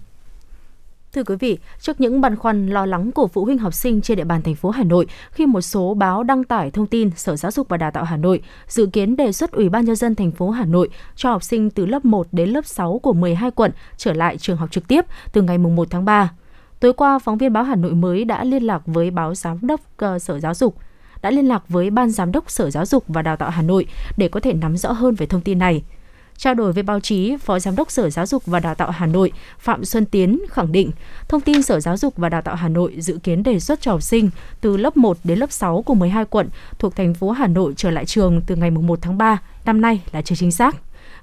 Thưa 1.13 1.23
quý 1.23 1.35
vị, 1.35 1.57
trước 1.79 2.01
những 2.01 2.21
băn 2.21 2.35
khoăn 2.35 2.67
lo 2.67 2.85
lắng 2.85 3.11
của 3.11 3.27
phụ 3.27 3.45
huynh 3.45 3.57
học 3.57 3.73
sinh 3.73 4.01
trên 4.01 4.17
địa 4.17 4.23
bàn 4.23 4.41
thành 4.41 4.55
phố 4.55 4.69
Hà 4.69 4.83
Nội 4.83 5.07
khi 5.31 5.45
một 5.45 5.61
số 5.61 5.93
báo 5.93 6.23
đăng 6.23 6.43
tải 6.43 6.71
thông 6.71 6.87
tin 6.87 7.09
Sở 7.15 7.35
Giáo 7.35 7.51
dục 7.51 7.69
và 7.69 7.77
Đào 7.77 7.91
tạo 7.91 8.03
Hà 8.03 8.17
Nội 8.17 8.41
dự 8.67 8.85
kiến 8.85 9.15
đề 9.15 9.31
xuất 9.31 9.51
Ủy 9.51 9.69
ban 9.69 9.85
nhân 9.85 9.95
dân 9.95 10.15
thành 10.15 10.31
phố 10.31 10.49
Hà 10.49 10.65
Nội 10.65 10.89
cho 11.15 11.31
học 11.31 11.43
sinh 11.43 11.69
từ 11.69 11.85
lớp 11.85 12.05
1 12.05 12.27
đến 12.31 12.49
lớp 12.49 12.65
6 12.65 12.99
của 13.03 13.13
12 13.13 13.51
quận 13.51 13.71
trở 13.97 14.13
lại 14.13 14.37
trường 14.37 14.57
học 14.57 14.71
trực 14.71 14.87
tiếp 14.87 15.05
từ 15.33 15.41
ngày 15.41 15.57
1 15.57 15.87
tháng 15.89 16.05
3. 16.05 16.31
Tối 16.79 16.93
qua, 16.93 17.19
phóng 17.19 17.37
viên 17.37 17.53
báo 17.53 17.63
Hà 17.63 17.75
Nội 17.75 17.91
mới 17.91 18.25
đã 18.25 18.43
liên 18.43 18.63
lạc 18.63 18.81
với 18.85 19.11
báo 19.11 19.35
giám 19.35 19.57
đốc 19.61 19.81
Sở 20.19 20.39
Giáo 20.39 20.53
dục 20.53 20.75
đã 21.21 21.31
liên 21.31 21.47
lạc 21.47 21.63
với 21.69 21.89
Ban 21.89 22.09
Giám 22.09 22.31
đốc 22.31 22.51
Sở 22.51 22.69
Giáo 22.69 22.85
dục 22.85 23.03
và 23.07 23.21
Đào 23.21 23.37
tạo 23.37 23.49
Hà 23.49 23.61
Nội 23.61 23.85
để 24.17 24.27
có 24.27 24.39
thể 24.39 24.53
nắm 24.53 24.77
rõ 24.77 24.91
hơn 24.91 25.15
về 25.15 25.25
thông 25.25 25.41
tin 25.41 25.59
này. 25.59 25.83
Trao 26.41 26.53
đổi 26.53 26.73
với 26.73 26.83
báo 26.83 26.99
chí, 26.99 27.37
Phó 27.37 27.59
Giám 27.59 27.75
đốc 27.75 27.91
Sở 27.91 28.09
Giáo 28.09 28.25
dục 28.25 28.45
và 28.45 28.59
Đào 28.59 28.75
tạo 28.75 28.91
Hà 28.91 29.05
Nội 29.05 29.31
Phạm 29.59 29.85
Xuân 29.85 30.05
Tiến 30.05 30.39
khẳng 30.49 30.71
định, 30.71 30.91
thông 31.27 31.41
tin 31.41 31.63
Sở 31.63 31.79
Giáo 31.79 31.97
dục 31.97 32.13
và 32.17 32.29
Đào 32.29 32.41
tạo 32.41 32.55
Hà 32.55 32.69
Nội 32.69 32.95
dự 32.97 33.19
kiến 33.23 33.43
đề 33.43 33.59
xuất 33.59 33.81
cho 33.81 33.91
học 33.91 34.01
sinh 34.01 34.29
từ 34.61 34.77
lớp 34.77 34.97
1 34.97 35.17
đến 35.23 35.39
lớp 35.39 35.51
6 35.51 35.81
của 35.81 35.93
12 35.93 36.25
quận 36.25 36.49
thuộc 36.79 36.95
thành 36.95 37.13
phố 37.13 37.31
Hà 37.31 37.47
Nội 37.47 37.73
trở 37.77 37.91
lại 37.91 38.05
trường 38.05 38.41
từ 38.47 38.55
ngày 38.55 38.71
1 38.71 38.99
tháng 39.01 39.17
3 39.17 39.41
năm 39.65 39.81
nay 39.81 40.01
là 40.11 40.21
chưa 40.21 40.35
chính 40.35 40.51
xác. 40.51 40.75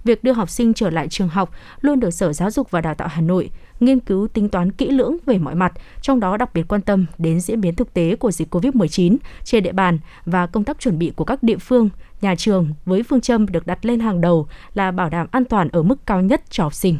Việc 0.04 0.24
đưa 0.24 0.32
học 0.32 0.50
sinh 0.50 0.74
trở 0.74 0.90
lại 0.90 1.08
trường 1.08 1.28
học 1.28 1.50
luôn 1.80 2.00
được 2.00 2.10
Sở 2.10 2.32
Giáo 2.32 2.50
dục 2.50 2.70
và 2.70 2.80
Đào 2.80 2.94
tạo 2.94 3.08
Hà 3.08 3.20
Nội 3.20 3.50
nghiên 3.80 4.00
cứu 4.00 4.28
tính 4.28 4.48
toán 4.48 4.72
kỹ 4.72 4.90
lưỡng 4.90 5.16
về 5.26 5.38
mọi 5.38 5.54
mặt, 5.54 5.72
trong 6.00 6.20
đó 6.20 6.36
đặc 6.36 6.54
biệt 6.54 6.68
quan 6.68 6.80
tâm 6.80 7.06
đến 7.18 7.40
diễn 7.40 7.60
biến 7.60 7.74
thực 7.74 7.94
tế 7.94 8.16
của 8.16 8.30
dịch 8.30 8.54
COVID-19 8.54 9.16
trên 9.44 9.62
địa 9.62 9.72
bàn 9.72 9.98
và 10.24 10.46
công 10.46 10.64
tác 10.64 10.80
chuẩn 10.80 10.98
bị 10.98 11.12
của 11.16 11.24
các 11.24 11.42
địa 11.42 11.58
phương, 11.58 11.88
nhà 12.20 12.34
trường 12.34 12.68
với 12.84 13.02
phương 13.02 13.20
châm 13.20 13.46
được 13.46 13.66
đặt 13.66 13.86
lên 13.86 14.00
hàng 14.00 14.20
đầu 14.20 14.46
là 14.74 14.90
bảo 14.90 15.10
đảm 15.10 15.26
an 15.30 15.44
toàn 15.44 15.68
ở 15.68 15.82
mức 15.82 16.06
cao 16.06 16.22
nhất 16.22 16.42
cho 16.50 16.62
học 16.62 16.74
sinh. 16.74 16.98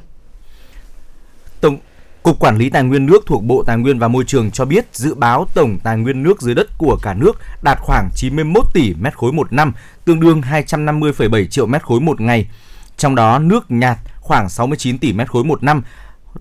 Tổng 1.61 1.79
Cục 2.23 2.41
Quản 2.41 2.59
lý 2.59 2.71
Tài 2.71 2.83
nguyên 2.83 3.07
nước 3.07 3.27
thuộc 3.27 3.45
Bộ 3.45 3.63
Tài 3.67 3.77
nguyên 3.77 3.99
và 3.99 4.09
Môi 4.09 4.25
trường 4.25 4.51
cho 4.51 4.65
biết 4.65 4.87
dự 4.93 5.15
báo 5.15 5.47
tổng 5.55 5.79
tài 5.83 5.97
nguyên 5.97 6.23
nước 6.23 6.43
dưới 6.43 6.55
đất 6.55 6.79
của 6.79 6.99
cả 7.03 7.15
nước 7.15 7.33
đạt 7.63 7.79
khoảng 7.81 8.11
91 8.15 8.65
tỷ 8.75 8.95
mét 8.95 9.17
khối 9.17 9.33
một 9.33 9.53
năm, 9.53 9.73
tương 10.05 10.21
đương 10.21 10.41
250,7 10.41 11.47
triệu 11.47 11.67
mét 11.67 11.83
khối 11.83 12.01
một 12.01 12.21
ngày. 12.21 12.49
Trong 12.97 13.15
đó 13.15 13.39
nước 13.39 13.71
nhạt 13.71 13.99
khoảng 14.21 14.49
69 14.49 14.99
tỷ 14.99 15.13
mét 15.13 15.31
khối 15.31 15.45
một 15.45 15.63
năm, 15.63 15.83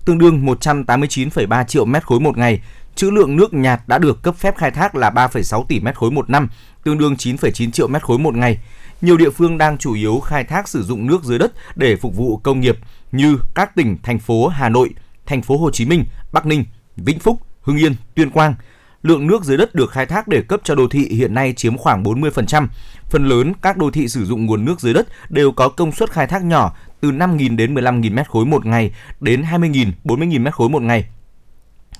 tương 0.04 0.18
đương 0.18 0.46
189,3 0.46 1.64
triệu 1.64 1.84
mét 1.84 2.06
khối 2.06 2.20
một 2.20 2.38
ngày. 2.38 2.60
Trữ 2.94 3.10
lượng 3.10 3.36
nước 3.36 3.54
nhạt 3.54 3.80
đã 3.86 3.98
được 3.98 4.22
cấp 4.22 4.36
phép 4.36 4.56
khai 4.56 4.70
thác 4.70 4.94
là 4.94 5.10
3,6 5.10 5.64
tỷ 5.64 5.80
mét 5.80 5.96
khối 5.96 6.10
một 6.10 6.30
năm, 6.30 6.48
tương 6.84 6.98
đương 6.98 7.14
9,9 7.14 7.70
triệu 7.70 7.88
mét 7.88 8.02
khối 8.02 8.18
một 8.18 8.34
ngày. 8.34 8.58
Nhiều 9.00 9.16
địa 9.16 9.30
phương 9.30 9.58
đang 9.58 9.78
chủ 9.78 9.94
yếu 9.94 10.20
khai 10.20 10.44
thác 10.44 10.68
sử 10.68 10.82
dụng 10.82 11.06
nước 11.06 11.24
dưới 11.24 11.38
đất 11.38 11.52
để 11.76 11.96
phục 11.96 12.16
vụ 12.16 12.36
công 12.36 12.60
nghiệp 12.60 12.78
như 13.12 13.38
các 13.54 13.74
tỉnh 13.74 13.96
thành 14.02 14.18
phố 14.18 14.48
Hà 14.48 14.68
Nội, 14.68 14.90
thành 15.26 15.42
phố 15.42 15.56
Hồ 15.56 15.70
Chí 15.70 15.84
Minh, 15.84 16.04
Bắc 16.32 16.46
Ninh, 16.46 16.64
Vĩnh 16.96 17.18
Phúc, 17.18 17.40
Hưng 17.62 17.76
Yên, 17.76 17.94
Tuyên 18.14 18.30
Quang. 18.30 18.54
Lượng 19.02 19.26
nước 19.26 19.44
dưới 19.44 19.56
đất 19.56 19.74
được 19.74 19.90
khai 19.90 20.06
thác 20.06 20.28
để 20.28 20.42
cấp 20.42 20.60
cho 20.64 20.74
đô 20.74 20.88
thị 20.88 21.08
hiện 21.08 21.34
nay 21.34 21.52
chiếm 21.56 21.76
khoảng 21.76 22.02
40%. 22.02 22.66
Phần 23.10 23.24
lớn 23.24 23.52
các 23.62 23.76
đô 23.76 23.90
thị 23.90 24.08
sử 24.08 24.24
dụng 24.24 24.46
nguồn 24.46 24.64
nước 24.64 24.80
dưới 24.80 24.94
đất 24.94 25.08
đều 25.28 25.52
có 25.52 25.68
công 25.68 25.92
suất 25.92 26.10
khai 26.10 26.26
thác 26.26 26.44
nhỏ 26.44 26.76
từ 27.00 27.10
5.000 27.10 27.56
đến 27.56 27.74
15.000 27.74 28.14
mét 28.14 28.28
khối 28.28 28.46
một 28.46 28.66
ngày 28.66 28.90
đến 29.20 29.42
20.000, 29.42 29.92
40.000 30.04 30.42
mét 30.42 30.54
khối 30.54 30.68
một 30.68 30.82
ngày. 30.82 31.04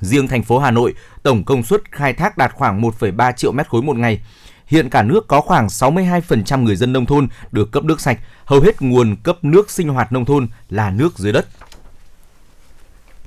Riêng 0.00 0.28
thành 0.28 0.42
phố 0.42 0.58
Hà 0.58 0.70
Nội, 0.70 0.94
tổng 1.22 1.44
công 1.44 1.62
suất 1.62 1.92
khai 1.92 2.12
thác 2.12 2.38
đạt 2.38 2.52
khoảng 2.52 2.82
1,3 2.82 3.32
triệu 3.32 3.52
mét 3.52 3.68
khối 3.68 3.82
một 3.82 3.96
ngày. 3.96 4.20
Hiện 4.66 4.90
cả 4.90 5.02
nước 5.02 5.28
có 5.28 5.40
khoảng 5.40 5.66
62% 5.66 6.62
người 6.62 6.76
dân 6.76 6.92
nông 6.92 7.06
thôn 7.06 7.28
được 7.52 7.72
cấp 7.72 7.84
nước 7.84 8.00
sạch, 8.00 8.18
hầu 8.44 8.60
hết 8.60 8.82
nguồn 8.82 9.16
cấp 9.16 9.44
nước 9.44 9.70
sinh 9.70 9.88
hoạt 9.88 10.12
nông 10.12 10.24
thôn 10.24 10.48
là 10.68 10.90
nước 10.90 11.18
dưới 11.18 11.32
đất. 11.32 11.46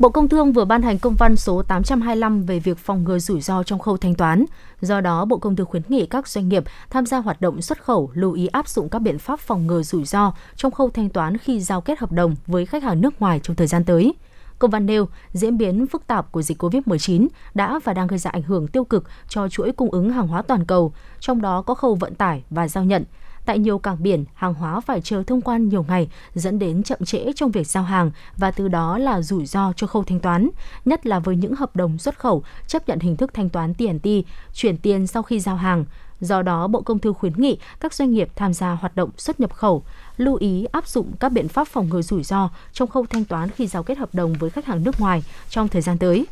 Bộ 0.01 0.09
Công 0.09 0.29
Thương 0.29 0.53
vừa 0.53 0.65
ban 0.65 0.81
hành 0.81 0.99
công 0.99 1.15
văn 1.15 1.35
số 1.35 1.61
825 1.61 2.43
về 2.43 2.59
việc 2.59 2.77
phòng 2.77 3.03
ngừa 3.03 3.19
rủi 3.19 3.41
ro 3.41 3.63
trong 3.63 3.79
khâu 3.79 3.97
thanh 3.97 4.15
toán. 4.15 4.45
Do 4.81 5.01
đó, 5.01 5.25
Bộ 5.25 5.37
Công 5.37 5.55
Thương 5.55 5.67
khuyến 5.67 5.83
nghị 5.87 6.05
các 6.05 6.27
doanh 6.27 6.49
nghiệp 6.49 6.63
tham 6.89 7.05
gia 7.05 7.17
hoạt 7.17 7.41
động 7.41 7.61
xuất 7.61 7.83
khẩu 7.83 8.11
lưu 8.13 8.33
ý 8.33 8.47
áp 8.47 8.67
dụng 8.67 8.89
các 8.89 8.99
biện 8.99 9.19
pháp 9.19 9.39
phòng 9.39 9.67
ngừa 9.67 9.81
rủi 9.81 10.05
ro 10.05 10.33
trong 10.55 10.71
khâu 10.71 10.89
thanh 10.89 11.09
toán 11.09 11.37
khi 11.37 11.59
giao 11.59 11.81
kết 11.81 11.99
hợp 11.99 12.11
đồng 12.11 12.35
với 12.47 12.65
khách 12.65 12.83
hàng 12.83 13.01
nước 13.01 13.21
ngoài 13.21 13.39
trong 13.43 13.55
thời 13.55 13.67
gian 13.67 13.83
tới. 13.83 14.13
Công 14.59 14.71
văn 14.71 14.85
nêu, 14.85 15.07
diễn 15.33 15.57
biến 15.57 15.87
phức 15.87 16.07
tạp 16.07 16.31
của 16.31 16.41
dịch 16.41 16.63
COVID-19 16.63 17.27
đã 17.53 17.79
và 17.83 17.93
đang 17.93 18.07
gây 18.07 18.19
ra 18.19 18.31
ảnh 18.31 18.43
hưởng 18.43 18.67
tiêu 18.67 18.83
cực 18.83 19.03
cho 19.27 19.49
chuỗi 19.49 19.71
cung 19.71 19.91
ứng 19.91 20.09
hàng 20.09 20.27
hóa 20.27 20.41
toàn 20.41 20.65
cầu, 20.65 20.93
trong 21.19 21.41
đó 21.41 21.61
có 21.61 21.73
khâu 21.73 21.95
vận 21.95 22.15
tải 22.15 22.43
và 22.49 22.67
giao 22.67 22.83
nhận. 22.83 23.03
Tại 23.45 23.59
nhiều 23.59 23.77
cảng 23.77 24.03
biển, 24.03 24.25
hàng 24.33 24.53
hóa 24.53 24.79
phải 24.79 25.01
chờ 25.01 25.23
thông 25.27 25.41
quan 25.41 25.69
nhiều 25.69 25.85
ngày, 25.87 26.09
dẫn 26.33 26.59
đến 26.59 26.83
chậm 26.83 26.99
trễ 27.05 27.31
trong 27.35 27.51
việc 27.51 27.67
giao 27.67 27.83
hàng 27.83 28.11
và 28.37 28.51
từ 28.51 28.67
đó 28.67 28.97
là 28.97 29.21
rủi 29.21 29.45
ro 29.45 29.73
cho 29.75 29.87
khâu 29.87 30.03
thanh 30.03 30.19
toán, 30.19 30.49
nhất 30.85 31.05
là 31.05 31.19
với 31.19 31.35
những 31.35 31.55
hợp 31.55 31.75
đồng 31.75 31.97
xuất 31.97 32.19
khẩu 32.19 32.43
chấp 32.67 32.87
nhận 32.87 32.99
hình 32.99 33.15
thức 33.15 33.33
thanh 33.33 33.49
toán 33.49 33.73
TNT, 33.73 34.07
chuyển 34.53 34.77
tiền 34.77 35.07
sau 35.07 35.23
khi 35.23 35.39
giao 35.39 35.55
hàng. 35.55 35.85
Do 36.19 36.41
đó, 36.41 36.67
Bộ 36.67 36.81
Công 36.81 36.99
Thương 36.99 37.13
khuyến 37.13 37.33
nghị 37.37 37.57
các 37.79 37.93
doanh 37.93 38.11
nghiệp 38.11 38.29
tham 38.35 38.53
gia 38.53 38.71
hoạt 38.71 38.95
động 38.95 39.09
xuất 39.17 39.39
nhập 39.39 39.53
khẩu 39.53 39.83
lưu 40.17 40.35
ý 40.35 40.65
áp 40.71 40.87
dụng 40.87 41.11
các 41.19 41.31
biện 41.31 41.47
pháp 41.47 41.67
phòng 41.67 41.89
ngừa 41.89 42.01
rủi 42.01 42.23
ro 42.23 42.49
trong 42.73 42.89
khâu 42.89 43.05
thanh 43.05 43.25
toán 43.25 43.49
khi 43.49 43.67
giao 43.67 43.83
kết 43.83 43.97
hợp 43.97 44.15
đồng 44.15 44.33
với 44.33 44.49
khách 44.49 44.65
hàng 44.65 44.83
nước 44.83 44.99
ngoài 44.99 45.23
trong 45.49 45.67
thời 45.67 45.81
gian 45.81 45.97
tới. 45.97 46.25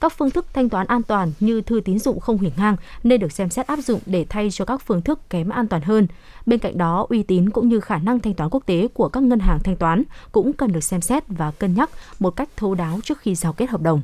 Các 0.00 0.12
phương 0.12 0.30
thức 0.30 0.46
thanh 0.52 0.68
toán 0.68 0.86
an 0.86 1.02
toàn 1.02 1.32
như 1.40 1.60
thư 1.60 1.80
tín 1.84 1.98
dụng 1.98 2.20
không 2.20 2.38
hủy 2.38 2.52
ngang 2.56 2.76
nên 3.04 3.20
được 3.20 3.32
xem 3.32 3.50
xét 3.50 3.66
áp 3.66 3.78
dụng 3.78 4.00
để 4.06 4.26
thay 4.28 4.50
cho 4.50 4.64
các 4.64 4.82
phương 4.86 5.02
thức 5.02 5.30
kém 5.30 5.48
an 5.48 5.68
toàn 5.68 5.82
hơn. 5.82 6.06
Bên 6.46 6.58
cạnh 6.58 6.78
đó, 6.78 7.06
uy 7.08 7.22
tín 7.22 7.50
cũng 7.50 7.68
như 7.68 7.80
khả 7.80 7.98
năng 7.98 8.20
thanh 8.20 8.34
toán 8.34 8.50
quốc 8.50 8.62
tế 8.66 8.88
của 8.94 9.08
các 9.08 9.22
ngân 9.22 9.38
hàng 9.38 9.58
thanh 9.64 9.76
toán 9.76 10.02
cũng 10.32 10.52
cần 10.52 10.72
được 10.72 10.84
xem 10.84 11.00
xét 11.00 11.22
và 11.28 11.50
cân 11.50 11.74
nhắc 11.74 11.90
một 12.18 12.30
cách 12.30 12.48
thấu 12.56 12.74
đáo 12.74 13.00
trước 13.04 13.18
khi 13.20 13.34
giao 13.34 13.52
kết 13.52 13.70
hợp 13.70 13.80
đồng. 13.80 14.02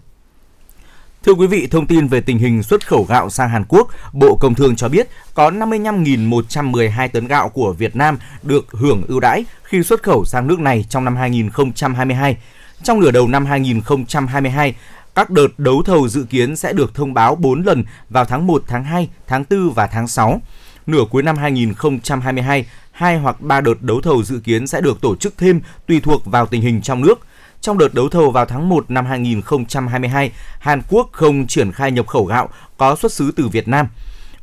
Thưa 1.24 1.32
quý 1.32 1.46
vị, 1.46 1.66
thông 1.70 1.86
tin 1.86 2.06
về 2.06 2.20
tình 2.20 2.38
hình 2.38 2.62
xuất 2.62 2.86
khẩu 2.86 3.06
gạo 3.08 3.30
sang 3.30 3.48
Hàn 3.48 3.64
Quốc, 3.68 3.88
Bộ 4.12 4.36
Công 4.36 4.54
Thương 4.54 4.76
cho 4.76 4.88
biết 4.88 5.08
có 5.34 5.50
55.112 5.50 7.08
tấn 7.08 7.26
gạo 7.26 7.48
của 7.48 7.72
Việt 7.72 7.96
Nam 7.96 8.18
được 8.42 8.66
hưởng 8.72 9.02
ưu 9.08 9.20
đãi 9.20 9.44
khi 9.62 9.82
xuất 9.82 10.02
khẩu 10.02 10.24
sang 10.24 10.46
nước 10.46 10.60
này 10.60 10.84
trong 10.88 11.04
năm 11.04 11.16
2022. 11.16 12.36
Trong 12.82 13.00
nửa 13.00 13.10
đầu 13.10 13.28
năm 13.28 13.46
2022, 13.46 14.74
các 15.14 15.30
đợt 15.30 15.58
đấu 15.58 15.82
thầu 15.82 16.08
dự 16.08 16.24
kiến 16.30 16.56
sẽ 16.56 16.72
được 16.72 16.94
thông 16.94 17.14
báo 17.14 17.34
4 17.34 17.62
lần 17.62 17.84
vào 18.10 18.24
tháng 18.24 18.46
1, 18.46 18.62
tháng 18.66 18.84
2, 18.84 19.08
tháng 19.26 19.44
4 19.50 19.70
và 19.70 19.86
tháng 19.86 20.08
6. 20.08 20.40
Nửa 20.86 21.04
cuối 21.10 21.22
năm 21.22 21.36
2022, 21.36 22.66
hai 22.92 23.18
hoặc 23.18 23.40
ba 23.40 23.60
đợt 23.60 23.82
đấu 23.82 24.00
thầu 24.00 24.22
dự 24.22 24.40
kiến 24.44 24.66
sẽ 24.66 24.80
được 24.80 25.00
tổ 25.00 25.16
chức 25.16 25.34
thêm 25.38 25.60
tùy 25.86 26.00
thuộc 26.00 26.26
vào 26.26 26.46
tình 26.46 26.62
hình 26.62 26.82
trong 26.82 27.02
nước– 27.02 27.20
trong 27.64 27.78
đợt 27.78 27.94
đấu 27.94 28.08
thầu 28.08 28.30
vào 28.30 28.46
tháng 28.46 28.68
1 28.68 28.90
năm 28.90 29.06
2022, 29.06 30.32
Hàn 30.58 30.82
Quốc 30.88 31.08
không 31.12 31.46
triển 31.46 31.72
khai 31.72 31.92
nhập 31.92 32.06
khẩu 32.06 32.24
gạo 32.24 32.48
có 32.76 32.96
xuất 32.96 33.12
xứ 33.12 33.32
từ 33.36 33.48
Việt 33.48 33.68
Nam. 33.68 33.86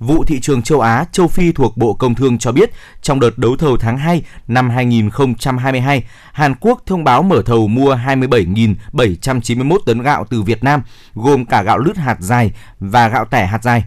Vụ 0.01 0.23
thị 0.23 0.39
trường 0.39 0.61
châu 0.61 0.79
Á, 0.79 1.05
châu 1.11 1.27
Phi 1.27 1.51
thuộc 1.51 1.77
Bộ 1.77 1.93
Công 1.93 2.15
Thương 2.15 2.37
cho 2.37 2.51
biết, 2.51 2.71
trong 3.01 3.19
đợt 3.19 3.37
đấu 3.37 3.55
thầu 3.57 3.77
tháng 3.77 3.97
2 3.97 4.23
năm 4.47 4.69
2022, 4.69 6.03
Hàn 6.33 6.55
Quốc 6.59 6.81
thông 6.85 7.03
báo 7.03 7.23
mở 7.23 7.41
thầu 7.45 7.67
mua 7.67 7.95
27.791 7.95 9.77
tấn 9.85 10.01
gạo 10.01 10.25
từ 10.29 10.41
Việt 10.41 10.63
Nam, 10.63 10.81
gồm 11.15 11.45
cả 11.45 11.61
gạo 11.63 11.77
lứt 11.77 11.97
hạt 11.97 12.17
dài 12.19 12.51
và 12.79 13.07
gạo 13.07 13.25
tẻ 13.25 13.45
hạt 13.45 13.63
dài. 13.63 13.83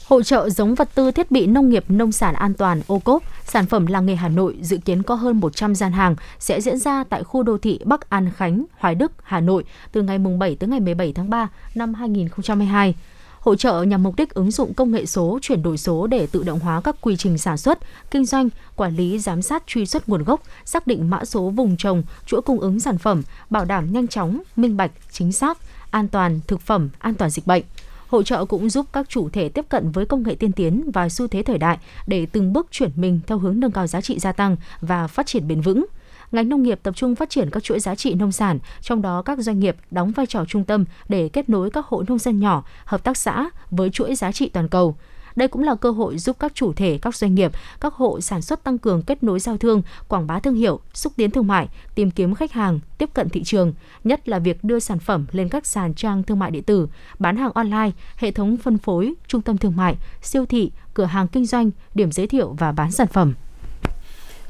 Hội 0.08 0.24
trợ 0.24 0.50
giống 0.50 0.76
vật 0.76 0.90
tư 0.96 1.12
thiết 1.12 1.32
bị 1.32 1.48
nông 1.48 1.70
nghiệp 1.70 1.86
nông 1.88 2.12
sản 2.12 2.36
an 2.36 2.54
toàn 2.54 2.82
ô 2.88 3.00
cốp, 3.00 3.24
sản 3.46 3.66
phẩm 3.66 3.86
làng 3.86 4.06
nghề 4.06 4.16
Hà 4.16 4.30
Nội 4.30 4.58
dự 4.62 4.78
kiến 4.78 5.04
có 5.04 5.16
hơn 5.16 5.40
100 5.40 5.76
gian 5.76 5.92
hàng 5.92 6.16
sẽ 6.40 6.62
diễn 6.62 6.78
ra 6.78 7.04
tại 7.10 7.24
khu 7.24 7.44
đô 7.44 7.58
thị 7.58 7.80
Bắc 7.86 8.10
An 8.10 8.32
Khánh, 8.38 8.66
Hoài 8.78 8.96
Đức, 8.96 9.12
Hà 9.24 9.40
Nội 9.40 9.64
từ 9.92 10.02
ngày 10.02 10.18
7 10.40 10.56
tới 10.56 10.70
ngày 10.70 10.80
17 10.80 11.14
tháng 11.14 11.30
3 11.30 11.50
năm 11.76 11.94
2022. 11.94 12.96
Hội 13.40 13.58
trợ 13.58 13.84
nhằm 13.84 14.04
mục 14.04 14.16
đích 14.16 14.34
ứng 14.34 14.52
dụng 14.52 14.74
công 14.74 14.92
nghệ 14.92 15.06
số, 15.06 15.40
chuyển 15.42 15.64
đổi 15.64 15.78
số 15.78 16.08
để 16.08 16.28
tự 16.28 16.44
động 16.44 16.60
hóa 16.60 16.82
các 16.82 16.96
quy 17.02 17.16
trình 17.16 17.38
sản 17.38 17.58
xuất, 17.58 17.80
kinh 18.12 18.26
doanh, 18.26 18.50
quản 18.76 18.96
lý, 18.96 19.20
giám 19.20 19.42
sát 19.42 19.64
truy 19.68 19.86
xuất 19.86 20.10
nguồn 20.10 20.24
gốc, 20.24 20.42
xác 20.66 20.88
định 20.88 21.10
mã 21.10 21.26
số 21.26 21.50
vùng 21.50 21.78
trồng, 21.78 22.04
chuỗi 22.26 22.42
cung 22.42 22.60
ứng 22.60 22.80
sản 22.80 22.98
phẩm, 22.98 23.22
bảo 23.50 23.66
đảm 23.66 23.94
nhanh 23.94 24.08
chóng, 24.08 24.42
minh 24.56 24.78
bạch, 24.78 24.92
chính 25.12 25.32
xác, 25.32 25.58
an 25.92 26.08
toàn 26.08 26.40
thực 26.48 26.62
phẩm, 26.62 26.90
an 27.00 27.14
toàn 27.14 27.30
dịch 27.30 27.48
bệnh. 27.48 27.64
Hội 28.08 28.24
trợ 28.24 28.46
cũng 28.46 28.70
giúp 28.70 28.86
các 28.94 29.10
chủ 29.10 29.30
thể 29.30 29.50
tiếp 29.50 29.66
cận 29.70 29.92
với 29.92 30.06
công 30.06 30.24
nghệ 30.24 30.36
tiên 30.36 30.52
tiến 30.52 30.92
và 30.94 31.10
xu 31.10 31.28
thế 31.28 31.44
thời 31.44 31.58
đại 31.58 31.78
để 32.08 32.26
từng 32.26 32.54
bước 32.54 32.68
chuyển 32.72 32.92
mình 32.96 33.20
theo 33.28 33.38
hướng 33.38 33.60
nâng 33.60 33.72
cao 33.72 33.88
giá 33.88 34.02
trị 34.02 34.20
gia 34.20 34.32
tăng 34.32 34.56
và 34.82 35.08
phát 35.08 35.26
triển 35.26 35.48
bền 35.48 35.62
vững 35.62 35.86
ngành 36.32 36.50
nông 36.50 36.64
nghiệp 36.64 36.80
tập 36.84 36.96
trung 36.96 37.16
phát 37.16 37.30
triển 37.30 37.50
các 37.50 37.64
chuỗi 37.64 37.80
giá 37.80 37.96
trị 37.96 38.14
nông 38.14 38.32
sản, 38.32 38.60
trong 38.82 39.02
đó 39.02 39.22
các 39.22 39.40
doanh 39.40 39.60
nghiệp 39.60 39.76
đóng 39.92 40.12
vai 40.12 40.26
trò 40.26 40.46
trung 40.48 40.64
tâm 40.64 40.86
để 41.10 41.30
kết 41.30 41.50
nối 41.50 41.70
các 41.70 41.86
hộ 41.86 42.04
nông 42.08 42.20
dân 42.20 42.40
nhỏ, 42.40 42.64
hợp 42.86 43.04
tác 43.04 43.18
xã 43.18 43.50
với 43.72 43.90
chuỗi 43.90 44.16
giá 44.16 44.32
trị 44.32 44.50
toàn 44.50 44.68
cầu. 44.68 44.96
Đây 45.36 45.48
cũng 45.48 45.64
là 45.64 45.76
cơ 45.76 45.92
hội 45.92 46.18
giúp 46.18 46.36
các 46.40 46.56
chủ 46.56 46.74
thể, 46.74 47.00
các 47.02 47.16
doanh 47.16 47.36
nghiệp, 47.36 47.52
các 47.82 47.94
hộ 47.94 48.22
sản 48.22 48.42
xuất 48.42 48.64
tăng 48.64 48.78
cường 48.78 49.02
kết 49.02 49.24
nối 49.24 49.40
giao 49.40 49.58
thương, 49.58 49.82
quảng 50.08 50.28
bá 50.28 50.40
thương 50.40 50.56
hiệu, 50.56 50.80
xúc 50.94 51.14
tiến 51.16 51.32
thương 51.32 51.48
mại, 51.48 51.68
tìm 51.96 52.12
kiếm 52.12 52.36
khách 52.36 52.52
hàng, 52.52 52.80
tiếp 52.98 53.10
cận 53.14 53.30
thị 53.30 53.44
trường, 53.44 53.74
nhất 54.04 54.30
là 54.30 54.40
việc 54.40 54.64
đưa 54.64 54.80
sản 54.80 55.00
phẩm 55.00 55.26
lên 55.32 55.50
các 55.50 55.66
sàn 55.66 55.94
trang 55.94 56.24
thương 56.24 56.40
mại 56.40 56.52
điện 56.52 56.64
tử, 56.64 56.88
bán 57.20 57.38
hàng 57.38 57.52
online, 57.52 57.92
hệ 58.18 58.32
thống 58.32 58.58
phân 58.58 58.78
phối, 58.78 59.14
trung 59.28 59.42
tâm 59.42 59.58
thương 59.58 59.76
mại, 59.76 59.96
siêu 60.22 60.46
thị, 60.46 60.72
cửa 60.94 61.06
hàng 61.06 61.28
kinh 61.28 61.46
doanh, 61.46 61.72
điểm 61.96 62.12
giới 62.12 62.28
thiệu 62.28 62.56
và 62.60 62.72
bán 62.72 62.92
sản 62.92 63.08
phẩm. 63.08 63.34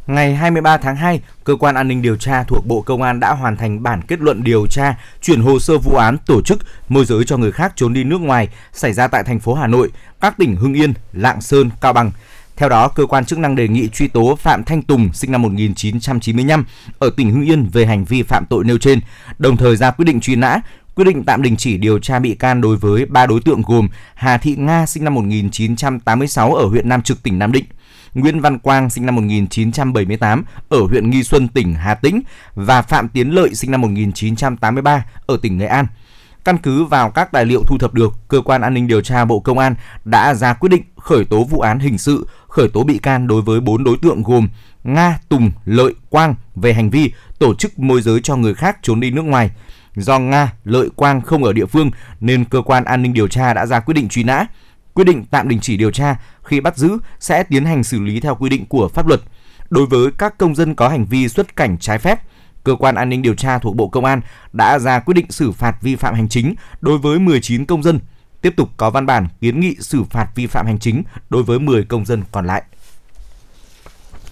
Ngày 0.08 0.36
23 0.36 0.78
tháng 0.78 0.96
2, 0.96 1.22
cơ 1.44 1.56
quan 1.56 1.76
an 1.76 1.88
ninh 1.88 2.02
điều 2.02 2.16
tra 2.16 2.44
thuộc 2.44 2.66
Bộ 2.66 2.82
Công 2.82 3.02
an 3.02 3.20
đã 3.20 3.34
hoàn 3.34 3.58
thành 3.58 3.84
bản 3.84 4.02
kết 4.02 4.20
luận 4.20 4.44
điều 4.44 4.68
tra, 4.68 4.96
chuyển 5.22 5.42
hồ 5.42 5.60
sơ 5.60 5.78
vụ 5.78 5.96
án 5.96 6.18
tổ 6.18 6.42
chức 6.42 6.60
môi 6.90 7.06
giới 7.06 7.24
cho 7.26 7.38
người 7.38 7.52
khác 7.52 7.74
trốn 7.76 7.94
đi 7.94 8.04
nước 8.04 8.22
ngoài 8.22 8.50
xảy 8.74 8.94
ra 8.94 9.08
tại 9.08 9.24
thành 9.24 9.40
phố 9.40 9.54
Hà 9.54 9.68
Nội, 9.68 9.92
các 10.22 10.38
tỉnh 10.38 10.56
Hưng 10.56 10.74
Yên, 10.74 10.94
Lạng 11.14 11.42
Sơn, 11.42 11.70
Cao 11.82 11.94
Bằng. 11.94 12.12
Theo 12.56 12.70
đó, 12.70 12.88
cơ 12.88 13.06
quan 13.06 13.26
chức 13.26 13.40
năng 13.40 13.56
đề 13.56 13.68
nghị 13.68 13.88
truy 13.88 14.08
tố 14.08 14.36
Phạm 14.36 14.64
Thanh 14.64 14.82
Tùng 14.82 15.14
sinh 15.14 15.32
năm 15.32 15.42
1995 15.42 16.66
ở 17.00 17.10
tỉnh 17.18 17.32
Hưng 17.32 17.46
Yên 17.46 17.70
về 17.74 17.86
hành 17.86 18.06
vi 18.06 18.24
phạm 18.24 18.46
tội 18.50 18.64
nêu 18.64 18.78
trên, 18.78 19.00
đồng 19.38 19.58
thời 19.58 19.76
ra 19.76 19.92
quyết 19.92 20.06
định 20.06 20.20
truy 20.20 20.36
nã, 20.36 20.60
quyết 20.96 21.06
định 21.06 21.24
tạm 21.24 21.42
đình 21.42 21.58
chỉ 21.58 21.78
điều 21.78 22.00
tra 22.00 22.20
bị 22.20 22.36
can 22.36 22.62
đối 22.62 22.78
với 22.78 23.06
ba 23.06 23.26
đối 23.26 23.40
tượng 23.42 23.62
gồm 23.62 23.90
Hà 24.16 24.38
Thị 24.38 24.56
Nga 24.56 24.86
sinh 24.86 25.04
năm 25.04 25.14
1986 25.14 26.54
ở 26.54 26.66
huyện 26.66 26.90
Nam 26.90 27.02
Trực 27.02 27.24
tỉnh 27.24 27.40
Nam 27.40 27.52
Định, 27.52 27.66
Nguyễn 28.16 28.42
Văn 28.42 28.60
Quang 28.60 28.90
sinh 28.90 29.06
năm 29.06 29.16
1978 29.16 30.44
ở 30.70 30.80
huyện 30.90 31.10
Nghi 31.10 31.24
Xuân 31.24 31.48
tỉnh 31.48 31.74
Hà 31.74 31.96
Tĩnh 31.96 32.22
và 32.56 32.82
Phạm 32.82 33.10
Tiến 33.10 33.30
Lợi 33.30 33.56
sinh 33.56 33.72
năm 33.72 33.82
1983 33.82 35.06
ở 35.26 35.38
tỉnh 35.42 35.58
Nghệ 35.58 35.66
An. 35.66 35.88
Căn 36.44 36.58
cứ 36.58 36.84
vào 36.84 37.12
các 37.12 37.32
tài 37.32 37.46
liệu 37.46 37.64
thu 37.68 37.78
thập 37.78 37.94
được, 37.94 38.14
cơ 38.28 38.42
quan 38.42 38.62
an 38.62 38.74
ninh 38.74 38.88
điều 38.88 39.02
tra 39.02 39.26
Bộ 39.26 39.40
Công 39.40 39.60
an 39.60 39.76
đã 40.06 40.34
ra 40.34 40.54
quyết 40.54 40.70
định 40.70 40.84
khởi 40.98 41.26
tố 41.26 41.44
vụ 41.44 41.60
án 41.60 41.80
hình 41.80 41.98
sự, 41.98 42.28
khởi 42.48 42.70
tố 42.70 42.84
bị 42.84 42.98
can 42.98 43.28
đối 43.28 43.42
với 43.42 43.60
4 43.60 43.84
đối 43.84 43.98
tượng 43.98 44.24
gồm 44.24 44.48
Nga, 44.84 45.20
Tùng, 45.30 45.52
Lợi, 45.66 45.94
Quang 46.10 46.36
về 46.56 46.74
hành 46.74 46.90
vi 46.90 47.14
tổ 47.40 47.56
chức 47.56 47.80
môi 47.80 48.02
giới 48.02 48.20
cho 48.22 48.36
người 48.36 48.54
khác 48.54 48.78
trốn 48.82 49.00
đi 49.00 49.12
nước 49.12 49.22
ngoài. 49.22 49.52
Do 49.96 50.20
Nga, 50.20 50.52
Lợi, 50.64 50.90
Quang 50.96 51.22
không 51.22 51.44
ở 51.44 51.54
địa 51.54 51.66
phương 51.66 51.92
nên 52.20 52.46
cơ 52.46 52.62
quan 52.62 52.86
an 52.86 53.02
ninh 53.02 53.14
điều 53.14 53.28
tra 53.28 53.54
đã 53.54 53.66
ra 53.66 53.80
quyết 53.80 53.94
định 53.94 54.10
truy 54.10 54.24
nã 54.24 54.46
quyết 54.96 55.06
định 55.06 55.26
tạm 55.32 55.50
đình 55.50 55.60
chỉ 55.60 55.78
điều 55.78 55.92
tra 55.92 56.16
khi 56.46 56.60
bắt 56.60 56.78
giữ 56.78 56.98
sẽ 57.20 57.44
tiến 57.44 57.66
hành 57.66 57.84
xử 57.84 58.00
lý 58.00 58.20
theo 58.20 58.36
quy 58.36 58.50
định 58.50 58.66
của 58.66 58.88
pháp 58.88 59.08
luật. 59.08 59.22
Đối 59.70 59.86
với 59.86 60.12
các 60.18 60.38
công 60.38 60.56
dân 60.56 60.76
có 60.76 60.90
hành 60.90 61.06
vi 61.06 61.28
xuất 61.28 61.56
cảnh 61.56 61.78
trái 61.80 61.98
phép, 61.98 62.22
cơ 62.64 62.76
quan 62.76 62.96
an 62.96 63.10
ninh 63.10 63.22
điều 63.22 63.36
tra 63.36 63.60
thuộc 63.60 63.76
Bộ 63.76 63.88
Công 63.88 64.06
an 64.06 64.22
đã 64.54 64.80
ra 64.80 65.00
quyết 65.00 65.14
định 65.14 65.32
xử 65.32 65.52
phạt 65.52 65.76
vi 65.82 65.96
phạm 65.96 66.16
hành 66.16 66.30
chính 66.30 66.56
đối 66.82 66.98
với 66.98 67.20
19 67.20 67.66
công 67.66 67.84
dân, 67.84 68.00
tiếp 68.42 68.54
tục 68.58 68.70
có 68.78 68.90
văn 68.90 69.06
bản 69.06 69.28
kiến 69.42 69.60
nghị 69.60 69.76
xử 69.80 70.04
phạt 70.04 70.28
vi 70.36 70.48
phạm 70.48 70.66
hành 70.66 70.80
chính 70.80 71.04
đối 71.30 71.44
với 71.44 71.60
10 71.60 71.84
công 71.84 72.06
dân 72.06 72.24
còn 72.32 72.46
lại. 72.46 72.64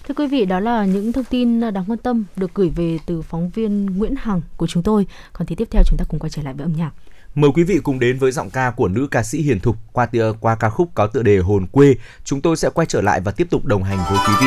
Thưa 0.08 0.14
quý 0.14 0.26
vị, 0.26 0.44
đó 0.44 0.60
là 0.60 0.84
những 0.84 1.12
thông 1.12 1.24
tin 1.24 1.60
đáng 1.60 1.84
quan 1.86 1.98
tâm 1.98 2.24
được 2.36 2.54
gửi 2.54 2.68
về 2.76 2.98
từ 3.06 3.22
phóng 3.22 3.50
viên 3.50 3.86
Nguyễn 3.86 4.14
Hằng 4.18 4.40
của 4.56 4.66
chúng 4.66 4.82
tôi. 4.82 5.06
Còn 5.32 5.46
thì 5.46 5.54
tiếp 5.54 5.68
theo 5.70 5.82
chúng 5.86 5.98
ta 5.98 6.04
cùng 6.08 6.20
quay 6.20 6.30
trở 6.30 6.42
lại 6.42 6.54
với 6.54 6.64
âm 6.64 6.72
nhạc. 6.76 6.90
Mời 7.34 7.50
quý 7.54 7.64
vị 7.64 7.80
cùng 7.82 7.98
đến 7.98 8.18
với 8.18 8.32
giọng 8.32 8.50
ca 8.50 8.70
của 8.70 8.88
nữ 8.88 9.08
ca 9.10 9.22
sĩ 9.22 9.42
Hiền 9.42 9.60
Thục 9.60 9.76
qua 9.92 10.08
qua 10.40 10.54
ca 10.54 10.70
khúc 10.70 10.90
có 10.94 11.06
tựa 11.06 11.22
đề 11.22 11.38
Hồn 11.38 11.66
quê. 11.66 11.94
Chúng 12.24 12.40
tôi 12.40 12.56
sẽ 12.56 12.70
quay 12.70 12.86
trở 12.86 13.00
lại 13.00 13.20
và 13.20 13.32
tiếp 13.32 13.46
tục 13.50 13.64
đồng 13.64 13.82
hành 13.82 13.98
với 14.10 14.18
quý 14.28 14.34
vị. 14.40 14.46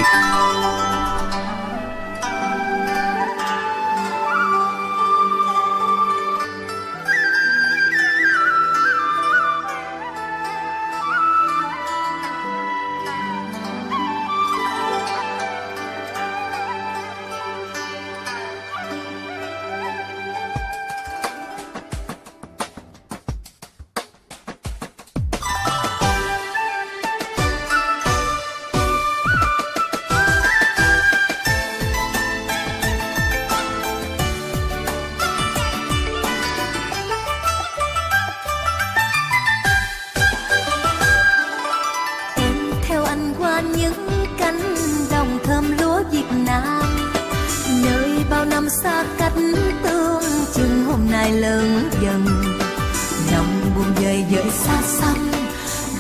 Cách 49.18 49.34
tương 49.84 50.24
chừng, 50.54 50.86
hôm 50.86 51.12
nay 51.12 51.32
lớn 51.32 51.90
dần. 52.02 52.26
Lòng 53.32 53.62
buồn 53.76 53.86
dời 54.02 54.26
dời 54.32 54.52
xa 54.52 54.82
xăm, 54.86 55.32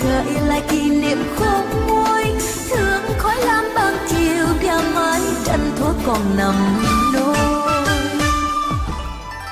gợi 0.04 0.26
lại 0.48 0.62
kỷ 0.70 0.90
niệm 0.90 1.18
khô 1.40 1.64
môi 1.88 2.24
thương 2.70 3.18
khói 3.18 3.36
lam 3.46 3.66
ban 3.76 3.94
chiều 4.10 4.46
và 4.64 4.82
mái 4.96 5.22
tranh 5.46 5.72
thuở 5.78 5.94
còn 6.06 6.38
nằm 6.38 6.56
đôi 7.14 7.38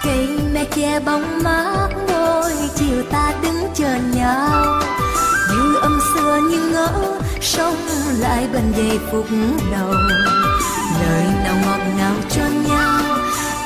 cây 0.04 0.28
me 0.54 0.66
che 0.76 1.00
bóng 1.00 1.44
mát 1.44 1.90
môi, 2.08 2.52
chiều 2.76 3.04
ta 3.12 3.34
đứng 3.44 3.68
chờ 3.74 3.98
nhau. 4.16 4.82
Như 5.52 5.76
âm 5.76 6.00
xưa 6.14 6.40
như 6.50 6.70
ngỡ, 6.72 7.20
sống 7.42 7.76
lại 8.20 8.48
bên 8.54 8.74
giây 8.78 9.00
phút 9.12 9.26
đầu 9.72 9.94
nào 11.56 11.78
ngọt 11.78 11.80
ngào 11.98 12.16
cho 12.30 12.44
nhau. 12.70 13.18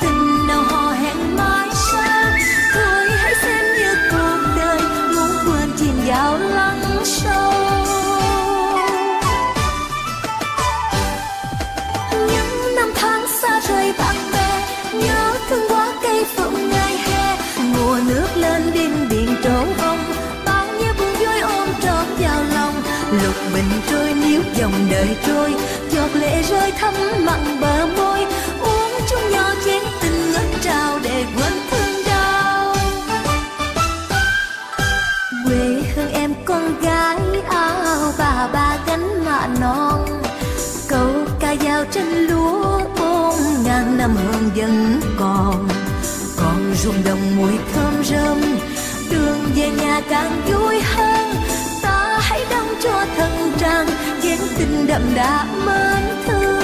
Tình 0.02 0.48
nào 0.48 0.64
hò 0.64 0.92
hẹn 0.92 1.36
mãi 1.38 1.68
sau 1.92 2.32
thôi 2.74 3.10
hãy 3.18 3.34
xem 3.42 3.66
như 3.78 3.94
cuộc 4.12 4.40
đời 4.58 4.82
muốn 5.16 5.30
quên 5.46 5.72
chìm 5.78 5.94
vào 6.08 6.38
lắng 6.38 7.02
sâu. 7.04 7.54
Những 12.12 12.76
năm 12.76 12.92
tháng 12.96 13.26
xa 13.42 13.62
rời 13.68 13.94
bạn 13.98 14.16
bè, 14.34 14.68
nhớ 14.94 15.34
thương 15.50 15.70
quá 15.70 15.94
cây 16.04 16.26
phượng 16.36 16.70
ngày 16.70 16.98
hè. 16.98 17.38
Mùa 17.58 18.00
nước 18.08 18.28
lên 18.36 18.72
đinh 18.74 19.10
điện 19.10 19.36
trổ 19.44 19.66
bông 19.82 20.00
bao 20.46 20.68
nhiêu 20.68 20.94
buồn 21.00 21.14
vui 21.20 21.40
ôm 21.40 21.70
trọn 21.84 22.06
vào 22.20 22.44
lòng. 22.54 22.74
Lục 23.24 23.36
bình 23.54 23.70
trôi 23.92 24.14
níu 24.14 24.42
dòng 24.56 24.88
đời 24.92 25.16
trôi 25.28 25.54
giọt 26.00 26.16
lệ 26.20 26.42
rơi 26.44 26.72
thấm 26.80 26.94
mặn 27.26 27.62
bờ 27.62 27.88
môi. 27.98 28.20
Uống 28.62 28.92
chung 29.10 29.32
nhỏ 29.32 29.54
chén 29.66 29.84
tình 30.02 30.32
ngất 30.32 30.62
trao 30.62 31.00
để 31.04 31.26
quên 31.36 31.54
thương 31.72 32.04
đau. 32.06 32.76
Quê 35.46 35.84
hương 35.96 36.12
em 36.12 36.34
con 36.46 36.82
gái 36.82 37.18
áo 37.50 38.14
bà 38.18 38.48
ba 38.54 38.78
gánh 38.88 39.26
mạ 39.26 39.48
non. 39.62 40.22
Câu 40.90 41.10
ca 41.40 41.56
dao 41.64 41.86
trên 41.92 42.06
lúa 42.06 42.80
bốn 43.00 43.36
ngàn 43.64 43.98
năm 43.98 44.16
hương 44.16 44.50
vẫn 44.56 45.02
còn. 45.20 45.68
Còn 46.38 46.74
rung 46.84 47.04
đồng 47.04 47.38
mùi 47.38 47.52
thơm 47.74 48.04
rơm, 48.04 48.42
đường 49.12 49.40
về 49.56 49.70
nhà 49.70 50.02
càng 50.10 50.42
vui 50.46 50.82
hơn. 50.82 51.29
Đậm 54.90 55.16
đà 55.16 55.46
mến 55.66 56.04
thương. 56.26 56.60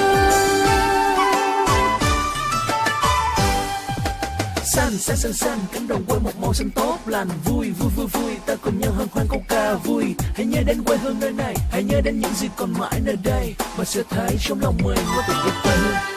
Xanh 4.65 4.97
xanh 4.97 5.18
xanh 5.18 5.34
xanh 5.34 5.60
cánh 5.73 5.88
đồng 5.88 6.06
quê 6.06 6.19
một 6.19 6.31
màu 6.41 6.53
xanh 6.53 6.69
tốt 6.69 6.97
lành. 7.06 7.27
Vui 7.45 7.72
vui 7.72 7.89
vui 7.95 8.07
vui, 8.07 8.38
ta 8.45 8.56
cùng 8.61 8.80
nhau 8.80 8.91
hân 8.97 9.07
hoan 9.11 9.27
câu 9.30 9.43
ca 9.47 9.73
vui. 9.73 10.15
Hãy 10.35 10.45
nhớ 10.45 10.61
đến 10.65 10.84
quê 10.84 10.97
hương 10.97 11.19
nơi 11.19 11.31
này, 11.31 11.56
hãy 11.72 11.84
nhớ 11.84 12.02
đến 12.02 12.19
những 12.19 12.34
gì 12.34 12.47
còn 12.56 12.73
mãi 12.80 13.02
nơi 13.03 13.15
đây. 13.23 13.56
Và 13.77 13.85
sẽ 13.85 14.02
thấy 14.10 14.38
trong 14.39 14.60
lòng 14.61 14.77
mình 14.84 14.99
có 15.15 15.23
tình 15.27 15.38
yêu 15.38 15.53
quê 15.64 15.76
hương. 15.76 16.14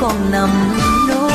Còn 0.00 0.30
nằm 0.30 0.50
nôi. 1.08 1.30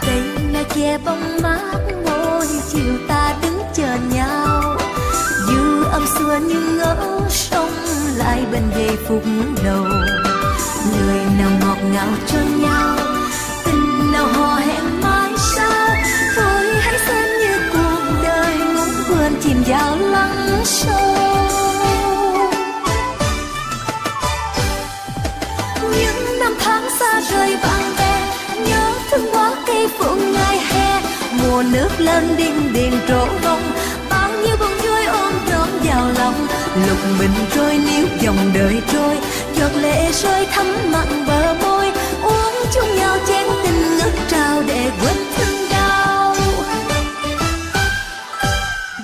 Cây 0.00 0.22
là 0.52 0.62
che 0.74 0.98
bóng 0.98 1.42
mát 1.42 1.80
môi, 2.04 2.46
chiều 2.72 2.94
ta 3.08 3.34
đứng 3.42 3.60
chờ 3.74 3.96
nhau. 4.14 4.76
Dư 5.46 5.84
âm 5.84 6.06
xưa 6.18 6.38
như 6.38 6.60
ngỡ 6.60 7.20
sông 7.28 7.70
lại 8.16 8.42
bên 8.52 8.62
về 8.76 8.88
phục 9.08 9.22
đầu. 9.64 9.84
Lời 10.92 11.20
nào 11.38 11.50
ngọt 11.60 11.76
ngào 11.92 12.08
cho 12.26 12.38
nhau, 12.38 12.96
tình 13.64 14.12
nào 14.12 14.26
hò 14.26 14.54
hẹn 14.54 15.00
mãi 15.00 15.32
sau 15.56 15.88
thôi 16.36 16.66
hãy 16.80 16.98
xem 17.06 17.24
như 17.40 17.58
cuộc 17.72 18.22
đời 18.22 18.58
ngóng 18.58 19.02
vườn 19.08 19.32
chìm 19.42 19.62
vào 19.66 19.96
lắng 19.96 20.60
sâu. 20.64 21.19
Nước 31.62 31.88
lên 31.98 32.36
điên 32.36 32.72
điền 32.72 32.92
trổ 33.08 33.26
bông. 33.44 33.62
Bao 34.10 34.30
nhiêu 34.30 34.56
bông 34.60 34.78
vui 34.82 35.04
ôm 35.04 35.32
trọn 35.50 35.68
vào 35.84 36.10
lòng. 36.18 36.46
Lục 36.88 36.98
bình 37.18 37.34
trôi 37.54 37.78
níu 37.78 38.06
dòng 38.20 38.50
đời 38.54 38.82
trôi. 38.92 39.18
Giọt 39.54 39.70
lệ 39.80 40.12
rơi 40.12 40.46
thấm 40.54 40.66
mặn 40.92 41.26
bờ 41.26 41.54
môi. 41.62 41.92
Uống 42.22 42.54
chung 42.74 42.96
nhau 42.96 43.16
chén 43.28 43.46
tình 43.64 43.98
ngất 43.98 44.12
trao 44.28 44.62
để 44.66 44.90
quên 45.02 45.16
thương 45.36 45.68
đau. 45.70 46.34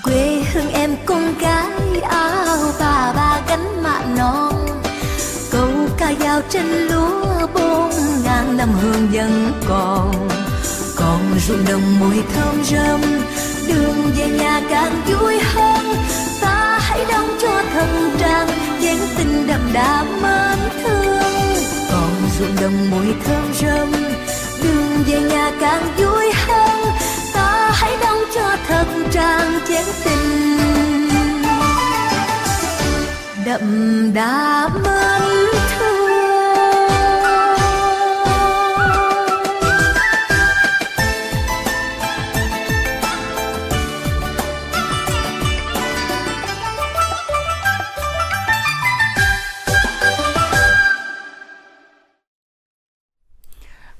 Quê 0.02 0.42
hương 0.52 0.72
em 0.72 0.96
con 1.06 1.38
gái 1.38 2.00
áo 2.08 2.58
bà 2.80 3.12
ba 3.16 3.40
gánh 3.48 3.82
mạ 3.82 4.00
non. 4.16 4.66
Câu 5.50 5.68
ca 5.98 6.12
dao 6.20 6.40
trên 6.48 6.66
lúa 6.66 7.46
bốn 7.54 7.90
ngàn 8.24 8.56
năm 8.56 8.68
hương 8.82 9.08
vẫn 9.12 9.52
còn 9.68 10.28
ruộng 11.48 11.64
đồng 11.68 11.98
mùi 12.00 12.22
thơm 12.34 12.64
rơm. 12.64 13.00
Đường 13.68 14.10
về 14.16 14.28
nhà 14.28 14.60
càng 14.70 15.02
vui 15.06 15.38
hơn. 15.38 15.96
Ta 16.40 16.78
hãy 16.82 17.04
đóng 17.12 17.36
cho 17.42 17.62
thân 17.74 18.16
trang 18.20 18.48
dáng 18.80 19.08
tình 19.16 19.46
đậm 19.46 19.70
đà 19.72 20.04
mến 20.04 20.58
thương. 20.82 21.22
Còn 21.90 22.10
ruộng 22.38 22.56
đồng 22.60 22.90
mùi 22.90 23.14
thơm 23.24 23.54
rơm, 23.60 23.92
đường 24.62 25.04
về 25.06 25.20
nhà 25.20 25.52
càng 25.60 25.82
vui 25.96 26.32
hơn. 26.46 26.84
Ta 27.34 27.70
hãy 27.74 27.96
đóng 28.00 28.18
cho 28.34 28.56
thân 28.68 29.08
trang 29.12 29.60
dáng 29.68 29.92
tình 30.04 30.58
đậm 33.44 34.14
đà 34.14 34.68
mến 34.68 34.95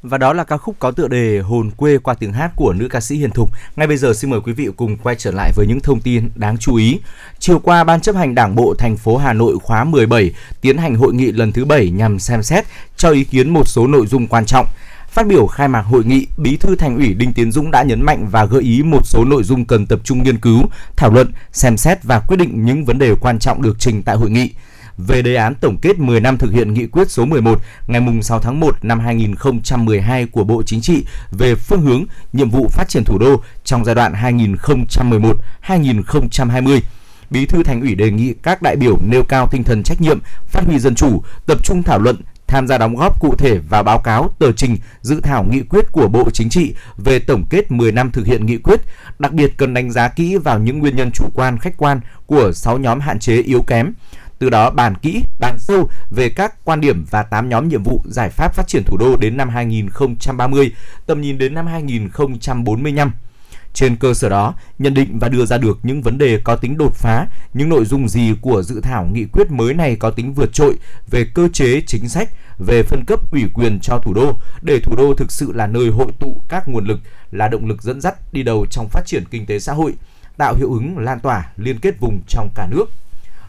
Và 0.09 0.19
đó 0.19 0.33
là 0.33 0.45
ca 0.45 0.57
khúc 0.57 0.77
có 0.79 0.91
tựa 0.91 1.09
đề 1.09 1.39
Hồn 1.39 1.71
quê 1.71 1.99
qua 1.99 2.15
tiếng 2.15 2.33
hát 2.33 2.51
của 2.57 2.73
nữ 2.73 2.89
ca 2.89 3.01
sĩ 3.01 3.17
Hiền 3.17 3.31
Thục. 3.31 3.51
Ngay 3.77 3.87
bây 3.87 3.97
giờ 3.97 4.15
xin 4.15 4.31
mời 4.31 4.41
quý 4.41 4.53
vị 4.53 4.69
cùng 4.77 4.97
quay 4.97 5.17
trở 5.19 5.31
lại 5.31 5.53
với 5.57 5.67
những 5.67 5.81
thông 5.81 6.01
tin 6.01 6.31
đáng 6.35 6.59
chú 6.59 6.75
ý. 6.75 7.01
Chiều 7.39 7.59
qua, 7.59 7.85
Ban 7.85 8.01
chấp 8.01 8.17
hành 8.17 8.35
Đảng 8.35 8.55
bộ 8.55 8.75
thành 8.79 8.97
phố 8.97 9.17
Hà 9.17 9.33
Nội 9.33 9.57
khóa 9.63 9.85
17 9.85 10.33
tiến 10.61 10.77
hành 10.77 10.95
hội 10.95 11.15
nghị 11.15 11.33
lần 11.33 11.53
thứ 11.53 11.65
7 11.65 11.91
nhằm 11.91 12.19
xem 12.19 12.43
xét 12.43 12.65
cho 12.97 13.11
ý 13.11 13.25
kiến 13.25 13.51
một 13.51 13.69
số 13.69 13.87
nội 13.87 14.07
dung 14.07 14.27
quan 14.27 14.47
trọng. 14.47 14.67
Phát 15.09 15.27
biểu 15.27 15.47
khai 15.47 15.69
mạc 15.69 15.83
hội 15.83 16.05
nghị, 16.05 16.27
Bí 16.37 16.57
thư 16.57 16.77
Thành 16.77 16.97
ủy 16.97 17.15
Đinh 17.15 17.33
Tiến 17.33 17.53
Dũng 17.53 17.71
đã 17.71 17.83
nhấn 17.83 18.03
mạnh 18.03 18.29
và 18.31 18.45
gợi 18.45 18.63
ý 18.63 18.83
một 18.83 19.07
số 19.07 19.25
nội 19.25 19.43
dung 19.43 19.65
cần 19.65 19.87
tập 19.87 20.01
trung 20.05 20.23
nghiên 20.23 20.39
cứu, 20.39 20.63
thảo 20.97 21.11
luận, 21.11 21.33
xem 21.53 21.77
xét 21.77 22.05
và 22.05 22.21
quyết 22.21 22.37
định 22.37 22.65
những 22.65 22.85
vấn 22.85 22.99
đề 22.99 23.15
quan 23.21 23.39
trọng 23.39 23.63
được 23.63 23.77
trình 23.79 24.03
tại 24.03 24.17
hội 24.17 24.31
nghị 24.31 24.51
về 24.99 25.23
đề 25.23 25.35
án 25.35 25.55
tổng 25.55 25.79
kết 25.83 25.99
10 25.99 26.21
năm 26.21 26.39
thực 26.39 26.53
hiện 26.53 26.75
nghị 26.75 26.87
quyết 26.87 27.11
số 27.11 27.25
11 27.25 27.61
ngày 27.87 28.03
6 28.23 28.41
tháng 28.41 28.61
1 28.61 28.85
năm 28.85 29.01
2012 29.01 30.27
của 30.27 30.45
Bộ 30.45 30.63
Chính 30.63 30.81
trị 30.81 31.05
về 31.31 31.55
phương 31.55 31.83
hướng, 31.83 32.05
nhiệm 32.33 32.51
vụ 32.51 32.69
phát 32.69 32.89
triển 32.89 33.05
thủ 33.05 33.19
đô 33.19 33.43
trong 33.65 33.85
giai 33.85 33.95
đoạn 33.95 34.13
2011-2020. 35.63 36.81
Bí 37.31 37.47
thư 37.47 37.63
Thành 37.63 37.81
ủy 37.81 37.95
đề 37.95 38.11
nghị 38.11 38.35
các 38.43 38.63
đại 38.63 38.77
biểu 38.77 38.99
nêu 39.07 39.23
cao 39.23 39.49
tinh 39.51 39.65
thần 39.65 39.83
trách 39.83 40.01
nhiệm, 40.01 40.19
phát 40.47 40.65
huy 40.65 40.79
dân 40.79 40.95
chủ, 40.95 41.23
tập 41.47 41.59
trung 41.63 41.83
thảo 41.83 41.99
luận, 41.99 42.17
tham 42.47 42.67
gia 42.67 42.79
đóng 42.79 42.97
góp 42.97 43.21
cụ 43.21 43.35
thể 43.39 43.59
vào 43.59 43.83
báo 43.83 43.99
cáo 43.99 44.31
tờ 44.39 44.53
trình 44.53 44.77
dự 45.01 45.21
thảo 45.21 45.45
nghị 45.51 45.63
quyết 45.63 45.93
của 45.93 46.09
Bộ 46.09 46.31
Chính 46.31 46.49
trị 46.49 46.75
về 46.97 47.19
tổng 47.19 47.45
kết 47.51 47.71
10 47.71 47.93
năm 47.93 48.11
thực 48.11 48.27
hiện 48.27 48.47
nghị 48.47 48.57
quyết, 48.57 48.81
đặc 49.19 49.33
biệt 49.33 49.57
cần 49.57 49.75
đánh 49.75 49.91
giá 49.91 50.09
kỹ 50.09 50.37
vào 50.37 50.59
những 50.59 50.79
nguyên 50.79 50.97
nhân 50.97 51.11
chủ 51.11 51.25
quan 51.35 51.59
khách 51.59 51.77
quan 51.77 52.01
của 52.27 52.53
6 52.53 52.79
nhóm 52.79 53.01
hạn 53.01 53.19
chế 53.19 53.43
yếu 53.43 53.63
kém, 53.63 53.93
từ 54.39 54.51
đó 54.51 54.71
bàn 54.71 54.95
kỹ, 54.95 55.25
bàn 55.39 55.59
sâu 55.59 55.91
về 56.11 56.29
các 56.29 56.65
quan 56.65 56.81
điểm 56.81 57.05
và 57.11 57.23
8 57.23 57.49
nhóm 57.49 57.69
nhiệm 57.69 57.83
vụ 57.83 58.03
giải 58.05 58.31
pháp 58.31 58.55
phát 58.55 58.69
triển 58.69 58.85
thủ 58.85 58.97
đô 58.97 59.17
đến 59.17 59.37
năm 59.37 59.49
2030, 59.49 60.73
tầm 61.07 61.21
nhìn 61.21 61.39
đến 61.39 61.55
năm 61.55 61.67
2045. 61.67 63.13
Trên 63.73 63.97
cơ 63.97 64.15
sở 64.15 64.29
đó, 64.29 64.55
nhận 64.79 64.95
định 64.95 65.19
và 65.19 65.29
đưa 65.29 65.47
ra 65.47 65.59
được 65.59 65.79
những 65.83 66.03
vấn 66.03 66.19
đề 66.19 66.41
có 66.45 66.57
tính 66.57 66.79
đột 66.79 66.95
phá, 66.95 67.27
những 67.55 67.69
nội 67.69 67.85
dung 67.85 68.09
gì 68.09 68.35
của 68.41 68.63
dự 68.63 68.81
thảo 68.81 69.09
nghị 69.13 69.25
quyết 69.25 69.51
mới 69.51 69.75
này 69.75 69.97
có 69.97 70.11
tính 70.11 70.33
vượt 70.33 70.53
trội 70.53 70.77
về 71.11 71.25
cơ 71.35 71.49
chế 71.53 71.81
chính 71.87 72.09
sách, 72.09 72.31
về 72.59 72.83
phân 72.83 73.05
cấp 73.05 73.33
ủy 73.33 73.45
quyền 73.55 73.79
cho 73.81 73.99
thủ 73.99 74.15
đô 74.15 74.39
để 74.63 74.81
thủ 74.81 74.97
đô 74.97 75.15
thực 75.15 75.33
sự 75.33 75.53
là 75.53 75.67
nơi 75.67 75.89
hội 75.89 76.13
tụ 76.19 76.43
các 76.49 76.69
nguồn 76.69 76.85
lực, 76.85 77.01
là 77.31 77.49
động 77.49 77.67
lực 77.67 77.83
dẫn 77.83 78.01
dắt 78.01 78.33
đi 78.33 78.43
đầu 78.43 78.67
trong 78.71 78.89
phát 78.89 79.07
triển 79.07 79.25
kinh 79.31 79.47
tế 79.47 79.59
xã 79.59 79.73
hội, 79.73 79.95
tạo 80.37 80.55
hiệu 80.55 80.73
ứng 80.73 80.99
lan 80.99 81.21
tỏa 81.21 81.53
liên 81.57 81.79
kết 81.79 82.01
vùng 82.01 82.21
trong 82.29 82.49
cả 82.55 82.69
nước 82.71 82.91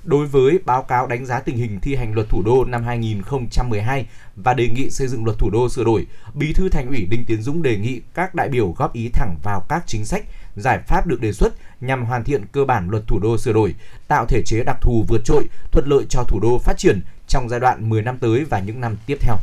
đối 0.08 0.28
với 0.28 0.60
báo 0.66 0.84
cáo 0.84 1.08
đánh 1.08 1.26
giá 1.26 1.40
tình 1.40 1.58
hình 1.58 1.80
thi 1.80 1.96
hành 1.96 2.14
luật 2.14 2.30
thủ 2.30 2.42
đô 2.46 2.66
năm 2.66 2.84
2012 2.84 4.06
và 4.36 4.54
đề 4.54 4.70
nghị 4.70 4.90
xây 4.90 5.08
dựng 5.08 5.26
luật 5.26 5.38
thủ 5.38 5.50
đô 5.50 5.70
sửa 5.70 5.84
đổi, 5.84 6.08
Bí 6.34 6.54
thư 6.54 6.70
Thành 6.70 6.88
ủy 6.88 7.06
Đinh 7.06 7.26
Tiến 7.26 7.42
Dũng 7.42 7.62
đề 7.62 7.78
nghị 7.78 8.02
các 8.14 8.36
đại 8.36 8.50
biểu 8.50 8.72
góp 8.78 8.94
ý 8.94 9.10
thẳng 9.14 9.36
vào 9.44 9.66
các 9.70 9.84
chính 9.88 10.06
sách, 10.06 10.24
giải 10.56 10.80
pháp 10.88 11.08
được 11.08 11.22
đề 11.22 11.34
xuất 11.34 11.54
nhằm 11.82 12.06
hoàn 12.06 12.24
thiện 12.24 12.46
cơ 12.52 12.66
bản 12.66 12.90
luật 12.90 13.08
thủ 13.08 13.20
đô 13.20 13.38
sửa 13.38 13.54
đổi, 13.54 13.76
tạo 14.08 14.26
thể 14.26 14.42
chế 14.46 14.64
đặc 14.64 14.78
thù 14.82 15.06
vượt 15.08 15.22
trội, 15.26 15.44
thuận 15.72 15.88
lợi 15.88 16.06
cho 16.10 16.24
thủ 16.24 16.40
đô 16.40 16.58
phát 16.58 16.78
triển 16.78 17.02
trong 17.28 17.50
giai 17.50 17.60
đoạn 17.60 17.90
10 17.90 18.02
năm 18.02 18.18
tới 18.18 18.44
và 18.44 18.60
những 18.60 18.82
năm 18.82 18.96
tiếp 19.06 19.18
theo 19.22 19.36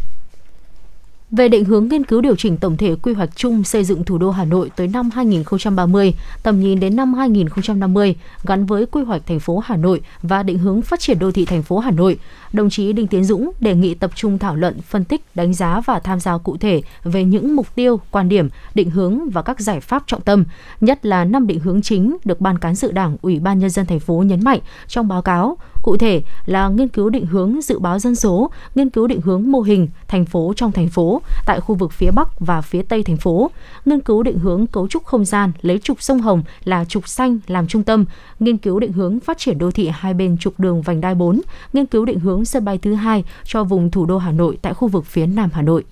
về 1.37 1.49
định 1.49 1.65
hướng 1.65 1.89
nghiên 1.89 2.05
cứu 2.05 2.21
điều 2.21 2.37
chỉnh 2.37 2.57
tổng 2.57 2.77
thể 2.77 2.97
quy 3.03 3.13
hoạch 3.13 3.37
chung 3.37 3.65
xây 3.65 3.85
dựng 3.85 4.05
thủ 4.05 4.19
đô 4.19 4.31
Hà 4.31 4.45
Nội 4.45 4.71
tới 4.77 4.89
năm 4.89 5.11
2030, 5.11 6.15
tầm 6.43 6.61
nhìn 6.61 6.81
đến 6.81 6.97
năm 6.97 7.15
2050 7.15 8.17
gắn 8.45 8.67
với 8.67 8.87
quy 8.87 9.03
hoạch 9.03 9.27
thành 9.27 9.41
phố 9.41 9.59
Hà 9.59 9.77
Nội 9.77 10.01
và 10.23 10.43
định 10.43 10.59
hướng 10.59 10.83
phát 10.83 11.01
triển 11.01 11.19
đô 11.19 11.33
thị 11.33 11.45
thành 11.45 11.63
phố 11.63 11.79
Hà 11.79 11.91
Nội, 11.91 12.19
đồng 12.53 12.71
chí 12.71 12.93
Đinh 12.93 13.07
Tiến 13.07 13.25
Dũng 13.25 13.51
đề 13.61 13.75
nghị 13.75 13.95
tập 13.95 14.11
trung 14.15 14.39
thảo 14.39 14.57
luận, 14.57 14.81
phân 14.81 15.05
tích, 15.05 15.21
đánh 15.35 15.55
giá 15.55 15.81
và 15.81 16.01
tham 16.01 16.21
gia 16.21 16.39
cụ 16.39 16.57
thể 16.57 16.83
về 17.05 17.25
những 17.25 17.57
mục 17.57 17.75
tiêu, 17.75 18.01
quan 18.11 18.29
điểm, 18.29 18.49
định 18.75 18.91
hướng 18.91 19.31
và 19.31 19.43
các 19.43 19.61
giải 19.61 19.81
pháp 19.81 20.03
trọng 20.07 20.21
tâm, 20.21 20.45
nhất 20.81 21.07
là 21.07 21.25
năm 21.25 21.47
định 21.47 21.61
hướng 21.61 21.83
chính 21.83 22.17
được 22.25 22.41
Ban 22.41 22.59
cán 22.59 22.75
sự 22.75 22.93
Đảng, 22.93 23.17
Ủy 23.23 23.41
ban 23.41 23.59
nhân 23.59 23.71
dân 23.71 23.87
thành 23.87 24.01
phố 24.01 24.15
nhấn 24.27 24.45
mạnh 24.45 24.61
trong 24.89 25.09
báo 25.09 25.23
cáo 25.23 25.57
Cụ 25.85 25.97
thể 25.97 26.23
là 26.47 26.69
nghiên 26.69 26.89
cứu 26.89 27.11
định 27.11 27.27
hướng 27.27 27.61
dự 27.63 27.79
báo 27.79 27.99
dân 27.99 28.15
số, 28.15 28.51
nghiên 28.75 28.91
cứu 28.91 29.07
định 29.07 29.21
hướng 29.21 29.53
mô 29.53 29.61
hình 29.61 29.89
thành 30.09 30.25
phố 30.25 30.53
trong 30.57 30.73
thành 30.73 30.89
phố 30.89 31.23
tại 31.47 31.61
khu 31.61 31.75
vực 31.75 31.93
phía 31.93 32.11
Bắc 32.11 32.41
và 32.41 32.61
phía 32.61 32.83
Tây 32.83 33.03
thành 33.03 33.17
phố, 33.17 33.51
nghiên 33.85 34.01
cứu 34.01 34.23
định 34.23 34.39
hướng 34.39 34.67
cấu 34.67 34.89
trúc 34.89 35.05
không 35.05 35.25
gian 35.25 35.53
lấy 35.63 35.79
trục 35.79 36.03
sông 36.03 36.21
Hồng 36.21 36.43
là 36.65 36.85
trục 36.85 37.09
xanh 37.09 37.39
làm 37.47 37.67
trung 37.67 37.83
tâm, 37.83 38.05
nghiên 38.41 38.57
cứu 38.57 38.81
định 38.81 38.93
hướng 38.93 39.21
phát 39.21 39.39
triển 39.39 39.59
đô 39.59 39.71
thị 39.71 39.91
hai 39.93 40.15
bên 40.15 40.39
trục 40.39 40.61
đường 40.61 40.83
vành 40.83 41.01
đai 41.01 41.15
4, 41.15 41.41
nghiên 41.73 41.87
cứu 41.87 42.05
định 42.05 42.21
hướng 42.21 42.45
sân 42.45 42.65
bay 42.65 42.79
thứ 42.79 42.95
hai 42.95 43.25
cho 43.45 43.65
vùng 43.65 43.91
thủ 43.91 44.07
đô 44.07 44.19
Hà 44.19 44.33
Nội 44.33 44.59
tại 44.63 44.75
khu 44.75 44.89
vực 44.89 45.07
phía 45.07 45.27
Nam 45.27 45.51
Hà 45.53 45.63
Nội. 45.63 45.85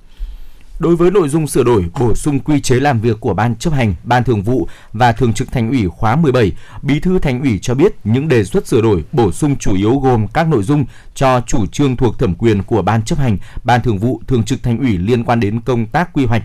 Đối 0.83 0.97
với 0.97 1.11
nội 1.11 1.29
dung 1.29 1.47
sửa 1.47 1.65
đổi, 1.65 1.85
bổ 2.01 2.15
sung 2.15 2.41
quy 2.41 2.61
chế 2.61 2.81
làm 2.81 3.01
việc 3.01 3.21
của 3.21 3.35
Ban 3.35 3.57
chấp 3.57 3.73
hành, 3.73 3.95
Ban 4.05 4.25
thường 4.25 4.43
vụ 4.43 4.69
và 4.93 5.13
Thường 5.13 5.33
trực 5.33 5.53
Thành 5.53 5.71
ủy 5.71 5.89
khóa 5.89 6.17
17, 6.17 6.53
Bí 6.83 7.01
thư 7.01 7.19
Thành 7.19 7.41
ủy 7.41 7.59
cho 7.63 7.75
biết 7.75 7.93
những 8.05 8.29
đề 8.29 8.45
xuất 8.45 8.67
sửa 8.67 8.81
đổi, 8.81 9.05
bổ 9.13 9.33
sung 9.33 9.57
chủ 9.57 9.77
yếu 9.77 9.99
gồm 9.99 10.29
các 10.29 10.49
nội 10.49 10.63
dung 10.63 10.85
cho 11.15 11.41
chủ 11.47 11.67
trương 11.67 11.97
thuộc 11.97 12.19
thẩm 12.19 12.35
quyền 12.35 12.63
của 12.63 12.83
Ban 12.83 13.03
chấp 13.03 13.19
hành, 13.19 13.39
Ban 13.65 13.83
thường 13.83 13.99
vụ, 13.99 14.21
Thường 14.27 14.43
trực 14.43 14.63
Thành 14.63 14.79
ủy 14.79 14.99
liên 14.99 15.25
quan 15.25 15.41
đến 15.41 15.61
công 15.61 15.87
tác 15.87 16.13
quy 16.13 16.25
hoạch, 16.25 16.43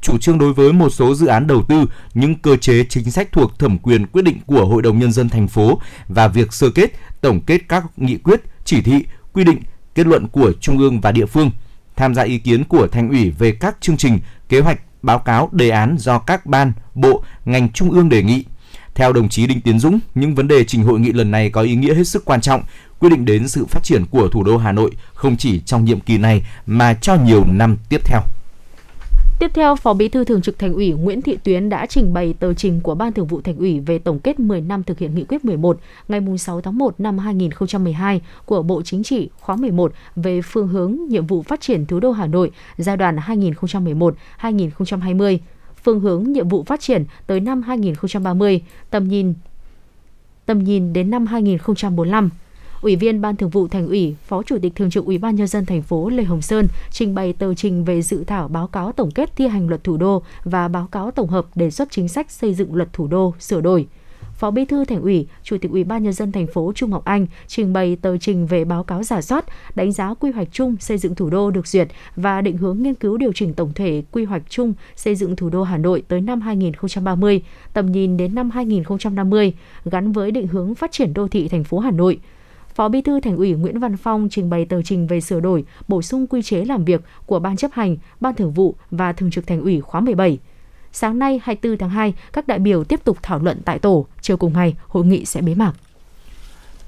chủ 0.00 0.18
trương 0.18 0.38
đối 0.38 0.52
với 0.52 0.72
một 0.72 0.90
số 0.90 1.14
dự 1.14 1.26
án 1.26 1.46
đầu 1.46 1.62
tư, 1.68 1.86
những 2.14 2.34
cơ 2.34 2.56
chế 2.56 2.84
chính 2.88 3.10
sách 3.10 3.32
thuộc 3.32 3.58
thẩm 3.58 3.78
quyền 3.78 4.06
quyết 4.06 4.22
định 4.22 4.38
của 4.46 4.66
Hội 4.66 4.82
đồng 4.82 4.98
nhân 4.98 5.12
dân 5.12 5.28
thành 5.28 5.48
phố 5.48 5.80
và 6.08 6.28
việc 6.28 6.52
sơ 6.52 6.70
kết, 6.70 6.90
tổng 7.20 7.40
kết 7.40 7.60
các 7.68 7.84
nghị 7.96 8.16
quyết, 8.16 8.40
chỉ 8.64 8.80
thị, 8.80 9.04
quy 9.32 9.44
định, 9.44 9.58
kết 9.94 10.06
luận 10.06 10.28
của 10.28 10.52
trung 10.60 10.78
ương 10.78 11.00
và 11.00 11.12
địa 11.12 11.26
phương– 11.26 11.50
tham 11.96 12.14
gia 12.14 12.22
ý 12.22 12.38
kiến 12.38 12.64
của 12.64 12.86
thành 12.86 13.08
ủy 13.08 13.30
về 13.30 13.52
các 13.52 13.76
chương 13.80 13.96
trình, 13.96 14.18
kế 14.48 14.60
hoạch, 14.60 14.80
báo 15.02 15.18
cáo, 15.18 15.48
đề 15.52 15.70
án 15.70 15.96
do 15.98 16.18
các 16.18 16.46
ban, 16.46 16.72
bộ, 16.94 17.24
ngành 17.44 17.72
trung 17.72 17.90
ương 17.90 18.08
đề 18.08 18.22
nghị. 18.22 18.44
Theo 18.94 19.12
đồng 19.12 19.28
chí 19.28 19.46
Đinh 19.46 19.60
Tiến 19.60 19.78
Dũng, 19.78 19.98
những 20.14 20.34
vấn 20.34 20.48
đề 20.48 20.64
trình 20.64 20.82
hội 20.82 21.00
nghị 21.00 21.12
lần 21.12 21.30
này 21.30 21.50
có 21.50 21.62
ý 21.62 21.74
nghĩa 21.74 21.94
hết 21.94 22.08
sức 22.08 22.24
quan 22.24 22.40
trọng, 22.40 22.62
quyết 22.98 23.08
định 23.10 23.24
đến 23.24 23.48
sự 23.48 23.66
phát 23.66 23.82
triển 23.82 24.06
của 24.10 24.28
thủ 24.28 24.44
đô 24.44 24.56
Hà 24.56 24.72
Nội 24.72 24.90
không 25.14 25.36
chỉ 25.36 25.60
trong 25.60 25.84
nhiệm 25.84 26.00
kỳ 26.00 26.18
này 26.18 26.46
mà 26.66 26.94
cho 26.94 27.14
nhiều 27.14 27.44
năm 27.46 27.76
tiếp 27.88 28.00
theo. 28.04 28.20
Tiếp 29.42 29.50
theo, 29.54 29.76
Phó 29.76 29.94
Bí 29.94 30.08
thư 30.08 30.24
Thường 30.24 30.42
trực 30.42 30.58
Thành 30.58 30.74
ủy 30.74 30.92
Nguyễn 30.92 31.22
Thị 31.22 31.38
Tuyến 31.44 31.68
đã 31.68 31.86
trình 31.86 32.12
bày 32.12 32.34
tờ 32.38 32.54
trình 32.54 32.80
của 32.80 32.94
Ban 32.94 33.12
Thường 33.12 33.26
vụ 33.26 33.40
Thành 33.40 33.56
ủy 33.56 33.80
về 33.80 33.98
tổng 33.98 34.18
kết 34.18 34.40
10 34.40 34.60
năm 34.60 34.82
thực 34.82 34.98
hiện 34.98 35.14
nghị 35.14 35.24
quyết 35.24 35.44
11 35.44 35.78
ngày 36.08 36.20
6 36.38 36.60
tháng 36.60 36.78
1 36.78 37.00
năm 37.00 37.18
2012 37.18 38.20
của 38.44 38.62
Bộ 38.62 38.82
Chính 38.82 39.02
trị 39.02 39.30
khóa 39.40 39.56
11 39.56 39.92
về 40.16 40.42
phương 40.42 40.68
hướng 40.68 40.96
nhiệm 41.08 41.26
vụ 41.26 41.42
phát 41.42 41.60
triển 41.60 41.86
thủ 41.86 42.00
đô 42.00 42.10
Hà 42.10 42.26
Nội 42.26 42.50
giai 42.76 42.96
đoạn 42.96 43.16
2011-2020, 43.16 45.38
phương 45.84 46.00
hướng 46.00 46.32
nhiệm 46.32 46.48
vụ 46.48 46.62
phát 46.62 46.80
triển 46.80 47.04
tới 47.26 47.40
năm 47.40 47.62
2030, 47.62 48.62
tầm 48.90 49.08
nhìn 49.08 49.34
tầm 50.46 50.58
nhìn 50.58 50.92
đến 50.92 51.10
năm 51.10 51.26
2045 51.26 52.30
Ủy 52.82 52.96
viên 52.96 53.20
Ban 53.20 53.36
Thường 53.36 53.50
vụ 53.50 53.68
Thành 53.68 53.88
ủy, 53.88 54.14
Phó 54.26 54.42
Chủ 54.42 54.58
tịch 54.62 54.74
Thường 54.74 54.90
trực 54.90 55.04
Ủy 55.04 55.18
ban 55.18 55.34
nhân 55.34 55.46
dân 55.46 55.66
thành 55.66 55.82
phố 55.82 56.08
Lê 56.08 56.22
Hồng 56.22 56.42
Sơn 56.42 56.68
trình 56.90 57.14
bày 57.14 57.32
tờ 57.32 57.54
trình 57.54 57.84
về 57.84 58.02
dự 58.02 58.24
thảo 58.24 58.48
báo 58.48 58.66
cáo 58.66 58.92
tổng 58.92 59.10
kết 59.10 59.36
thi 59.36 59.46
hành 59.46 59.68
luật 59.68 59.84
thủ 59.84 59.96
đô 59.96 60.22
và 60.44 60.68
báo 60.68 60.88
cáo 60.92 61.10
tổng 61.10 61.28
hợp 61.28 61.46
đề 61.54 61.70
xuất 61.70 61.90
chính 61.90 62.08
sách 62.08 62.30
xây 62.30 62.54
dựng 62.54 62.74
luật 62.74 62.92
thủ 62.92 63.06
đô 63.06 63.34
sửa 63.38 63.60
đổi. 63.60 63.86
Phó 64.34 64.50
Bí 64.50 64.64
thư 64.64 64.84
Thành 64.84 65.02
ủy, 65.02 65.26
Chủ 65.42 65.56
tịch 65.58 65.70
Ủy 65.70 65.84
ban 65.84 66.02
nhân 66.02 66.12
dân 66.12 66.32
thành 66.32 66.46
phố 66.46 66.72
Trung 66.74 66.90
Ngọc 66.90 67.04
Anh 67.04 67.26
trình 67.46 67.72
bày 67.72 67.96
tờ 68.02 68.18
trình 68.18 68.46
về 68.46 68.64
báo 68.64 68.84
cáo 68.84 69.02
giả 69.02 69.22
soát, 69.22 69.44
đánh 69.74 69.92
giá 69.92 70.14
quy 70.14 70.30
hoạch 70.30 70.48
chung 70.52 70.76
xây 70.80 70.98
dựng 70.98 71.14
thủ 71.14 71.30
đô 71.30 71.50
được 71.50 71.66
duyệt 71.66 71.88
và 72.16 72.40
định 72.40 72.56
hướng 72.56 72.82
nghiên 72.82 72.94
cứu 72.94 73.16
điều 73.16 73.32
chỉnh 73.32 73.54
tổng 73.54 73.72
thể 73.74 74.02
quy 74.12 74.24
hoạch 74.24 74.42
chung 74.48 74.74
xây 74.96 75.14
dựng 75.14 75.36
thủ 75.36 75.50
đô 75.50 75.62
Hà 75.62 75.78
Nội 75.78 76.02
tới 76.08 76.20
năm 76.20 76.40
2030, 76.40 77.42
tầm 77.72 77.92
nhìn 77.92 78.16
đến 78.16 78.34
năm 78.34 78.50
2050 78.50 79.52
gắn 79.84 80.12
với 80.12 80.30
định 80.30 80.46
hướng 80.46 80.74
phát 80.74 80.92
triển 80.92 81.14
đô 81.14 81.28
thị 81.28 81.48
thành 81.48 81.64
phố 81.64 81.78
Hà 81.78 81.90
Nội. 81.90 82.18
Phó 82.74 82.88
Bí 82.88 83.02
thư 83.02 83.20
Thành 83.20 83.36
ủy 83.36 83.52
Nguyễn 83.52 83.78
Văn 83.78 83.96
Phong 83.96 84.28
trình 84.30 84.50
bày 84.50 84.64
tờ 84.64 84.82
trình 84.82 85.06
về 85.06 85.20
sửa 85.20 85.40
đổi, 85.40 85.64
bổ 85.88 86.02
sung 86.02 86.26
quy 86.26 86.42
chế 86.42 86.64
làm 86.64 86.84
việc 86.84 87.00
của 87.26 87.38
Ban 87.38 87.56
chấp 87.56 87.72
hành, 87.72 87.96
Ban 88.20 88.34
thường 88.34 88.52
vụ 88.52 88.74
và 88.90 89.12
Thường 89.12 89.30
trực 89.30 89.46
Thành 89.46 89.60
ủy 89.60 89.80
khóa 89.80 90.00
17. 90.00 90.38
Sáng 90.92 91.18
nay 91.18 91.40
24 91.42 91.78
tháng 91.78 91.90
2, 91.90 92.14
các 92.32 92.46
đại 92.46 92.58
biểu 92.58 92.84
tiếp 92.84 93.04
tục 93.04 93.18
thảo 93.22 93.38
luận 93.38 93.60
tại 93.64 93.78
tổ. 93.78 94.06
Chiều 94.20 94.36
cùng 94.36 94.52
ngày, 94.52 94.74
hội 94.86 95.04
nghị 95.04 95.24
sẽ 95.24 95.40
bế 95.40 95.54
mạc. 95.54 95.72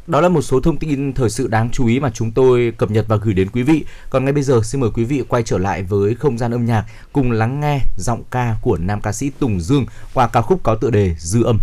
Đó 0.06 0.20
là 0.20 0.28
một 0.28 0.42
số 0.42 0.60
thông 0.60 0.76
tin 0.76 1.12
thời 1.12 1.30
sự 1.30 1.48
đáng 1.48 1.70
chú 1.70 1.86
ý 1.86 2.00
mà 2.00 2.10
chúng 2.10 2.30
tôi 2.30 2.72
cập 2.76 2.90
nhật 2.90 3.04
và 3.08 3.16
gửi 3.16 3.34
đến 3.34 3.48
quý 3.52 3.62
vị. 3.62 3.84
Còn 4.10 4.24
ngay 4.24 4.32
bây 4.32 4.42
giờ 4.42 4.60
xin 4.64 4.80
mời 4.80 4.90
quý 4.94 5.04
vị 5.04 5.24
quay 5.28 5.42
trở 5.42 5.58
lại 5.58 5.82
với 5.82 6.14
không 6.14 6.38
gian 6.38 6.50
âm 6.50 6.64
nhạc 6.64 6.84
cùng 7.12 7.30
lắng 7.30 7.60
nghe 7.60 7.80
giọng 7.96 8.22
ca 8.30 8.56
của 8.62 8.76
nam 8.76 9.00
ca 9.00 9.12
sĩ 9.12 9.30
Tùng 9.30 9.60
Dương 9.60 9.86
qua 10.14 10.28
ca 10.28 10.40
khúc 10.40 10.60
có 10.62 10.74
tựa 10.74 10.90
đề 10.90 11.14
Dư 11.18 11.42
âm. 11.44 11.58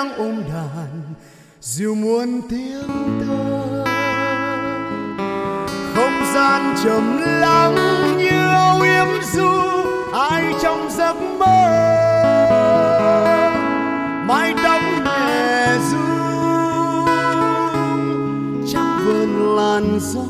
Đang 0.00 0.16
ôm 0.16 0.42
đàn 0.48 1.14
dịu 1.60 1.94
muôn 1.94 2.40
tiếng 2.50 2.88
thơ 3.26 3.84
không 5.94 6.24
gian 6.34 6.74
trầm 6.84 7.18
lắng 7.22 7.74
như 8.18 8.48
âu 8.48 8.80
yếm 8.80 9.22
du, 9.32 9.50
ai 10.12 10.54
trong 10.62 10.90
giấc 10.90 11.16
mơ? 11.38 11.66
Mái 14.26 14.54
tóc 14.64 14.80
nhẹ 15.04 15.76
du 15.90 16.06
trong 18.72 18.98
vườn 19.04 19.56
làn 19.56 19.98
gió. 20.00 20.20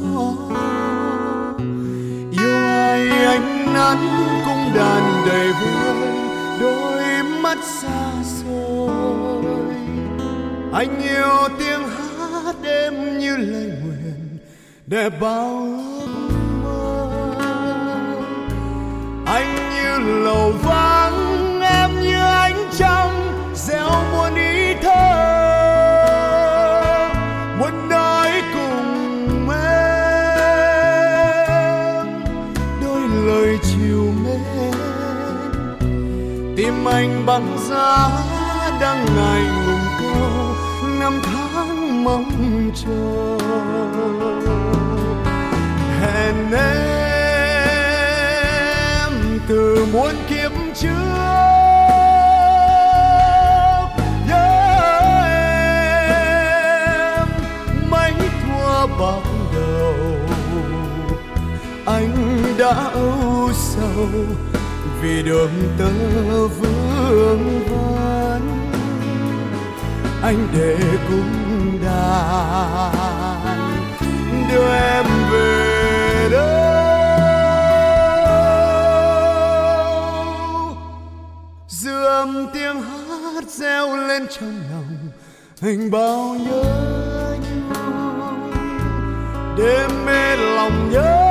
Yêu 2.30 2.64
ai 2.64 3.09
anh 3.26 3.74
nắn 3.74 3.98
cung 4.44 4.74
đàn 4.74 5.26
đầy 5.26 5.52
vui, 5.52 6.09
đôi 6.60 7.22
mắt 7.42 7.59
xa 7.64 8.19
anh 10.72 11.02
yêu 11.02 11.48
tiếng 11.59 11.88
hát 12.44 12.55
đêm 12.62 13.18
như 13.18 13.36
lời 13.36 13.72
nguyện 13.84 14.38
để 14.86 15.10
bao 15.20 15.66
ước 15.98 16.06
mơ. 16.62 17.10
Anh 19.26 19.70
như 19.74 19.98
lầu 20.24 20.52
vắng, 20.62 21.60
em 21.60 22.01
như 22.01 22.20
ánh 22.20 22.68
trăng, 22.78 23.32
gieo 23.55 24.05
muôn 24.12 24.34
ý 24.34 24.74
thơ. 24.82 25.16
Muốn 27.59 27.88
nói 27.88 28.42
cùng 28.55 29.51
em, 29.51 30.47
đôi 32.82 33.01
lời 33.26 33.59
chiều 33.62 34.05
mến. 34.24 34.72
Tim 36.56 36.84
anh 36.88 37.26
bằng 37.26 37.59
giá 37.70 38.09
đang 38.80 39.06
ngày 39.16 39.40
mong 42.05 42.70
chờ 42.74 43.39
hẹn 46.01 46.52
em 46.52 46.60
từ 49.48 49.86
muôn 49.93 50.14
kiếp 50.28 50.52
trước, 50.74 50.89
nhớ 54.28 54.51
em 57.18 57.28
mấy 57.90 58.12
thua 58.43 58.86
bạc 58.86 59.24
đầu 59.55 59.94
anh 61.86 62.43
đã 62.59 62.74
âu 62.93 63.51
sầu 63.52 64.09
vì 65.02 65.22
đường 65.22 65.51
tơ 65.78 65.90
vương 66.48 67.60
vấn 67.68 68.43
anh 70.22 70.48
để 70.55 70.77
cùng 71.09 71.40
đàn, 71.82 73.77
đưa 74.51 74.74
em 74.74 75.07
về 75.32 76.28
đâu? 76.32 76.61
Dư 81.69 82.05
âm 82.05 82.47
tiếng 82.52 82.82
hát 82.82 83.44
reo 83.48 83.97
lên 83.97 84.27
trong 84.31 84.61
lòng 84.70 85.09
anh 85.62 85.90
bao 85.90 86.36
nhớ 86.39 86.62
nhung 87.40 88.51
đêm 89.59 90.07
mê 90.07 90.36
lòng 90.36 90.90
nhớ 90.90 91.30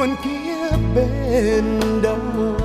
muôn 0.00 0.16
kiếp 0.24 0.80
bên 0.94 1.80
đâu 2.02 2.59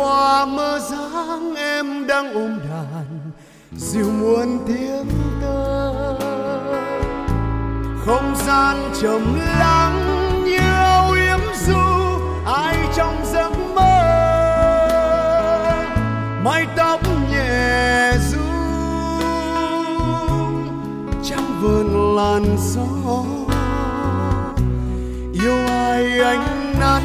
qua 0.00 0.46
mơ 0.46 0.78
dáng 0.78 1.54
em 1.56 2.06
đang 2.06 2.34
ôm 2.34 2.58
đàn 2.70 3.30
dịu 3.76 4.10
muôn 4.10 4.58
tiếng 4.66 5.06
tơ. 5.42 6.14
Không 8.06 8.34
gian 8.46 8.76
trầm 9.02 9.38
lắng 9.58 9.96
như 10.44 10.58
âu 10.76 11.12
yếm 11.12 11.40
du, 11.66 11.78
ai 12.46 12.76
trong 12.96 13.16
giấc 13.32 13.52
mơ? 13.74 14.00
Mái 16.44 16.66
tóc 16.76 17.00
nhẹ 17.30 18.12
du, 18.30 18.38
trắng 21.24 21.60
vườn 21.62 22.16
làn 22.16 22.56
gió. 22.58 23.24
Yêu 25.44 25.66
ai 25.68 26.20
ánh 26.20 26.74
nắng 26.80 27.02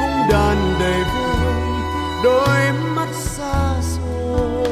cũng 0.00 0.28
đàn 0.30 0.74
đầy 0.80 1.04
vơi 1.04 1.17
đôi 2.24 2.72
mắt 2.72 3.08
xa 3.12 3.74
xôi. 3.82 4.64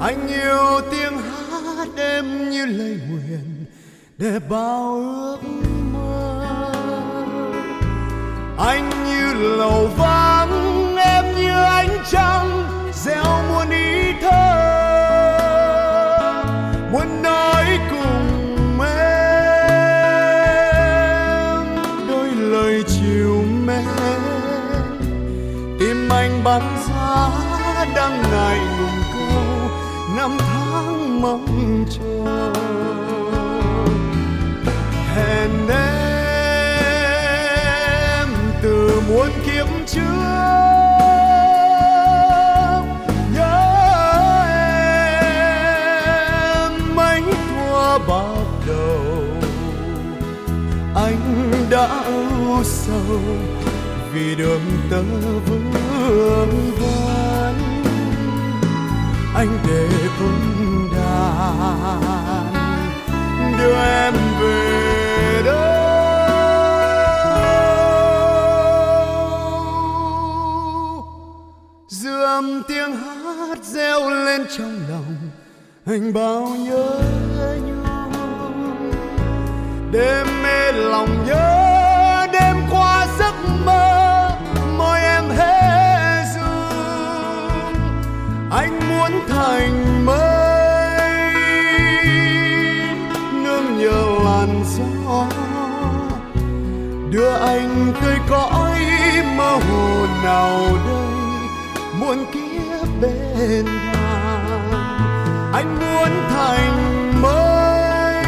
Anh 0.00 0.28
yêu 0.28 0.80
tiếng 0.90 1.18
hát 1.18 1.88
đêm 1.96 2.50
như 2.50 2.66
lời 2.66 2.98
nguyện 3.08 3.64
để 4.18 4.38
bao 4.48 4.94
ước 4.94 5.38
mơ. 5.92 6.72
Anh 8.58 8.90
như 9.04 9.32
lầu 9.56 9.90
vắng, 9.96 10.96
em 10.96 11.24
như 11.36 11.50
ánh 11.50 11.98
trăng 12.10 12.64
gieo 12.92 13.43
băng 26.44 26.76
giá 26.88 27.30
đang 27.94 28.22
ngày 28.22 28.58
ngùng 28.58 29.02
câu 29.12 29.70
năm 30.16 30.36
tháng 30.38 31.22
mong 31.22 31.84
chờ. 31.90 32.52
Hẹn 35.14 35.68
em 35.68 35.78
từ 38.62 39.02
muôn 39.08 39.28
kiếp 39.46 39.66
trước, 39.86 40.00
nhớ 43.34 43.60
em 46.60 46.72
mấy 46.96 47.22
thua 47.22 47.98
bạc 47.98 48.44
đầu. 48.66 49.24
Anh 50.94 51.52
đã 51.70 52.02
ưu 52.04 52.64
sầu 52.64 53.20
vì 54.12 54.34
đường 54.34 54.60
tơ 54.90 55.02
vương 55.46 55.72
vấn 56.10 57.54
anh 59.34 59.58
để 59.68 59.88
cung 60.18 60.88
đàn, 60.94 62.52
đưa 63.58 63.74
em 63.74 64.14
về 64.40 65.42
đâu? 65.44 65.84
Dư 71.88 72.10
tiếng 72.68 72.96
hát 72.96 73.58
reo 73.62 74.10
lên 74.10 74.46
trong 74.58 74.78
lòng 74.90 75.16
anh 75.86 76.12
bao 76.12 76.48
nhớ 76.58 77.00
nhung, 77.66 78.92
đêm 79.92 80.42
mê 80.42 80.72
lòng 80.72 81.26
nhớ 81.26 81.63
thành 89.44 90.06
mây 90.06 91.00
nương 93.32 93.78
nhờ 93.78 94.04
làn 94.24 94.64
gió. 94.64 95.26
Đưa 97.10 97.32
anh 97.32 97.92
tới 98.00 98.18
cõi 98.28 98.78
mơ 99.36 99.58
hồ 99.68 100.06
nào 100.24 100.60
đây, 100.86 101.48
muôn 102.00 102.24
kiếp 102.32 102.88
bên 103.00 103.66
hàng 103.66 104.70
anh 105.52 105.78
muốn 105.78 106.10
thành 106.30 107.12
mây 107.22 108.24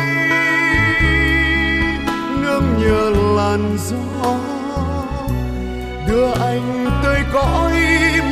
nương 2.43 2.79
nhờ 2.79 3.11
làn 3.37 3.77
gió. 3.79 4.35
Đưa 6.09 6.31
anh 6.33 6.91
tới 7.03 7.21
cõi 7.33 7.73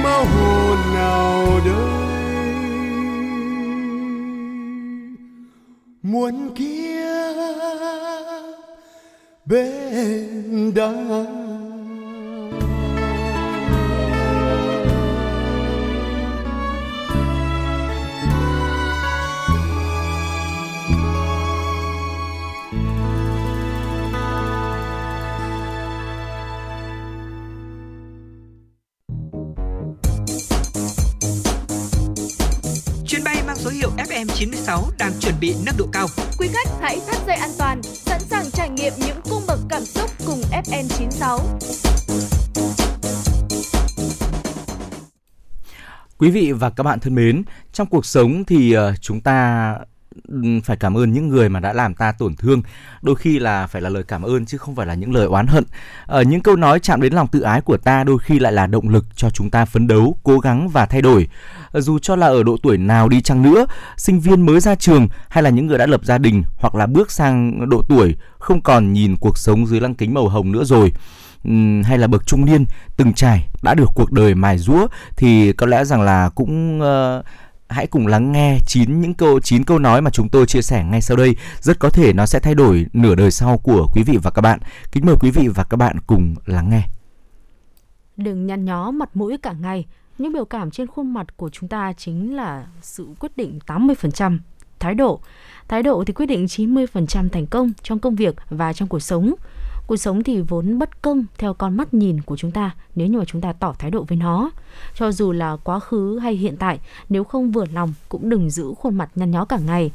mơ 0.03 0.19
hồ 0.23 0.77
nào 0.95 1.61
đây. 1.65 2.04
Muôn 6.05 6.55
kiếp 6.55 7.37
bên 9.45 10.75
đắng. 10.75 11.44
FM96 34.35 34.91
đang 34.99 35.13
chuẩn 35.21 35.35
bị 35.41 35.55
nâng 35.67 35.77
độ 35.79 35.87
cao. 35.93 36.07
Quý 36.39 36.49
khách 36.53 36.69
hãy 36.81 37.01
thắt 37.07 37.17
dây 37.27 37.37
an 37.37 37.51
toàn, 37.59 37.83
sẵn 37.83 38.21
sàng 38.21 38.51
trải 38.53 38.71
nghiệm 38.71 38.93
những 39.07 39.21
cung 39.31 39.43
bậc 39.47 39.59
cảm 39.69 39.85
xúc 39.85 40.11
cùng 40.27 40.41
FN96. 40.65 41.39
Quý 46.19 46.31
vị 46.31 46.53
và 46.53 46.71
các 46.71 46.83
bạn 46.83 47.01
thân 47.01 47.15
mến, 47.15 47.43
trong 47.73 47.87
cuộc 47.87 48.07
sống 48.07 48.45
thì 48.45 48.77
uh, 48.77 48.83
chúng 49.01 49.21
ta 49.21 49.75
phải 50.65 50.77
cảm 50.77 50.97
ơn 50.97 51.13
những 51.13 51.29
người 51.29 51.49
mà 51.49 51.61
đã 51.61 51.73
làm 51.73 51.95
ta 51.95 52.13
tổn 52.13 52.37
thương. 52.37 52.63
Đôi 53.03 53.17
khi 53.17 53.39
là 53.39 53.67
phải 53.67 53.83
là 53.83 53.89
lời 53.89 54.03
cảm 54.03 54.23
ơn 54.23 54.47
chứ 54.47 54.59
không 54.59 54.75
phải 54.75 54.87
là 54.87 54.95
những 54.95 55.15
lời 55.15 55.27
oán 55.27 55.47
hận. 55.47 55.65
Ở 56.07 56.23
những 56.23 56.41
câu 56.41 56.57
nói 56.57 56.81
chạm 56.81 57.01
đến 57.01 57.13
lòng 57.13 57.29
tự 57.29 57.41
ái 57.41 57.61
của 57.61 57.77
ta 57.77 58.05
đôi 58.05 58.19
khi 58.19 58.39
lại 58.39 58.53
là 58.53 58.67
động 58.67 58.89
lực 58.89 59.05
cho 59.17 59.31
chúng 59.31 59.51
ta 59.51 59.65
phấn 59.65 59.87
đấu 59.87 60.17
cố 60.23 60.39
gắng 60.39 60.69
và 60.69 60.87
thay 60.87 61.03
đổi. 61.03 61.29
Ờ, 61.73 61.81
dù 61.81 61.99
cho 61.99 62.17
là 62.17 62.27
ở 62.27 62.43
độ 62.43 62.57
tuổi 62.63 62.79
nào 62.79 63.09
đi 63.09 63.21
chăng 63.21 63.43
nữa 63.43 63.67
sinh 63.97 64.21
viên 64.21 64.47
mới 64.47 64.61
ra 64.61 64.75
trường 64.75 65.09
hay 65.29 65.43
là 65.43 65.51
những 65.51 65.67
người 65.67 65.79
đã 65.79 65.87
lập 65.87 66.05
gia 66.05 66.19
đình 66.19 66.43
hoặc 66.57 66.75
là 66.75 66.87
bước 66.87 67.11
sang 67.11 67.69
độ 67.71 67.83
tuổi 67.89 68.17
không 68.39 68.61
còn 68.61 68.93
nhìn 68.93 69.17
cuộc 69.17 69.39
sống 69.39 69.67
dưới 69.67 69.81
lăng 69.81 69.95
kính 69.95 70.15
màu 70.15 70.29
hồng 70.29 70.53
nữa 70.53 70.65
rồi 70.65 70.93
hay 71.85 71.99
là 71.99 72.07
bậc 72.07 72.27
trung 72.27 72.45
niên 72.45 72.65
từng 72.97 73.13
trải 73.13 73.47
đã 73.63 73.75
được 73.75 73.91
cuộc 73.95 74.13
đời 74.13 74.35
mài 74.35 74.59
rũa 74.59 74.87
thì 75.17 75.53
có 75.53 75.67
lẽ 75.67 75.85
rằng 75.85 76.03
là 76.03 76.29
cũng 76.29 76.81
uh, 76.81 77.25
hãy 77.75 77.87
cùng 77.87 78.07
lắng 78.07 78.33
nghe 78.33 78.59
chín 78.67 79.01
những 79.01 79.15
câu, 79.15 79.41
chín 79.41 79.65
câu 79.65 79.79
nói 79.79 80.01
mà 80.01 80.11
chúng 80.11 80.29
tôi 80.29 80.47
chia 80.47 80.63
sẻ 80.63 80.85
ngay 80.85 81.03
sau 81.03 81.17
đây. 81.17 81.37
Rất 81.61 81.79
có 81.79 81.91
thể 81.91 82.13
nó 82.13 82.27
sẽ 82.27 82.41
thay 82.41 82.55
đổi 82.55 82.87
nửa 82.93 83.15
đời 83.15 83.31
sau 83.31 83.59
của 83.59 83.87
quý 83.95 84.03
vị 84.03 84.19
và 84.23 84.31
các 84.31 84.43
bạn. 84.43 84.59
Kính 84.93 85.07
mời 85.07 85.17
quý 85.21 85.31
vị 85.31 85.49
và 85.49 85.65
các 85.65 85.77
bạn 85.77 85.97
cùng 86.07 86.35
lắng 86.47 86.71
nghe. 86.71 86.83
Đừng 88.17 88.47
nhăn 88.47 88.65
nhó 88.65 88.91
mặt 88.91 89.17
mũi 89.17 89.39
cả 89.43 89.53
ngày. 89.53 89.87
Những 90.19 90.33
biểu 90.33 90.45
cảm 90.45 90.71
trên 90.71 90.87
khuôn 90.87 91.15
mặt 91.15 91.37
của 91.37 91.51
chúng 91.51 91.69
ta 91.69 91.93
chính 91.93 92.37
là 92.37 92.67
sự 92.83 93.09
quyết 93.21 93.37
định 93.37 93.59
80% 93.67 94.39
thái 94.79 94.95
độ. 94.95 95.21
Thái 95.69 95.83
độ 95.83 96.05
thì 96.07 96.13
quyết 96.13 96.27
định 96.27 96.47
90% 96.47 97.29
thành 97.29 97.47
công 97.47 97.73
trong 97.83 97.99
công 97.99 98.15
việc 98.15 98.35
và 98.51 98.73
trong 98.73 98.89
cuộc 98.89 99.01
sống 99.01 99.35
cuộc 99.87 99.97
sống 99.97 100.23
thì 100.23 100.41
vốn 100.41 100.79
bất 100.79 101.03
công 101.03 101.25
theo 101.39 101.55
con 101.55 101.77
mắt 101.77 101.95
nhìn 101.95 102.21
của 102.21 102.37
chúng 102.37 102.51
ta, 102.51 102.75
nếu 102.95 103.07
như 103.07 103.19
mà 103.19 103.25
chúng 103.25 103.41
ta 103.41 103.53
tỏ 103.53 103.75
thái 103.79 103.91
độ 103.91 104.05
với 104.09 104.19
nó. 104.19 104.51
Cho 104.95 105.13
dù 105.13 105.33
là 105.33 105.57
quá 105.57 105.81
khứ 105.81 106.19
hay 106.19 106.35
hiện 106.35 106.57
tại, 106.57 106.81
nếu 107.09 107.25
không 107.25 107.51
vừa 107.51 107.65
lòng 107.73 107.95
cũng 108.09 108.29
đừng 108.29 108.51
giữ 108.51 108.75
khuôn 108.79 108.95
mặt 108.95 109.11
nhăn 109.15 109.31
nhó 109.31 109.45
cả 109.45 109.59
ngày. 109.67 109.91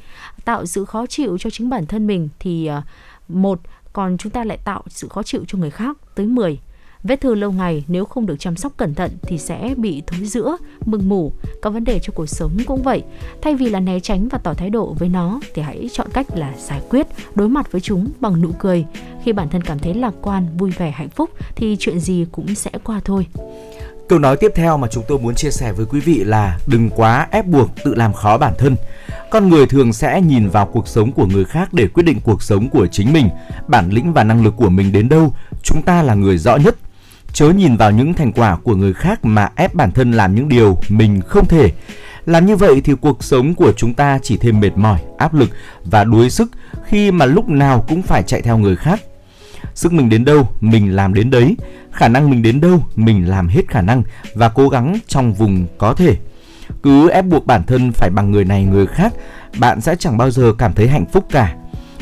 Tạo 0.45 0.65
sự 0.65 0.85
khó 0.85 1.05
chịu 1.05 1.37
cho 1.37 1.49
chính 1.49 1.69
bản 1.69 1.85
thân 1.85 2.07
mình 2.07 2.29
thì 2.39 2.65
à, 2.65 2.83
một, 3.27 3.61
còn 3.93 4.17
chúng 4.17 4.31
ta 4.31 4.43
lại 4.43 4.57
tạo 4.65 4.83
sự 4.87 5.07
khó 5.07 5.23
chịu 5.23 5.43
cho 5.47 5.57
người 5.57 5.71
khác, 5.71 5.97
tới 6.15 6.25
10 6.25 6.59
Vết 7.03 7.21
thương 7.21 7.39
lâu 7.39 7.51
ngày 7.51 7.83
nếu 7.87 8.05
không 8.05 8.25
được 8.25 8.35
chăm 8.39 8.55
sóc 8.55 8.73
cẩn 8.77 8.95
thận 8.95 9.11
thì 9.21 9.37
sẽ 9.37 9.73
bị 9.77 10.03
thối 10.07 10.25
rữa, 10.25 10.57
mừng 10.85 11.09
mủ. 11.09 11.33
Các 11.61 11.69
vấn 11.69 11.83
đề 11.83 11.99
trong 11.99 12.15
cuộc 12.15 12.25
sống 12.25 12.57
cũng 12.65 12.83
vậy. 12.83 13.03
Thay 13.41 13.55
vì 13.55 13.69
là 13.69 13.79
né 13.79 13.99
tránh 13.99 14.27
và 14.27 14.37
tỏ 14.37 14.53
thái 14.53 14.69
độ 14.69 14.95
với 14.99 15.09
nó 15.09 15.39
thì 15.53 15.61
hãy 15.61 15.89
chọn 15.93 16.07
cách 16.13 16.27
là 16.35 16.53
giải 16.57 16.81
quyết, 16.89 17.07
đối 17.35 17.49
mặt 17.49 17.71
với 17.71 17.81
chúng 17.81 18.07
bằng 18.19 18.41
nụ 18.41 18.49
cười. 18.59 18.85
Khi 19.23 19.33
bản 19.33 19.49
thân 19.49 19.61
cảm 19.61 19.79
thấy 19.79 19.93
lạc 19.93 20.13
quan, 20.21 20.47
vui 20.57 20.71
vẻ, 20.71 20.91
hạnh 20.91 21.09
phúc 21.09 21.29
thì 21.55 21.77
chuyện 21.79 21.99
gì 21.99 22.25
cũng 22.31 22.55
sẽ 22.55 22.71
qua 22.83 23.01
thôi. 23.05 23.27
Câu 24.07 24.19
nói 24.19 24.37
tiếp 24.37 24.51
theo 24.55 24.77
mà 24.77 24.87
chúng 24.87 25.03
tôi 25.07 25.19
muốn 25.19 25.35
chia 25.35 25.51
sẻ 25.51 25.71
với 25.71 25.85
quý 25.85 25.99
vị 25.99 26.23
là 26.23 26.57
đừng 26.67 26.89
quá 26.89 27.27
ép 27.31 27.45
buộc 27.45 27.69
tự 27.85 27.95
làm 27.95 28.13
khó 28.13 28.37
bản 28.37 28.53
thân. 28.57 28.75
Con 29.31 29.49
người 29.49 29.65
thường 29.65 29.93
sẽ 29.93 30.21
nhìn 30.21 30.49
vào 30.49 30.65
cuộc 30.65 30.87
sống 30.87 31.11
của 31.11 31.25
người 31.25 31.45
khác 31.45 31.73
để 31.73 31.87
quyết 31.87 32.03
định 32.03 32.19
cuộc 32.23 32.43
sống 32.43 32.69
của 32.69 32.87
chính 32.87 33.13
mình. 33.13 33.29
Bản 33.67 33.89
lĩnh 33.89 34.13
và 34.13 34.23
năng 34.23 34.43
lực 34.43 34.53
của 34.57 34.69
mình 34.69 34.91
đến 34.91 35.09
đâu, 35.09 35.33
chúng 35.63 35.81
ta 35.81 36.03
là 36.03 36.13
người 36.13 36.37
rõ 36.37 36.55
nhất 36.55 36.75
chớ 37.33 37.49
nhìn 37.49 37.77
vào 37.77 37.91
những 37.91 38.13
thành 38.13 38.31
quả 38.31 38.55
của 38.55 38.75
người 38.75 38.93
khác 38.93 39.25
mà 39.25 39.49
ép 39.55 39.75
bản 39.75 39.91
thân 39.91 40.11
làm 40.11 40.35
những 40.35 40.49
điều 40.49 40.77
mình 40.89 41.21
không 41.21 41.45
thể. 41.45 41.71
Làm 42.25 42.45
như 42.45 42.55
vậy 42.55 42.81
thì 42.83 42.93
cuộc 43.01 43.23
sống 43.23 43.55
của 43.55 43.73
chúng 43.77 43.93
ta 43.93 44.19
chỉ 44.23 44.37
thêm 44.37 44.59
mệt 44.59 44.77
mỏi, 44.77 44.99
áp 45.17 45.33
lực 45.33 45.49
và 45.83 46.03
đuối 46.03 46.29
sức 46.29 46.51
khi 46.85 47.11
mà 47.11 47.25
lúc 47.25 47.49
nào 47.49 47.85
cũng 47.87 48.01
phải 48.01 48.23
chạy 48.23 48.41
theo 48.41 48.57
người 48.57 48.75
khác. 48.75 48.99
Sức 49.73 49.93
mình 49.93 50.09
đến 50.09 50.25
đâu, 50.25 50.49
mình 50.61 50.95
làm 50.95 51.13
đến 51.13 51.29
đấy. 51.29 51.55
Khả 51.91 52.07
năng 52.07 52.29
mình 52.29 52.41
đến 52.41 52.61
đâu, 52.61 52.83
mình 52.95 53.29
làm 53.29 53.47
hết 53.47 53.67
khả 53.67 53.81
năng 53.81 54.03
và 54.33 54.49
cố 54.49 54.69
gắng 54.69 54.99
trong 55.07 55.33
vùng 55.33 55.67
có 55.77 55.93
thể. 55.93 56.15
Cứ 56.83 57.09
ép 57.09 57.25
buộc 57.25 57.45
bản 57.45 57.63
thân 57.63 57.91
phải 57.91 58.09
bằng 58.09 58.31
người 58.31 58.45
này 58.45 58.63
người 58.63 58.87
khác, 58.87 59.13
bạn 59.59 59.81
sẽ 59.81 59.95
chẳng 59.99 60.17
bao 60.17 60.31
giờ 60.31 60.53
cảm 60.57 60.73
thấy 60.73 60.87
hạnh 60.87 61.05
phúc 61.05 61.25
cả. 61.31 61.55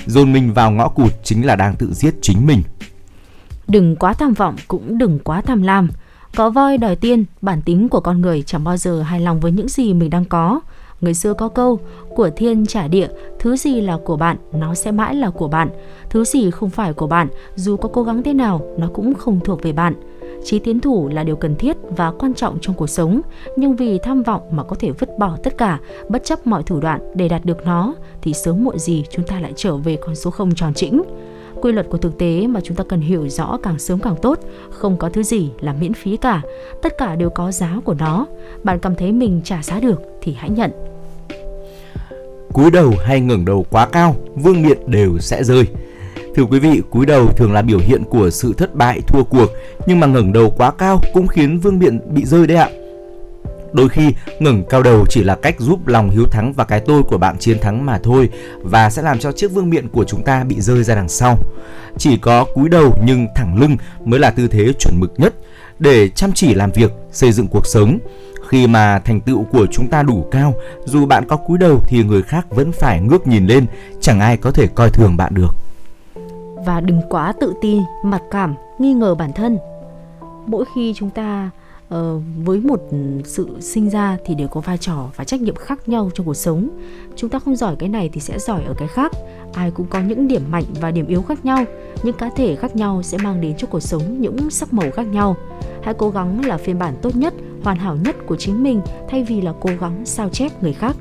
Dồn 0.06 0.34
mình 0.34 0.54
vào 0.54 0.72
ngõ 0.72 0.88
cụt 0.88 1.14
chính 1.24 1.46
là 1.46 1.56
đang 1.56 1.76
tự 1.76 1.94
giết 1.94 2.16
chính 2.22 2.46
mình. 2.46 2.62
Đừng 3.68 3.96
quá 3.96 4.14
tham 4.14 4.34
vọng 4.34 4.56
cũng 4.68 4.98
đừng 4.98 5.20
quá 5.20 5.42
tham 5.42 5.62
lam. 5.62 5.90
Có 6.36 6.50
voi 6.50 6.78
đòi 6.78 6.96
tiên, 6.96 7.26
bản 7.42 7.62
tính 7.62 7.90
của 7.90 8.00
con 8.00 8.22
người 8.22 8.42
chẳng 8.42 8.64
bao 8.64 8.78
giờ 8.78 9.02
hài 9.02 9.20
lòng 9.20 9.40
với 9.40 9.52
những 9.52 9.68
gì 9.68 9.94
mình 9.94 10.10
đang 10.10 10.26
có. 10.26 10.60
Người 11.02 11.14
xưa 11.14 11.34
có 11.34 11.48
câu, 11.48 11.80
của 12.16 12.30
thiên 12.36 12.66
trả 12.66 12.88
địa, 12.88 13.08
thứ 13.40 13.58
gì 13.58 13.82
là 13.82 13.98
của 14.06 14.18
bạn, 14.18 14.38
nó 14.54 14.74
sẽ 14.74 14.92
mãi 14.92 15.16
là 15.16 15.30
của 15.30 15.48
bạn. 15.48 15.70
Thứ 16.10 16.24
gì 16.24 16.52
không 16.52 16.70
phải 16.70 16.94
của 16.94 17.08
bạn, 17.08 17.28
dù 17.56 17.78
có 17.78 17.90
cố 17.94 18.04
gắng 18.04 18.24
thế 18.24 18.34
nào, 18.34 18.62
nó 18.78 18.88
cũng 18.94 19.14
không 19.14 19.40
thuộc 19.40 19.64
về 19.64 19.72
bạn. 19.72 19.94
Chí 20.44 20.60
tiến 20.60 20.80
thủ 20.80 21.10
là 21.14 21.24
điều 21.24 21.36
cần 21.36 21.56
thiết 21.56 21.78
và 21.90 22.12
quan 22.12 22.34
trọng 22.34 22.58
trong 22.62 22.76
cuộc 22.76 22.88
sống, 22.88 23.22
nhưng 23.58 23.76
vì 23.76 24.00
tham 24.04 24.24
vọng 24.24 24.42
mà 24.52 24.64
có 24.64 24.76
thể 24.80 24.92
vứt 24.92 25.10
bỏ 25.20 25.38
tất 25.44 25.58
cả, 25.58 25.80
bất 26.10 26.24
chấp 26.24 26.48
mọi 26.48 26.64
thủ 26.64 26.80
đoạn 26.80 27.00
để 27.16 27.28
đạt 27.28 27.46
được 27.46 27.66
nó, 27.66 27.96
thì 28.22 28.34
sớm 28.34 28.64
muộn 28.64 28.80
gì 28.80 29.04
chúng 29.12 29.26
ta 29.26 29.40
lại 29.40 29.54
trở 29.56 29.78
về 29.78 29.98
con 30.06 30.16
số 30.16 30.32
không 30.32 30.56
tròn 30.56 30.74
chỉnh 30.74 31.02
quy 31.62 31.72
luật 31.72 31.90
của 31.90 31.98
thực 31.98 32.18
tế 32.18 32.48
mà 32.48 32.60
chúng 32.64 32.78
ta 32.78 32.84
cần 32.90 33.02
hiểu 33.02 33.30
rõ 33.30 33.58
càng 33.64 33.80
sớm 33.80 34.00
càng 34.00 34.16
tốt 34.22 34.40
không 34.70 34.98
có 34.98 35.10
thứ 35.10 35.24
gì 35.24 35.52
là 35.60 35.74
miễn 35.74 35.94
phí 35.94 36.18
cả. 36.18 36.42
Tất 36.82 36.98
cả 36.98 37.16
đều 37.16 37.30
có 37.30 37.52
giá 37.52 37.80
của 37.84 37.94
nó. 37.94 38.28
Bạn 38.64 38.80
cảm 38.80 38.96
thấy 38.96 39.12
mình 39.12 39.42
trả 39.44 39.64
giá 39.64 39.80
được 39.80 40.02
thì 40.22 40.34
hãy 40.34 40.50
nhận. 40.50 40.72
Cúi 42.54 42.72
đầu 42.72 42.94
hay 43.06 43.22
ngẩng 43.22 43.46
đầu 43.46 43.66
quá 43.70 43.88
cao 43.92 44.16
vương 44.36 44.62
miện 44.62 44.78
đều 44.86 45.18
sẽ 45.20 45.44
rơi. 45.44 45.68
Thưa 46.36 46.44
quý 46.44 46.60
vị, 46.60 46.82
cúi 46.90 47.06
đầu 47.06 47.28
thường 47.28 47.54
là 47.54 47.62
biểu 47.62 47.80
hiện 47.80 48.04
của 48.04 48.30
sự 48.30 48.54
thất 48.54 48.76
bại, 48.76 49.02
thua 49.08 49.24
cuộc, 49.24 49.48
nhưng 49.88 50.00
mà 50.00 50.08
ngẩng 50.08 50.34
đầu 50.34 50.54
quá 50.58 50.72
cao 50.72 51.02
cũng 51.14 51.28
khiến 51.28 51.60
vương 51.60 51.80
miện 51.80 52.00
bị 52.14 52.26
rơi 52.26 52.48
đấy 52.48 52.58
ạ. 52.58 52.70
Đôi 53.74 53.90
khi 53.90 54.14
ngẩng 54.40 54.64
cao 54.70 54.84
đầu 54.84 55.06
chỉ 55.10 55.24
là 55.24 55.36
cách 55.36 55.56
giúp 55.60 55.88
lòng 55.88 56.10
hiếu 56.10 56.26
thắng 56.32 56.54
và 56.54 56.64
cái 56.64 56.80
tôi 56.80 57.04
của 57.04 57.18
bạn 57.18 57.38
chiến 57.38 57.60
thắng 57.62 57.86
mà 57.86 58.00
thôi 58.04 58.30
và 58.62 58.90
sẽ 58.90 59.02
làm 59.02 59.20
cho 59.20 59.32
chiếc 59.32 59.52
vương 59.52 59.70
miện 59.70 59.88
của 59.90 60.04
chúng 60.04 60.24
ta 60.24 60.44
bị 60.44 60.62
rơi 60.62 60.84
ra 60.84 60.96
đằng 60.96 61.10
sau. 61.10 61.38
Chỉ 61.98 62.18
có 62.18 62.46
cúi 62.54 62.70
đầu 62.70 62.98
nhưng 63.06 63.28
thẳng 63.36 63.60
lưng 63.60 63.78
mới 64.06 64.20
là 64.20 64.32
tư 64.32 64.48
thế 64.48 64.74
chuẩn 64.80 65.00
mực 65.00 65.14
nhất 65.18 65.34
để 65.80 66.10
chăm 66.10 66.32
chỉ 66.34 66.54
làm 66.54 66.72
việc, 66.72 66.92
xây 67.12 67.32
dựng 67.32 67.48
cuộc 67.48 67.66
sống. 67.66 68.00
Khi 68.48 68.68
mà 68.68 69.00
thành 69.00 69.22
tựu 69.22 69.44
của 69.44 69.68
chúng 69.72 69.88
ta 69.88 70.04
đủ 70.04 70.26
cao, 70.32 70.54
dù 70.86 71.06
bạn 71.06 71.26
có 71.28 71.38
cúi 71.38 71.58
đầu 71.58 71.80
thì 71.88 72.04
người 72.04 72.22
khác 72.22 72.46
vẫn 72.50 72.72
phải 72.72 73.02
ngước 73.02 73.28
nhìn 73.28 73.48
lên, 73.48 73.66
chẳng 74.02 74.20
ai 74.20 74.38
có 74.38 74.52
thể 74.52 74.68
coi 74.68 74.90
thường 74.90 75.18
bạn 75.18 75.34
được. 75.36 75.56
Và 76.66 76.82
đừng 76.82 77.02
quá 77.10 77.34
tự 77.40 77.54
ti, 77.62 77.80
mặc 78.04 78.22
cảm, 78.32 78.56
nghi 78.80 78.94
ngờ 78.94 79.16
bản 79.16 79.34
thân. 79.34 79.58
Mỗi 80.46 80.66
khi 80.76 80.94
chúng 80.96 81.10
ta 81.10 81.50
uh, 81.96 82.24
với 82.46 82.60
một 82.60 82.82
sự 83.24 83.58
sinh 83.62 83.90
ra 83.90 84.18
thì 84.26 84.36
đều 84.36 84.48
có 84.48 84.62
vai 84.62 84.78
trò 84.78 85.10
và 85.16 85.24
trách 85.24 85.42
nhiệm 85.42 85.56
khác 85.56 85.90
nhau 85.90 86.10
trong 86.14 86.26
cuộc 86.26 86.34
sống. 86.34 86.70
Chúng 87.16 87.30
ta 87.30 87.40
không 87.40 87.56
giỏi 87.56 87.76
cái 87.80 87.90
này 87.90 88.10
thì 88.14 88.22
sẽ 88.22 88.40
giỏi 88.40 88.64
ở 88.64 88.74
cái 88.78 88.88
khác. 88.88 89.12
Ai 89.54 89.72
cũng 89.72 89.88
có 89.90 90.00
những 90.00 90.28
điểm 90.28 90.42
mạnh 90.52 90.64
và 90.82 90.92
điểm 90.92 91.08
yếu 91.08 91.22
khác 91.22 91.46
nhau. 91.46 91.66
Những 92.04 92.16
cá 92.16 92.30
thể 92.36 92.56
khác 92.56 92.76
nhau 92.76 93.04
sẽ 93.04 93.18
mang 93.18 93.42
đến 93.42 93.54
cho 93.58 93.68
cuộc 93.68 93.80
sống 93.80 94.22
những 94.22 94.50
sắc 94.50 94.74
màu 94.74 94.92
khác 94.92 95.08
nhau. 95.08 95.36
Hãy 95.84 95.94
cố 95.98 96.10
gắng 96.10 96.46
là 96.46 96.58
phiên 96.58 96.80
bản 96.80 96.96
tốt 97.02 97.16
nhất 97.16 97.34
hoàn 97.64 97.78
hảo 97.78 97.96
nhất 97.96 98.16
của 98.26 98.36
chính 98.36 98.64
mình 98.64 98.82
thay 99.10 99.24
vì 99.24 99.42
là 99.42 99.54
cố 99.62 99.70
gắng 99.80 100.06
sao 100.06 100.30
chép 100.30 100.64
người 100.64 100.74
khác. 100.74 100.96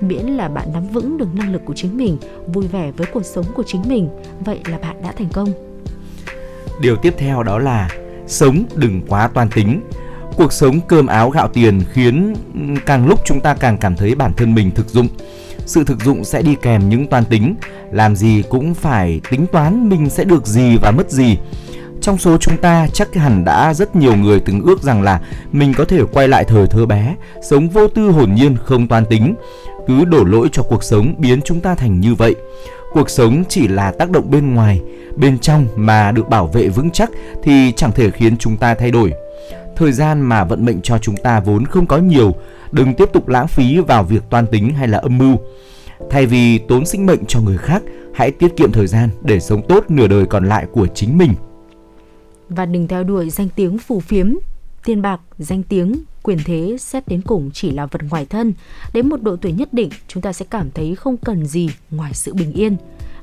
Miễn 0.00 0.26
là 0.26 0.48
bạn 0.48 0.72
nắm 0.72 0.88
vững 0.88 1.18
được 1.18 1.34
năng 1.34 1.52
lực 1.52 1.62
của 1.64 1.74
chính 1.74 1.96
mình 1.96 2.18
vui 2.46 2.66
vẻ 2.66 2.92
với 2.96 3.06
cuộc 3.12 3.24
sống 3.24 3.44
của 3.54 3.62
chính 3.66 3.82
mình. 3.88 4.08
Vậy 4.44 4.60
là 4.70 4.78
bạn 4.78 5.02
đã 5.02 5.12
thành 5.12 5.28
công. 5.32 5.48
Điều 6.80 6.96
tiếp 6.96 7.14
theo 7.18 7.42
đó 7.42 7.58
là 7.58 7.88
sống 8.26 8.64
đừng 8.74 9.02
quá 9.08 9.28
toan 9.28 9.48
tính. 9.54 9.80
Cuộc 10.36 10.52
sống 10.52 10.80
cơm 10.80 11.06
áo 11.06 11.30
gạo 11.30 11.48
tiền 11.48 11.82
khiến 11.92 12.34
ừ, 12.54 12.60
càng 12.86 13.06
lúc 13.06 13.20
chúng 13.24 13.40
ta 13.40 13.54
càng 13.54 13.78
cảm 13.78 13.96
thấy 13.96 14.14
bản 14.14 14.32
thân 14.36 14.54
mình 14.54 14.70
thực 14.70 14.88
dụng. 14.88 15.08
Sự 15.66 15.84
thực 15.84 16.04
dụng 16.04 16.24
sẽ 16.24 16.42
đi 16.42 16.56
kèm 16.62 16.88
những 16.88 17.06
toan 17.06 17.24
tính, 17.24 17.54
làm 17.92 18.16
gì 18.16 18.42
cũng 18.48 18.74
phải 18.74 19.20
tính 19.30 19.46
toán 19.46 19.88
mình 19.88 20.10
sẽ 20.10 20.24
được 20.24 20.46
gì 20.46 20.76
và 20.82 20.90
mất 20.90 21.10
gì. 21.10 21.38
Trong 22.00 22.18
số 22.18 22.36
chúng 22.36 22.56
ta 22.56 22.86
chắc 22.92 23.14
hẳn 23.14 23.44
đã 23.44 23.74
rất 23.74 23.96
nhiều 23.96 24.16
người 24.16 24.40
từng 24.40 24.62
ước 24.62 24.82
rằng 24.82 25.02
là 25.02 25.20
mình 25.52 25.74
có 25.76 25.84
thể 25.84 26.00
quay 26.12 26.28
lại 26.28 26.44
thời 26.44 26.66
thơ 26.66 26.86
bé, 26.86 27.16
sống 27.50 27.68
vô 27.68 27.88
tư 27.88 28.10
hồn 28.10 28.34
nhiên 28.34 28.56
không 28.64 28.88
toan 28.88 29.04
tính. 29.06 29.34
Cứ 29.86 30.04
đổ 30.04 30.24
lỗi 30.24 30.48
cho 30.52 30.62
cuộc 30.62 30.84
sống 30.84 31.14
biến 31.18 31.40
chúng 31.44 31.60
ta 31.60 31.74
thành 31.74 32.00
như 32.00 32.14
vậy. 32.14 32.34
Cuộc 32.92 33.10
sống 33.10 33.44
chỉ 33.48 33.68
là 33.68 33.92
tác 33.92 34.10
động 34.10 34.30
bên 34.30 34.54
ngoài, 34.54 34.80
bên 35.16 35.38
trong 35.38 35.66
mà 35.76 36.12
được 36.12 36.28
bảo 36.28 36.46
vệ 36.46 36.68
vững 36.68 36.90
chắc 36.90 37.10
thì 37.42 37.72
chẳng 37.76 37.92
thể 37.92 38.10
khiến 38.10 38.36
chúng 38.36 38.56
ta 38.56 38.74
thay 38.74 38.90
đổi 38.90 39.12
thời 39.76 39.92
gian 39.92 40.20
mà 40.22 40.44
vận 40.44 40.64
mệnh 40.64 40.82
cho 40.82 40.98
chúng 40.98 41.16
ta 41.16 41.40
vốn 41.40 41.64
không 41.64 41.86
có 41.86 41.98
nhiều, 41.98 42.34
đừng 42.72 42.94
tiếp 42.94 43.08
tục 43.12 43.28
lãng 43.28 43.48
phí 43.48 43.78
vào 43.78 44.04
việc 44.04 44.22
toan 44.30 44.46
tính 44.46 44.74
hay 44.74 44.88
là 44.88 44.98
âm 44.98 45.18
mưu. 45.18 45.36
Thay 46.10 46.26
vì 46.26 46.58
tốn 46.58 46.86
sinh 46.86 47.06
mệnh 47.06 47.24
cho 47.26 47.40
người 47.40 47.58
khác, 47.58 47.82
hãy 48.14 48.30
tiết 48.30 48.56
kiệm 48.56 48.72
thời 48.72 48.86
gian 48.86 49.08
để 49.22 49.40
sống 49.40 49.62
tốt 49.68 49.84
nửa 49.88 50.06
đời 50.06 50.26
còn 50.26 50.48
lại 50.48 50.66
của 50.72 50.86
chính 50.86 51.18
mình. 51.18 51.32
Và 52.48 52.66
đừng 52.66 52.88
theo 52.88 53.04
đuổi 53.04 53.30
danh 53.30 53.48
tiếng 53.56 53.78
phù 53.78 54.00
phiếm, 54.00 54.34
tiền 54.84 55.02
bạc, 55.02 55.20
danh 55.38 55.62
tiếng 55.62 55.94
quyền 56.22 56.38
thế 56.44 56.76
xét 56.80 57.08
đến 57.08 57.22
cùng 57.22 57.50
chỉ 57.54 57.70
là 57.70 57.86
vật 57.86 58.00
ngoài 58.10 58.26
thân. 58.30 58.52
Đến 58.92 59.08
một 59.08 59.22
độ 59.22 59.36
tuổi 59.36 59.52
nhất 59.52 59.72
định, 59.72 59.90
chúng 60.08 60.22
ta 60.22 60.32
sẽ 60.32 60.44
cảm 60.50 60.70
thấy 60.70 60.94
không 60.94 61.16
cần 61.16 61.46
gì 61.46 61.70
ngoài 61.90 62.14
sự 62.14 62.34
bình 62.34 62.52
yên. 62.52 62.76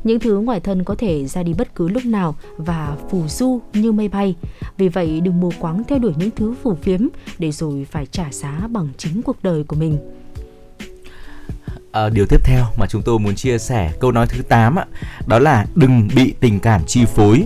Những 0.03 0.19
thứ 0.19 0.39
ngoài 0.39 0.59
thân 0.59 0.83
có 0.83 0.95
thể 0.95 1.25
ra 1.25 1.43
đi 1.43 1.53
bất 1.53 1.75
cứ 1.75 1.87
lúc 1.89 2.05
nào 2.05 2.35
và 2.57 2.95
phù 3.09 3.27
du 3.27 3.59
như 3.73 3.91
mây 3.91 4.07
bay. 4.07 4.35
Vì 4.77 4.89
vậy 4.89 5.21
đừng 5.21 5.39
mù 5.39 5.51
quáng 5.59 5.83
theo 5.87 5.99
đuổi 5.99 6.13
những 6.17 6.31
thứ 6.35 6.53
phù 6.63 6.75
phiếm 6.75 7.07
để 7.39 7.51
rồi 7.51 7.87
phải 7.91 8.05
trả 8.05 8.25
giá 8.31 8.67
bằng 8.69 8.87
chính 8.97 9.21
cuộc 9.21 9.43
đời 9.43 9.63
của 9.63 9.75
mình. 9.75 9.97
À, 11.91 12.09
điều 12.09 12.25
tiếp 12.29 12.39
theo 12.43 12.65
mà 12.77 12.85
chúng 12.89 13.01
tôi 13.01 13.19
muốn 13.19 13.35
chia 13.35 13.57
sẻ 13.57 13.91
câu 13.99 14.11
nói 14.11 14.27
thứ 14.27 14.41
8 14.41 14.75
ạ, 14.75 14.85
đó 15.27 15.39
là 15.39 15.65
đừng 15.75 16.09
bị 16.15 16.33
tình 16.39 16.59
cảm 16.59 16.81
chi 16.87 17.05
phối. 17.05 17.45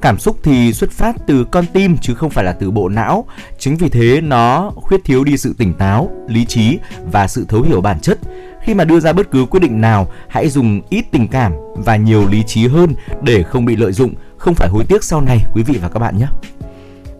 Cảm 0.00 0.18
xúc 0.18 0.38
thì 0.42 0.72
xuất 0.72 0.90
phát 0.90 1.16
từ 1.26 1.44
con 1.44 1.64
tim 1.72 1.96
chứ 2.02 2.14
không 2.14 2.30
phải 2.30 2.44
là 2.44 2.52
từ 2.52 2.70
bộ 2.70 2.88
não. 2.88 3.26
Chính 3.58 3.76
vì 3.76 3.88
thế 3.88 4.20
nó 4.20 4.70
khuyết 4.76 5.04
thiếu 5.04 5.24
đi 5.24 5.36
sự 5.36 5.54
tỉnh 5.58 5.74
táo, 5.74 6.10
lý 6.28 6.44
trí 6.44 6.78
và 7.12 7.28
sự 7.28 7.44
thấu 7.48 7.62
hiểu 7.62 7.80
bản 7.80 8.00
chất. 8.00 8.18
Khi 8.62 8.74
mà 8.74 8.84
đưa 8.84 9.00
ra 9.00 9.12
bất 9.12 9.30
cứ 9.30 9.46
quyết 9.50 9.60
định 9.60 9.80
nào, 9.80 10.08
hãy 10.28 10.48
dùng 10.48 10.80
ít 10.88 11.04
tình 11.10 11.28
cảm 11.28 11.52
và 11.74 11.96
nhiều 11.96 12.28
lý 12.28 12.42
trí 12.46 12.68
hơn 12.68 12.94
để 13.22 13.42
không 13.42 13.64
bị 13.64 13.76
lợi 13.76 13.92
dụng, 13.92 14.14
không 14.36 14.54
phải 14.54 14.68
hối 14.68 14.84
tiếc 14.88 15.04
sau 15.04 15.20
này 15.20 15.38
quý 15.54 15.62
vị 15.62 15.78
và 15.82 15.88
các 15.88 15.98
bạn 15.98 16.18
nhé. 16.18 16.26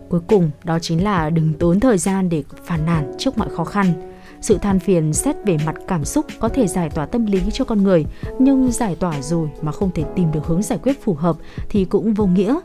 Cuối 0.08 0.20
cùng 0.26 0.50
đó 0.64 0.78
chính 0.78 1.04
là 1.04 1.30
đừng 1.30 1.52
tốn 1.54 1.80
thời 1.80 1.98
gian 1.98 2.28
để 2.28 2.42
phàn 2.64 2.86
nàn 2.86 3.12
trước 3.18 3.38
mọi 3.38 3.48
khó 3.56 3.64
khăn 3.64 4.12
sự 4.40 4.58
than 4.58 4.78
phiền 4.78 5.12
xét 5.12 5.36
về 5.44 5.56
mặt 5.66 5.74
cảm 5.88 6.04
xúc 6.04 6.26
có 6.38 6.48
thể 6.48 6.66
giải 6.66 6.90
tỏa 6.90 7.06
tâm 7.06 7.26
lý 7.26 7.40
cho 7.52 7.64
con 7.64 7.82
người, 7.82 8.04
nhưng 8.38 8.72
giải 8.72 8.96
tỏa 8.96 9.22
rồi 9.22 9.48
mà 9.62 9.72
không 9.72 9.90
thể 9.94 10.04
tìm 10.16 10.32
được 10.32 10.46
hướng 10.46 10.62
giải 10.62 10.78
quyết 10.82 11.04
phù 11.04 11.14
hợp 11.14 11.36
thì 11.68 11.84
cũng 11.84 12.14
vô 12.14 12.26
nghĩa. 12.26 12.58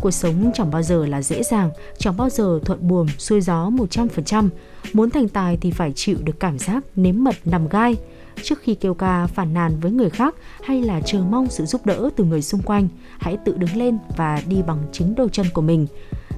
Cuộc 0.00 0.10
sống 0.10 0.50
chẳng 0.54 0.70
bao 0.70 0.82
giờ 0.82 1.06
là 1.06 1.22
dễ 1.22 1.42
dàng, 1.42 1.70
chẳng 1.98 2.16
bao 2.16 2.30
giờ 2.30 2.60
thuận 2.64 2.88
buồm, 2.88 3.06
xuôi 3.18 3.40
gió 3.40 3.70
100%. 3.70 4.48
Muốn 4.92 5.10
thành 5.10 5.28
tài 5.28 5.56
thì 5.56 5.70
phải 5.70 5.92
chịu 5.94 6.16
được 6.24 6.40
cảm 6.40 6.58
giác 6.58 6.84
nếm 6.96 7.24
mật 7.24 7.34
nằm 7.44 7.68
gai. 7.68 7.96
Trước 8.42 8.58
khi 8.62 8.74
kêu 8.74 8.94
ca 8.94 9.26
phản 9.26 9.54
nàn 9.54 9.80
với 9.80 9.90
người 9.90 10.10
khác 10.10 10.34
hay 10.62 10.82
là 10.82 11.00
chờ 11.00 11.22
mong 11.30 11.46
sự 11.50 11.64
giúp 11.64 11.86
đỡ 11.86 12.10
từ 12.16 12.24
người 12.24 12.42
xung 12.42 12.62
quanh, 12.62 12.88
hãy 13.18 13.36
tự 13.44 13.56
đứng 13.56 13.76
lên 13.76 13.98
và 14.16 14.42
đi 14.46 14.62
bằng 14.66 14.82
chính 14.92 15.14
đôi 15.14 15.28
chân 15.32 15.46
của 15.54 15.62
mình. 15.62 15.86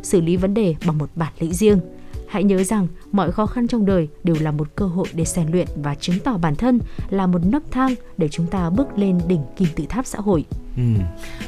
Xử 0.02 0.20
lý 0.20 0.36
vấn 0.36 0.54
đề 0.54 0.74
bằng 0.86 0.98
một 0.98 1.10
bản 1.14 1.32
lĩnh 1.38 1.52
riêng– 1.52 1.80
Hãy 2.34 2.44
nhớ 2.44 2.64
rằng 2.64 2.86
mọi 3.14 3.32
khó 3.32 3.46
khăn 3.46 3.68
trong 3.68 3.86
đời 3.86 4.08
đều 4.24 4.36
là 4.40 4.50
một 4.50 4.68
cơ 4.76 4.86
hội 4.86 5.06
để 5.12 5.24
rèn 5.24 5.50
luyện 5.52 5.68
và 5.76 5.94
chứng 5.94 6.18
tỏ 6.24 6.38
bản 6.38 6.54
thân 6.54 6.80
là 7.10 7.26
một 7.26 7.40
nấc 7.44 7.62
thang 7.70 7.94
để 8.16 8.28
chúng 8.28 8.46
ta 8.46 8.70
bước 8.70 8.98
lên 8.98 9.20
đỉnh 9.28 9.40
kim 9.56 9.68
tự 9.76 9.84
tháp 9.88 10.06
xã 10.06 10.18
hội. 10.18 10.44
Ừ. 10.76 10.82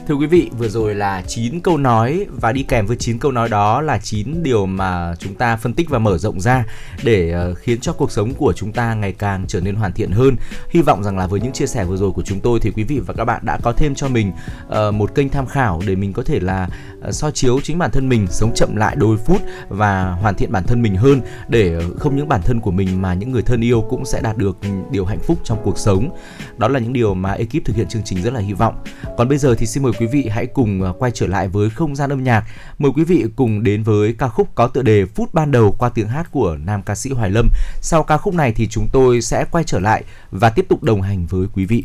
Thưa 0.09 0.14
quý 0.14 0.26
vị, 0.26 0.51
vừa 0.59 0.68
rồi 0.68 0.94
là 0.94 1.22
9 1.26 1.60
câu 1.60 1.76
nói 1.78 2.26
và 2.30 2.52
đi 2.52 2.62
kèm 2.62 2.86
với 2.86 2.97
9 2.97 3.18
câu 3.18 3.32
nói 3.32 3.48
đó 3.48 3.80
là 3.80 3.98
9 3.98 4.43
điều 4.43 4.66
mà 4.66 5.14
chúng 5.18 5.34
ta 5.34 5.56
phân 5.56 5.74
tích 5.74 5.90
và 5.90 5.98
mở 5.98 6.18
rộng 6.18 6.40
ra 6.40 6.64
để 7.02 7.30
ờ, 7.30 7.55
khiến 7.55 7.80
cho 7.80 7.93
cuộc 7.93 8.10
sống 8.10 8.34
của 8.34 8.52
chúng 8.56 8.72
ta 8.72 8.94
ngày 8.94 9.12
càng 9.12 9.44
trở 9.48 9.60
nên 9.60 9.74
hoàn 9.74 9.93
thiện 9.93 10.10
hơn. 10.10 10.36
Hy 10.70 10.82
vọng 10.82 11.05
rằng 11.05 11.18
là 11.18 11.26
với 11.26 11.40
những 11.40 11.52
chia 11.52 11.66
sẻ 11.66 11.84
vừa 11.84 11.97
rồi 11.97 12.10
của 12.10 12.22
chúng 12.22 12.40
tôi 12.40 12.60
thì 12.60 12.70
quý 12.70 12.84
vị 12.84 13.01
và 13.06 13.14
các 13.14 13.24
bạn 13.24 13.40
đã 13.44 13.59
có 13.62 13.72
thêm 13.72 13.94
cho 13.94 14.09
mình 14.09 14.32
ờ, 14.68 14.93
một 14.93 15.14
kênh 15.14 15.28
tham 15.28 15.47
khảo 15.47 15.82
để 15.86 15.97
mình 15.97 16.12
có 16.12 16.22
thể 16.22 16.40
là 16.40 16.68
so 17.02 17.10
soi 17.12 17.32
chiếu 17.32 17.60
chính 17.62 17.78
bản 17.78 17.90
thân 17.90 18.09
mình, 18.09 18.26
sống 18.30 18.55
chậm 18.55 18.76
lại 18.76 18.97
đôi 18.97 19.16
phút 19.16 19.43
và 19.68 20.10
hoàn 20.10 20.34
thiện 20.34 20.52
bản 20.52 20.64
thân 20.64 20.82
mình 20.82 20.97
hơn 20.97 21.20
để 21.48 21.55
không 21.98 22.16
những 22.16 22.28
bản 22.28 22.40
thân 22.42 22.60
của 22.60 22.70
mình 22.70 23.02
mà 23.02 23.14
những 23.14 23.32
người 23.32 23.42
thân 23.42 23.60
yêu 23.60 23.84
cũng 23.88 24.04
sẽ 24.04 24.20
đạt 24.20 24.36
được 24.36 24.58
điều 24.90 25.04
hạnh 25.04 25.20
phúc 25.22 25.38
trong 25.44 25.58
cuộc 25.64 25.78
sống. 25.78 26.16
Đó 26.58 26.68
là 26.68 26.78
những 26.78 26.92
điều 26.92 27.14
mà 27.14 27.32
ekip 27.32 27.64
thực 27.64 27.76
hiện 27.76 27.88
chương 27.88 28.02
trình 28.04 28.22
rất 28.22 28.32
là 28.32 28.40
hy 28.40 28.52
vọng. 28.52 28.84
Còn 29.18 29.28
bây 29.28 29.38
giờ 29.38 29.54
thì 29.58 29.66
xin 29.66 29.82
mời 29.82 29.92
quý 30.00 30.06
vị 30.06 30.28
hãy 30.28 30.46
cùng 30.46 30.82
à, 30.82 30.90
quay 30.98 31.10
trở 31.14 31.26
lại 31.26 31.48
với 31.48 31.70
không 31.70 31.96
gian 31.96 32.10
âm 32.10 32.24
nhạc. 32.24 32.44
Mời 32.78 32.92
quý 32.96 33.04
vị 33.04 33.24
cùng 33.36 33.62
đến 33.62 33.82
với 33.82 34.12
ca 34.18 34.28
khúc 34.28 34.54
có 34.54 34.68
tựa 34.68 34.82
đề 34.82 35.06
Phút 35.06 35.34
ban 35.34 35.50
đầu 35.50 35.74
qua 35.78 35.88
tiếng 35.88 36.08
hát 36.08 36.30
của 36.30 36.56
nam 36.64 36.82
ca 36.82 36.94
sĩ 36.94 37.10
Hoài 37.10 37.30
Lâm. 37.30 37.48
Sau 37.80 38.02
ca 38.02 38.16
khúc 38.16 38.34
này 38.34 38.52
thì 38.52 38.68
chúng 38.68 38.88
tôi 38.92 39.22
sẽ 39.22 39.44
quay 39.50 39.64
trở 39.64 39.80
lại 39.80 40.04
và 40.30 40.50
tiếp 40.50 40.66
tục 40.68 40.82
đồng 40.82 41.02
hành 41.02 41.26
với 41.26 41.46
quý 41.54 41.64
vị. 41.64 41.84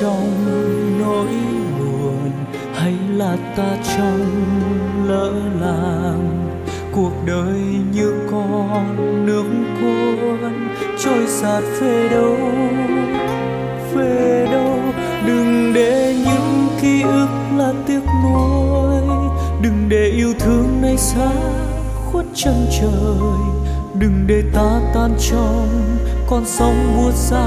trong 0.00 0.30
nỗi 1.00 1.26
buồn, 1.78 2.30
hay 2.74 2.94
là 3.16 3.36
ta 3.56 3.76
trong 3.96 4.26
lỡ 5.08 5.32
làng? 5.60 6.48
Cuộc 6.92 7.12
đời 7.26 7.60
như 7.92 8.12
con 8.30 8.96
nước 9.26 9.44
cuốn, 9.80 10.52
trôi 11.04 11.26
sạt 11.26 11.62
về 11.80 12.08
đâu? 12.08 12.36
Về 13.94 14.48
đâu? 14.52 14.78
Đừng 15.26 15.72
để 15.74 16.16
những 16.24 16.68
ký 16.80 17.02
ức 17.02 17.28
là 17.56 17.72
tiếc 17.86 18.02
nuối. 18.24 19.02
Đừng 19.62 19.88
để 19.88 20.12
yêu 20.16 20.32
thương 20.38 20.82
này 20.82 20.96
xa 20.96 21.30
khuất 22.04 22.26
chân 22.34 22.66
trời. 22.80 23.38
Đừng 23.98 24.24
để 24.26 24.42
ta 24.54 24.80
tan 24.94 25.10
trong 25.30 25.68
con 26.26 26.42
sóng 26.46 26.96
buốt 26.96 27.12
xa 27.14 27.46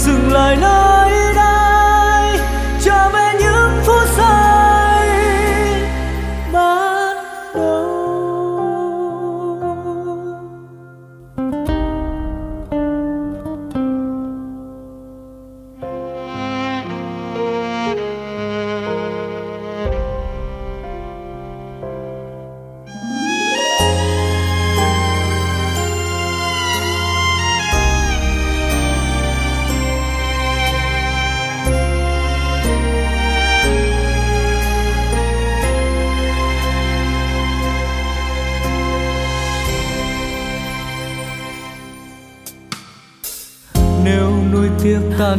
dừng 0.00 0.32
lại 0.32 0.56
nơi 0.56 1.34
đây. 1.34 2.38
Trở 2.80 3.10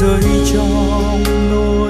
Rơi 0.00 0.22
trong 0.52 1.22
nỗi 1.50 1.85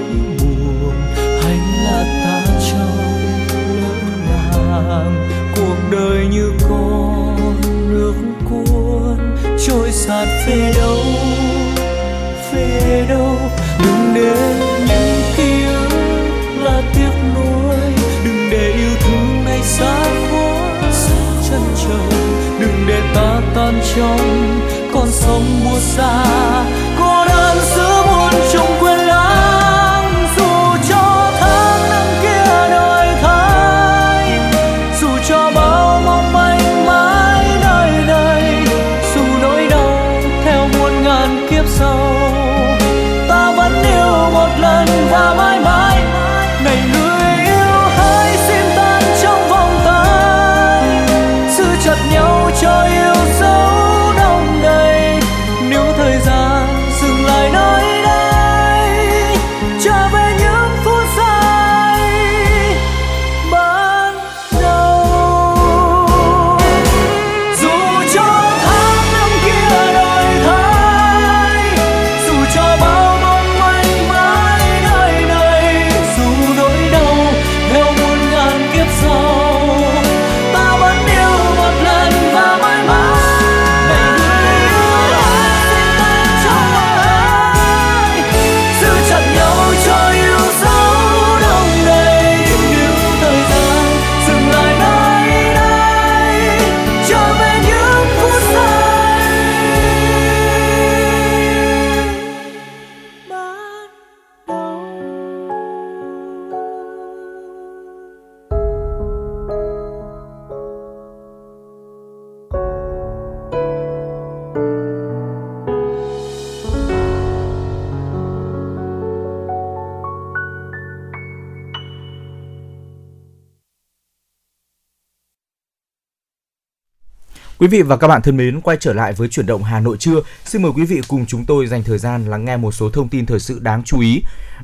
Quý 127.66 127.70
vị 127.70 127.82
và 127.82 127.96
các 127.96 128.08
bạn 128.08 128.22
thân 128.22 128.36
mến, 128.36 128.60
quay 128.60 128.76
trở 128.80 128.92
lại 128.92 129.12
với 129.12 129.28
chuyển 129.28 129.46
động 129.46 129.62
Hà 129.62 129.80
Nội 129.80 129.96
trưa. 129.96 130.20
Xin 130.44 130.62
mời 130.62 130.72
quý 130.76 130.84
vị 130.84 131.00
cùng 131.08 131.26
chúng 131.26 131.44
tôi 131.44 131.66
dành 131.66 131.82
thời 131.82 131.98
gian 131.98 132.24
lắng 132.24 132.44
nghe 132.44 132.56
một 132.56 132.72
số 132.72 132.90
thông 132.90 133.08
tin 133.08 133.26
thời 133.26 133.40
sự 133.40 133.58
đáng 133.58 133.82
chú 133.84 134.00
ý. 134.00 134.22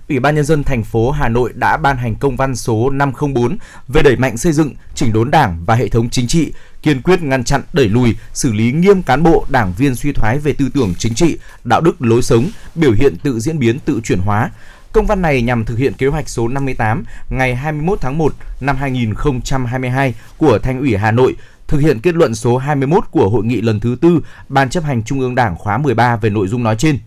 Ủy 0.09 0.21
ban 0.21 0.35
nhân 0.35 0.45
dân 0.45 0.65
thành 0.65 0.85
phố 0.85 1.11
Hà 1.11 1.29
Nội 1.29 1.53
đã 1.55 1.77
ban 1.77 1.97
hành 1.97 2.15
công 2.15 2.37
văn 2.37 2.57
số 2.57 2.91
504 2.91 3.59
về 3.89 4.03
đẩy 4.03 4.17
mạnh 4.17 4.37
xây 4.37 4.53
dựng, 4.53 4.75
chỉnh 4.95 5.13
đốn 5.13 5.31
Đảng 5.31 5.65
và 5.67 5.75
hệ 5.75 5.89
thống 5.89 6.11
chính 6.11 6.27
trị, 6.27 6.53
kiên 6.83 7.03
quyết 7.03 7.23
ngăn 7.23 7.45
chặn, 7.45 7.63
đẩy 7.73 7.89
lùi, 7.89 8.17
xử 8.33 8.53
lý 8.53 8.73
nghiêm 8.73 9.03
cán 9.03 9.23
bộ, 9.23 9.47
đảng 9.49 9.73
viên 9.79 9.95
suy 9.95 10.13
thoái 10.13 10.39
về 10.39 10.53
tư 10.53 10.69
tưởng 10.75 10.95
chính 10.99 11.15
trị, 11.15 11.39
đạo 11.65 11.81
đức 11.81 12.03
lối 12.03 12.23
sống, 12.23 12.51
biểu 12.75 12.93
hiện 12.93 13.17
tự 13.23 13.41
diễn 13.41 13.59
biến, 13.59 13.79
tự 13.79 14.01
chuyển 14.05 14.21
hóa. 14.21 14.51
Công 14.93 15.07
văn 15.07 15.23
này 15.23 15.43
nhằm 15.43 15.65
thực 15.65 15.79
hiện 15.79 15.93
kế 15.93 16.07
hoạch 16.07 16.29
số 16.29 16.49
58 16.49 17.05
ngày 17.31 17.55
21 17.55 18.01
tháng 18.01 18.19
1 18.19 18.35
năm 18.61 18.77
2022 18.77 20.15
của 20.37 20.59
Thành 20.59 20.81
ủy 20.81 20.97
Hà 20.97 21.11
Nội 21.11 21.37
thực 21.73 21.79
hiện 21.79 22.01
kết 22.01 22.15
luận 22.15 22.35
số 22.35 22.59
21 22.59 23.05
của 23.11 23.29
hội 23.29 23.45
nghị 23.45 23.61
lần 23.61 23.81
thứ 23.81 23.97
tư 24.01 24.21
Ban 24.49 24.71
chấp 24.71 24.85
hành 24.85 25.03
Trung 25.03 25.21
ương 25.21 25.35
Đảng 25.35 25.57
khóa 25.57 25.79
13 25.79 26.17
về 26.17 26.31
nội 26.31 26.49
dung 26.49 26.63
nói 26.63 26.77
trên. 26.79 26.99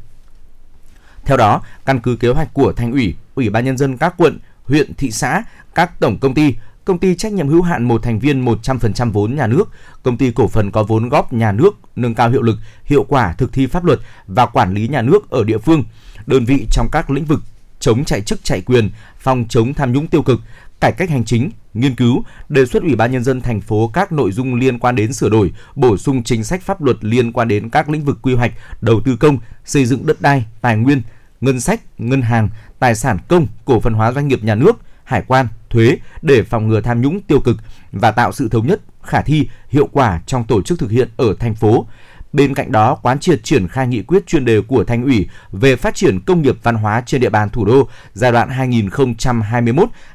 Theo 1.26 1.38
đó, 1.38 1.62
căn 1.86 2.00
cứ 2.00 2.16
kế 2.16 2.30
hoạch 2.30 2.54
của 2.54 2.74
Thành 2.74 2.92
ủy, 2.92 3.16
Ủy 3.36 3.50
ban 3.50 3.66
nhân 3.66 3.78
dân 3.78 3.98
các 3.98 4.14
quận, 4.18 4.40
huyện, 4.64 4.94
thị 4.94 5.12
xã, 5.12 5.44
các 5.76 6.00
tổng 6.00 6.18
công 6.18 6.34
ty, 6.34 6.56
công 6.86 6.98
ty 6.98 7.16
trách 7.16 7.34
nhiệm 7.34 7.48
hữu 7.48 7.62
hạn 7.62 7.84
một 7.84 8.04
thành 8.04 8.20
viên 8.20 8.46
100% 8.46 9.12
vốn 9.12 9.36
nhà 9.36 9.48
nước, 9.48 9.70
công 10.04 10.18
ty 10.18 10.32
cổ 10.32 10.48
phần 10.48 10.72
có 10.72 10.84
vốn 10.84 11.10
góp 11.10 11.34
nhà 11.34 11.52
nước 11.52 11.72
nâng 11.96 12.16
cao 12.16 12.30
hiệu 12.30 12.42
lực, 12.42 12.58
hiệu 12.84 13.06
quả 13.10 13.34
thực 13.38 13.54
thi 13.54 13.68
pháp 13.68 13.86
luật 13.86 14.00
và 14.28 14.46
quản 14.46 14.74
lý 14.74 14.88
nhà 14.88 15.02
nước 15.02 15.30
ở 15.30 15.44
địa 15.44 15.58
phương, 15.58 15.84
đơn 16.26 16.46
vị 16.46 16.68
trong 16.72 16.88
các 16.92 17.10
lĩnh 17.10 17.26
vực 17.26 17.42
chống 17.80 18.06
chạy 18.06 18.22
chức 18.22 18.44
chạy 18.44 18.62
quyền, 18.62 18.90
phòng 19.20 19.46
chống 19.50 19.74
tham 19.74 19.92
nhũng 19.94 20.08
tiêu 20.08 20.22
cực, 20.22 20.40
cải 20.82 20.92
cách 20.92 21.10
hành 21.10 21.26
chính, 21.26 21.50
nghiên 21.76 21.96
cứu, 21.96 22.24
đề 22.50 22.66
xuất 22.66 22.84
Ủy 22.84 22.96
ban 22.96 23.12
nhân 23.12 23.24
dân 23.24 23.42
thành 23.42 23.62
phố 23.62 23.88
các 23.94 24.12
nội 24.12 24.32
dung 24.32 24.56
liên 24.56 24.80
quan 24.80 24.96
đến 24.96 25.14
sửa 25.14 25.30
đổi, 25.30 25.52
bổ 25.76 25.98
sung 25.98 26.24
chính 26.24 26.44
sách 26.44 26.62
pháp 26.62 26.82
luật 26.82 26.98
liên 27.02 27.32
quan 27.32 27.48
đến 27.48 27.70
các 27.70 27.90
lĩnh 27.90 28.06
vực 28.06 28.18
quy 28.22 28.34
hoạch, 28.34 28.52
đầu 28.82 29.02
tư 29.06 29.16
công, 29.20 29.38
xây 29.66 29.86
dựng 29.86 30.06
đất 30.06 30.22
đai, 30.22 30.46
tài 30.62 30.78
nguyên, 30.78 31.02
ngân 31.42 31.60
sách, 31.60 31.82
ngân 31.98 32.22
hàng, 32.22 32.50
tài 32.80 32.96
sản 32.96 33.18
công, 33.28 33.48
cổ 33.66 33.80
phần 33.80 33.94
hóa 33.94 34.12
doanh 34.12 34.28
nghiệp 34.28 34.44
nhà 34.44 34.56
nước, 34.56 34.76
hải 35.04 35.24
quan, 35.28 35.48
thuế 35.70 35.98
để 36.22 36.44
phòng 36.44 36.68
ngừa 36.68 36.82
tham 36.82 37.02
nhũng 37.02 37.22
tiêu 37.22 37.40
cực 37.40 37.58
và 37.92 38.12
tạo 38.12 38.32
sự 38.32 38.50
thống 38.50 38.68
nhất, 38.68 38.82
khả 39.04 39.22
thi, 39.22 39.50
hiệu 39.70 39.90
quả 39.92 40.22
trong 40.26 40.44
tổ 40.44 40.62
chức 40.62 40.80
thực 40.80 40.92
hiện 40.92 41.10
ở 41.18 41.36
thành 41.40 41.56
phố. 41.56 41.88
Bên 42.36 42.54
cạnh 42.54 42.72
đó, 42.72 42.96
quán 42.96 43.20
triệt 43.20 43.44
triển 43.44 43.68
khai 43.68 43.88
nghị 43.88 44.02
quyết 44.02 44.28
chuyên 44.28 44.46
đề 44.46 44.62
của 44.62 44.84
Thành 44.84 45.04
ủy 45.04 45.28
về 45.52 45.76
phát 45.76 45.96
triển 45.96 46.20
công 46.20 46.42
nghiệp 46.42 46.56
văn 46.64 46.76
hóa 46.76 47.04
trên 47.06 47.22
địa 47.22 47.30
bàn 47.30 47.50
thủ 47.50 47.66
đô 47.66 47.88
giai 48.14 48.32
đoạn 48.32 48.50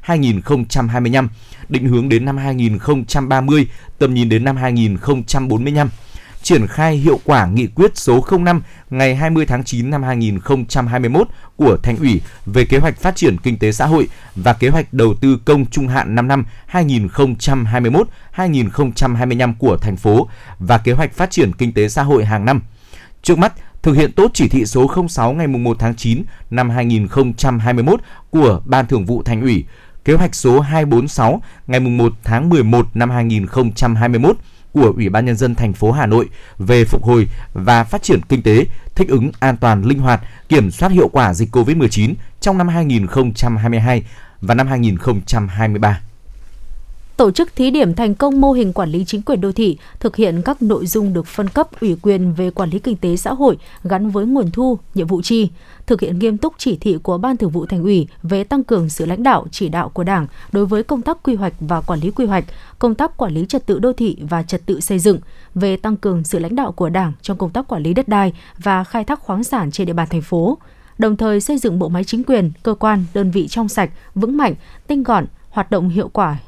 2021-2025, 0.04 1.28
định 1.68 1.86
hướng 1.86 2.08
đến 2.08 2.24
năm 2.24 2.36
2030, 2.36 3.68
tầm 3.98 4.14
nhìn 4.14 4.28
đến 4.28 4.44
năm 4.44 4.56
2045 4.56 5.88
triển 6.42 6.66
khai 6.66 6.96
hiệu 6.96 7.20
quả 7.24 7.46
nghị 7.46 7.66
quyết 7.66 7.96
số 7.96 8.24
05 8.38 8.62
ngày 8.90 9.16
20 9.16 9.46
tháng 9.46 9.64
9 9.64 9.90
năm 9.90 10.02
2021 10.02 11.28
của 11.56 11.76
Thành 11.82 11.96
ủy 11.96 12.20
về 12.46 12.64
kế 12.64 12.78
hoạch 12.78 13.00
phát 13.00 13.16
triển 13.16 13.38
kinh 13.38 13.58
tế 13.58 13.72
xã 13.72 13.86
hội 13.86 14.08
và 14.36 14.52
kế 14.52 14.68
hoạch 14.68 14.94
đầu 14.94 15.14
tư 15.20 15.38
công 15.44 15.66
trung 15.66 15.88
hạn 15.88 16.14
5 16.14 16.28
năm 16.28 16.44
2021-2025 16.72 19.54
của 19.58 19.76
thành 19.76 19.96
phố 19.96 20.28
và 20.58 20.78
kế 20.78 20.92
hoạch 20.92 21.12
phát 21.12 21.30
triển 21.30 21.52
kinh 21.52 21.72
tế 21.72 21.88
xã 21.88 22.02
hội 22.02 22.24
hàng 22.24 22.44
năm. 22.44 22.60
Trước 23.22 23.38
mắt, 23.38 23.52
thực 23.82 23.92
hiện 23.92 24.12
tốt 24.12 24.30
chỉ 24.34 24.48
thị 24.48 24.66
số 24.66 25.06
06 25.08 25.32
ngày 25.32 25.46
1 25.46 25.76
tháng 25.78 25.94
9 25.94 26.22
năm 26.50 26.70
2021 26.70 28.00
của 28.30 28.60
Ban 28.64 28.86
Thường 28.86 29.04
vụ 29.04 29.22
Thành 29.22 29.40
ủy, 29.40 29.64
kế 30.04 30.14
hoạch 30.14 30.34
số 30.34 30.60
246 30.60 31.42
ngày 31.66 31.80
1 31.80 32.12
tháng 32.24 32.48
11 32.48 32.86
năm 32.94 33.10
2021 33.10 34.36
của 34.72 34.92
Ủy 34.96 35.08
ban 35.08 35.24
nhân 35.24 35.36
dân 35.36 35.54
thành 35.54 35.72
phố 35.72 35.92
Hà 35.92 36.06
Nội 36.06 36.28
về 36.58 36.84
phục 36.84 37.04
hồi 37.04 37.28
và 37.52 37.84
phát 37.84 38.02
triển 38.02 38.20
kinh 38.28 38.42
tế, 38.42 38.66
thích 38.94 39.08
ứng 39.08 39.30
an 39.40 39.56
toàn 39.56 39.84
linh 39.84 39.98
hoạt, 39.98 40.20
kiểm 40.48 40.70
soát 40.70 40.92
hiệu 40.92 41.08
quả 41.08 41.34
dịch 41.34 41.56
COVID-19 41.56 42.14
trong 42.40 42.58
năm 42.58 42.68
2022 42.68 44.02
và 44.40 44.54
năm 44.54 44.66
2023 44.66 46.00
tổ 47.20 47.30
chức 47.30 47.56
thí 47.56 47.70
điểm 47.70 47.94
thành 47.94 48.14
công 48.14 48.40
mô 48.40 48.52
hình 48.52 48.72
quản 48.72 48.90
lý 48.90 49.04
chính 49.04 49.22
quyền 49.22 49.40
đô 49.40 49.52
thị, 49.52 49.78
thực 49.98 50.16
hiện 50.16 50.42
các 50.44 50.62
nội 50.62 50.86
dung 50.86 51.12
được 51.12 51.26
phân 51.26 51.48
cấp 51.48 51.68
ủy 51.80 51.96
quyền 52.02 52.32
về 52.32 52.50
quản 52.50 52.70
lý 52.70 52.78
kinh 52.78 52.96
tế 52.96 53.16
xã 53.16 53.32
hội 53.32 53.56
gắn 53.84 54.10
với 54.10 54.26
nguồn 54.26 54.50
thu, 54.50 54.78
nhiệm 54.94 55.06
vụ 55.06 55.22
chi, 55.22 55.50
thực 55.86 56.00
hiện 56.00 56.18
nghiêm 56.18 56.38
túc 56.38 56.54
chỉ 56.58 56.76
thị 56.76 56.98
của 57.02 57.18
Ban 57.18 57.36
Thường 57.36 57.50
vụ 57.50 57.66
Thành 57.66 57.82
ủy 57.82 58.08
về 58.22 58.44
tăng 58.44 58.64
cường 58.64 58.88
sự 58.88 59.06
lãnh 59.06 59.22
đạo 59.22 59.46
chỉ 59.50 59.68
đạo 59.68 59.88
của 59.88 60.04
Đảng 60.04 60.26
đối 60.52 60.66
với 60.66 60.82
công 60.82 61.02
tác 61.02 61.18
quy 61.22 61.34
hoạch 61.34 61.52
và 61.60 61.80
quản 61.80 62.00
lý 62.00 62.10
quy 62.10 62.26
hoạch, 62.26 62.44
công 62.78 62.94
tác 62.94 63.16
quản 63.16 63.34
lý 63.34 63.46
trật 63.48 63.66
tự 63.66 63.78
đô 63.78 63.92
thị 63.92 64.16
và 64.20 64.42
trật 64.42 64.66
tự 64.66 64.80
xây 64.80 64.98
dựng, 64.98 65.18
về 65.54 65.76
tăng 65.76 65.96
cường 65.96 66.24
sự 66.24 66.38
lãnh 66.38 66.56
đạo 66.56 66.72
của 66.72 66.88
Đảng 66.88 67.12
trong 67.22 67.38
công 67.38 67.50
tác 67.50 67.68
quản 67.68 67.82
lý 67.82 67.94
đất 67.94 68.08
đai 68.08 68.32
và 68.58 68.84
khai 68.84 69.04
thác 69.04 69.20
khoáng 69.20 69.44
sản 69.44 69.70
trên 69.70 69.86
địa 69.86 69.92
bàn 69.92 70.08
thành 70.10 70.22
phố 70.22 70.58
đồng 70.98 71.16
thời 71.16 71.40
xây 71.40 71.58
dựng 71.58 71.78
bộ 71.78 71.88
máy 71.88 72.04
chính 72.04 72.24
quyền, 72.24 72.50
cơ 72.62 72.74
quan, 72.74 73.04
đơn 73.14 73.30
vị 73.30 73.48
trong 73.48 73.68
sạch, 73.68 73.90
vững 74.14 74.36
mạnh, 74.36 74.54
tinh 74.86 75.02
gọn, 75.02 75.26
hoạt 75.50 75.70
động 75.70 75.88
hiệu 75.88 76.08
quả, 76.08 76.38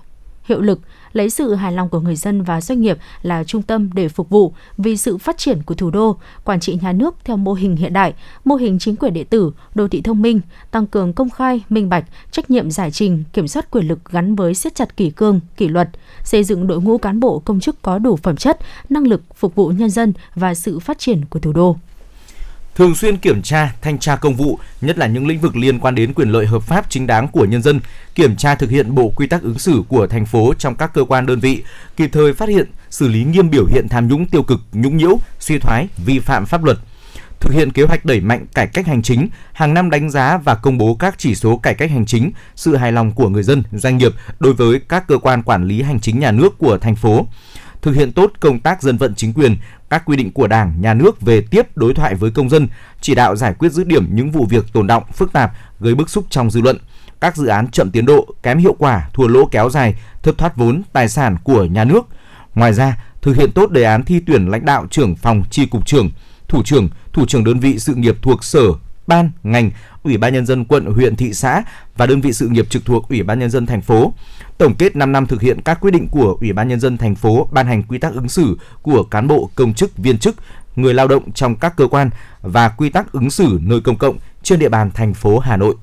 hiệu 0.45 0.61
lực, 0.61 0.81
lấy 1.13 1.31
sự 1.31 1.55
hài 1.55 1.73
lòng 1.73 1.89
của 1.89 2.01
người 2.01 2.17
dân 2.17 2.43
và 2.43 2.61
doanh 2.61 2.81
nghiệp 2.81 2.99
là 3.23 3.45
trung 3.45 3.63
tâm 3.63 3.91
để 3.95 4.09
phục 4.09 4.29
vụ 4.29 4.55
vì 4.79 4.97
sự 4.97 5.19
phát 5.19 5.39
triển 5.39 5.63
của 5.63 5.75
thủ 5.75 5.91
đô, 5.91 6.17
quản 6.45 6.61
trị 6.61 6.79
nhà 6.83 6.93
nước 6.93 7.15
theo 7.25 7.37
mô 7.37 7.55
hình 7.55 7.77
hiện 7.77 7.93
đại, 7.93 8.15
mô 8.45 8.55
hình 8.55 8.79
chính 8.79 8.97
quyền 8.97 9.15
điện 9.15 9.27
tử, 9.27 9.53
đô 9.75 9.89
thị 9.89 10.03
thông 10.03 10.23
minh, 10.23 10.41
tăng 10.71 10.87
cường 10.87 11.13
công 11.13 11.31
khai, 11.31 11.63
minh 11.69 11.89
bạch, 11.89 12.05
trách 12.31 12.51
nhiệm 12.51 12.71
giải 12.71 12.91
trình, 12.91 13.25
kiểm 13.33 13.49
soát 13.49 13.71
quyền 13.71 13.89
lực 13.89 13.99
gắn 14.11 14.35
với 14.35 14.55
siết 14.55 14.75
chặt 14.75 14.97
kỷ 14.97 15.11
cương, 15.11 15.41
kỷ 15.57 15.69
luật, 15.69 15.89
xây 16.25 16.45
dựng 16.45 16.67
đội 16.67 16.81
ngũ 16.81 16.99
cán 16.99 17.21
bộ 17.21 17.39
công 17.39 17.61
chức 17.61 17.83
có 17.83 17.99
đủ 17.99 18.17
phẩm 18.17 18.37
chất, 18.37 18.59
năng 18.89 19.07
lực 19.07 19.23
phục 19.35 19.55
vụ 19.55 19.69
nhân 19.69 19.91
dân 19.91 20.13
và 20.35 20.55
sự 20.55 20.79
phát 20.79 20.99
triển 20.99 21.25
của 21.25 21.39
thủ 21.39 21.53
đô 21.53 21.77
thường 22.75 22.95
xuyên 22.95 23.17
kiểm 23.17 23.43
tra, 23.43 23.73
thanh 23.83 23.99
tra 23.99 24.17
công 24.17 24.35
vụ, 24.35 24.59
nhất 24.81 24.99
là 24.99 25.07
những 25.07 25.27
lĩnh 25.27 25.41
vực 25.41 25.57
liên 25.57 25.79
quan 25.79 25.95
đến 25.95 26.15
quyền 26.15 26.29
lợi 26.29 26.47
hợp 26.47 26.63
pháp 26.63 26.87
chính 26.91 27.07
đáng 27.07 27.29
của 27.29 27.45
nhân 27.45 27.63
dân, 27.63 27.81
kiểm 28.15 28.37
tra 28.37 28.55
thực 28.55 28.71
hiện 28.71 28.95
bộ 28.95 29.13
quy 29.17 29.27
tắc 29.27 29.43
ứng 29.43 29.59
xử 29.59 29.83
của 29.89 30.07
thành 30.07 30.27
phố 30.27 30.55
trong 30.59 30.75
các 30.75 30.95
cơ 30.95 31.05
quan 31.05 31.27
đơn 31.27 31.41
vị, 31.41 31.63
kịp 31.97 32.11
thời 32.13 32.33
phát 32.33 32.49
hiện, 32.49 32.67
xử 32.91 33.09
lý 33.09 33.25
nghiêm 33.25 33.51
biểu 33.51 33.67
hiện 33.67 33.89
tham 33.89 34.09
nhũng 34.09 34.27
tiêu 34.27 34.43
cực, 34.43 34.61
nhũng 34.73 34.97
nhiễu, 34.97 35.19
suy 35.39 35.59
thoái, 35.59 35.89
vi 36.05 36.19
phạm 36.19 36.47
pháp 36.47 36.65
luật. 36.65 36.79
Thực 37.41 37.53
hiện 37.53 37.73
kế 37.73 37.83
hoạch 37.83 38.05
đẩy 38.05 38.21
mạnh 38.21 38.47
cải 38.55 38.67
cách 38.67 38.87
hành 38.87 39.03
chính, 39.03 39.29
hàng 39.53 39.75
năm 39.75 39.91
đánh 39.91 40.11
giá 40.11 40.39
và 40.45 40.55
công 40.55 40.79
bố 40.79 40.95
các 40.95 41.15
chỉ 41.19 41.35
số 41.35 41.57
cải 41.57 41.75
cách 41.75 41.91
hành 41.91 42.07
chính, 42.07 42.33
sự 42.57 42.77
hài 42.77 42.93
lòng 42.93 43.13
của 43.13 43.29
người 43.29 43.43
dân, 43.43 43.63
doanh 43.73 43.99
nghiệp 43.99 44.13
đối 44.41 44.53
với 44.53 44.81
các 44.89 45.07
cơ 45.09 45.19
quan 45.19 45.43
quản 45.43 45.65
lý 45.65 45.83
hành 45.83 46.01
chính 46.01 46.19
nhà 46.19 46.31
nước 46.31 46.59
của 46.59 46.79
thành 46.79 46.97
phố 46.97 47.27
thực 47.83 47.95
hiện 47.95 48.13
tốt 48.13 48.33
công 48.41 48.61
tác 48.61 48.83
dân 48.83 48.97
vận 48.97 49.15
chính 49.15 49.33
quyền, 49.33 49.57
các 49.93 50.03
quy 50.07 50.17
định 50.17 50.33
của 50.33 50.47
Đảng, 50.47 50.81
Nhà 50.81 50.95
nước 50.95 51.21
về 51.21 51.41
tiếp 51.41 51.77
đối 51.77 51.95
thoại 51.95 52.15
với 52.15 52.31
công 52.31 52.49
dân, 52.49 52.69
chỉ 53.01 53.15
đạo 53.15 53.37
giải 53.37 53.55
quyết 53.59 53.73
dứt 53.73 53.87
điểm 53.87 54.07
những 54.11 54.31
vụ 54.31 54.47
việc 54.47 54.65
tồn 54.73 54.87
động, 54.87 55.03
phức 55.13 55.33
tạp, 55.33 55.53
gây 55.81 55.95
bức 55.95 56.11
xúc 56.11 56.25
trong 56.31 56.51
dư 56.51 56.61
luận. 56.61 56.79
Các 57.21 57.37
dự 57.37 57.47
án 57.47 57.71
chậm 57.71 57.91
tiến 57.91 58.07
độ, 58.07 58.27
kém 58.43 58.59
hiệu 58.59 58.77
quả, 58.79 59.09
thua 59.13 59.27
lỗ 59.27 59.47
kéo 59.47 59.71
dài, 59.71 59.95
thất 60.23 60.39
thoát 60.39 60.57
vốn, 60.57 60.83
tài 60.93 61.09
sản 61.09 61.37
của 61.45 61.65
nhà 61.65 61.85
nước. 61.85 62.03
Ngoài 62.55 62.73
ra, 62.73 63.05
thực 63.23 63.37
hiện 63.37 63.53
tốt 63.53 63.71
đề 63.71 63.83
án 63.83 64.05
thi 64.05 64.21
tuyển 64.27 64.49
lãnh 64.49 64.65
đạo 64.65 64.87
trưởng 64.91 65.17
phòng 65.17 65.43
chi 65.51 65.67
cục 65.67 65.87
trưởng, 65.87 66.11
thủ 66.49 66.63
trưởng, 66.63 66.89
thủ 67.13 67.27
trưởng 67.27 67.45
đơn 67.45 67.61
vị 67.61 67.79
sự 67.79 67.95
nghiệp 67.95 68.17
thuộc 68.23 68.45
sở, 68.45 68.63
ban, 69.07 69.31
ngành, 69.43 69.71
Ủy 70.03 70.17
ban 70.17 70.33
nhân 70.33 70.47
dân 70.47 70.65
quận, 70.65 70.87
huyện, 70.87 71.17
thị 71.17 71.35
xã 71.35 71.63
và 71.97 72.07
đơn 72.07 72.21
vị 72.21 72.33
sự 72.33 72.49
nghiệp 72.49 72.71
trực 72.71 72.85
thuộc 72.85 73.09
Ủy 73.09 73.23
ban 73.23 73.39
nhân 73.39 73.51
dân 73.51 73.67
thành 73.67 73.81
phố. 73.81 74.15
Tổng 74.59 74.75
kết 74.75 74.97
5 74.97 75.13
năm 75.13 75.27
thực 75.27 75.41
hiện 75.41 75.61
các 75.61 75.81
quyết 75.81 75.91
định 75.91 76.09
của 76.09 76.37
Ủy 76.41 76.53
ban 76.53 76.69
nhân 76.69 76.81
dân 76.81 76.99
thành 76.99 77.15
phố 77.15 77.49
ban 77.53 77.67
hành 77.67 77.83
quy 77.83 77.99
tắc 77.99 78.15
ứng 78.15 78.29
xử 78.29 78.59
của 78.83 79.03
cán 79.03 79.29
bộ, 79.29 79.51
công 79.55 79.75
chức, 79.75 79.97
viên 79.97 80.19
chức, 80.19 80.37
người 80.77 80.95
lao 80.95 81.09
động 81.09 81.33
trong 81.33 81.57
các 81.57 81.77
cơ 81.77 81.87
quan 81.87 82.11
và 82.43 82.69
quy 82.69 82.91
tắc 82.91 83.13
ứng 83.13 83.31
xử 83.31 83.59
nơi 83.63 83.81
công 83.81 83.97
cộng 83.97 84.17
trên 84.43 84.59
địa 84.59 84.69
bàn 84.69 84.91
thành 84.95 85.15
phố 85.15 85.39
Hà 85.39 85.57
Nội. 85.57 85.75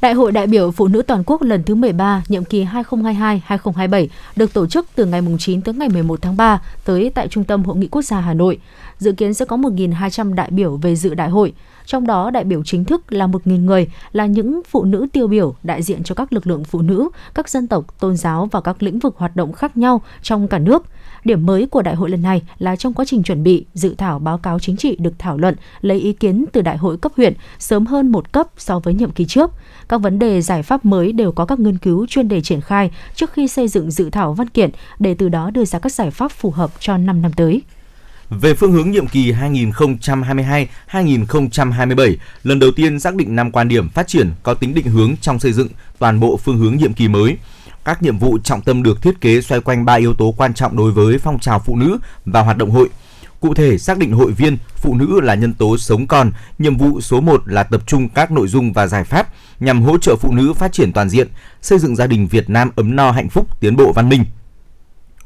Đại 0.00 0.14
hội 0.14 0.32
đại 0.32 0.46
biểu 0.46 0.70
Phụ 0.70 0.88
nữ 0.88 1.02
toàn 1.02 1.22
quốc 1.26 1.42
lần 1.42 1.62
thứ 1.62 1.74
13, 1.74 2.22
nhiệm 2.28 2.44
kỳ 2.44 2.64
2022-2027 2.64 4.06
được 4.36 4.52
tổ 4.52 4.66
chức 4.66 4.86
từ 4.94 5.04
ngày 5.04 5.22
9 5.38 5.62
tới 5.62 5.74
ngày 5.74 5.88
11 5.88 6.22
tháng 6.22 6.36
3 6.36 6.60
tới 6.84 7.10
tại 7.14 7.28
Trung 7.28 7.44
tâm 7.44 7.64
Hội 7.64 7.76
nghị 7.76 7.88
Quốc 7.88 8.02
gia 8.02 8.20
Hà 8.20 8.34
Nội. 8.34 8.58
Dự 8.98 9.12
kiến 9.12 9.34
sẽ 9.34 9.44
có 9.44 9.56
1.200 9.56 10.34
đại 10.34 10.50
biểu 10.50 10.76
về 10.76 10.96
dự 10.96 11.14
đại 11.14 11.28
hội 11.28 11.52
trong 11.86 12.06
đó 12.06 12.30
đại 12.30 12.44
biểu 12.44 12.62
chính 12.64 12.84
thức 12.84 13.12
là 13.12 13.26
1.000 13.26 13.64
người 13.64 13.88
là 14.12 14.26
những 14.26 14.60
phụ 14.68 14.84
nữ 14.84 15.06
tiêu 15.12 15.28
biểu 15.28 15.54
đại 15.62 15.82
diện 15.82 16.02
cho 16.02 16.14
các 16.14 16.32
lực 16.32 16.46
lượng 16.46 16.64
phụ 16.64 16.82
nữ, 16.82 17.08
các 17.34 17.48
dân 17.48 17.66
tộc, 17.66 18.00
tôn 18.00 18.16
giáo 18.16 18.48
và 18.52 18.60
các 18.60 18.82
lĩnh 18.82 18.98
vực 18.98 19.14
hoạt 19.16 19.36
động 19.36 19.52
khác 19.52 19.76
nhau 19.76 20.02
trong 20.22 20.48
cả 20.48 20.58
nước. 20.58 20.84
Điểm 21.24 21.46
mới 21.46 21.66
của 21.66 21.82
đại 21.82 21.94
hội 21.94 22.10
lần 22.10 22.22
này 22.22 22.42
là 22.58 22.76
trong 22.76 22.94
quá 22.94 23.04
trình 23.04 23.22
chuẩn 23.22 23.42
bị, 23.42 23.66
dự 23.74 23.94
thảo 23.94 24.18
báo 24.18 24.38
cáo 24.38 24.58
chính 24.58 24.76
trị 24.76 24.96
được 24.98 25.12
thảo 25.18 25.38
luận, 25.38 25.54
lấy 25.80 26.00
ý 26.00 26.12
kiến 26.12 26.44
từ 26.52 26.62
đại 26.62 26.76
hội 26.76 26.98
cấp 26.98 27.12
huyện 27.16 27.34
sớm 27.58 27.86
hơn 27.86 28.12
một 28.12 28.32
cấp 28.32 28.46
so 28.56 28.78
với 28.78 28.94
nhiệm 28.94 29.10
kỳ 29.10 29.24
trước. 29.24 29.50
Các 29.88 29.98
vấn 29.98 30.18
đề 30.18 30.40
giải 30.42 30.62
pháp 30.62 30.84
mới 30.84 31.12
đều 31.12 31.32
có 31.32 31.46
các 31.46 31.60
nghiên 31.60 31.78
cứu 31.78 32.06
chuyên 32.06 32.28
đề 32.28 32.40
triển 32.40 32.60
khai 32.60 32.90
trước 33.14 33.32
khi 33.32 33.48
xây 33.48 33.68
dựng 33.68 33.90
dự 33.90 34.10
thảo 34.10 34.32
văn 34.32 34.48
kiện 34.48 34.70
để 34.98 35.14
từ 35.14 35.28
đó 35.28 35.50
đưa 35.50 35.64
ra 35.64 35.78
các 35.78 35.92
giải 35.92 36.10
pháp 36.10 36.32
phù 36.32 36.50
hợp 36.50 36.70
cho 36.80 36.96
5 36.96 37.22
năm 37.22 37.32
tới. 37.32 37.62
Về 38.30 38.54
phương 38.54 38.72
hướng 38.72 38.90
nhiệm 38.90 39.06
kỳ 39.06 39.32
2022-2027, 39.32 42.16
lần 42.42 42.58
đầu 42.58 42.70
tiên 42.70 43.00
xác 43.00 43.14
định 43.14 43.36
năm 43.36 43.50
quan 43.50 43.68
điểm 43.68 43.88
phát 43.88 44.08
triển 44.08 44.30
có 44.42 44.54
tính 44.54 44.74
định 44.74 44.86
hướng 44.86 45.14
trong 45.20 45.38
xây 45.38 45.52
dựng 45.52 45.68
toàn 45.98 46.20
bộ 46.20 46.36
phương 46.36 46.58
hướng 46.58 46.76
nhiệm 46.76 46.92
kỳ 46.92 47.08
mới. 47.08 47.36
Các 47.84 48.02
nhiệm 48.02 48.18
vụ 48.18 48.38
trọng 48.38 48.62
tâm 48.62 48.82
được 48.82 49.02
thiết 49.02 49.20
kế 49.20 49.40
xoay 49.40 49.60
quanh 49.60 49.84
ba 49.84 49.94
yếu 49.94 50.14
tố 50.14 50.34
quan 50.36 50.54
trọng 50.54 50.76
đối 50.76 50.92
với 50.92 51.18
phong 51.18 51.38
trào 51.38 51.58
phụ 51.58 51.76
nữ 51.76 51.98
và 52.24 52.40
hoạt 52.40 52.56
động 52.56 52.70
hội. 52.70 52.88
Cụ 53.40 53.54
thể, 53.54 53.78
xác 53.78 53.98
định 53.98 54.12
hội 54.12 54.32
viên, 54.32 54.58
phụ 54.76 54.94
nữ 54.94 55.20
là 55.20 55.34
nhân 55.34 55.54
tố 55.54 55.78
sống 55.78 56.06
còn, 56.06 56.32
nhiệm 56.58 56.76
vụ 56.76 57.00
số 57.00 57.20
1 57.20 57.42
là 57.46 57.62
tập 57.62 57.82
trung 57.86 58.08
các 58.08 58.30
nội 58.30 58.48
dung 58.48 58.72
và 58.72 58.86
giải 58.86 59.04
pháp 59.04 59.28
nhằm 59.60 59.82
hỗ 59.82 59.98
trợ 59.98 60.16
phụ 60.16 60.32
nữ 60.32 60.52
phát 60.52 60.72
triển 60.72 60.92
toàn 60.92 61.08
diện, 61.08 61.28
xây 61.62 61.78
dựng 61.78 61.96
gia 61.96 62.06
đình 62.06 62.26
Việt 62.26 62.50
Nam 62.50 62.70
ấm 62.76 62.96
no 62.96 63.10
hạnh 63.10 63.28
phúc, 63.28 63.60
tiến 63.60 63.76
bộ 63.76 63.92
văn 63.92 64.08
minh. 64.08 64.24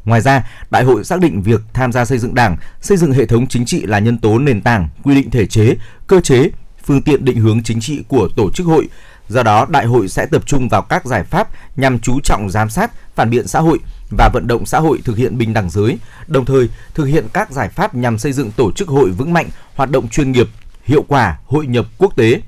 Ngoài 0.05 0.21
ra, 0.21 0.47
đại 0.71 0.85
hội 0.85 1.05
xác 1.05 1.21
định 1.21 1.43
việc 1.43 1.61
tham 1.73 1.93
gia 1.93 2.05
xây 2.05 2.19
dựng 2.19 2.35
Đảng, 2.35 2.57
xây 2.81 2.97
dựng 2.97 3.13
hệ 3.13 3.27
thống 3.27 3.47
chính 3.47 3.65
trị 3.65 3.87
là 3.87 3.99
nhân 3.99 4.19
tố 4.19 4.39
nền 4.39 4.61
tảng, 4.61 4.89
quy 5.03 5.15
định 5.15 5.31
thể 5.31 5.47
chế, 5.47 5.75
cơ 6.07 6.21
chế, 6.21 6.51
phương 6.85 7.03
tiện 7.03 7.25
định 7.25 7.37
hướng 7.37 7.63
chính 7.63 7.81
trị 7.81 8.03
của 8.09 8.29
tổ 8.37 8.51
chức 8.51 8.67
hội. 8.67 8.89
Do 9.29 9.43
đó, 9.43 9.67
đại 9.71 9.87
hội 9.87 10.09
sẽ 10.09 10.27
tập 10.27 10.43
trung 10.47 10.69
vào 10.69 10.83
các 10.83 11.05
giải 11.05 11.25
pháp 11.25 11.49
nhằm 11.77 11.99
chú 11.99 12.21
trọng 12.25 12.51
giám 12.51 12.71
sát, 12.71 12.91
phản 13.15 13.31
biện 13.31 13.47
xã 13.47 13.61
hội 13.61 13.79
và 14.11 14.31
vận 14.33 14.47
động 14.47 14.67
xã 14.67 14.79
hội 14.79 15.01
thực 15.05 15.17
hiện 15.17 15.39
bình 15.39 15.53
đẳng 15.53 15.71
giới, 15.71 15.99
đồng 16.27 16.45
thời 16.45 16.69
thực 16.95 17.05
hiện 17.05 17.27
các 17.33 17.51
giải 17.51 17.69
pháp 17.69 17.95
nhằm 17.95 18.19
xây 18.19 18.33
dựng 18.33 18.51
tổ 18.51 18.73
chức 18.73 18.89
hội 18.89 19.11
vững 19.11 19.33
mạnh, 19.33 19.49
hoạt 19.75 19.91
động 19.91 20.09
chuyên 20.09 20.33
nghiệp, 20.33 20.49
hiệu 20.85 21.05
quả, 21.09 21.39
hội 21.47 21.67
nhập 21.67 21.87
quốc 21.99 22.17
tế. 22.17 22.41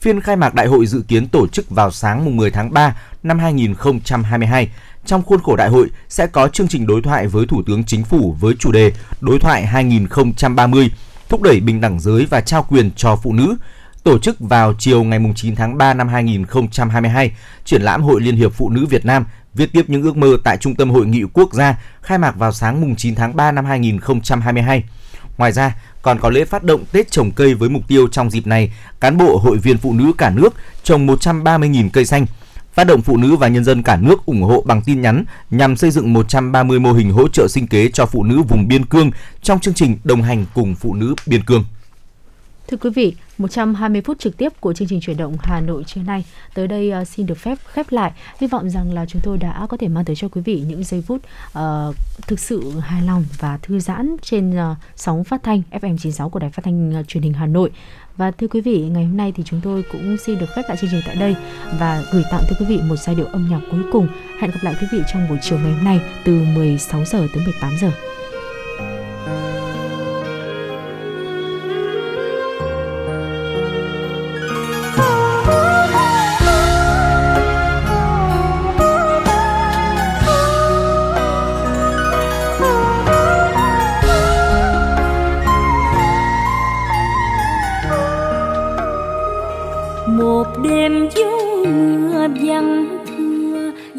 Phiên 0.00 0.20
khai 0.20 0.36
mạc 0.36 0.54
đại 0.54 0.66
hội 0.66 0.86
dự 0.86 1.02
kiến 1.08 1.28
tổ 1.28 1.48
chức 1.48 1.70
vào 1.70 1.90
sáng 1.90 2.36
10 2.36 2.50
tháng 2.50 2.72
3 2.72 2.96
năm 3.22 3.38
2022 3.38 4.70
trong 5.06 5.22
khuôn 5.22 5.42
khổ 5.42 5.56
đại 5.56 5.68
hội 5.68 5.90
sẽ 6.08 6.26
có 6.26 6.48
chương 6.48 6.68
trình 6.68 6.86
đối 6.86 7.02
thoại 7.02 7.26
với 7.26 7.46
Thủ 7.46 7.62
tướng 7.66 7.84
Chính 7.84 8.04
phủ 8.04 8.36
với 8.40 8.54
chủ 8.58 8.72
đề 8.72 8.92
Đối 9.20 9.38
thoại 9.38 9.66
2030, 9.66 10.90
thúc 11.28 11.42
đẩy 11.42 11.60
bình 11.60 11.80
đẳng 11.80 12.00
giới 12.00 12.26
và 12.26 12.40
trao 12.40 12.66
quyền 12.68 12.90
cho 12.96 13.16
phụ 13.16 13.32
nữ. 13.32 13.56
Tổ 14.02 14.18
chức 14.18 14.40
vào 14.40 14.74
chiều 14.78 15.04
ngày 15.04 15.20
9 15.36 15.56
tháng 15.56 15.78
3 15.78 15.94
năm 15.94 16.08
2022, 16.08 17.32
triển 17.64 17.82
lãm 17.82 18.02
Hội 18.02 18.20
Liên 18.20 18.36
hiệp 18.36 18.52
Phụ 18.52 18.70
nữ 18.70 18.86
Việt 18.86 19.04
Nam 19.04 19.26
viết 19.54 19.72
tiếp 19.72 19.84
những 19.88 20.02
ước 20.02 20.16
mơ 20.16 20.36
tại 20.44 20.56
Trung 20.56 20.74
tâm 20.74 20.90
Hội 20.90 21.06
nghị 21.06 21.22
Quốc 21.32 21.54
gia 21.54 21.78
khai 22.02 22.18
mạc 22.18 22.36
vào 22.36 22.52
sáng 22.52 22.94
9 22.96 23.14
tháng 23.14 23.36
3 23.36 23.52
năm 23.52 23.64
2022. 23.64 24.84
Ngoài 25.38 25.52
ra, 25.52 25.76
còn 26.02 26.18
có 26.20 26.30
lễ 26.30 26.44
phát 26.44 26.64
động 26.64 26.84
Tết 26.92 27.10
trồng 27.10 27.30
cây 27.30 27.54
với 27.54 27.68
mục 27.68 27.82
tiêu 27.88 28.08
trong 28.08 28.30
dịp 28.30 28.46
này, 28.46 28.72
cán 29.00 29.16
bộ 29.16 29.38
hội 29.38 29.58
viên 29.58 29.78
phụ 29.78 29.92
nữ 29.92 30.12
cả 30.18 30.30
nước 30.30 30.54
trồng 30.82 31.06
130.000 31.06 31.90
cây 31.92 32.04
xanh– 32.04 32.26
phát 32.76 32.84
động 32.84 33.02
phụ 33.02 33.16
nữ 33.16 33.36
và 33.36 33.48
nhân 33.48 33.64
dân 33.64 33.82
cả 33.82 33.96
nước 33.96 34.26
ủng 34.26 34.42
hộ 34.42 34.62
bằng 34.66 34.82
tin 34.82 35.00
nhắn 35.00 35.24
nhằm 35.50 35.76
xây 35.76 35.90
dựng 35.90 36.12
130 36.12 36.78
mô 36.78 36.92
hình 36.92 37.12
hỗ 37.12 37.28
trợ 37.28 37.48
sinh 37.48 37.66
kế 37.66 37.88
cho 37.88 38.06
phụ 38.06 38.22
nữ 38.22 38.42
vùng 38.48 38.68
biên 38.68 38.84
cương 38.84 39.10
trong 39.42 39.60
chương 39.60 39.74
trình 39.74 39.96
đồng 40.04 40.22
hành 40.22 40.44
cùng 40.54 40.74
phụ 40.74 40.94
nữ 40.94 41.14
biên 41.26 41.42
cương. 41.44 41.64
Thưa 42.68 42.76
quý 42.76 42.90
vị, 42.90 43.14
120 43.38 44.02
phút 44.02 44.18
trực 44.18 44.36
tiếp 44.36 44.60
của 44.60 44.72
chương 44.72 44.88
trình 44.88 45.00
chuyển 45.00 45.16
động 45.16 45.36
Hà 45.40 45.60
Nội 45.60 45.84
trưa 45.84 46.02
nay 46.02 46.24
tới 46.54 46.68
đây 46.68 46.92
uh, 47.02 47.08
xin 47.08 47.26
được 47.26 47.38
phép 47.38 47.58
khép 47.72 47.86
lại. 47.92 48.12
Hy 48.40 48.46
vọng 48.46 48.70
rằng 48.70 48.92
là 48.92 49.06
chúng 49.06 49.22
tôi 49.24 49.38
đã 49.38 49.66
có 49.68 49.76
thể 49.76 49.88
mang 49.88 50.04
tới 50.04 50.16
cho 50.16 50.28
quý 50.28 50.40
vị 50.40 50.62
những 50.66 50.84
giây 50.84 51.02
phút 51.06 51.22
uh, 51.58 51.62
thực 52.26 52.40
sự 52.40 52.80
hài 52.80 53.02
lòng 53.02 53.24
và 53.38 53.58
thư 53.62 53.80
giãn 53.80 54.16
trên 54.22 54.50
uh, 54.50 54.76
sóng 54.96 55.24
phát 55.24 55.42
thanh 55.42 55.62
FM 55.70 55.96
96 55.98 56.28
của 56.28 56.38
Đài 56.38 56.50
Phát 56.50 56.64
thanh 56.64 57.00
uh, 57.00 57.08
Truyền 57.08 57.22
hình 57.22 57.32
Hà 57.32 57.46
Nội. 57.46 57.70
Và 58.16 58.30
thưa 58.30 58.46
quý 58.48 58.60
vị, 58.60 58.78
ngày 58.78 59.04
hôm 59.04 59.16
nay 59.16 59.32
thì 59.36 59.42
chúng 59.46 59.60
tôi 59.62 59.84
cũng 59.92 60.16
xin 60.16 60.38
được 60.38 60.46
khép 60.54 60.64
lại 60.68 60.76
chương 60.80 60.90
trình 60.90 61.00
tại 61.06 61.16
đây 61.16 61.36
và 61.78 62.02
gửi 62.12 62.22
tặng 62.30 62.42
tới 62.48 62.56
quý 62.60 62.66
vị 62.66 62.80
một 62.88 62.96
giai 62.96 63.14
điệu 63.14 63.26
âm 63.26 63.48
nhạc 63.50 63.60
cuối 63.70 63.80
cùng. 63.92 64.08
Hẹn 64.40 64.50
gặp 64.50 64.58
lại 64.62 64.74
quý 64.80 64.86
vị 64.92 64.98
trong 65.12 65.28
buổi 65.28 65.38
chiều 65.42 65.58
ngày 65.58 65.72
hôm 65.72 65.84
nay 65.84 66.00
từ 66.24 66.40
16 66.54 67.04
giờ 67.04 67.26
tới 67.34 67.44
18 67.44 67.72
giờ. 67.80 67.90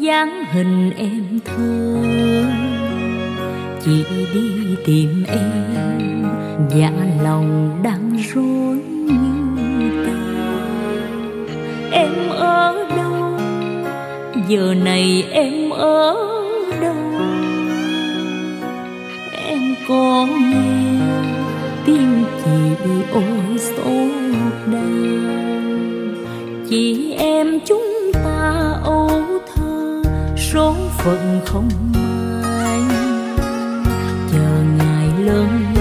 Dáng 0.08 0.44
hình 0.52 0.90
em 0.96 1.40
thơ 1.44 2.04
chỉ 3.84 4.04
đi 4.34 4.76
tìm 4.84 5.24
em 5.28 6.24
dạ 6.76 6.92
lòng 7.22 7.80
đang 7.82 8.16
rối 8.34 8.76
như 9.06 10.06
tơ 10.06 10.12
em 11.90 12.12
ở 12.30 12.84
đâu? 12.96 13.38
Giờ 14.48 14.74
này 14.84 15.24
em 15.30 15.70
ở 15.70 16.14
đâu? 16.80 16.94
Em 19.46 19.74
có 19.88 20.26
nghe 20.40 21.00
tiếng 21.86 22.24
chị 22.44 22.50
ôi 23.12 23.58
sốt 23.58 24.12
đau 24.72 24.82
chị 26.70 27.12
em 27.18 27.58
chúng 27.66 28.12
ta 28.12 28.74
âu 28.84 29.10
thơ 29.46 29.57
số 30.52 30.74
phận 30.98 31.40
không 31.46 31.68
may 32.42 32.80
chờ 34.32 34.62
ngày 34.78 35.08
lớn, 35.24 35.74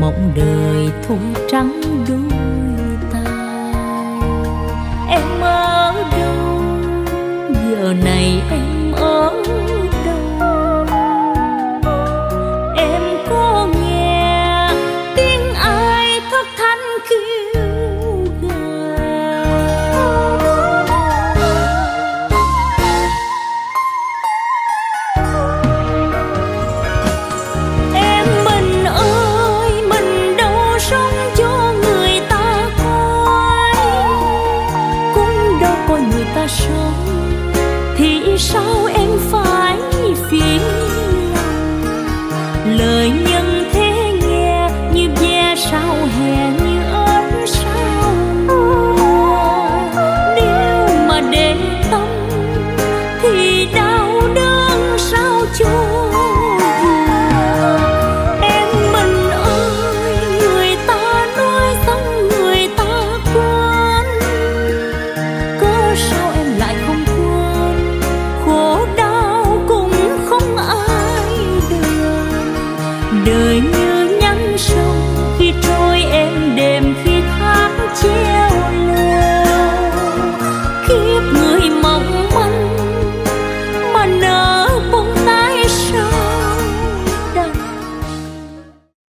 mộng 0.00 0.32
đời 0.36 0.90
thôi 1.08 1.18
trắng 1.50 1.80
đôi 2.08 2.40
tay 3.12 3.32
em 5.08 5.40
ở 5.40 5.94
đâu? 6.18 6.62
Giờ 7.70 7.94
này 8.04 8.42
em 8.50 8.92
ở 8.92 9.42
đâu 9.48 9.81